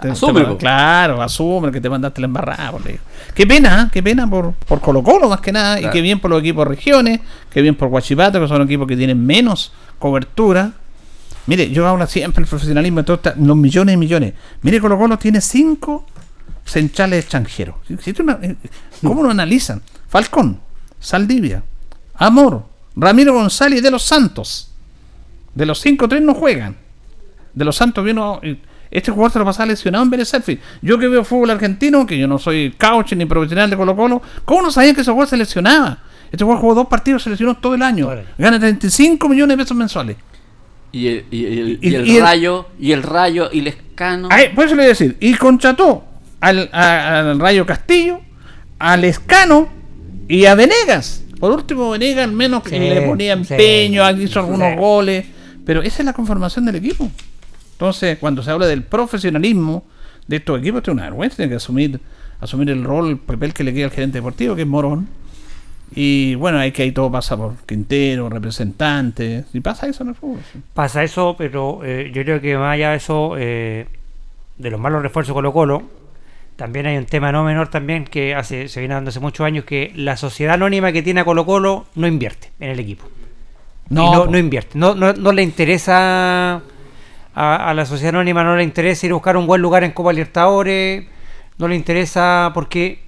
te- 0.00 0.10
Asume, 0.10 0.40
te- 0.40 0.46
po. 0.46 0.56
claro, 0.58 1.20
asume 1.22 1.70
que 1.72 1.80
te 1.80 1.88
mandaste 1.90 2.20
la 2.20 2.26
embarrada. 2.26 2.72
digo. 2.84 2.98
Qué 3.34 3.46
pena, 3.46 3.84
¿eh? 3.84 3.90
qué 3.92 4.02
pena 4.02 4.28
por, 4.28 4.52
por 4.52 4.80
Colo 4.80 5.02
Colo 5.02 5.28
más 5.28 5.40
que 5.40 5.52
nada, 5.52 5.80
y 5.80 5.88
qué 5.90 6.00
bien 6.00 6.20
por 6.20 6.30
los 6.30 6.40
equipos 6.40 6.66
regiones, 6.66 7.20
qué 7.50 7.62
bien 7.62 7.74
por 7.74 7.88
Guachipato, 7.88 8.40
que 8.40 8.48
son 8.48 8.62
equipos 8.62 8.86
que 8.86 8.96
tienen 8.96 9.24
menos 9.24 9.72
cobertura. 9.98 10.72
Mire, 11.46 11.70
yo 11.70 11.88
hablo 11.88 12.06
siempre 12.06 12.42
del 12.42 12.48
profesionalismo 12.48 13.04
todo 13.04 13.20
los 13.36 13.56
millones 13.56 13.94
y 13.94 13.96
millones. 13.96 14.34
Mire, 14.62 14.80
Colo 14.80 14.98
Colo 14.98 15.16
tiene 15.18 15.40
cinco 15.40 16.04
centrales 16.64 17.20
extranjeros. 17.20 17.76
Eh, 17.88 18.56
¿Cómo 19.02 19.22
lo 19.22 19.30
analizan? 19.30 19.80
Falcón, 20.08 20.60
Saldivia, 21.00 21.62
Amor, 22.14 22.64
Ramiro 22.96 23.32
González 23.34 23.78
y 23.78 23.82
de 23.82 23.90
los 23.90 24.02
Santos. 24.02 24.70
De 25.54 25.64
los 25.66 25.80
cinco, 25.80 26.08
tres 26.08 26.20
no 26.22 26.34
juegan. 26.34 26.76
De 27.54 27.64
los 27.64 27.74
Santos 27.76 28.04
vino. 28.04 28.40
Este 28.90 29.10
jugador 29.10 29.32
se 29.32 29.38
lo 29.38 29.44
pasaba 29.44 29.66
lesionado 29.66 30.04
en 30.04 30.10
Vélez 30.10 30.28
Sarsfield. 30.28 30.60
Yo 30.82 30.98
que 30.98 31.08
veo 31.08 31.24
fútbol 31.24 31.50
argentino, 31.50 32.06
que 32.06 32.18
yo 32.18 32.26
no 32.26 32.38
soy 32.38 32.72
couch 32.78 33.12
ni 33.12 33.26
profesional 33.26 33.68
de 33.70 33.76
Colo 33.76 33.94
Colo, 33.96 34.22
¿cómo 34.44 34.62
no 34.62 34.70
sabían 34.70 34.94
que 34.94 35.02
ese 35.02 35.10
jugador 35.10 35.28
se 35.28 35.36
lesionaba? 35.36 35.98
Este 36.30 36.44
jugador 36.44 36.60
jugó 36.60 36.74
dos 36.74 36.86
partidos, 36.88 37.22
se 37.22 37.30
lesionó 37.30 37.56
todo 37.56 37.74
el 37.74 37.82
año. 37.82 38.10
Gana 38.38 38.58
35 38.58 39.28
millones 39.28 39.56
de 39.56 39.62
pesos 39.64 39.76
mensuales. 39.76 40.16
Y 40.92 41.06
el, 41.08 41.24
y 41.30 41.44
el- 41.44 41.78
Y- 41.82 41.88
y 41.90 41.94
el 41.94 42.06
y 42.06 42.16
el- 42.16 42.22
rayo, 42.22 42.66
y 42.80 42.92
el 42.92 43.02
rayo, 43.02 43.50
y 43.52 43.58
el 43.60 43.66
escano. 43.68 44.28
Ay, 44.30 44.48
por 44.54 44.64
eso 44.64 44.74
le 44.74 44.80
voy 44.82 44.86
a 44.86 44.88
decir. 44.88 45.16
Y 45.20 45.34
contrató 45.34 46.04
al, 46.40 46.70
a- 46.72 47.18
al 47.20 47.38
Rayo 47.38 47.66
Castillo, 47.66 48.20
al 48.78 49.04
Escano 49.04 49.68
y 50.28 50.46
a 50.46 50.54
Venegas. 50.54 51.24
Por 51.38 51.52
último, 51.52 51.90
Venegas 51.90 52.24
al 52.24 52.32
menos 52.32 52.62
que 52.62 52.70
Sí, 52.70 52.78
le 52.78 53.02
ponía 53.02 53.34
sí. 53.44 53.52
empeño, 53.54 54.10
hizo 54.18 54.40
algunos 54.40 54.70
Sí. 54.70 54.76
goles. 54.78 55.26
Pero 55.66 55.82
esa 55.82 55.98
es 55.98 56.04
la 56.06 56.12
conformación 56.14 56.64
del 56.64 56.76
equipo. 56.76 57.10
Entonces, 57.78 58.18
cuando 58.18 58.42
se 58.42 58.50
habla 58.50 58.66
del 58.66 58.82
profesionalismo 58.82 59.84
de 60.26 60.38
estos 60.38 60.58
equipos, 60.58 60.78
esto 60.78 60.90
es 60.90 60.94
una 60.96 61.04
vergüenza. 61.04 61.36
Tiene 61.36 61.50
que 61.50 61.56
asumir, 61.56 62.00
asumir 62.40 62.70
el 62.70 62.82
rol, 62.82 63.10
el 63.10 63.18
papel 63.18 63.54
que 63.54 63.62
le 63.62 63.72
queda 63.72 63.84
al 63.84 63.92
gerente 63.92 64.18
deportivo, 64.18 64.56
que 64.56 64.62
es 64.62 64.66
Morón. 64.66 65.06
Y 65.94 66.34
bueno, 66.34 66.58
hay 66.58 66.72
que 66.72 66.82
ahí 66.82 66.90
todo 66.90 67.08
pasa 67.08 67.36
por 67.36 67.54
Quintero, 67.66 68.28
representantes. 68.28 69.46
Y 69.52 69.60
pasa 69.60 69.86
eso 69.86 70.02
en 70.02 70.08
el 70.08 70.16
fútbol. 70.16 70.40
sí. 70.52 70.60
Pasa 70.74 71.04
eso, 71.04 71.36
pero 71.38 71.84
eh, 71.84 72.10
yo 72.12 72.24
creo 72.24 72.40
que 72.40 72.56
más 72.58 72.74
allá 72.74 72.90
de 72.90 72.96
eso, 72.96 73.36
eh, 73.38 73.86
de 74.56 74.70
los 74.70 74.80
malos 74.80 75.00
refuerzos 75.00 75.32
Colo 75.32 75.52
Colo, 75.52 75.84
también 76.56 76.86
hay 76.86 76.96
un 76.96 77.06
tema 77.06 77.30
no 77.30 77.44
menor 77.44 77.68
también 77.68 78.06
que 78.06 78.34
hace, 78.34 78.66
se 78.66 78.80
viene 78.80 78.96
dando 78.96 79.10
hace 79.10 79.20
muchos 79.20 79.46
años 79.46 79.64
que 79.64 79.92
la 79.94 80.16
sociedad 80.16 80.54
anónima 80.54 80.90
que 80.90 81.04
tiene 81.04 81.20
a 81.20 81.24
Colo 81.24 81.46
Colo 81.46 81.86
no 81.94 82.08
invierte 82.08 82.50
en 82.58 82.70
el 82.70 82.80
equipo. 82.80 83.04
No, 83.88 84.26
no 84.26 84.36
invierte. 84.36 84.76
No, 84.76 84.96
no, 84.96 85.12
no 85.12 85.30
le 85.30 85.44
interesa 85.44 86.60
a, 87.40 87.72
la 87.72 87.86
sociedad 87.86 88.16
anónima, 88.16 88.42
no 88.42 88.56
le 88.56 88.64
interesa 88.64 89.06
ir 89.06 89.12
a 89.12 89.14
buscar 89.14 89.36
un 89.36 89.46
buen 89.46 89.62
lugar 89.62 89.84
en 89.84 89.92
Copa 89.92 90.12
Libertadores, 90.12 91.06
no 91.56 91.68
le 91.68 91.76
interesa 91.76 92.50
porque 92.52 93.04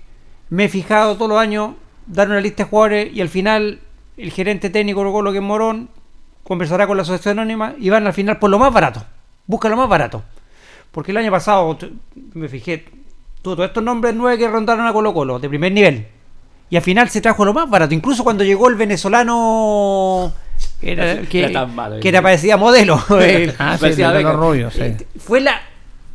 me 0.51 0.67
he 0.67 0.69
fijado 0.69 1.17
todos 1.17 1.29
los 1.29 1.39
años 1.39 1.73
dar 2.07 2.29
una 2.29 2.41
lista 2.41 2.63
de 2.63 2.71
jugadores 2.71 3.13
y 3.13 3.21
al 3.21 3.29
final 3.29 3.81
el 4.17 4.31
gerente 4.31 4.71
técnico 4.71 5.01
Colo 5.01 5.13
Colo 5.13 5.33
que 5.33 5.39
es 5.39 5.45
Morón 5.45 5.89
conversará 6.45 6.87
con 6.87 6.97
la 6.97 7.05
sociedad 7.05 7.33
anónima 7.33 7.75
y 7.77 7.91
van 7.91 8.07
al 8.07 8.13
final 8.13 8.39
por 8.39 8.51
lo 8.51 8.61
más 8.61 8.73
barato. 8.73 9.05
Busca 9.47 9.69
lo 9.69 9.77
más 9.77 9.89
barato. 9.89 10.23
Porque 10.93 11.11
el 11.11 11.17
año 11.17 11.33
pasado 11.33 11.77
me 12.35 12.49
fijé, 12.49 12.85
todos 13.43 13.67
estos 13.67 13.83
nombres 13.83 14.15
nueve 14.15 14.39
que 14.39 14.49
rondaron 14.49 14.87
a 14.87 14.93
Colo 14.93 15.13
Colo 15.13 15.41
de 15.41 15.49
primer 15.49 15.73
nivel. 15.73 16.07
Y 16.69 16.77
al 16.77 16.83
final 16.83 17.09
se 17.09 17.21
trajo 17.21 17.45
lo 17.45 17.53
más 17.53 17.69
barato. 17.69 17.95
Incluso 17.95 18.23
cuando 18.23 18.45
llegó 18.45 18.69
el 18.69 18.77
venezolano 18.77 20.33
que 20.81 20.93
era, 20.93 21.23
que, 21.23 21.41
Era 21.45 21.53
tan 21.53 21.75
malo, 21.75 22.01
que 22.01 22.09
era 22.09 22.23
parecía 22.23 22.57
modelo. 22.57 23.03
el- 23.21 23.55
Ah, 23.59 23.75
sí, 23.77 23.81
Parecía 23.83 24.17
el 24.19 24.33
rollos, 24.33 24.73
sí. 24.75 24.97
fue 25.19 25.41
la 25.41 25.61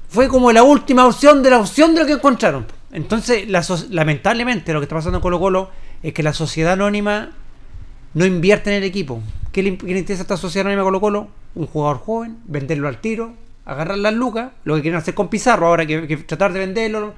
fue 0.07 0.27
como 0.27 0.51
la 0.51 0.63
última 0.63 1.05
opción 1.05 1.43
de 1.43 1.49
la 1.49 1.59
opción 1.59 1.93
de 1.93 2.01
lo 2.01 2.07
que 2.07 2.13
encontraron. 2.13 2.65
Entonces, 2.91 3.49
la 3.49 3.61
lamentablemente, 3.89 4.71
lo 4.71 4.79
que 4.79 4.85
está 4.85 4.95
pasando 4.95 5.17
en 5.17 5.21
Colo 5.21 5.39
Colo 5.39 5.69
es 6.01 6.13
que 6.13 6.23
la 6.23 6.31
sociedad 6.33 6.73
anónima 6.73 7.31
no 8.13 8.25
invierte 8.25 8.69
en 8.69 8.77
el 8.77 8.83
equipo. 8.83 9.21
¿Qué 9.51 9.61
le, 9.61 9.77
qué 9.77 9.87
le 9.87 9.99
interesa 9.99 10.21
a 10.21 10.23
esta 10.23 10.37
sociedad 10.37 10.67
anónima 10.67 10.83
Colo 10.83 11.01
Colo? 11.01 11.27
Un 11.55 11.67
jugador 11.67 11.97
joven, 11.99 12.37
venderlo 12.45 12.87
al 12.87 12.99
tiro, 13.01 13.33
agarrar 13.65 13.97
las 13.97 14.13
lucas, 14.13 14.51
lo 14.63 14.75
que 14.75 14.81
quieren 14.83 14.97
hacer 14.99 15.13
con 15.13 15.27
Pizarro 15.27 15.67
ahora, 15.67 15.85
que, 15.85 16.07
que 16.07 16.15
tratar 16.17 16.53
de 16.53 16.59
venderlo, 16.59 17.13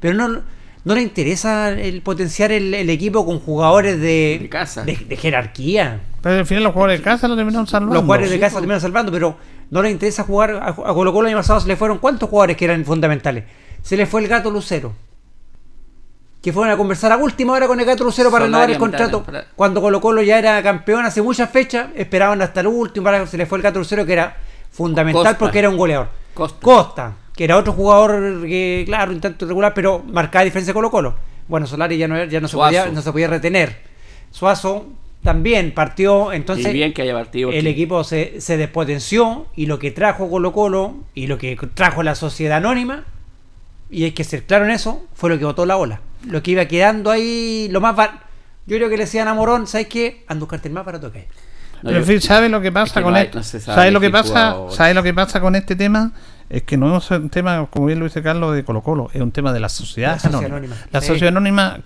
pero 0.00 0.14
no, 0.14 0.42
no 0.84 0.94
le 0.94 1.02
interesa 1.02 1.70
el 1.70 2.02
potenciar 2.02 2.50
el, 2.52 2.74
el 2.74 2.90
equipo 2.90 3.24
con 3.24 3.38
jugadores 3.40 4.00
de, 4.00 4.38
De 4.42 4.48
casa. 4.48 4.82
de, 4.84 4.96
de 4.96 5.16
jerarquía. 5.16 6.00
Pero 6.20 6.38
al 6.38 6.46
final 6.46 6.64
los 6.64 6.72
jugadores 6.72 6.98
de 7.00 7.04
casa 7.04 7.28
lo 7.28 7.36
terminaron 7.36 7.66
salvando. 7.66 7.94
Los 7.94 8.04
jugadores 8.04 8.30
de 8.30 8.36
Sí, 8.36 8.40
casa 8.40 8.54
po. 8.54 8.60
terminan 8.60 8.80
salvando, 8.80 9.12
pero 9.12 9.36
no 9.70 9.82
les 9.82 9.92
interesa 9.92 10.24
jugar. 10.24 10.50
A, 10.52 10.68
a 10.68 10.74
Colo 10.94 11.12
Colo 11.12 11.28
el 11.28 11.34
año 11.34 11.38
pasado 11.40 11.60
se 11.60 11.68
le 11.68 11.76
fueron 11.76 11.98
cuántos 11.98 12.28
jugadores 12.28 12.56
que 12.56 12.64
eran 12.64 12.84
fundamentales. 12.84 13.44
Se 13.82 13.96
le 13.96 14.06
fue 14.06 14.20
el 14.22 14.28
gato 14.28 14.50
Lucero. 14.50 14.92
Que 16.40 16.52
fueron 16.52 16.72
a 16.74 16.76
conversar 16.76 17.12
a 17.12 17.16
última 17.16 17.52
hora 17.52 17.68
con 17.68 17.78
el 17.78 17.86
gato 17.86 18.02
Lucero 18.02 18.28
para 18.30 18.46
renovar 18.46 18.68
el 18.70 18.78
contrato. 18.78 19.24
Cuando 19.54 19.80
Colo 19.80 20.00
Colo 20.00 20.22
ya 20.22 20.38
era 20.38 20.60
campeón 20.62 21.04
hace 21.04 21.22
muchas 21.22 21.48
fechas, 21.50 21.88
esperaban 21.94 22.42
hasta 22.42 22.60
el 22.60 22.66
último. 22.66 23.04
Para, 23.04 23.24
se 23.28 23.36
le 23.38 23.46
fue 23.46 23.58
el 23.58 23.62
gato 23.62 23.78
Lucero 23.78 24.04
que 24.04 24.12
era 24.14 24.36
fundamental 24.72 25.22
Costa. 25.22 25.38
porque 25.38 25.60
era 25.60 25.68
un 25.70 25.76
goleador. 25.76 26.08
Costa. 26.34 26.58
Costa, 26.60 27.12
que 27.36 27.44
era 27.44 27.56
otro 27.56 27.72
jugador 27.72 28.42
que, 28.46 28.82
claro, 28.86 29.12
un 29.12 29.20
tanto 29.20 29.46
regular, 29.46 29.72
pero 29.74 30.02
marcaba 30.06 30.44
diferencia 30.44 30.70
de 30.72 30.74
Colo 30.74 30.90
Colo. 30.90 31.14
Bueno, 31.48 31.66
Solari 31.66 31.96
ya 31.98 32.08
no, 32.08 32.24
ya 32.24 32.40
no, 32.40 32.48
se, 32.48 32.56
podía, 32.56 32.86
no 32.86 33.02
se 33.02 33.12
podía 33.12 33.28
retener. 33.28 33.76
Suazo 34.30 34.86
también 35.22 35.72
partió, 35.72 36.32
entonces 36.32 36.66
y 36.66 36.72
bien 36.72 36.92
que 36.92 37.02
haya 37.02 37.14
partido. 37.14 37.50
el 37.52 37.66
equipo 37.66 38.02
se, 38.04 38.40
se 38.40 38.56
despotenció 38.56 39.46
y 39.54 39.66
lo 39.66 39.78
que 39.78 39.90
trajo 39.90 40.28
Colo 40.28 40.52
Colo 40.52 40.96
y 41.14 41.26
lo 41.26 41.38
que 41.38 41.56
trajo 41.74 42.02
la 42.02 42.14
sociedad 42.14 42.56
anónima, 42.58 43.04
y 43.90 44.04
hay 44.04 44.12
que 44.12 44.24
ser 44.24 44.44
claro 44.44 44.64
en 44.64 44.70
eso, 44.70 45.04
fue 45.14 45.30
lo 45.30 45.38
que 45.38 45.44
botó 45.44 45.66
la 45.66 45.76
ola. 45.76 46.00
Lo 46.26 46.42
que 46.42 46.52
iba 46.52 46.64
quedando 46.66 47.10
ahí, 47.10 47.68
lo 47.70 47.80
más 47.80 47.94
bar- 47.94 48.20
Yo 48.66 48.76
creo 48.76 48.88
que 48.88 48.96
le 48.96 49.04
decían 49.04 49.28
a 49.28 49.34
Morón, 49.34 49.66
¿sabes 49.66 49.86
qué? 49.88 50.24
Anda 50.28 50.40
a 50.40 50.44
buscarte 50.44 50.68
el 50.68 50.74
más 50.74 50.84
barato 50.84 51.12
que 51.12 51.18
hay. 51.20 51.26
Pero, 51.82 51.96
en 51.98 52.04
fin, 52.04 52.20
¿sabe 52.20 52.48
lo 52.48 52.60
que 52.60 52.70
pasa 52.70 52.86
es 52.86 52.92
que 52.94 53.02
con 53.02 53.12
no 53.12 53.18
hay- 53.18 53.24
esto? 53.26 53.38
no 53.38 53.44
se 53.44 53.60
sabe 53.60 53.74
¿Sabe 53.76 53.90
lo 53.90 54.00
que 54.00 54.10
pasa? 54.10 54.28
jugador. 54.52 54.72
¿Sabe 54.72 54.94
lo 54.94 55.02
que 55.02 55.12
pasa 55.14 55.40
con 55.40 55.56
este 55.56 55.74
tema? 55.76 56.12
Es 56.52 56.64
que 56.64 56.76
no 56.76 56.94
es 56.98 57.10
un 57.10 57.30
tema, 57.30 57.66
como 57.70 57.86
bien 57.86 57.98
lo 57.98 58.04
dice 58.04 58.22
Carlos, 58.22 58.54
de 58.54 58.62
Colo 58.62 58.82
Colo, 58.82 59.08
es 59.14 59.22
un 59.22 59.32
tema 59.32 59.54
de 59.54 59.60
la 59.60 59.70
sociedad 59.70 60.12
La 60.12 60.18
sociedad 60.18 60.44
anónima. 60.44 60.56
anónima. 60.56 60.76
La 60.92 61.00
Sí. 61.00 61.06
sociedad 61.06 61.28
anónima, 61.28 61.78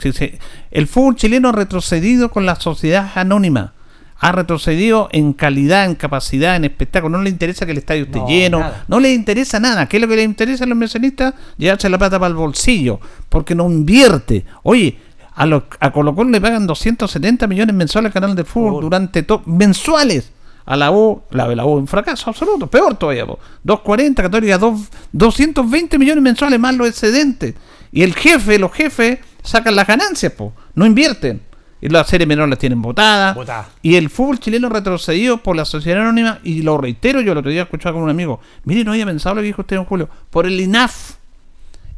el 0.72 0.86
fútbol 0.88 1.14
chileno 1.14 1.50
ha 1.50 1.52
retrocedido 1.52 2.30
con 2.32 2.46
la 2.46 2.56
sociedad 2.56 3.08
anónima. 3.14 3.74
Ha 4.18 4.32
retrocedido 4.32 5.08
en 5.12 5.34
calidad, 5.34 5.84
en 5.84 5.94
capacidad, 5.94 6.56
en 6.56 6.64
espectáculo. 6.64 7.16
No 7.18 7.22
le 7.22 7.30
interesa 7.30 7.64
que 7.64 7.72
el 7.72 7.78
estadio 7.78 8.04
esté 8.04 8.18
No, 8.18 8.26
lleno. 8.26 8.58
nada. 8.60 8.84
No 8.88 8.98
le 8.98 9.12
interesa 9.12 9.60
nada. 9.60 9.86
¿Qué 9.88 9.98
es 9.98 10.00
lo 10.00 10.08
que 10.08 10.16
le 10.16 10.22
interesa 10.24 10.64
a 10.64 10.66
los 10.66 10.74
inversionistas? 10.74 11.34
Llevarse 11.58 11.88
la 11.90 11.98
plata 11.98 12.18
para 12.18 12.30
el 12.30 12.34
bolsillo. 12.34 12.98
Porque 13.28 13.54
no 13.54 13.66
invierte. 13.70 14.46
Oye, 14.62 14.98
a, 15.34 15.44
los, 15.46 15.64
a 15.80 15.92
Colo 15.92 16.14
Colo 16.14 16.30
le 16.30 16.40
pagan 16.40 16.66
270 16.66 17.46
millones 17.46 17.76
mensuales 17.76 18.08
al 18.08 18.12
canal 18.14 18.34
de 18.34 18.44
fútbol 18.44 18.80
durante 18.82 19.22
todo. 19.22 19.42
Mensuales. 19.44 20.32
A 20.66 20.76
la 20.76 20.90
U, 20.90 21.22
la 21.30 21.48
de 21.48 21.56
la 21.56 21.64
U, 21.64 21.74
un 21.74 21.86
fracaso 21.86 22.28
absoluto. 22.30 22.66
Peor 22.66 22.96
todavía. 22.96 23.24
po. 23.26 23.38
240, 23.62 24.22
Católica, 24.22 24.58
dos- 24.58 24.88
220 25.12 25.98
millones 25.98 26.22
mensuales 26.22 26.58
más 26.60 26.74
los 26.74 26.88
excedentes. 26.88 27.54
Y 27.92 28.02
el 28.02 28.14
jefe, 28.14 28.58
los 28.58 28.72
jefes, 28.72 29.18
sacan 29.42 29.74
las 29.76 29.86
ganancias, 29.86 30.32
po. 30.32 30.52
no 30.74 30.84
invierten. 30.84 31.42
Y 31.80 31.88
las 31.90 32.08
series 32.08 32.26
menores 32.26 32.50
las 32.50 32.58
tienen 32.58 32.80
votadas. 32.82 33.36
Y 33.82 33.94
el 33.96 34.08
fútbol 34.10 34.40
chileno 34.40 34.68
retrocedido 34.70 35.38
por 35.42 35.54
la 35.56 35.64
sociedad 35.64 36.00
anónima, 36.00 36.40
y 36.42 36.62
lo 36.62 36.78
reitero, 36.78 37.20
yo 37.20 37.32
el 37.32 37.38
otro 37.38 37.50
día 37.50 37.62
escuchaba 37.62 37.92
con 37.94 38.02
un 38.02 38.10
amigo, 38.10 38.40
mire, 38.64 38.82
no 38.82 38.92
había 38.92 39.04
pensado 39.06 39.34
lo 39.36 39.42
que 39.42 39.46
dijo 39.48 39.60
usted 39.62 39.76
en 39.76 39.84
Julio, 39.84 40.08
por 40.30 40.46
el 40.46 40.58
INAF. 40.60 41.15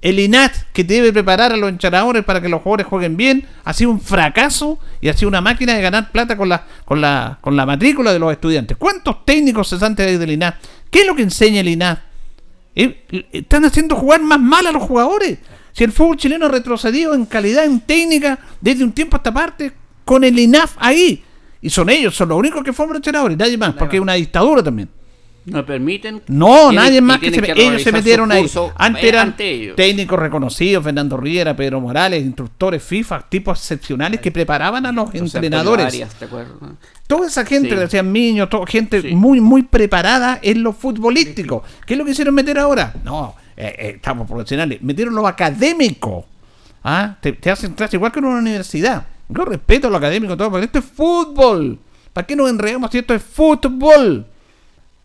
El 0.00 0.20
INAT 0.20 0.52
que 0.72 0.84
debe 0.84 1.12
preparar 1.12 1.52
a 1.52 1.56
los 1.56 1.68
entrenadores 1.68 2.24
para 2.24 2.40
que 2.40 2.48
los 2.48 2.62
jugadores 2.62 2.86
jueguen 2.86 3.16
bien, 3.16 3.46
ha 3.64 3.72
sido 3.72 3.90
un 3.90 4.00
fracaso 4.00 4.78
y 5.00 5.08
ha 5.08 5.14
sido 5.14 5.28
una 5.28 5.40
máquina 5.40 5.74
de 5.74 5.82
ganar 5.82 6.12
plata 6.12 6.36
con 6.36 6.48
la, 6.48 6.64
con 6.84 7.00
la, 7.00 7.38
con 7.40 7.56
la 7.56 7.66
matrícula 7.66 8.12
de 8.12 8.18
los 8.20 8.30
estudiantes. 8.30 8.76
¿Cuántos 8.76 9.24
técnicos 9.24 9.68
cesantes 9.68 10.06
hay 10.06 10.16
del 10.16 10.30
INAT? 10.30 10.54
¿Qué 10.90 11.00
es 11.00 11.06
lo 11.06 11.16
que 11.16 11.22
enseña 11.22 11.60
el 11.60 11.68
INAT? 11.68 11.98
Eh, 12.76 13.04
eh, 13.10 13.26
Están 13.32 13.64
haciendo 13.64 13.96
jugar 13.96 14.22
más 14.22 14.38
mal 14.38 14.66
a 14.68 14.72
los 14.72 14.84
jugadores. 14.84 15.38
Si 15.72 15.82
el 15.82 15.90
fútbol 15.90 16.16
chileno 16.16 16.46
ha 16.46 16.50
retrocedido 16.50 17.14
en 17.14 17.26
calidad, 17.26 17.64
en 17.64 17.80
técnica, 17.80 18.38
desde 18.60 18.84
un 18.84 18.92
tiempo 18.92 19.16
a 19.16 19.18
esta 19.18 19.34
parte, 19.34 19.72
con 20.04 20.22
el 20.22 20.38
INAF 20.38 20.76
ahí. 20.78 21.24
Y 21.60 21.70
son 21.70 21.90
ellos, 21.90 22.14
son 22.14 22.28
los 22.28 22.38
únicos 22.38 22.62
que 22.62 22.72
forman 22.72 22.96
entrenadores, 22.96 23.36
nadie 23.36 23.58
más, 23.58 23.74
porque 23.74 23.96
es 23.96 24.02
una 24.02 24.14
dictadura 24.14 24.62
también. 24.62 24.88
No 25.50 25.64
permiten. 25.66 26.22
No, 26.28 26.68
tienen- 26.70 26.74
nadie 26.76 27.00
más 27.00 27.18
que 27.18 27.30
se 27.30 27.40
me- 27.40 27.50
ellos 27.52 27.82
se 27.82 27.92
metieron 27.92 28.30
ahí. 28.32 28.46
Antes 28.76 29.04
eran 29.04 29.28
ante 29.28 29.72
técnicos 29.76 30.18
reconocidos, 30.18 30.84
Fernando 30.84 31.16
Riera, 31.16 31.54
Pedro 31.56 31.80
Morales, 31.80 32.24
instructores 32.24 32.82
FIFA, 32.82 33.22
tipos 33.28 33.58
excepcionales 33.58 34.20
que 34.20 34.30
preparaban 34.30 34.86
a 34.86 34.92
los 34.92 35.14
entrenadores. 35.14 35.86
Arias. 35.86 36.16
Toda 37.06 37.26
esa 37.26 37.44
gente, 37.44 37.70
Sí. 37.70 37.74
decían 37.76 38.12
niños, 38.12 38.48
toda 38.50 38.66
gente 38.66 39.02
muy, 39.14 39.40
muy 39.40 39.62
preparada 39.62 40.38
en 40.42 40.62
lo 40.62 40.72
futbolístico. 40.72 41.62
¿Qué 41.86 41.94
es 41.94 41.98
lo 41.98 42.04
que 42.04 42.10
hicieron 42.12 42.34
meter 42.34 42.58
ahora? 42.58 42.92
No, 43.04 43.34
eh, 43.56 43.74
eh, 43.78 43.92
estamos 43.96 44.28
profesionales. 44.28 44.80
Metieron 44.82 45.14
lo 45.14 45.26
académico. 45.26 46.26
¿Ah? 46.84 47.16
Te, 47.20 47.32
te 47.32 47.50
hacen 47.50 47.72
clase 47.74 47.96
igual 47.96 48.12
que 48.12 48.18
en 48.20 48.26
una 48.26 48.38
universidad. 48.38 49.06
Yo 49.28 49.44
respeto 49.44 49.90
lo 49.90 49.96
académico, 49.96 50.36
todo, 50.36 50.50
pero 50.52 50.64
esto 50.64 50.78
es 50.78 50.84
fútbol. 50.84 51.78
¿Para 52.12 52.26
qué 52.26 52.34
nos 52.36 52.48
enredamos 52.50 52.90
si 52.90 52.98
esto 52.98 53.14
es 53.14 53.22
fútbol? 53.22 54.26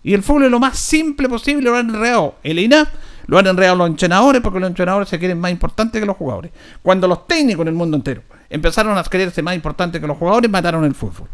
Y 0.03 0.13
el 0.13 0.21
fútbol 0.21 0.45
es 0.45 0.51
lo 0.51 0.59
más 0.59 0.77
simple 0.77 1.29
posible, 1.29 1.69
lo 1.69 1.77
han 1.77 1.89
enredado 1.89 2.35
el 2.43 2.59
INAP, 2.59 2.89
lo 3.25 3.37
han 3.37 3.47
enredado 3.47 3.77
los 3.77 3.87
entrenadores, 3.87 4.41
porque 4.41 4.59
los 4.59 4.67
entrenadores 4.67 5.07
se 5.07 5.17
quieren 5.17 5.39
más 5.39 5.51
importantes 5.51 5.99
que 5.99 6.05
los 6.05 6.17
jugadores. 6.17 6.51
Cuando 6.81 7.07
los 7.07 7.25
técnicos 7.25 7.61
en 7.61 7.69
el 7.69 7.73
mundo 7.73 7.95
entero 7.95 8.21
empezaron 8.49 8.97
a 8.97 9.03
creerse 9.03 9.41
más 9.41 9.55
importantes 9.55 10.01
que 10.01 10.07
los 10.07 10.17
jugadores, 10.17 10.51
mataron 10.51 10.83
el 10.83 10.93
fútbol. 10.93 11.27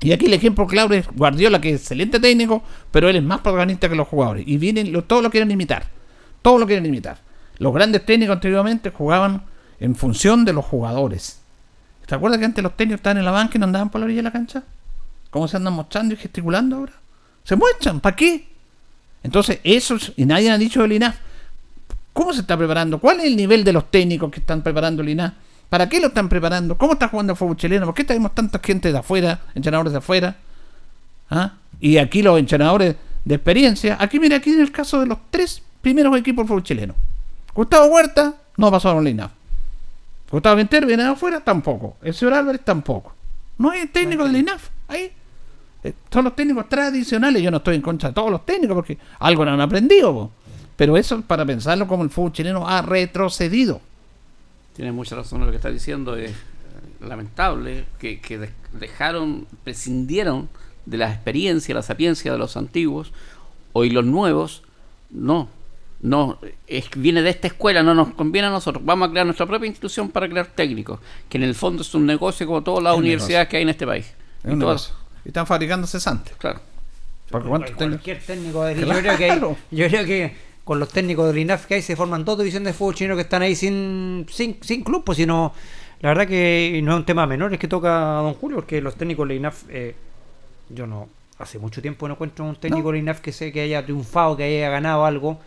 Y 0.00 0.10
aquí 0.10 0.26
el 0.26 0.34
ejemplo 0.34 0.66
claro 0.66 0.92
es 0.94 1.06
Guardiola, 1.06 1.60
que 1.60 1.70
es 1.70 1.80
excelente 1.80 2.18
técnico, 2.18 2.64
pero 2.90 3.08
él 3.08 3.16
es 3.16 3.22
más 3.22 3.40
protagonista 3.40 3.88
que 3.88 3.94
los 3.94 4.08
jugadores. 4.08 4.44
Y 4.46 4.58
vienen, 4.58 4.92
todos 5.06 5.22
lo 5.22 5.30
quieren 5.30 5.50
imitar. 5.50 5.86
Todos 6.42 6.58
lo 6.58 6.66
quieren 6.66 6.84
imitar. 6.84 7.18
Los 7.58 7.72
grandes 7.72 8.04
técnicos 8.04 8.34
anteriormente 8.34 8.90
jugaban 8.90 9.44
en 9.78 9.94
función 9.94 10.44
de 10.44 10.52
los 10.52 10.64
jugadores. 10.64 11.40
¿Te 12.06 12.16
acuerdas 12.16 12.40
que 12.40 12.44
antes 12.46 12.64
los 12.64 12.76
técnicos 12.76 12.98
estaban 12.98 13.18
en 13.18 13.24
la 13.24 13.30
banca 13.30 13.52
y 13.54 13.60
no 13.60 13.66
andaban 13.66 13.90
por 13.90 14.00
la 14.00 14.06
orilla 14.06 14.18
de 14.18 14.24
la 14.24 14.32
cancha? 14.32 14.64
¿Cómo 15.30 15.46
se 15.46 15.56
andan 15.56 15.72
mostrando 15.72 16.14
y 16.14 16.16
gesticulando 16.16 16.76
ahora? 16.76 17.01
Se 17.44 17.56
muestran, 17.56 18.00
¿para 18.00 18.16
qué? 18.16 18.48
Entonces, 19.22 19.60
eso, 19.64 19.96
es- 19.96 20.12
y 20.16 20.24
nadie 20.24 20.50
ha 20.50 20.58
dicho 20.58 20.82
del 20.82 20.92
INAF. 20.92 21.16
¿Cómo 22.12 22.32
se 22.32 22.40
está 22.40 22.56
preparando? 22.56 22.98
¿Cuál 22.98 23.20
es 23.20 23.26
el 23.26 23.36
nivel 23.36 23.64
de 23.64 23.72
los 23.72 23.90
técnicos 23.90 24.30
que 24.30 24.40
están 24.40 24.62
preparando 24.62 25.02
el 25.02 25.08
INAF? 25.08 25.32
¿Para 25.68 25.88
qué 25.88 26.00
lo 26.00 26.08
están 26.08 26.28
preparando? 26.28 26.76
¿Cómo 26.76 26.92
está 26.94 27.08
jugando 27.08 27.32
el 27.32 27.36
fútbol 27.38 27.56
chileno? 27.56 27.86
¿Por 27.86 27.94
qué 27.94 28.04
tenemos 28.04 28.34
tanta 28.34 28.58
gente 28.62 28.92
de 28.92 28.98
afuera, 28.98 29.40
entrenadores 29.54 29.92
de 29.92 29.98
afuera? 29.98 30.36
¿Ah? 31.30 31.54
Y 31.80 31.96
aquí 31.96 32.22
los 32.22 32.38
entrenadores 32.38 32.96
de 33.24 33.34
experiencia. 33.34 33.96
Aquí, 33.98 34.20
mira, 34.20 34.36
aquí 34.36 34.50
en 34.50 34.60
el 34.60 34.70
caso 34.70 35.00
de 35.00 35.06
los 35.06 35.18
tres 35.30 35.62
primeros 35.80 36.14
equipos 36.18 36.42
del 36.42 36.48
fútbol 36.48 36.62
chileno. 36.62 36.94
Gustavo 37.54 37.86
Huerta 37.86 38.34
no 38.58 38.70
pasó 38.70 38.92
con 38.94 39.06
el 39.06 39.12
INAF. 39.14 39.30
Gustavo 40.30 40.56
Venter 40.56 40.84
viene 40.86 41.02
de 41.04 41.10
afuera, 41.10 41.40
tampoco. 41.40 41.96
El 42.02 42.12
señor 42.14 42.34
Álvarez 42.34 42.60
tampoco. 42.64 43.14
No 43.58 43.70
hay 43.70 43.86
técnico 43.86 44.24
del 44.24 44.36
INAF. 44.36 44.68
Ahí. 44.88 45.10
Eh, 45.84 45.92
son 46.10 46.24
los 46.24 46.36
técnicos 46.36 46.68
tradicionales. 46.68 47.42
Yo 47.42 47.50
no 47.50 47.56
estoy 47.58 47.76
en 47.76 47.82
contra 47.82 48.10
de 48.10 48.14
todos 48.14 48.30
los 48.30 48.44
técnicos 48.46 48.74
porque 48.76 48.98
algo 49.18 49.44
no 49.44 49.52
han 49.52 49.60
aprendido. 49.60 50.12
po. 50.12 50.30
Pero 50.76 50.96
eso 50.96 51.16
es 51.16 51.24
para 51.24 51.44
pensarlo 51.44 51.86
como 51.86 52.02
el 52.04 52.10
fútbol 52.10 52.32
chileno 52.32 52.66
ha 52.68 52.82
retrocedido. 52.82 53.80
Tienes 54.74 54.94
mucha 54.94 55.16
razón 55.16 55.40
en 55.40 55.46
lo 55.46 55.50
que 55.52 55.56
estás 55.56 55.72
diciendo. 55.72 56.16
Es 56.16 56.30
eh, 56.30 56.34
lamentable 57.00 57.84
que, 57.98 58.20
que 58.20 58.38
de- 58.38 58.50
dejaron, 58.72 59.46
prescindieron 59.64 60.48
de 60.86 60.98
la 60.98 61.10
experiencia, 61.12 61.74
la 61.74 61.82
sapiencia 61.82 62.32
de 62.32 62.38
los 62.38 62.56
antiguos. 62.56 63.12
Hoy 63.72 63.90
los 63.90 64.04
nuevos, 64.04 64.62
no. 65.10 65.48
No, 66.00 66.38
es, 66.66 66.86
viene 66.96 67.22
de 67.22 67.30
esta 67.30 67.46
escuela, 67.46 67.84
no 67.84 67.94
nos 67.94 68.08
conviene 68.14 68.48
a 68.48 68.50
nosotros. 68.50 68.84
Vamos 68.84 69.06
a 69.06 69.10
crear 69.12 69.24
nuestra 69.24 69.46
propia 69.46 69.68
institución 69.68 70.08
para 70.10 70.28
crear 70.28 70.46
técnicos, 70.46 70.98
que 71.28 71.38
en 71.38 71.44
el 71.44 71.54
fondo 71.54 71.82
es 71.82 71.94
un 71.94 72.06
negocio 72.06 72.44
como 72.44 72.60
todas 72.64 72.82
las 72.82 72.94
Es 72.94 72.98
un 72.98 73.04
universidades 73.04 73.46
que 73.48 73.58
hay 73.58 73.62
en 73.62 73.68
este 73.68 73.86
país. 73.86 74.06
Es 74.42 74.50
un 74.50 74.56
Y 74.56 74.60
todas-. 74.60 74.92
Y 75.24 75.28
están 75.28 75.46
fabricando 75.46 75.86
cesantes. 75.86 76.34
Claro. 76.36 76.60
Cualquier 77.30 78.20
técnico 78.20 78.64
de 78.64 78.74
Claro. 78.74 78.92
yo 78.92 79.00
creo 79.00 79.16
que 79.16 79.30
hay- 79.30 79.40
yo 79.70 79.88
creo 79.88 80.04
que 80.04 80.36
con 80.64 80.78
los 80.78 80.88
técnicos 80.90 81.26
del 81.28 81.38
INAF 81.38 81.66
que 81.66 81.74
hay 81.74 81.82
se 81.82 81.96
forman 81.96 82.24
dos 82.24 82.38
divisiones 82.38 82.66
de 82.66 82.72
fútbol 82.72 82.94
chino 82.94 83.14
que 83.16 83.22
están 83.22 83.42
ahí 83.42 83.54
sin, 83.56 84.26
sin, 84.30 84.58
sin 84.62 84.82
club, 84.84 85.02
pues 85.04 85.16
sino 85.16 85.52
la 86.00 86.10
verdad 86.10 86.26
que 86.26 86.80
no 86.84 86.92
es 86.92 86.96
un 86.98 87.04
tema 87.06 87.26
menor, 87.26 87.52
es 87.52 87.58
que 87.58 87.68
toca 87.68 88.18
a 88.18 88.22
don 88.22 88.34
Julio, 88.34 88.56
porque 88.56 88.80
los 88.80 88.94
técnicos 88.96 89.26
del 89.28 89.38
INAF, 89.38 89.62
eh, 89.70 89.94
yo 90.68 90.86
no, 90.86 91.08
hace 91.38 91.58
mucho 91.58 91.80
tiempo 91.80 92.06
no 92.06 92.14
encuentro 92.14 92.44
un 92.44 92.56
técnico 92.56 92.90
del 92.92 93.00
INAF 93.00 93.20
que 93.20 93.32
sé 93.32 93.50
que 93.52 93.60
haya 93.62 93.82
triunfado, 93.84 94.36
que 94.36 94.44
haya 94.44 94.68
ganado 94.70 95.04
algo, 95.06 95.40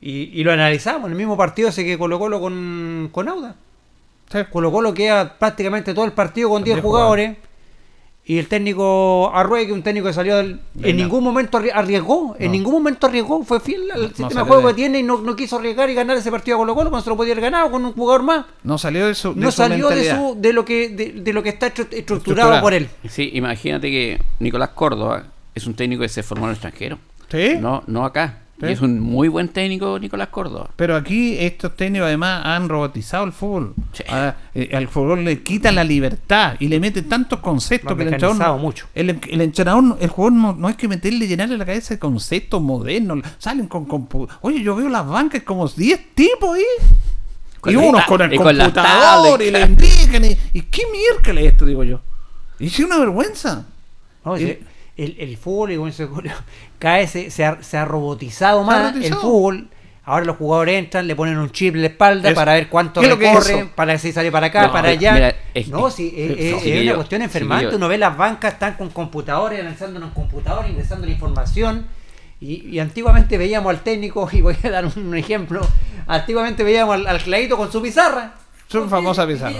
y, 0.00 0.38
y 0.38 0.44
lo 0.44 0.52
analizamos, 0.52 1.06
en 1.06 1.12
el 1.12 1.18
mismo 1.18 1.36
partido 1.36 1.70
ese 1.70 1.84
que 1.84 1.98
Colo 1.98 2.18
Colo 2.18 2.40
con, 2.40 3.08
con 3.12 3.28
Auda. 3.28 3.56
Colo 4.52 4.70
Colo 4.70 4.92
queda 4.94 5.38
prácticamente 5.38 5.94
todo 5.94 6.04
el 6.04 6.12
partido 6.12 6.50
con 6.50 6.62
10 6.62 6.76
10 6.76 6.82
jugadores. 6.84 7.36
Y 8.28 8.38
el 8.38 8.48
técnico 8.48 9.30
Arrué, 9.32 9.66
que 9.68 9.72
un 9.72 9.84
técnico 9.84 10.08
que 10.08 10.12
salió 10.12 10.36
del- 10.36 10.58
De 10.74 10.90
en 10.90 10.96
ningún 10.96 11.22
momento 11.22 11.60
arri- 11.60 11.70
arriesgó, 11.72 12.34
en 12.40 12.50
ningún 12.50 12.72
momento 12.72 13.06
arriesgó, 13.06 13.44
fue 13.44 13.60
fiel 13.60 13.88
al 13.92 14.08
sistema 14.08 14.42
de 14.42 14.48
juego 14.48 14.66
que 14.68 14.74
tiene 14.74 14.98
y 14.98 15.02
no, 15.04 15.18
no 15.18 15.36
quiso 15.36 15.56
arriesgar 15.58 15.88
y 15.90 15.94
ganar 15.94 16.16
ese 16.16 16.32
partido 16.32 16.56
a 16.56 16.58
Colo 16.58 16.74
Colo 16.74 16.90
cuando 16.90 17.04
se 17.04 17.10
lo 17.10 17.16
podía 17.16 17.34
haber 17.34 17.42
ganado 17.44 17.70
con 17.70 17.84
un 17.84 17.92
jugador 17.92 18.24
más. 18.24 18.44
No 18.64 18.78
salió 18.78 19.06
de 19.06 19.14
su. 19.14 19.32
de 19.32 19.40
No 19.40 19.50
su 19.52 19.58
salió 19.58 19.88
de, 19.90 20.10
su, 20.10 20.34
de 20.40 20.52
lo 20.52 20.64
que 20.64 20.88
de, 20.88 21.12
de 21.12 21.32
lo 21.32 21.40
que 21.44 21.50
está 21.50 21.68
estru- 21.68 21.86
estructurado 21.92 22.16
Estructurado. 22.18 22.60
por 22.62 22.74
él. 22.74 22.88
Sí, 23.08 23.30
imagínate 23.34 23.88
que 23.90 24.20
Nicolás 24.40 24.70
Córdoba 24.70 25.26
es 25.54 25.64
un 25.68 25.74
técnico 25.74 26.02
que 26.02 26.08
se 26.08 26.24
formó 26.24 26.46
en 26.46 26.50
el 26.50 26.54
extranjero. 26.54 26.98
¿Sí? 27.30 27.54
No, 27.60 27.84
no 27.86 28.04
acá. 28.04 28.40
Sí. 28.58 28.66
Y 28.66 28.72
es 28.72 28.80
un 28.80 28.98
muy 29.00 29.28
buen 29.28 29.48
técnico 29.48 29.98
Nicolás 29.98 30.28
Córdoba. 30.28 30.70
Pero 30.76 30.96
aquí 30.96 31.36
estos 31.38 31.76
técnicos 31.76 32.06
además 32.06 32.40
han 32.46 32.70
robotizado 32.70 33.24
el 33.24 33.32
fútbol. 33.32 33.74
Ah, 34.08 34.34
eh, 34.54 34.70
al 34.74 34.88
fútbol 34.88 35.24
le 35.24 35.42
quitan 35.42 35.74
la 35.74 35.84
libertad 35.84 36.54
y 36.58 36.68
le 36.68 36.80
meten 36.80 37.06
tantos 37.06 37.40
conceptos 37.40 37.90
Lo 37.90 37.96
que 37.98 38.04
el 38.04 38.14
entrenador, 38.14 38.58
mucho. 38.58 38.86
El, 38.94 39.20
el 39.28 39.40
entrenador, 39.42 39.82
no- 39.82 39.98
el 40.00 40.08
jugador 40.08 40.32
no, 40.38 40.52
no 40.54 40.68
hay 40.68 40.74
que 40.74 40.88
meterle, 40.88 41.26
llenarle 41.28 41.58
la 41.58 41.66
cabeza 41.66 41.92
de 41.94 41.98
conceptos 42.00 42.62
modernos. 42.62 43.18
Salen 43.38 43.66
con 43.66 43.86
compu- 43.86 44.26
Oye, 44.40 44.62
yo 44.62 44.74
veo 44.74 44.88
las 44.88 45.06
bancas 45.06 45.42
como 45.42 45.68
10 45.68 46.14
tipos 46.14 46.56
ahí. 46.56 46.64
Con 47.60 47.72
y 47.72 47.76
la- 47.76 47.82
unos 47.82 48.04
con 48.06 48.22
el 48.22 48.32
y 48.32 48.36
con 48.38 48.56
computador 48.56 49.42
y 49.42 49.50
le 49.50 49.60
indican. 49.60 50.24
Y, 50.24 50.38
y 50.54 50.62
qué 50.62 50.82
miércoles 50.90 51.44
esto, 51.52 51.66
digo 51.66 51.84
yo. 51.84 52.00
Y 52.58 52.68
es 52.68 52.78
una 52.80 52.98
vergüenza. 52.98 53.66
No, 54.24 54.36
sí, 54.38 54.58
el, 54.96 55.16
el 55.18 55.36
fútbol, 55.36 55.72
y 55.72 55.76
dice 55.76 56.06
Julio, 56.06 56.32
cada 56.78 56.96
vez 56.98 57.10
se, 57.10 57.30
se 57.30 57.44
ha, 57.44 57.62
se 57.62 57.76
ha 57.76 57.84
robotizado 57.84 58.58
Se 58.60 58.62
ha 58.64 58.66
más 58.66 58.92
robotizado. 58.92 59.20
el 59.20 59.20
fútbol. 59.26 59.68
Ahora 60.08 60.24
los 60.24 60.36
jugadores 60.36 60.78
entran, 60.78 61.08
le 61.08 61.16
ponen 61.16 61.36
un 61.36 61.50
chip 61.50 61.74
en 61.74 61.80
la 61.80 61.88
espalda 61.88 62.28
Eso. 62.28 62.36
para 62.36 62.52
ver 62.54 62.68
cuánto 62.68 63.00
¿Qué 63.00 63.08
es 63.08 63.12
es 63.14 63.18
recorre, 63.18 63.58
eso? 63.58 63.70
para 63.74 63.98
si 63.98 64.12
sale 64.12 64.30
para 64.30 64.46
acá, 64.46 64.68
No, 64.68 64.72
para 64.72 64.90
allá. 64.90 65.12
mira, 65.14 65.34
es- 65.52 65.66
no, 65.66 65.88
es- 65.88 65.94
sí, 65.94 66.14
es- 66.16 66.30
es, 66.30 66.38
es- 66.62 66.64
es 66.66 66.82
una 66.84 66.94
cuestión 66.94 67.22
enfermante. 67.22 67.74
Uno 67.74 67.88
ve 67.88 67.98
las 67.98 68.16
bancas, 68.16 68.52
están 68.52 68.74
con 68.74 68.90
computadores, 68.90 69.58
analizando 69.58 69.98
en 69.98 70.04
un 70.04 70.10
computador, 70.10 70.64
ingresando 70.68 71.06
la 71.06 71.12
información. 71.12 71.86
Y, 72.40 72.68
y 72.68 72.78
antiguamente 72.78 73.36
veíamos 73.36 73.68
al 73.70 73.80
técnico, 73.80 74.28
y 74.32 74.42
voy 74.42 74.56
a 74.62 74.70
dar 74.70 74.86
un 74.86 75.16
ejemplo, 75.16 75.66
antiguamente 76.06 76.62
veíamos 76.62 76.94
al, 76.94 77.06
al 77.08 77.20
Clarito 77.20 77.56
con 77.56 77.72
su 77.72 77.82
pizarra. 77.82 78.34
Su 78.68 78.88
famosa 78.88 79.26
pizarra. 79.26 79.56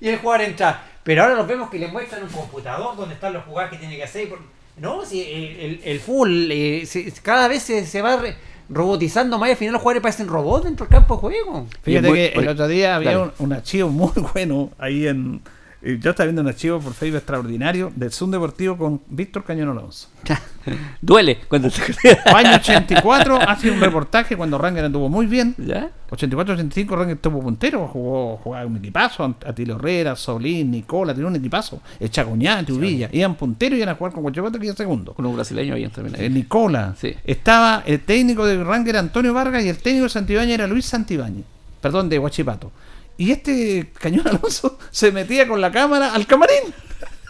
Y 0.00 0.08
el 0.08 0.18
jugador 0.18 0.46
entra. 0.46 0.82
Pero 1.02 1.22
ahora 1.22 1.34
los 1.34 1.46
vemos 1.46 1.70
que 1.70 1.78
le 1.78 1.88
muestran 1.88 2.22
un 2.22 2.28
computador 2.28 2.96
donde 2.96 3.14
están 3.14 3.32
los 3.32 3.44
jugadores 3.44 3.72
que 3.72 3.78
tiene 3.78 3.96
que 3.96 4.04
hacer. 4.04 4.28
por- 4.28 4.40
No, 4.78 5.04
si 5.04 5.22
el, 5.22 5.60
el, 5.60 5.80
el 5.84 6.00
fútbol 6.00 6.50
eh, 6.52 6.84
se- 6.86 7.10
cada 7.22 7.48
vez 7.48 7.62
se, 7.62 7.86
se 7.86 8.02
va 8.02 8.16
re- 8.16 8.36
robotizando 8.68 9.38
más 9.38 9.48
y 9.48 9.52
al 9.52 9.56
final 9.58 9.72
los 9.72 9.82
jugadores 9.82 10.02
parecen 10.02 10.28
robots 10.28 10.64
dentro 10.64 10.86
del 10.86 10.92
campo 10.92 11.14
de 11.16 11.20
juego. 11.20 11.66
Fíjate 11.82 12.12
que 12.12 12.26
el 12.38 12.48
otro 12.48 12.68
día 12.68 12.96
había 12.96 13.18
un, 13.18 13.32
un 13.38 13.52
archivo 13.52 13.88
muy 13.88 14.12
bueno 14.34 14.70
ahí 14.78 15.06
en. 15.06 15.40
Yo 15.82 16.10
estaba 16.10 16.26
viendo 16.26 16.42
un 16.42 16.48
archivo 16.48 16.78
por 16.78 16.92
Facebook 16.92 17.18
extraordinario 17.18 17.90
del 17.96 18.12
Zoom 18.12 18.30
Deportivo 18.30 18.76
con 18.76 19.00
Víctor 19.08 19.44
Cañón 19.44 19.70
Alonso. 19.70 20.08
Duele 21.00 21.38
cuando 21.48 21.70
se 21.70 21.82
Año 22.26 22.56
84 22.56 23.40
hace 23.40 23.70
un 23.70 23.80
reportaje 23.80 24.36
cuando 24.36 24.58
Ranger 24.58 24.84
anduvo 24.84 25.08
muy 25.08 25.24
bien. 25.24 25.54
¿Ya? 25.56 25.90
84-85 26.10 26.88
Ranger 26.90 27.16
estuvo 27.16 27.40
puntero, 27.40 27.88
jugó, 27.88 28.36
jugaba 28.36 28.66
un 28.66 28.76
equipazo, 28.76 29.24
Atilo 29.46 29.76
Herrera, 29.76 30.16
Solín, 30.16 30.70
Nicola, 30.70 31.14
tenía 31.14 31.28
un 31.28 31.36
equipazo, 31.36 31.80
el 31.98 32.10
Chagoñate, 32.10 32.72
Uvilla, 32.72 33.08
iban 33.12 33.36
punteros 33.36 33.78
y 33.78 33.82
iban 33.82 33.90
a 33.90 33.94
jugar 33.94 34.12
con 34.12 34.22
Guachipato 34.22 34.58
que 34.58 34.66
iba 34.66 34.76
segundo. 34.76 35.14
Con 35.14 35.24
un 35.24 35.34
brasileño 35.34 35.74
ahí 35.74 35.88
también. 35.88 36.16
ahí. 36.16 36.26
Eh, 36.26 36.30
Nicola. 36.30 36.94
Sí. 36.98 37.14
Estaba 37.24 37.84
el 37.86 38.00
técnico 38.00 38.44
de 38.44 38.62
Ranger 38.62 38.98
Antonio 38.98 39.32
Vargas 39.32 39.64
y 39.64 39.68
el 39.68 39.78
técnico 39.78 40.04
de 40.04 40.10
Santibáñez 40.10 40.54
era 40.54 40.66
Luis 40.66 40.84
Santibáñez. 40.84 41.44
Perdón, 41.80 42.10
de 42.10 42.18
Huachipato. 42.18 42.70
Y 43.20 43.32
este 43.32 43.92
Cañón 44.00 44.26
Alonso 44.26 44.78
se 44.90 45.12
metía 45.12 45.46
con 45.46 45.60
la 45.60 45.70
cámara 45.70 46.14
al 46.14 46.26
camarín. 46.26 46.72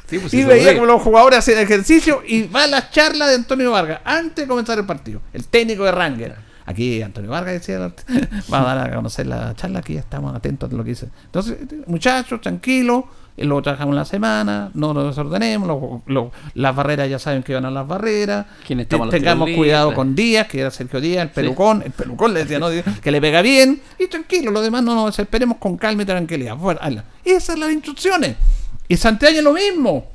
pues, 0.09 0.33
y 0.33 0.45
veía 0.45 0.75
como 0.75 0.87
los 0.87 1.03
jugadores 1.03 1.41
hacían 1.41 1.59
ejercicio 1.59 2.23
y 2.25 2.47
va 2.47 2.63
a 2.63 2.67
la 2.69 2.91
charla 2.91 3.27
de 3.27 3.35
Antonio 3.35 3.73
Vargas 3.73 4.01
antes 4.05 4.45
de 4.45 4.47
comenzar 4.47 4.79
el 4.79 4.87
partido. 4.87 5.21
El 5.33 5.49
técnico 5.49 5.83
de 5.83 5.91
Ranger. 5.91 6.37
Aquí 6.65 7.03
Antonio 7.03 7.33
Vargas 7.33 7.55
decía, 7.55 7.81
va 8.53 8.61
a 8.61 8.75
dar 8.77 8.89
a 8.89 8.95
conocer 8.95 9.27
la 9.27 9.53
charla, 9.57 9.81
aquí 9.81 9.95
ya 9.95 10.01
estamos 10.01 10.33
atentos 10.33 10.73
a 10.73 10.77
lo 10.77 10.85
que 10.85 10.91
dice. 10.91 11.09
Entonces, 11.25 11.59
muchachos, 11.89 12.41
tranquilos, 12.41 13.07
lo 13.45 13.61
trabajamos 13.63 13.95
la 13.95 14.05
semana, 14.05 14.71
no 14.75 14.93
nos 14.95 15.07
desordenemos, 15.09 15.67
lo- 15.69 16.03
lo- 16.07 16.33
las 16.55 16.75
barreras 16.75 17.09
ya 17.11 17.19
saben 17.19 17.43
que 17.43 17.55
van 17.55 17.65
a 17.65 17.71
las 17.71 17.87
barreras, 17.87 18.47
¿Quiénes 18.67 18.89
te- 18.89 18.97
los 18.99 19.11
tengamos 19.11 19.49
cuidado 19.51 19.95
con 19.95 20.15
Díaz, 20.15 20.47
que 20.49 20.61
era 20.61 20.71
Sergio 20.71 21.01
Díaz, 21.01 21.23
el 21.23 21.31
pelucón, 21.31 21.83
el 21.85 21.91
pelucón 21.93 22.35
le 22.35 22.41
decía, 22.41 22.59
no, 22.59 22.69
que 23.03 23.11
le 23.11 23.21
pega 23.21 23.43
bien, 23.43 23.81
y 23.99 24.07
tranquilo, 24.07 24.51
lo 24.51 24.61
demás 24.63 24.83
no 24.83 24.95
nos 24.95 25.07
desesperemos 25.07 25.59
con 25.59 25.77
calma 25.77 26.03
y 26.03 26.07
tranquilidad. 26.07 26.57
Bueno. 26.57 26.81
Esas 27.25 27.45
son 27.45 27.61
las 27.61 27.71
instrucciones. 27.73 28.37
Y 28.89 28.97
Santiago 28.97 29.41
lo 29.43 29.53
mismo. 29.53 30.07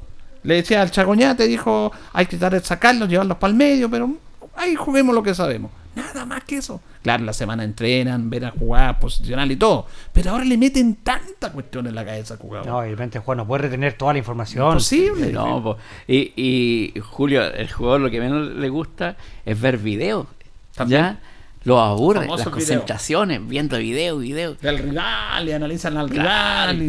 Le 0.43 0.55
decía 0.55 0.81
al 0.81 0.91
Chagoñate, 0.91 1.47
dijo, 1.47 1.91
hay 2.13 2.25
que 2.27 2.37
tratar 2.37 2.59
de 2.61 2.65
sacarlos, 2.67 3.09
llevarlos 3.09 3.37
para 3.37 3.49
el 3.51 3.57
medio, 3.57 3.89
pero 3.89 4.09
ahí 4.55 4.75
juguemos 4.75 5.13
lo 5.13 5.23
que 5.23 5.33
sabemos. 5.33 5.71
Nada 5.95 6.25
más 6.25 6.43
que 6.43 6.57
eso. 6.57 6.81
Claro, 7.03 7.23
la 7.23 7.31
semana 7.31 7.63
entrenan, 7.63 8.29
ven 8.29 8.43
a 8.43 8.51
jugar, 8.51 8.99
posicional 8.99 9.49
y 9.51 9.55
todo. 9.55 9.87
Pero 10.11 10.31
ahora 10.31 10.43
le 10.43 10.57
meten 10.57 10.95
tanta 10.95 11.51
cuestión 11.53 11.87
en 11.87 11.95
la 11.95 12.03
cabeza 12.03 12.33
al 12.33 12.39
jugador. 12.41 12.67
No, 12.67 12.81
repente 12.81 13.17
el 13.17 13.23
jugador 13.23 13.43
no 13.43 13.47
puede 13.47 13.63
retener 13.63 13.93
toda 13.93 14.13
la 14.13 14.19
información. 14.19 14.65
Imposible. 14.67 15.31
No, 15.31 15.63
po. 15.63 15.77
y, 16.07 16.33
y 16.35 16.99
Julio, 16.99 17.43
el 17.43 17.71
jugador 17.71 18.01
lo 18.01 18.11
que 18.11 18.19
menos 18.19 18.55
le 18.55 18.69
gusta 18.69 19.15
es 19.45 19.59
ver 19.59 19.77
videos. 19.77 20.27
¿Ya? 20.87 21.19
Lo 21.65 21.79
aburre, 21.79 22.27
las 22.27 22.37
video. 22.37 22.51
concentraciones, 22.51 23.45
viendo 23.47 23.77
video, 23.77 24.19
video. 24.19 24.53
Del 24.55 24.77
rival 24.77 25.49
y 25.49 25.51
analizan 25.51 25.97
al 25.97 26.09
Claro. 26.09 26.71
rival. 26.73 26.81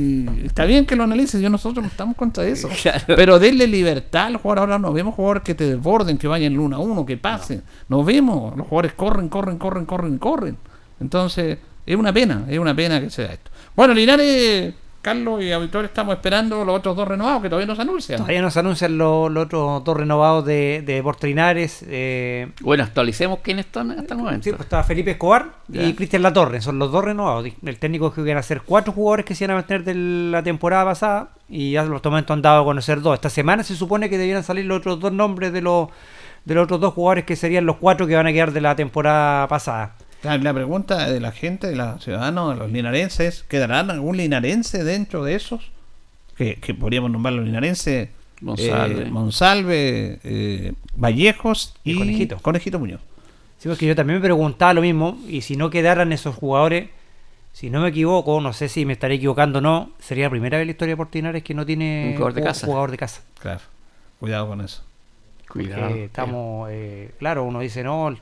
Y 0.43 0.47
está 0.47 0.65
bien 0.67 0.85
que 0.87 0.95
lo 0.95 1.05
analicen, 1.05 1.41
yo 1.41 1.49
nosotros 1.51 1.83
no 1.83 1.89
estamos 1.89 2.15
contra 2.17 2.45
eso. 2.47 2.69
Claro. 2.83 3.05
Pero 3.09 3.39
denle 3.39 3.67
libertad 3.67 4.27
al 4.27 4.37
jugador. 4.37 4.59
Ahora 4.61 4.79
no 4.79 4.93
vemos 4.93 5.15
jugadores 5.15 5.43
que 5.43 5.55
te 5.55 5.65
desborden, 5.65 6.19
que 6.19 6.29
vayan 6.29 6.59
uno 6.59 6.77
a 6.77 6.79
uno, 6.79 7.05
que 7.07 7.17
pasen. 7.17 7.63
Nos 7.89 8.05
vemos, 8.05 8.57
los 8.57 8.67
jugadores 8.69 8.93
corren, 8.93 9.29
corren, 9.29 9.57
corren, 9.59 9.87
corren, 9.87 10.19
corren. 10.19 10.57
Entonces, 11.01 11.59
es 11.87 11.97
una 11.97 12.13
pena, 12.13 12.45
es 12.49 12.59
una 12.59 12.75
pena 12.77 13.01
que 13.01 13.09
sea 13.11 13.33
esto. 13.33 13.51
Bueno, 13.75 13.95
Linares, 13.95 14.75
Carlos 15.07 15.41
y 15.41 15.53
Auditor 15.53 15.85
estamos 15.85 16.17
esperando 16.17 16.65
los 16.65 16.79
otros 16.79 16.97
dos 16.97 17.07
renovados 17.07 17.41
que 17.41 17.49
todavía 17.49 17.69
no 17.69 17.77
se 17.77 17.83
anuncian. 17.83 18.19
Todavía 18.19 18.43
nos 18.43 18.57
anuncian 18.57 18.99
los, 18.99 19.31
los 19.31 19.45
otros 19.45 19.85
dos 19.85 19.97
renovados 19.97 20.45
de, 20.45 20.83
de 20.85 20.95
Deportes 20.95 21.29
Linares. 21.29 21.85
eh, 21.87 22.49
Bueno, 22.61 22.83
actualicemos 22.83 23.39
quiénes 23.39 23.67
están 23.67 23.93
hasta 23.93 24.15
el 24.15 24.21
momento. 24.21 24.43
Sí, 24.43 24.51
pues 24.51 24.63
estaba 24.63 24.83
Felipe 24.83 25.13
Escobar 25.13 25.53
Ya. 25.69 25.85
y 25.85 25.95
Cristian 25.95 26.23
Latorre, 26.23 26.61
son 26.61 26.81
los 26.81 26.91
dos 26.91 27.05
renovados. 27.05 27.47
El 27.65 27.79
técnico 27.79 28.07
dijo 28.11 28.17
que 28.17 28.29
iban 28.31 28.39
a 28.39 28.43
ser 28.43 28.63
cuatro 28.63 28.93
jugadores 28.93 29.25
que 29.25 29.37
se 29.37 29.45
iban 29.45 29.53
a 29.57 29.61
mantener 29.61 29.85
de 29.85 29.95
la 29.95 30.43
temporada 30.43 30.85
pasada 30.87 31.29
y 31.49 31.71
ya 31.71 31.85
los 31.85 32.03
momentos 32.05 32.35
han 32.35 32.43
dado 32.43 32.63
a 32.63 32.65
conocer 32.65 33.01
dos. 33.01 33.15
Esta 33.15 33.31
semana 33.31 33.63
se 33.63 33.77
supone 33.77 34.11
que 34.11 34.19
debieran 34.19 34.43
salir 34.43 34.65
los 34.65 34.79
otros 34.79 34.99
dos 34.99 35.13
nombres 35.13 35.53
de 35.53 35.63
los 35.63 35.89
de 36.45 36.55
los 36.55 36.65
otros 36.65 36.81
dos 36.81 36.95
jugadores 36.95 37.25
que 37.25 37.37
serían 37.37 37.65
los 37.65 37.77
cuatro 37.77 38.09
que 38.09 38.17
van 38.17 38.27
a 38.27 38.33
quedar 38.33 38.51
de 38.53 38.61
la 38.61 38.75
temporada 38.75 39.47
pasada. 39.47 39.95
La 40.43 40.53
pregunta 40.55 41.11
de 41.11 41.21
la 41.21 41.33
gente, 41.33 41.67
de 41.69 41.77
los 41.77 42.03
ciudadanos, 42.03 42.55
de 42.55 42.57
los 42.61 42.73
linarenses, 42.73 43.45
¿quedarán 43.49 43.91
algún 43.91 44.17
linarense 44.17 44.85
dentro 44.85 45.25
de 45.25 45.35
esos? 45.35 45.71
Que, 46.37 46.57
que 46.57 46.75
podríamos 46.75 47.11
nombrar 47.11 47.35
los 47.35 47.45
linarenses. 47.47 48.09
Monsalve. 48.43 49.03
eh, 49.03 49.11
Monsalve, 49.11 50.19
eh, 50.25 50.73
Vallejos 50.95 51.75
y, 51.85 51.93
Y 51.93 51.99
Conejito. 51.99 52.37
Conejito 52.43 52.79
Muñoz. 52.79 53.01
Sí, 53.59 53.69
porque 53.69 53.87
yo 53.87 53.97
también 53.97 54.19
me 54.19 54.25
preguntaba 54.25 54.75
lo 54.75 54.83
mismo 54.83 55.19
y 55.27 55.41
si 55.41 55.57
no 55.57 55.71
quedaran 55.71 56.13
esos 56.13 56.35
jugadores, 56.35 56.91
si 57.55 57.71
no 57.71 57.81
me 57.81 57.89
equivoco, 57.89 58.39
no 58.43 58.53
sé 58.53 58.69
si 58.69 58.85
me 58.85 58.93
estaré 58.93 59.15
equivocando 59.15 59.61
o 59.61 59.63
no, 59.63 59.91
sería 59.99 60.25
la 60.25 60.31
primera 60.31 60.59
vez 60.59 60.65
en 60.65 60.69
la 60.69 60.73
historia 60.73 60.93
de 60.93 60.97
Portinares 60.99 61.43
que 61.43 61.55
no 61.55 61.65
tiene 61.65 62.09
Un 62.11 62.13
jugador 62.17 62.35
de 62.35 62.43
casa. 62.43 62.67
jugador 62.67 62.91
de 62.91 62.97
casa. 62.99 63.23
Claro, 63.41 63.61
cuidado 64.21 64.49
con 64.49 64.61
eso. 64.61 64.83
Cuidado. 65.49 65.95
Estamos, 65.95 66.69
eh, 66.71 67.13
claro, 67.19 67.45
uno 67.45 67.61
dice, 67.61 67.83
no, 67.83 68.15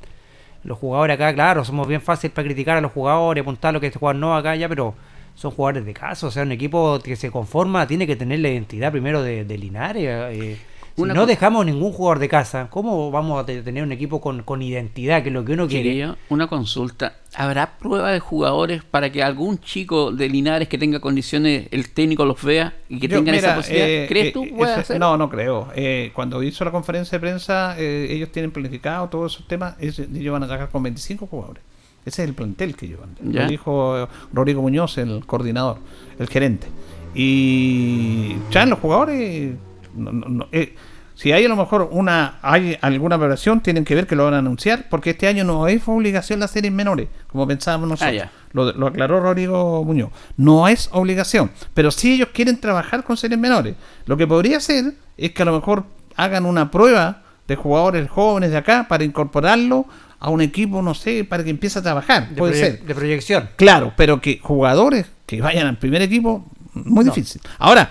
los 0.64 0.78
jugadores 0.78 1.14
acá, 1.14 1.32
claro, 1.34 1.64
somos 1.64 1.86
bien 1.86 2.00
fáciles 2.00 2.32
para 2.34 2.46
criticar 2.46 2.76
a 2.76 2.80
los 2.80 2.92
jugadores, 2.92 3.42
apuntar 3.42 3.72
lo 3.72 3.80
que 3.80 3.86
este 3.86 3.98
jugador 3.98 4.20
no 4.20 4.36
acá 4.36 4.56
ya, 4.56 4.68
pero 4.68 4.94
son 5.34 5.50
jugadores 5.50 5.84
de 5.84 5.94
casa, 5.94 6.26
o 6.26 6.30
sea, 6.30 6.42
un 6.42 6.52
equipo 6.52 6.98
que 7.00 7.16
se 7.16 7.30
conforma 7.30 7.86
tiene 7.86 8.06
que 8.06 8.16
tener 8.16 8.38
la 8.40 8.48
identidad 8.48 8.90
primero 8.92 9.22
de, 9.22 9.44
de 9.44 9.58
Linares. 9.58 10.04
eh, 10.04 10.58
si 10.96 11.02
no 11.02 11.26
dejamos 11.26 11.66
ningún 11.66 11.92
jugador 11.92 12.18
de 12.20 12.28
casa, 12.28 12.68
¿cómo 12.70 13.10
vamos 13.10 13.42
a 13.42 13.46
te- 13.46 13.62
tener 13.62 13.82
un 13.82 13.90
equipo 13.92 14.20
con, 14.20 14.42
con 14.42 14.62
identidad, 14.62 15.22
que 15.22 15.28
es 15.28 15.32
lo 15.34 15.44
que 15.44 15.52
uno 15.54 15.66
quiere? 15.66 15.88
Quería 15.90 16.16
una 16.28 16.46
consulta. 16.46 17.16
¿Habrá 17.34 17.78
prueba 17.78 18.12
de 18.12 18.20
jugadores 18.20 18.84
para 18.84 19.10
que 19.10 19.22
algún 19.22 19.58
chico 19.58 20.12
de 20.12 20.28
Linares 20.28 20.68
que 20.68 20.78
tenga 20.78 21.00
condiciones, 21.00 21.66
el 21.72 21.90
técnico 21.92 22.24
los 22.24 22.42
vea 22.42 22.74
y 22.88 23.00
que 23.00 23.08
Yo, 23.08 23.16
tengan 23.18 23.34
esa 23.34 23.54
posibilidad? 23.56 23.88
eh, 23.88 24.06
¿Crees 24.08 24.26
eh, 24.26 24.32
tú? 24.32 24.44
eh, 24.44 24.64
hacer? 24.64 25.00
No, 25.00 25.16
no 25.16 25.28
creo. 25.28 25.68
Eh, 25.74 26.12
cuando 26.14 26.42
hizo 26.44 26.64
la 26.64 26.70
conferencia 26.70 27.16
de 27.18 27.20
prensa, 27.20 27.74
eh, 27.78 28.06
ellos 28.10 28.30
tienen 28.30 28.52
planificado 28.52 29.08
todos 29.08 29.34
esos 29.34 29.48
temas. 29.48 29.74
es- 29.80 29.98
ellos 29.98 30.32
van 30.32 30.44
a 30.44 30.46
trabajar 30.46 30.70
con 30.70 30.82
25 30.84 31.26
jugadores. 31.26 31.62
Ese 32.06 32.22
es 32.22 32.28
el 32.28 32.34
plantel 32.34 32.76
que 32.76 32.86
llevan. 32.86 33.16
Ya. 33.22 33.42
Lo 33.44 33.48
dijo 33.48 34.08
Rodrigo 34.32 34.60
Muñoz, 34.62 34.98
el 34.98 35.24
coordinador, 35.26 35.78
el 36.18 36.28
gerente. 36.28 36.66
Y 37.14 38.36
ya 38.50 38.66
los 38.66 38.78
jugadores, 38.78 39.54
no- 39.94 40.12
no- 40.12 40.28
no, 40.28 40.46
eh, 40.52 40.74
si 41.14 41.30
hay 41.30 41.44
a 41.44 41.48
lo 41.48 41.54
mejor 41.56 41.88
una 41.92 42.38
hay 42.42 42.76
alguna 42.80 43.16
preparación, 43.16 43.60
tienen 43.60 43.84
que 43.84 43.94
ver 43.94 44.06
que 44.08 44.16
lo 44.16 44.24
van 44.24 44.34
a 44.34 44.38
anunciar, 44.38 44.88
porque 44.90 45.10
este 45.10 45.28
año 45.28 45.44
no 45.44 45.68
es 45.68 45.82
obligación 45.86 46.40
las 46.40 46.50
series 46.50 46.72
menores, 46.72 47.06
como 47.28 47.46
pensábamos 47.46 47.88
nosotros. 47.88 48.12
Ah, 48.20 48.24
ya. 48.26 48.32
Lo, 48.52 48.72
lo 48.72 48.88
aclaró 48.88 49.20
Rodrigo 49.20 49.84
Muñoz. 49.84 50.10
No 50.36 50.66
es 50.68 50.88
obligación, 50.92 51.50
pero 51.72 51.90
si 51.92 52.14
ellos 52.14 52.28
quieren 52.34 52.60
trabajar 52.60 53.04
con 53.04 53.16
series 53.16 53.38
menores, 53.38 53.76
lo 54.06 54.16
que 54.16 54.26
podría 54.26 54.58
ser 54.60 54.94
es 55.16 55.30
que 55.32 55.42
a 55.42 55.44
lo 55.44 55.52
mejor 55.52 55.84
hagan 56.16 56.46
una 56.46 56.70
prueba 56.72 57.22
de 57.46 57.56
jugadores 57.56 58.08
jóvenes 58.10 58.50
de 58.50 58.56
acá 58.56 58.86
para 58.88 59.04
incorporarlo 59.04 59.86
a 60.18 60.30
un 60.30 60.40
equipo, 60.40 60.80
no 60.82 60.94
sé, 60.94 61.24
para 61.24 61.44
que 61.44 61.50
empiece 61.50 61.78
a 61.78 61.82
trabajar. 61.82 62.30
De 62.30 62.36
Puede 62.36 62.54
ser. 62.54 62.82
de 62.82 62.94
proyección. 62.94 63.50
Claro, 63.56 63.92
pero 63.96 64.20
que 64.20 64.38
jugadores 64.42 65.06
que 65.26 65.40
vayan 65.42 65.66
al 65.66 65.76
primer 65.78 66.00
equipo, 66.02 66.44
muy 66.72 67.04
No. 67.04 67.12
difícil. 67.12 67.40
Ahora, 67.58 67.90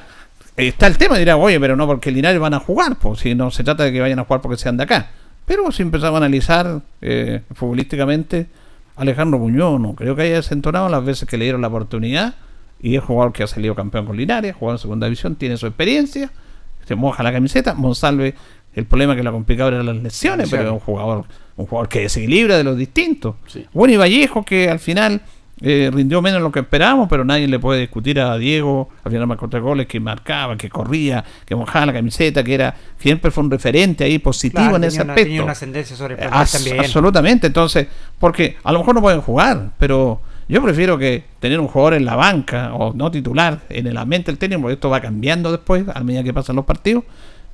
está 0.58 0.88
el 0.88 0.98
tema, 0.98 1.18
dirá, 1.18 1.38
oye, 1.38 1.60
pero 1.60 1.76
no 1.76 1.88
porque 1.88 2.12
Linares 2.12 2.40
van 2.40 2.54
a 2.54 2.60
jugar, 2.60 2.98
pues 2.98 3.22
si 3.22 3.36
no 3.36 3.52
se 3.52 3.64
trata 3.64 3.84
de 3.84 3.92
que 3.92 4.02
vayan 4.02 4.20
a 4.20 4.26
jugar 4.26 4.42
porque 4.42 4.58
sean 4.58 4.78
de 4.78 4.84
acá. 4.84 5.12
Pero 5.46 5.72
si 5.72 5.82
empezamos 5.82 6.16
a 6.16 6.18
analizar 6.18 6.82
eh, 7.02 7.42
futbolísticamente, 7.54 8.48
Alejandro 8.96 9.40
Muñoz 9.40 9.80
no 9.80 9.96
creo 9.96 10.16
que 10.16 10.24
haya 10.24 10.36
desentonado 10.36 10.88
las 10.90 11.04
veces 11.04 11.28
que 11.28 11.38
le 11.38 11.46
dieron 11.46 11.62
la 11.62 11.68
oportunidad 11.68 12.36
y 12.82 12.96
es 12.96 13.04
jugador 13.04 13.34
que 13.34 13.44
ha 13.44 13.48
salido 13.48 13.76
campeón 13.76 14.06
con 14.06 14.18
Linares, 14.18 14.56
jugado 14.56 14.76
en 14.76 14.80
segunda 14.80 15.08
división, 15.08 15.36
tiene 15.36 15.58
su 15.58 15.68
experiencia, 15.68 16.32
se 16.86 16.96
moja 16.96 17.24
la 17.24 17.32
camiseta, 17.32 17.74
Monsalve, 17.74 18.36
el 18.74 18.86
problema 18.86 19.16
que 19.16 19.24
le 19.24 19.30
ha 19.30 19.32
complicado 19.32 19.70
era 19.70 19.84
las 19.84 19.96
lesiones, 19.98 20.50
pero 20.50 20.64
es 20.64 20.72
un 20.72 20.80
jugador, 20.80 21.26
un 21.56 21.66
jugador 21.66 21.90
que 21.90 22.02
desequilibra 22.02 22.58
de 22.58 22.64
los 22.64 22.78
distintos. 22.78 23.36
Bueno, 23.72 23.94
y 23.94 23.98
Vallejo 23.98 24.44
que 24.44 24.70
al 24.70 24.80
final 24.80 25.22
eh, 25.66 25.90
rindió 25.94 26.22
menos 26.22 26.40
de 26.40 26.44
lo 26.44 26.52
que 26.52 26.60
esperábamos, 26.60 27.08
pero 27.10 27.24
nadie 27.24 27.48
le 27.48 27.58
puede 27.58 27.80
discutir 27.80 28.20
a 28.20 28.38
Diego, 28.38 28.90
al 29.04 29.12
final 29.12 29.26
marcó 29.28 29.48
tres 29.48 29.64
goles, 29.64 29.88
que 29.88 30.00
marcaba, 30.00 30.58
que 30.58 30.70
corría, 30.70 31.24
que 31.46 31.56
mojaba 31.56 31.86
la 31.88 31.94
camiseta, 31.94 32.44
que 32.44 32.54
era 32.54 32.76
siempre 33.00 33.32
fue 33.32 33.44
un 33.46 33.50
referente 33.52 34.04
ahí 34.04 34.20
positivo 34.20 34.62
Claro, 34.62 34.76
en 34.76 34.84
ese 34.84 35.02
una- 35.02 35.14
aspecto. 35.14 35.28
tenía 35.30 35.44
una 35.44 35.52
ascendencia 35.54 35.96
sobre 35.96 36.16
el 36.16 36.20
plantel 36.20 36.40
As- 36.42 36.52
también. 36.52 36.80
Absolutamente, 36.82 37.48
entonces, 37.48 37.88
porque 38.20 38.58
a 38.64 38.72
lo 38.74 38.80
mejor 38.80 38.96
no 38.96 39.02
pueden 39.02 39.22
jugar, 39.22 39.70
pero 39.78 40.20
yo 40.50 40.62
prefiero 40.62 40.98
que 40.98 41.24
tener 41.40 41.60
un 41.62 41.68
jugador 41.70 41.94
en 41.94 42.04
la 42.04 42.18
banca 42.18 42.74
o 42.74 42.92
no 42.94 43.10
titular 43.10 43.62
en 43.70 43.94
la 43.94 44.04
mente 44.04 44.32
del 44.32 44.38
técnico, 44.38 44.64
porque 44.64 44.74
esto 44.74 44.90
va 44.90 45.00
cambiando 45.00 45.50
después 45.52 45.86
a 45.94 46.04
medida 46.04 46.24
que 46.24 46.34
pasan 46.34 46.58
los 46.58 46.66
partidos, 46.66 47.06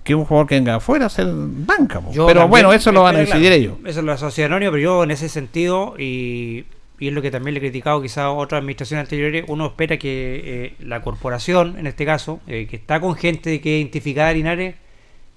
que 0.03 0.15
un 0.15 0.25
jugador 0.25 0.47
que 0.47 0.55
venga 0.55 0.75
afuera 0.75 1.05
a 1.05 1.09
ser 1.09 1.27
banca. 1.31 1.99
pero 2.01 2.25
también- 2.25 2.49
bueno, 2.49 2.73
eso 2.73 2.91
lo 2.91 3.03
van 3.03 3.17
a 3.17 3.19
decidir 3.19 3.51
ellos. 3.51 3.73
Eso 3.85 4.01
lo 4.01 4.11
asocia 4.13 4.47
Anonio, 4.47 4.71
pero 4.71 4.81
yo 4.81 5.03
en 5.03 5.11
ese 5.11 5.29
sentido, 5.29 5.93
y 5.99 6.65
y 6.99 7.07
es 7.07 7.13
lo 7.13 7.21
que 7.21 7.31
también 7.31 7.53
le 7.53 7.59
he 7.59 7.61
criticado 7.61 8.01
quizás 8.01 8.19
a 8.19 8.31
otras 8.31 8.59
administraciones 8.59 9.05
anteriores, 9.05 9.45
uno 9.47 9.67
espera 9.67 9.97
que 9.97 10.41
eh, 10.43 10.73
la 10.79 11.01
corporación, 11.01 11.77
en 11.79 11.87
este 11.87 12.05
caso, 12.05 12.41
eh, 12.47 12.67
que 12.69 12.75
está 12.75 12.99
con 12.99 13.15
gente 13.15 13.61
que 13.61 13.77
es 13.77 13.81
identificada 13.81 14.29
de 14.29 14.35
Linares, 14.35 14.75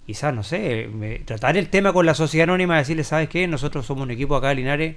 quizás, 0.06 0.34
no 0.34 0.42
sé, 0.42 0.90
tratar 1.24 1.56
el 1.56 1.68
tema 1.68 1.92
con 1.92 2.04
la 2.04 2.14
sociedad 2.14 2.44
anónima, 2.44 2.76
decirle, 2.76 3.04
¿sabes 3.04 3.28
qué? 3.28 3.46
Nosotros 3.46 3.86
somos 3.86 4.02
un 4.02 4.10
equipo 4.10 4.34
acá 4.34 4.48
de 4.48 4.56
Linares 4.56 4.96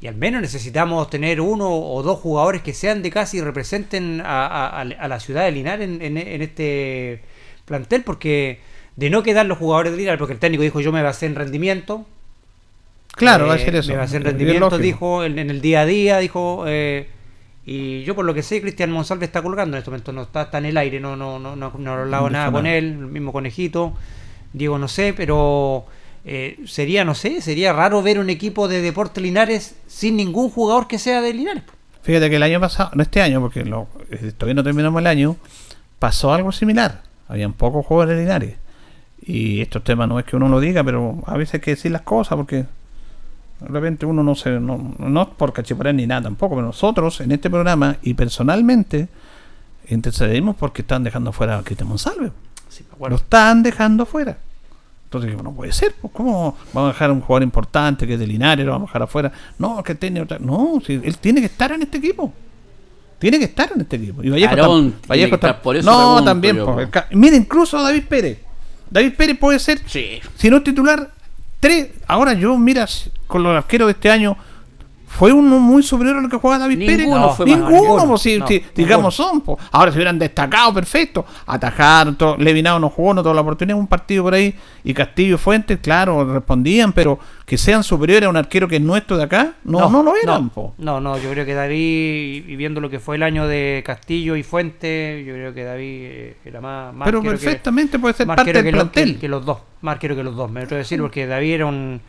y 0.00 0.08
al 0.08 0.16
menos 0.16 0.40
necesitamos 0.42 1.08
tener 1.10 1.40
uno 1.40 1.70
o 1.70 2.02
dos 2.02 2.18
jugadores 2.18 2.62
que 2.62 2.74
sean 2.74 3.02
de 3.02 3.10
casa 3.10 3.36
y 3.36 3.40
representen 3.40 4.22
a, 4.24 4.84
la 4.84 5.20
ciudad 5.20 5.44
de 5.44 5.52
Linares 5.52 5.88
en 5.88 6.16
este 6.16 7.20
plantel, 7.64 8.02
porque 8.02 8.58
de 8.96 9.08
no 9.08 9.22
quedar 9.22 9.46
los 9.46 9.58
jugadores 9.58 9.92
de 9.92 9.98
Linares, 9.98 10.18
porque 10.18 10.34
el 10.34 10.38
técnico 10.38 10.62
dijo 10.62 10.80
yo 10.80 10.92
me 10.92 11.02
basé 11.02 11.26
en 11.26 11.34
rendimiento. 11.34 12.06
Claro, 13.16 13.46
va 13.46 13.54
a 13.54 13.56
eh, 13.56 13.64
ser 13.64 13.76
eso. 13.76 13.92
Me 13.92 13.98
basé 13.98 14.16
en 14.16 14.24
rendimiento, 14.24 14.78
dijo, 14.78 15.24
en, 15.24 15.38
en 15.38 15.50
el 15.50 15.60
día 15.60 15.80
a 15.82 15.86
día, 15.86 16.18
dijo. 16.18 16.64
eh, 16.66 17.08
y 17.66 18.02
yo 18.04 18.14
por 18.16 18.24
lo 18.24 18.32
que 18.34 18.42
sé, 18.42 18.60
Cristian 18.60 18.90
Monsalve 18.90 19.26
está 19.26 19.42
colgando 19.42 19.76
en 19.76 19.78
este 19.80 19.90
momento, 19.90 20.12
no 20.12 20.22
está, 20.22 20.42
está 20.42 20.58
en 20.58 20.64
el 20.66 20.76
aire, 20.76 20.98
no, 20.98 21.14
no, 21.16 21.38
no, 21.38 21.54
no, 21.56 21.72
no 21.76 21.90
he 21.90 22.00
hablado 22.00 22.24
No 22.24 22.30
nada 22.30 22.50
con 22.50 22.66
él, 22.66 22.84
el 22.84 22.96
mismo 23.06 23.32
conejito. 23.32 23.92
Diego 24.52 24.78
no 24.78 24.88
sé, 24.88 25.12
pero 25.16 25.84
eh, 26.24 26.58
sería, 26.66 27.04
no 27.04 27.14
sé, 27.14 27.40
sería 27.42 27.72
raro 27.72 28.02
ver 28.02 28.18
un 28.18 28.30
equipo 28.30 28.66
de 28.66 28.80
Deportes 28.80 29.22
Linares 29.22 29.76
sin 29.86 30.16
ningún 30.16 30.50
jugador 30.50 30.88
que 30.88 30.98
sea 30.98 31.20
de 31.20 31.32
Linares. 31.34 31.62
Fíjate 32.02 32.30
que 32.30 32.36
el 32.36 32.42
año 32.42 32.58
pasado, 32.58 32.90
no 32.94 33.02
este 33.02 33.20
año, 33.22 33.40
porque 33.40 33.64
lo- 33.64 33.86
eh, 34.10 34.32
todavía 34.36 34.54
no 34.54 34.64
terminamos 34.64 34.98
el 35.00 35.06
año, 35.06 35.36
pasó 35.98 36.32
algo 36.32 36.50
similar. 36.50 37.02
Habían 37.28 37.52
pocos 37.52 37.86
jugadores 37.86 38.16
de 38.16 38.22
Linares. 38.24 38.56
Y 39.22 39.60
estos 39.60 39.84
temas 39.84 40.08
no 40.08 40.18
es 40.18 40.24
que 40.24 40.34
uno 40.34 40.48
lo 40.48 40.58
diga, 40.58 40.82
pero 40.82 41.22
a 41.26 41.36
veces 41.36 41.54
hay 41.54 41.60
que 41.60 41.70
decir 41.72 41.92
las 41.92 42.02
cosas 42.02 42.36
porque 42.36 42.64
de 43.60 43.68
repente 43.68 44.06
uno 44.06 44.22
no 44.22 44.34
se. 44.34 44.50
No, 44.60 44.94
no 44.98 45.22
es 45.22 45.28
por 45.28 45.52
cachiporear 45.52 45.94
ni 45.94 46.06
nada 46.06 46.22
tampoco, 46.22 46.54
pero 46.56 46.66
nosotros 46.68 47.20
en 47.20 47.32
este 47.32 47.50
programa 47.50 47.96
y 48.02 48.14
personalmente 48.14 49.08
intercedimos 49.88 50.56
porque 50.56 50.82
están 50.82 51.02
dejando 51.04 51.32
fuera 51.32 51.58
a 51.58 51.62
Cristian 51.62 51.88
Monsalve. 51.88 52.30
Lo 53.08 53.16
están 53.16 53.62
dejando 53.62 54.06
fuera. 54.06 54.38
Entonces 55.04 55.42
no 55.42 55.50
puede 55.52 55.72
ser, 55.72 55.92
pues, 56.00 56.12
¿cómo 56.12 56.56
vamos 56.72 56.90
a 56.90 56.92
dejar 56.92 57.10
a 57.10 57.12
un 57.12 57.20
jugador 57.20 57.42
importante 57.42 58.06
que 58.06 58.14
es 58.14 58.20
de 58.20 58.26
Linares, 58.28 58.64
lo 58.64 58.70
vamos 58.72 58.86
a 58.86 58.90
dejar 58.90 59.02
afuera? 59.02 59.32
No, 59.58 59.82
que 59.82 59.96
tiene 59.96 60.20
otra. 60.20 60.38
No, 60.38 60.80
si 60.86 60.92
él 60.94 61.16
tiene 61.18 61.40
que 61.40 61.46
estar 61.46 61.72
en 61.72 61.82
este 61.82 61.98
equipo. 61.98 62.32
Tiene 63.18 63.38
que 63.38 63.46
estar 63.46 63.72
en 63.74 63.80
este 63.80 63.96
equipo. 63.96 64.22
Y 64.22 64.30
Vallejo, 64.30 64.54
tam- 64.56 65.56
por 65.60 65.76
eso 65.76 65.90
No, 65.90 66.22
también. 66.24 66.56
yo, 66.56 66.64
pues, 66.72 66.86
el 66.86 66.90
ca- 66.90 67.08
Mira, 67.10 67.34
incluso 67.36 67.82
David 67.82 68.04
Pérez. 68.08 68.38
David 68.88 69.14
Pérez 69.16 69.36
puede 69.38 69.58
ser, 69.58 69.80
si 69.88 70.48
no 70.48 70.58
es 70.58 70.64
titular, 70.64 71.10
tres. 71.60 71.90
Ahora 72.06 72.32
yo, 72.32 72.56
mira, 72.56 72.86
con 73.26 73.42
los 73.42 73.56
arqueros 73.56 73.86
de 73.86 73.92
este 73.92 74.10
año, 74.10 74.36
fue 75.12 75.32
uno 75.32 75.58
muy 75.58 75.82
superior 75.82 76.16
a 76.16 76.20
lo 76.20 76.28
que 76.28 76.36
jugaba 76.36 76.60
David 76.60 76.78
Ninguno 76.78 77.20
Pérez. 77.22 77.36
fue 77.36 77.46
más, 77.46 77.58
ninguno, 77.70 77.94
ninguno. 77.98 78.16
si- 78.16 78.38
No, 78.38 78.46
digamos 78.74 79.14
son. 79.14 79.40
pues. 79.40 79.58
Ahora 79.72 79.90
se 79.90 79.98
hubieran 79.98 80.18
destacado, 80.18 80.72
perfecto. 80.72 81.26
Atajaron, 81.46 82.14
todo. 82.16 82.36
Levinado 82.36 82.78
no 82.78 82.88
jugó, 82.90 83.12
no 83.12 83.22
tuvo 83.22 83.34
la 83.34 83.40
oportunidad, 83.40 83.76
un 83.76 83.88
partido 83.88 84.22
por 84.22 84.34
ahí. 84.34 84.54
Y 84.84 84.94
Castillo 84.94 85.34
y 85.34 85.38
Fuentes, 85.38 85.78
claro, 85.82 86.32
respondían, 86.32 86.92
pero 86.92 87.18
que 87.44 87.58
sean 87.58 87.82
superiores 87.82 88.26
a 88.26 88.30
un 88.30 88.36
arquero 88.36 88.68
que 88.68 88.76
es 88.76 88.82
nuestro 88.82 89.16
de 89.18 89.24
acá, 89.24 89.54
no, 89.64 89.90
no, 89.90 90.02
lo 90.02 90.14
eran. 90.16 90.44
No, 90.44 90.48
po. 90.50 90.74
no, 90.78 91.00
no, 91.00 91.18
yo 91.18 91.30
creo 91.32 91.44
que 91.44 91.54
David, 91.54 92.44
y 92.48 92.56
viendo 92.56 92.80
lo 92.80 92.88
que 92.88 93.00
fue 93.00 93.16
el 93.16 93.24
año 93.24 93.48
de 93.48 93.82
Castillo 93.84 94.36
y 94.36 94.44
Fuente, 94.44 95.24
yo 95.26 95.34
creo 95.34 95.52
que 95.52 95.64
David 95.64 95.86
eh, 96.02 96.36
era 96.44 96.60
más, 96.60 96.94
más 96.94 97.06
Pero 97.06 97.18
arquero 97.18 97.36
que- 97.36 97.44
perfectamente 97.44 97.98
puede 97.98 98.14
ser 98.14 98.26
parte 98.28 98.52
del 98.52 98.62
que 98.64 98.70
los- 98.72 98.80
plantel. 98.84 99.14
que, 99.14 99.20
que 99.20 99.28
los 99.28 99.44
dos, 99.44 99.58
más 99.82 99.94
arquero 99.94 100.14
que 100.14 100.22
los 100.22 100.36
dos, 100.36 100.50
me 100.50 100.60
atrevo 100.60 100.76
a 100.76 100.78
decir, 100.78 101.00
porque 101.00 101.26
David 101.26 101.52
era 101.54 101.66
un... 101.66 102.00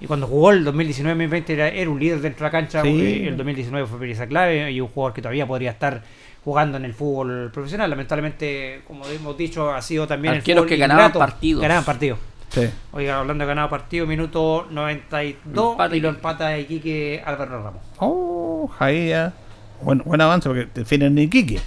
Y 0.00 0.06
cuando 0.06 0.26
jugó 0.26 0.50
el 0.50 0.64
2019-2020 0.66 1.50
era, 1.50 1.68
era 1.68 1.88
un 1.90 1.98
líder 1.98 2.20
dentro 2.20 2.40
de 2.44 2.48
la 2.48 2.50
cancha, 2.50 2.82
Sí. 2.82 3.24
el 3.26 3.36
2019 3.36 3.86
fue 3.86 3.98
pieza 4.00 4.26
clave 4.26 4.70
y 4.70 4.80
un 4.80 4.88
jugador 4.88 5.14
que 5.14 5.22
todavía 5.22 5.46
podría 5.46 5.70
estar 5.70 6.02
jugando 6.44 6.76
en 6.76 6.84
el 6.84 6.92
fútbol 6.94 7.50
profesional. 7.52 7.88
Lamentablemente, 7.90 8.82
como 8.86 9.06
hemos 9.06 9.36
dicho, 9.38 9.72
ha 9.72 9.80
sido 9.82 10.06
también 10.06 10.34
el 10.34 10.38
Arqueros 10.40 10.60
fútbol 10.64 10.68
que 10.68 10.76
ganaban 10.76 11.04
ingrato. 11.04 11.18
partidos. 11.18 11.62
Ganaban 11.62 11.84
partidos. 11.84 12.18
Sí. 12.50 12.68
Oiga, 12.92 13.18
hablando 13.18 13.42
de 13.44 13.48
ganado 13.48 13.68
partido, 13.68 14.06
minuto 14.06 14.66
92 14.70 15.76
y 15.92 16.00
lo 16.00 16.08
empata 16.10 16.56
Iquique 16.58 17.22
Álvaro 17.24 17.62
Ramos. 17.62 17.82
Oh, 17.98 18.70
ahí 18.78 19.08
ya. 19.08 19.32
Buen, 19.82 19.98
buen 20.04 20.20
avance 20.20 20.48
porque 20.48 20.68
definen 20.74 21.18
en 21.18 21.24
Iquique. 21.24 21.58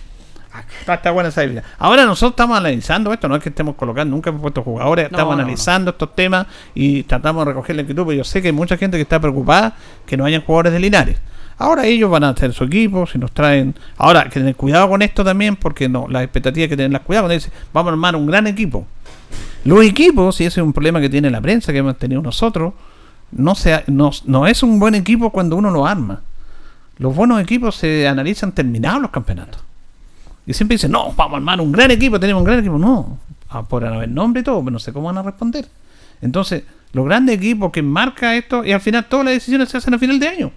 Está, 0.80 0.96
está 0.96 1.12
buena 1.12 1.30
esa 1.30 1.46
idea. 1.46 1.64
Ahora 1.78 2.06
nosotros 2.06 2.32
estamos 2.32 2.58
analizando 2.58 3.14
esto, 3.14 3.28
no 3.28 3.36
es 3.36 3.44
que 3.44 3.50
estemos 3.50 3.76
colocando, 3.76 4.16
nunca 4.16 4.30
hemos 4.30 4.42
puesto 4.42 4.64
jugadores, 4.64 5.12
No, 5.12 5.18
estamos 5.18 5.36
no, 5.36 5.42
analizando 5.44 5.92
estos 5.92 6.16
temas 6.16 6.48
y 6.74 7.04
tratamos 7.04 7.46
de 7.46 7.52
recoger 7.52 7.76
la 7.76 7.84
inquietud, 7.84 8.04
pero 8.06 8.18
yo 8.18 8.24
sé 8.24 8.42
que 8.42 8.48
hay 8.48 8.54
mucha 8.54 8.78
gente 8.78 8.98
que 8.98 9.04
está 9.04 9.20
preocupada 9.20 9.76
que 10.06 10.18
no 10.18 10.26
hayan 10.26 10.42
jugadores 10.42 10.74
de 10.74 10.80
Linares. 10.80 11.18
Ahora 11.60 11.86
ellos 11.86 12.10
van 12.10 12.24
a 12.24 12.30
hacer 12.30 12.54
su 12.54 12.64
equipo, 12.64 13.06
si 13.06 13.18
nos 13.18 13.34
traen... 13.34 13.76
Ahora, 13.98 14.22
hay 14.22 14.30
que 14.30 14.40
tener 14.40 14.56
cuidado 14.56 14.88
con 14.88 15.02
esto 15.02 15.26
también, 15.26 15.58
porque 15.58 15.90
no, 15.90 16.08
las 16.08 16.24
expectativas 16.24 16.70
que 16.70 16.78
tenerlas 16.78 17.02
cuidado 17.02 17.26
cuando 17.26 17.34
dicen, 17.34 17.52
vamos 17.74 17.90
a 17.90 17.94
armar 17.94 18.16
un 18.16 18.26
gran 18.26 18.48
equipo. 18.48 18.88
Los 19.66 19.84
equipos, 19.84 20.40
y 20.40 20.46
ese 20.46 20.62
es 20.62 20.66
un 20.66 20.72
problema 20.72 21.02
que 21.02 21.10
tiene 21.10 21.30
la 21.30 21.42
prensa, 21.42 21.74
que 21.74 21.80
hemos 21.80 21.98
tenido 21.98 22.22
nosotros, 22.22 22.74
no, 23.34 23.56
se, 23.56 23.84
no, 23.88 24.12
no 24.24 24.48
es 24.48 24.64
un 24.64 24.80
buen 24.80 24.96
equipo 24.96 25.32
cuando 25.32 25.58
uno 25.58 25.70
lo 25.70 25.86
arma. 25.86 26.22
Los 26.98 27.14
buenos 27.14 27.42
equipos 27.42 27.76
se 27.76 28.08
analizan 28.08 28.54
terminados 28.54 29.02
los 29.02 29.12
campeonatos. 29.12 29.62
Y 30.50 30.54
siempre 30.56 30.78
dicen, 30.78 30.90
no, 30.90 31.14
vamos 31.16 31.34
a 31.34 31.38
armar 31.38 31.62
un 31.62 31.72
gran 31.72 31.92
equipo, 31.92 32.20
tenemos 32.20 32.42
un 32.42 32.46
gran 32.48 32.58
equipo. 32.58 32.80
No, 32.80 33.20
ah, 33.50 33.62
podrán 33.62 33.94
haber 33.94 34.10
nombre 34.10 34.42
y 34.42 34.44
todo, 34.44 34.60
pero 34.62 34.72
no 34.72 34.80
sé 34.80 34.92
cómo 34.92 35.06
van 35.06 35.20
a 35.20 35.22
responder. 35.22 35.68
Entonces, 36.24 36.64
los 36.92 37.06
grandes 37.06 37.38
equipos 37.38 37.72
que 37.72 37.84
marca 37.84 38.36
esto, 38.36 38.66
y 38.66 38.72
al 38.72 38.82
final 38.82 39.06
todas 39.08 39.26
las 39.26 39.36
decisiones 39.36 39.70
se 39.70 39.78
hacen 39.78 39.94
a 39.94 40.00
final 40.00 40.20
de 40.20 40.28
año. 40.28 40.52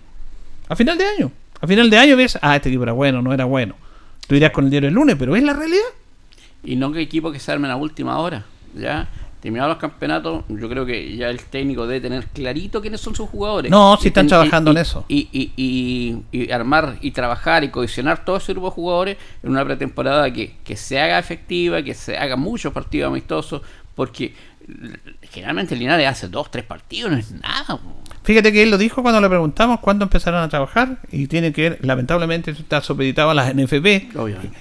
A 0.70 0.76
final 0.76 0.96
de 0.96 1.04
año. 1.04 1.30
A 1.60 1.66
final 1.66 1.90
de 1.90 1.98
año 1.98 2.16
ves, 2.16 2.38
ah, 2.40 2.56
este 2.56 2.70
equipo 2.70 2.84
era 2.84 2.92
bueno, 2.92 3.20
no 3.20 3.34
era 3.34 3.44
bueno. 3.44 3.74
Tú 4.26 4.34
irás 4.34 4.50
con 4.50 4.64
el 4.64 4.70
diario 4.70 4.88
el 4.88 4.94
lunes, 4.94 5.14
pero 5.18 5.36
es 5.36 5.42
la 5.42 5.52
realidad. 5.52 5.84
Y 6.64 6.76
no 6.76 6.90
que 6.90 7.02
equipos 7.02 7.30
que 7.30 7.38
se 7.38 7.52
armen 7.52 7.70
a 7.70 7.76
última 7.76 8.16
hora. 8.16 8.46
Ya, 8.74 9.10
terminados 9.42 9.70
los 9.74 9.78
campeonatos, 9.78 10.44
yo 10.48 10.68
creo 10.68 10.86
que 10.86 11.16
ya 11.16 11.28
el 11.28 11.40
técnico 11.40 11.86
debe 11.86 12.00
tener 12.00 12.26
clarito 12.28 12.80
quiénes 12.80 13.00
son 13.00 13.14
sus 13.14 13.28
jugadores. 13.28 13.70
No, 13.70 13.96
si 14.00 14.08
están 14.08 14.22
ten- 14.24 14.28
trabajando 14.28 14.70
y- 14.70 14.74
en 14.74 14.78
eso. 14.80 15.04
Y, 15.08 15.28
y, 15.32 15.52
y- 15.56 16.22
y 16.44 16.50
armar 16.52 16.96
y 17.00 17.10
trabajar 17.10 17.64
y 17.64 17.68
cohesionar 17.70 18.24
todo 18.24 18.36
ese 18.36 18.52
grupo 18.52 18.68
de 18.68 18.74
jugadores 18.74 19.16
en 19.42 19.50
una 19.50 19.64
pretemporada 19.64 20.32
que, 20.32 20.54
que 20.64 20.76
se 20.76 21.00
haga 21.00 21.18
efectiva, 21.18 21.82
que 21.82 21.92
se 21.94 22.16
haga 22.16 22.36
muchos 22.36 22.72
partidos 22.72 23.10
amistosos, 23.10 23.62
porque 23.96 24.32
generalmente 25.30 25.74
el 25.74 25.80
Linares 25.80 26.06
hace 26.08 26.28
dos, 26.28 26.50
tres 26.50 26.64
partidos, 26.64 27.10
no 27.12 27.16
es 27.18 27.30
nada. 27.32 27.78
Fíjate 28.24 28.52
que 28.52 28.62
él 28.62 28.70
lo 28.70 28.78
dijo 28.78 29.02
cuando 29.02 29.20
le 29.20 29.28
preguntamos 29.28 29.80
cuándo 29.80 30.04
empezaron 30.04 30.42
a 30.42 30.48
trabajar 30.48 30.98
y 31.10 31.26
tiene 31.26 31.52
que 31.52 31.70
ver, 31.70 31.78
lamentablemente 31.82 32.52
está 32.52 32.80
supeditado 32.80 33.30
a 33.30 33.34
las 33.34 33.52
NFP. 33.54 34.10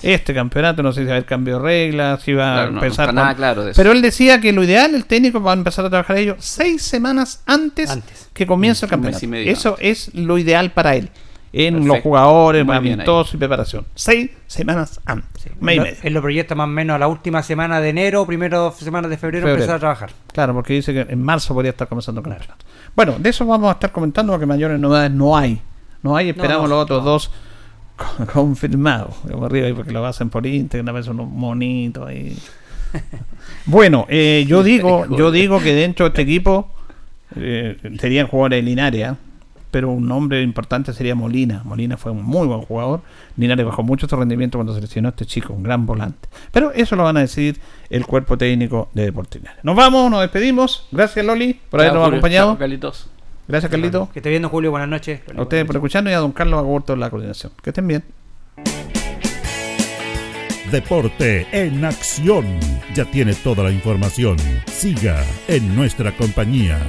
Este 0.01 0.33
campeonato, 0.33 0.81
no 0.81 0.91
sé 0.91 1.01
si 1.01 1.05
va 1.05 1.11
a 1.11 1.15
haber 1.17 1.25
cambio 1.25 1.59
de 1.59 1.63
reglas, 1.63 2.21
si 2.23 2.33
va 2.33 2.53
Claro, 2.53 2.61
a 2.61 2.65
no, 2.65 2.71
no 2.79 2.83
empezar. 2.83 3.09
está 3.09 3.21
nada 3.21 3.35
claro 3.35 3.63
de 3.63 3.71
eso. 3.71 3.77
Pero 3.77 3.91
él 3.91 4.01
decía 4.01 4.41
que 4.41 4.51
lo 4.51 4.63
ideal, 4.63 4.95
el 4.95 5.05
técnico 5.05 5.41
va 5.41 5.51
a 5.51 5.55
empezar 5.55 5.85
a 5.85 5.89
trabajar 5.89 6.17
ellos 6.17 6.37
seis 6.39 6.81
semanas 6.81 7.43
antes, 7.45 7.99
que 8.33 8.47
comience 8.47 8.85
el 8.85 8.89
campeonato. 8.89 9.25
Eso 9.35 9.77
es 9.79 10.13
lo 10.15 10.37
ideal 10.39 10.71
para 10.71 10.95
él. 10.95 11.09
En 11.53 11.85
los 11.85 11.99
jugadores, 11.99 12.67
amistosos 12.67 13.33
y 13.33 13.37
preparación. 13.37 13.85
Seis 13.93 14.29
semanas 14.47 15.01
antes. 15.05 15.45
mes 15.59 15.75
y 15.75 15.77
Lo- 15.79 15.83
medio. 15.83 15.97
Él 16.03 16.13
lo 16.13 16.21
proyecta 16.21 16.55
más 16.55 16.65
o 16.65 16.67
menos 16.67 16.95
a 16.95 16.99
la 16.99 17.07
última 17.09 17.43
semana 17.43 17.81
de 17.81 17.89
enero, 17.89 18.25
primero 18.25 18.71
semana 18.71 19.07
de 19.09 19.17
febrero, 19.17 19.41
Febrero. 19.43 19.55
empezar 19.57 19.75
a 19.75 19.79
trabajar. 19.79 20.11
Claro, 20.31 20.53
porque 20.53 20.73
dice 20.73 20.93
que 20.93 21.01
en 21.11 21.21
marzo 21.21 21.53
podría 21.53 21.71
estar 21.71 21.87
comenzando 21.89 22.21
el 22.21 22.23
campeonato. 22.27 22.63
Bueno, 22.95 23.15
de 23.19 23.29
eso 23.29 23.45
vamos 23.45 23.69
a 23.69 23.73
estar 23.73 23.91
comentando 23.91 24.31
porque 24.31 24.45
mayores 24.45 24.79
novedades 24.79 25.11
no 25.11 25.35
hay. 25.35 25.59
No 26.03 26.15
hay, 26.15 26.29
esperamos 26.29 26.69
no, 26.69 26.75
los 26.75 26.83
otros 26.83 27.03
dos 27.03 27.31
con- 27.97 28.25
confirmados. 28.27 29.15
Como 29.29 29.45
arriba 29.45 29.67
ahí 29.67 29.73
porque 29.73 29.91
lo 29.91 30.05
hacen 30.05 30.29
por 30.29 30.45
Instagram, 30.45 30.87
a 30.89 30.91
veces 30.93 31.09
unos 31.11 31.27
monitos 31.29 32.07
ahí. 32.07 32.37
bueno, 33.65 34.05
eh, 34.09 34.45
yo 34.47 34.63
digo, 34.63 35.05
yo 35.17 35.31
digo 35.31 35.59
que 35.61 35.73
dentro 35.73 36.05
de 36.05 36.09
este 36.09 36.21
equipo 36.21 36.73
eh, 37.35 37.77
serían 37.99 38.27
jugadores 38.27 38.57
de 38.57 38.63
Linares, 38.63 39.07
¿ah? 39.09 39.17
Pero 39.71 39.89
un 39.89 40.05
nombre 40.07 40.41
importante 40.41 40.93
sería 40.93 41.15
Molina. 41.15 41.61
Molina 41.63 41.97
fue 41.97 42.11
un 42.11 42.23
muy 42.23 42.45
buen 42.45 42.61
jugador. 42.61 43.01
Linares 43.37 43.65
bajó 43.65 43.83
mucho 43.83 44.07
su 44.07 44.15
rendimiento 44.15 44.57
cuando 44.57 44.75
seleccionó 44.75 45.07
a 45.07 45.11
este 45.11 45.25
chico, 45.25 45.53
un 45.53 45.63
gran 45.63 45.85
volante. 45.85 46.29
Pero 46.51 46.71
eso 46.73 46.95
lo 46.95 47.03
van 47.03 47.17
a 47.17 47.21
decidir 47.21 47.59
el 47.89 48.05
cuerpo 48.05 48.37
técnico 48.37 48.89
de 48.93 49.05
Deportes 49.05 49.41
Linares. 49.41 49.63
Nos 49.63 49.75
vamos, 49.75 50.11
nos 50.11 50.21
despedimos. 50.21 50.87
Gracias 50.91 51.25
Loli 51.25 51.59
por 51.69 51.79
habernos 51.79 52.03
Julio. 52.03 52.17
acompañado. 52.17 52.49
Chao, 52.51 52.59
Carlitos. 52.59 53.09
Gracias 53.47 53.71
Carlito. 53.71 54.09
Que 54.13 54.19
esté 54.19 54.29
viendo 54.29 54.49
Julio, 54.49 54.71
buenas 54.71 54.89
noches. 54.89 55.21
A 55.35 55.41
ustedes 55.41 55.65
por 55.65 55.75
escucharnos 55.75 56.11
y 56.11 56.13
a 56.13 56.19
don 56.19 56.31
Carlos 56.31 56.59
Agurto 56.59 56.93
en 56.93 56.99
la 56.99 57.09
coordinación. 57.09 57.51
Que 57.61 57.71
estén 57.71 57.87
bien. 57.87 58.03
Deporte 60.71 61.47
en 61.51 61.83
acción. 61.83 62.45
Ya 62.95 63.03
tiene 63.05 63.33
toda 63.33 63.63
la 63.63 63.71
información. 63.71 64.37
Siga 64.67 65.21
en 65.49 65.75
nuestra 65.75 66.15
compañía. 66.15 66.79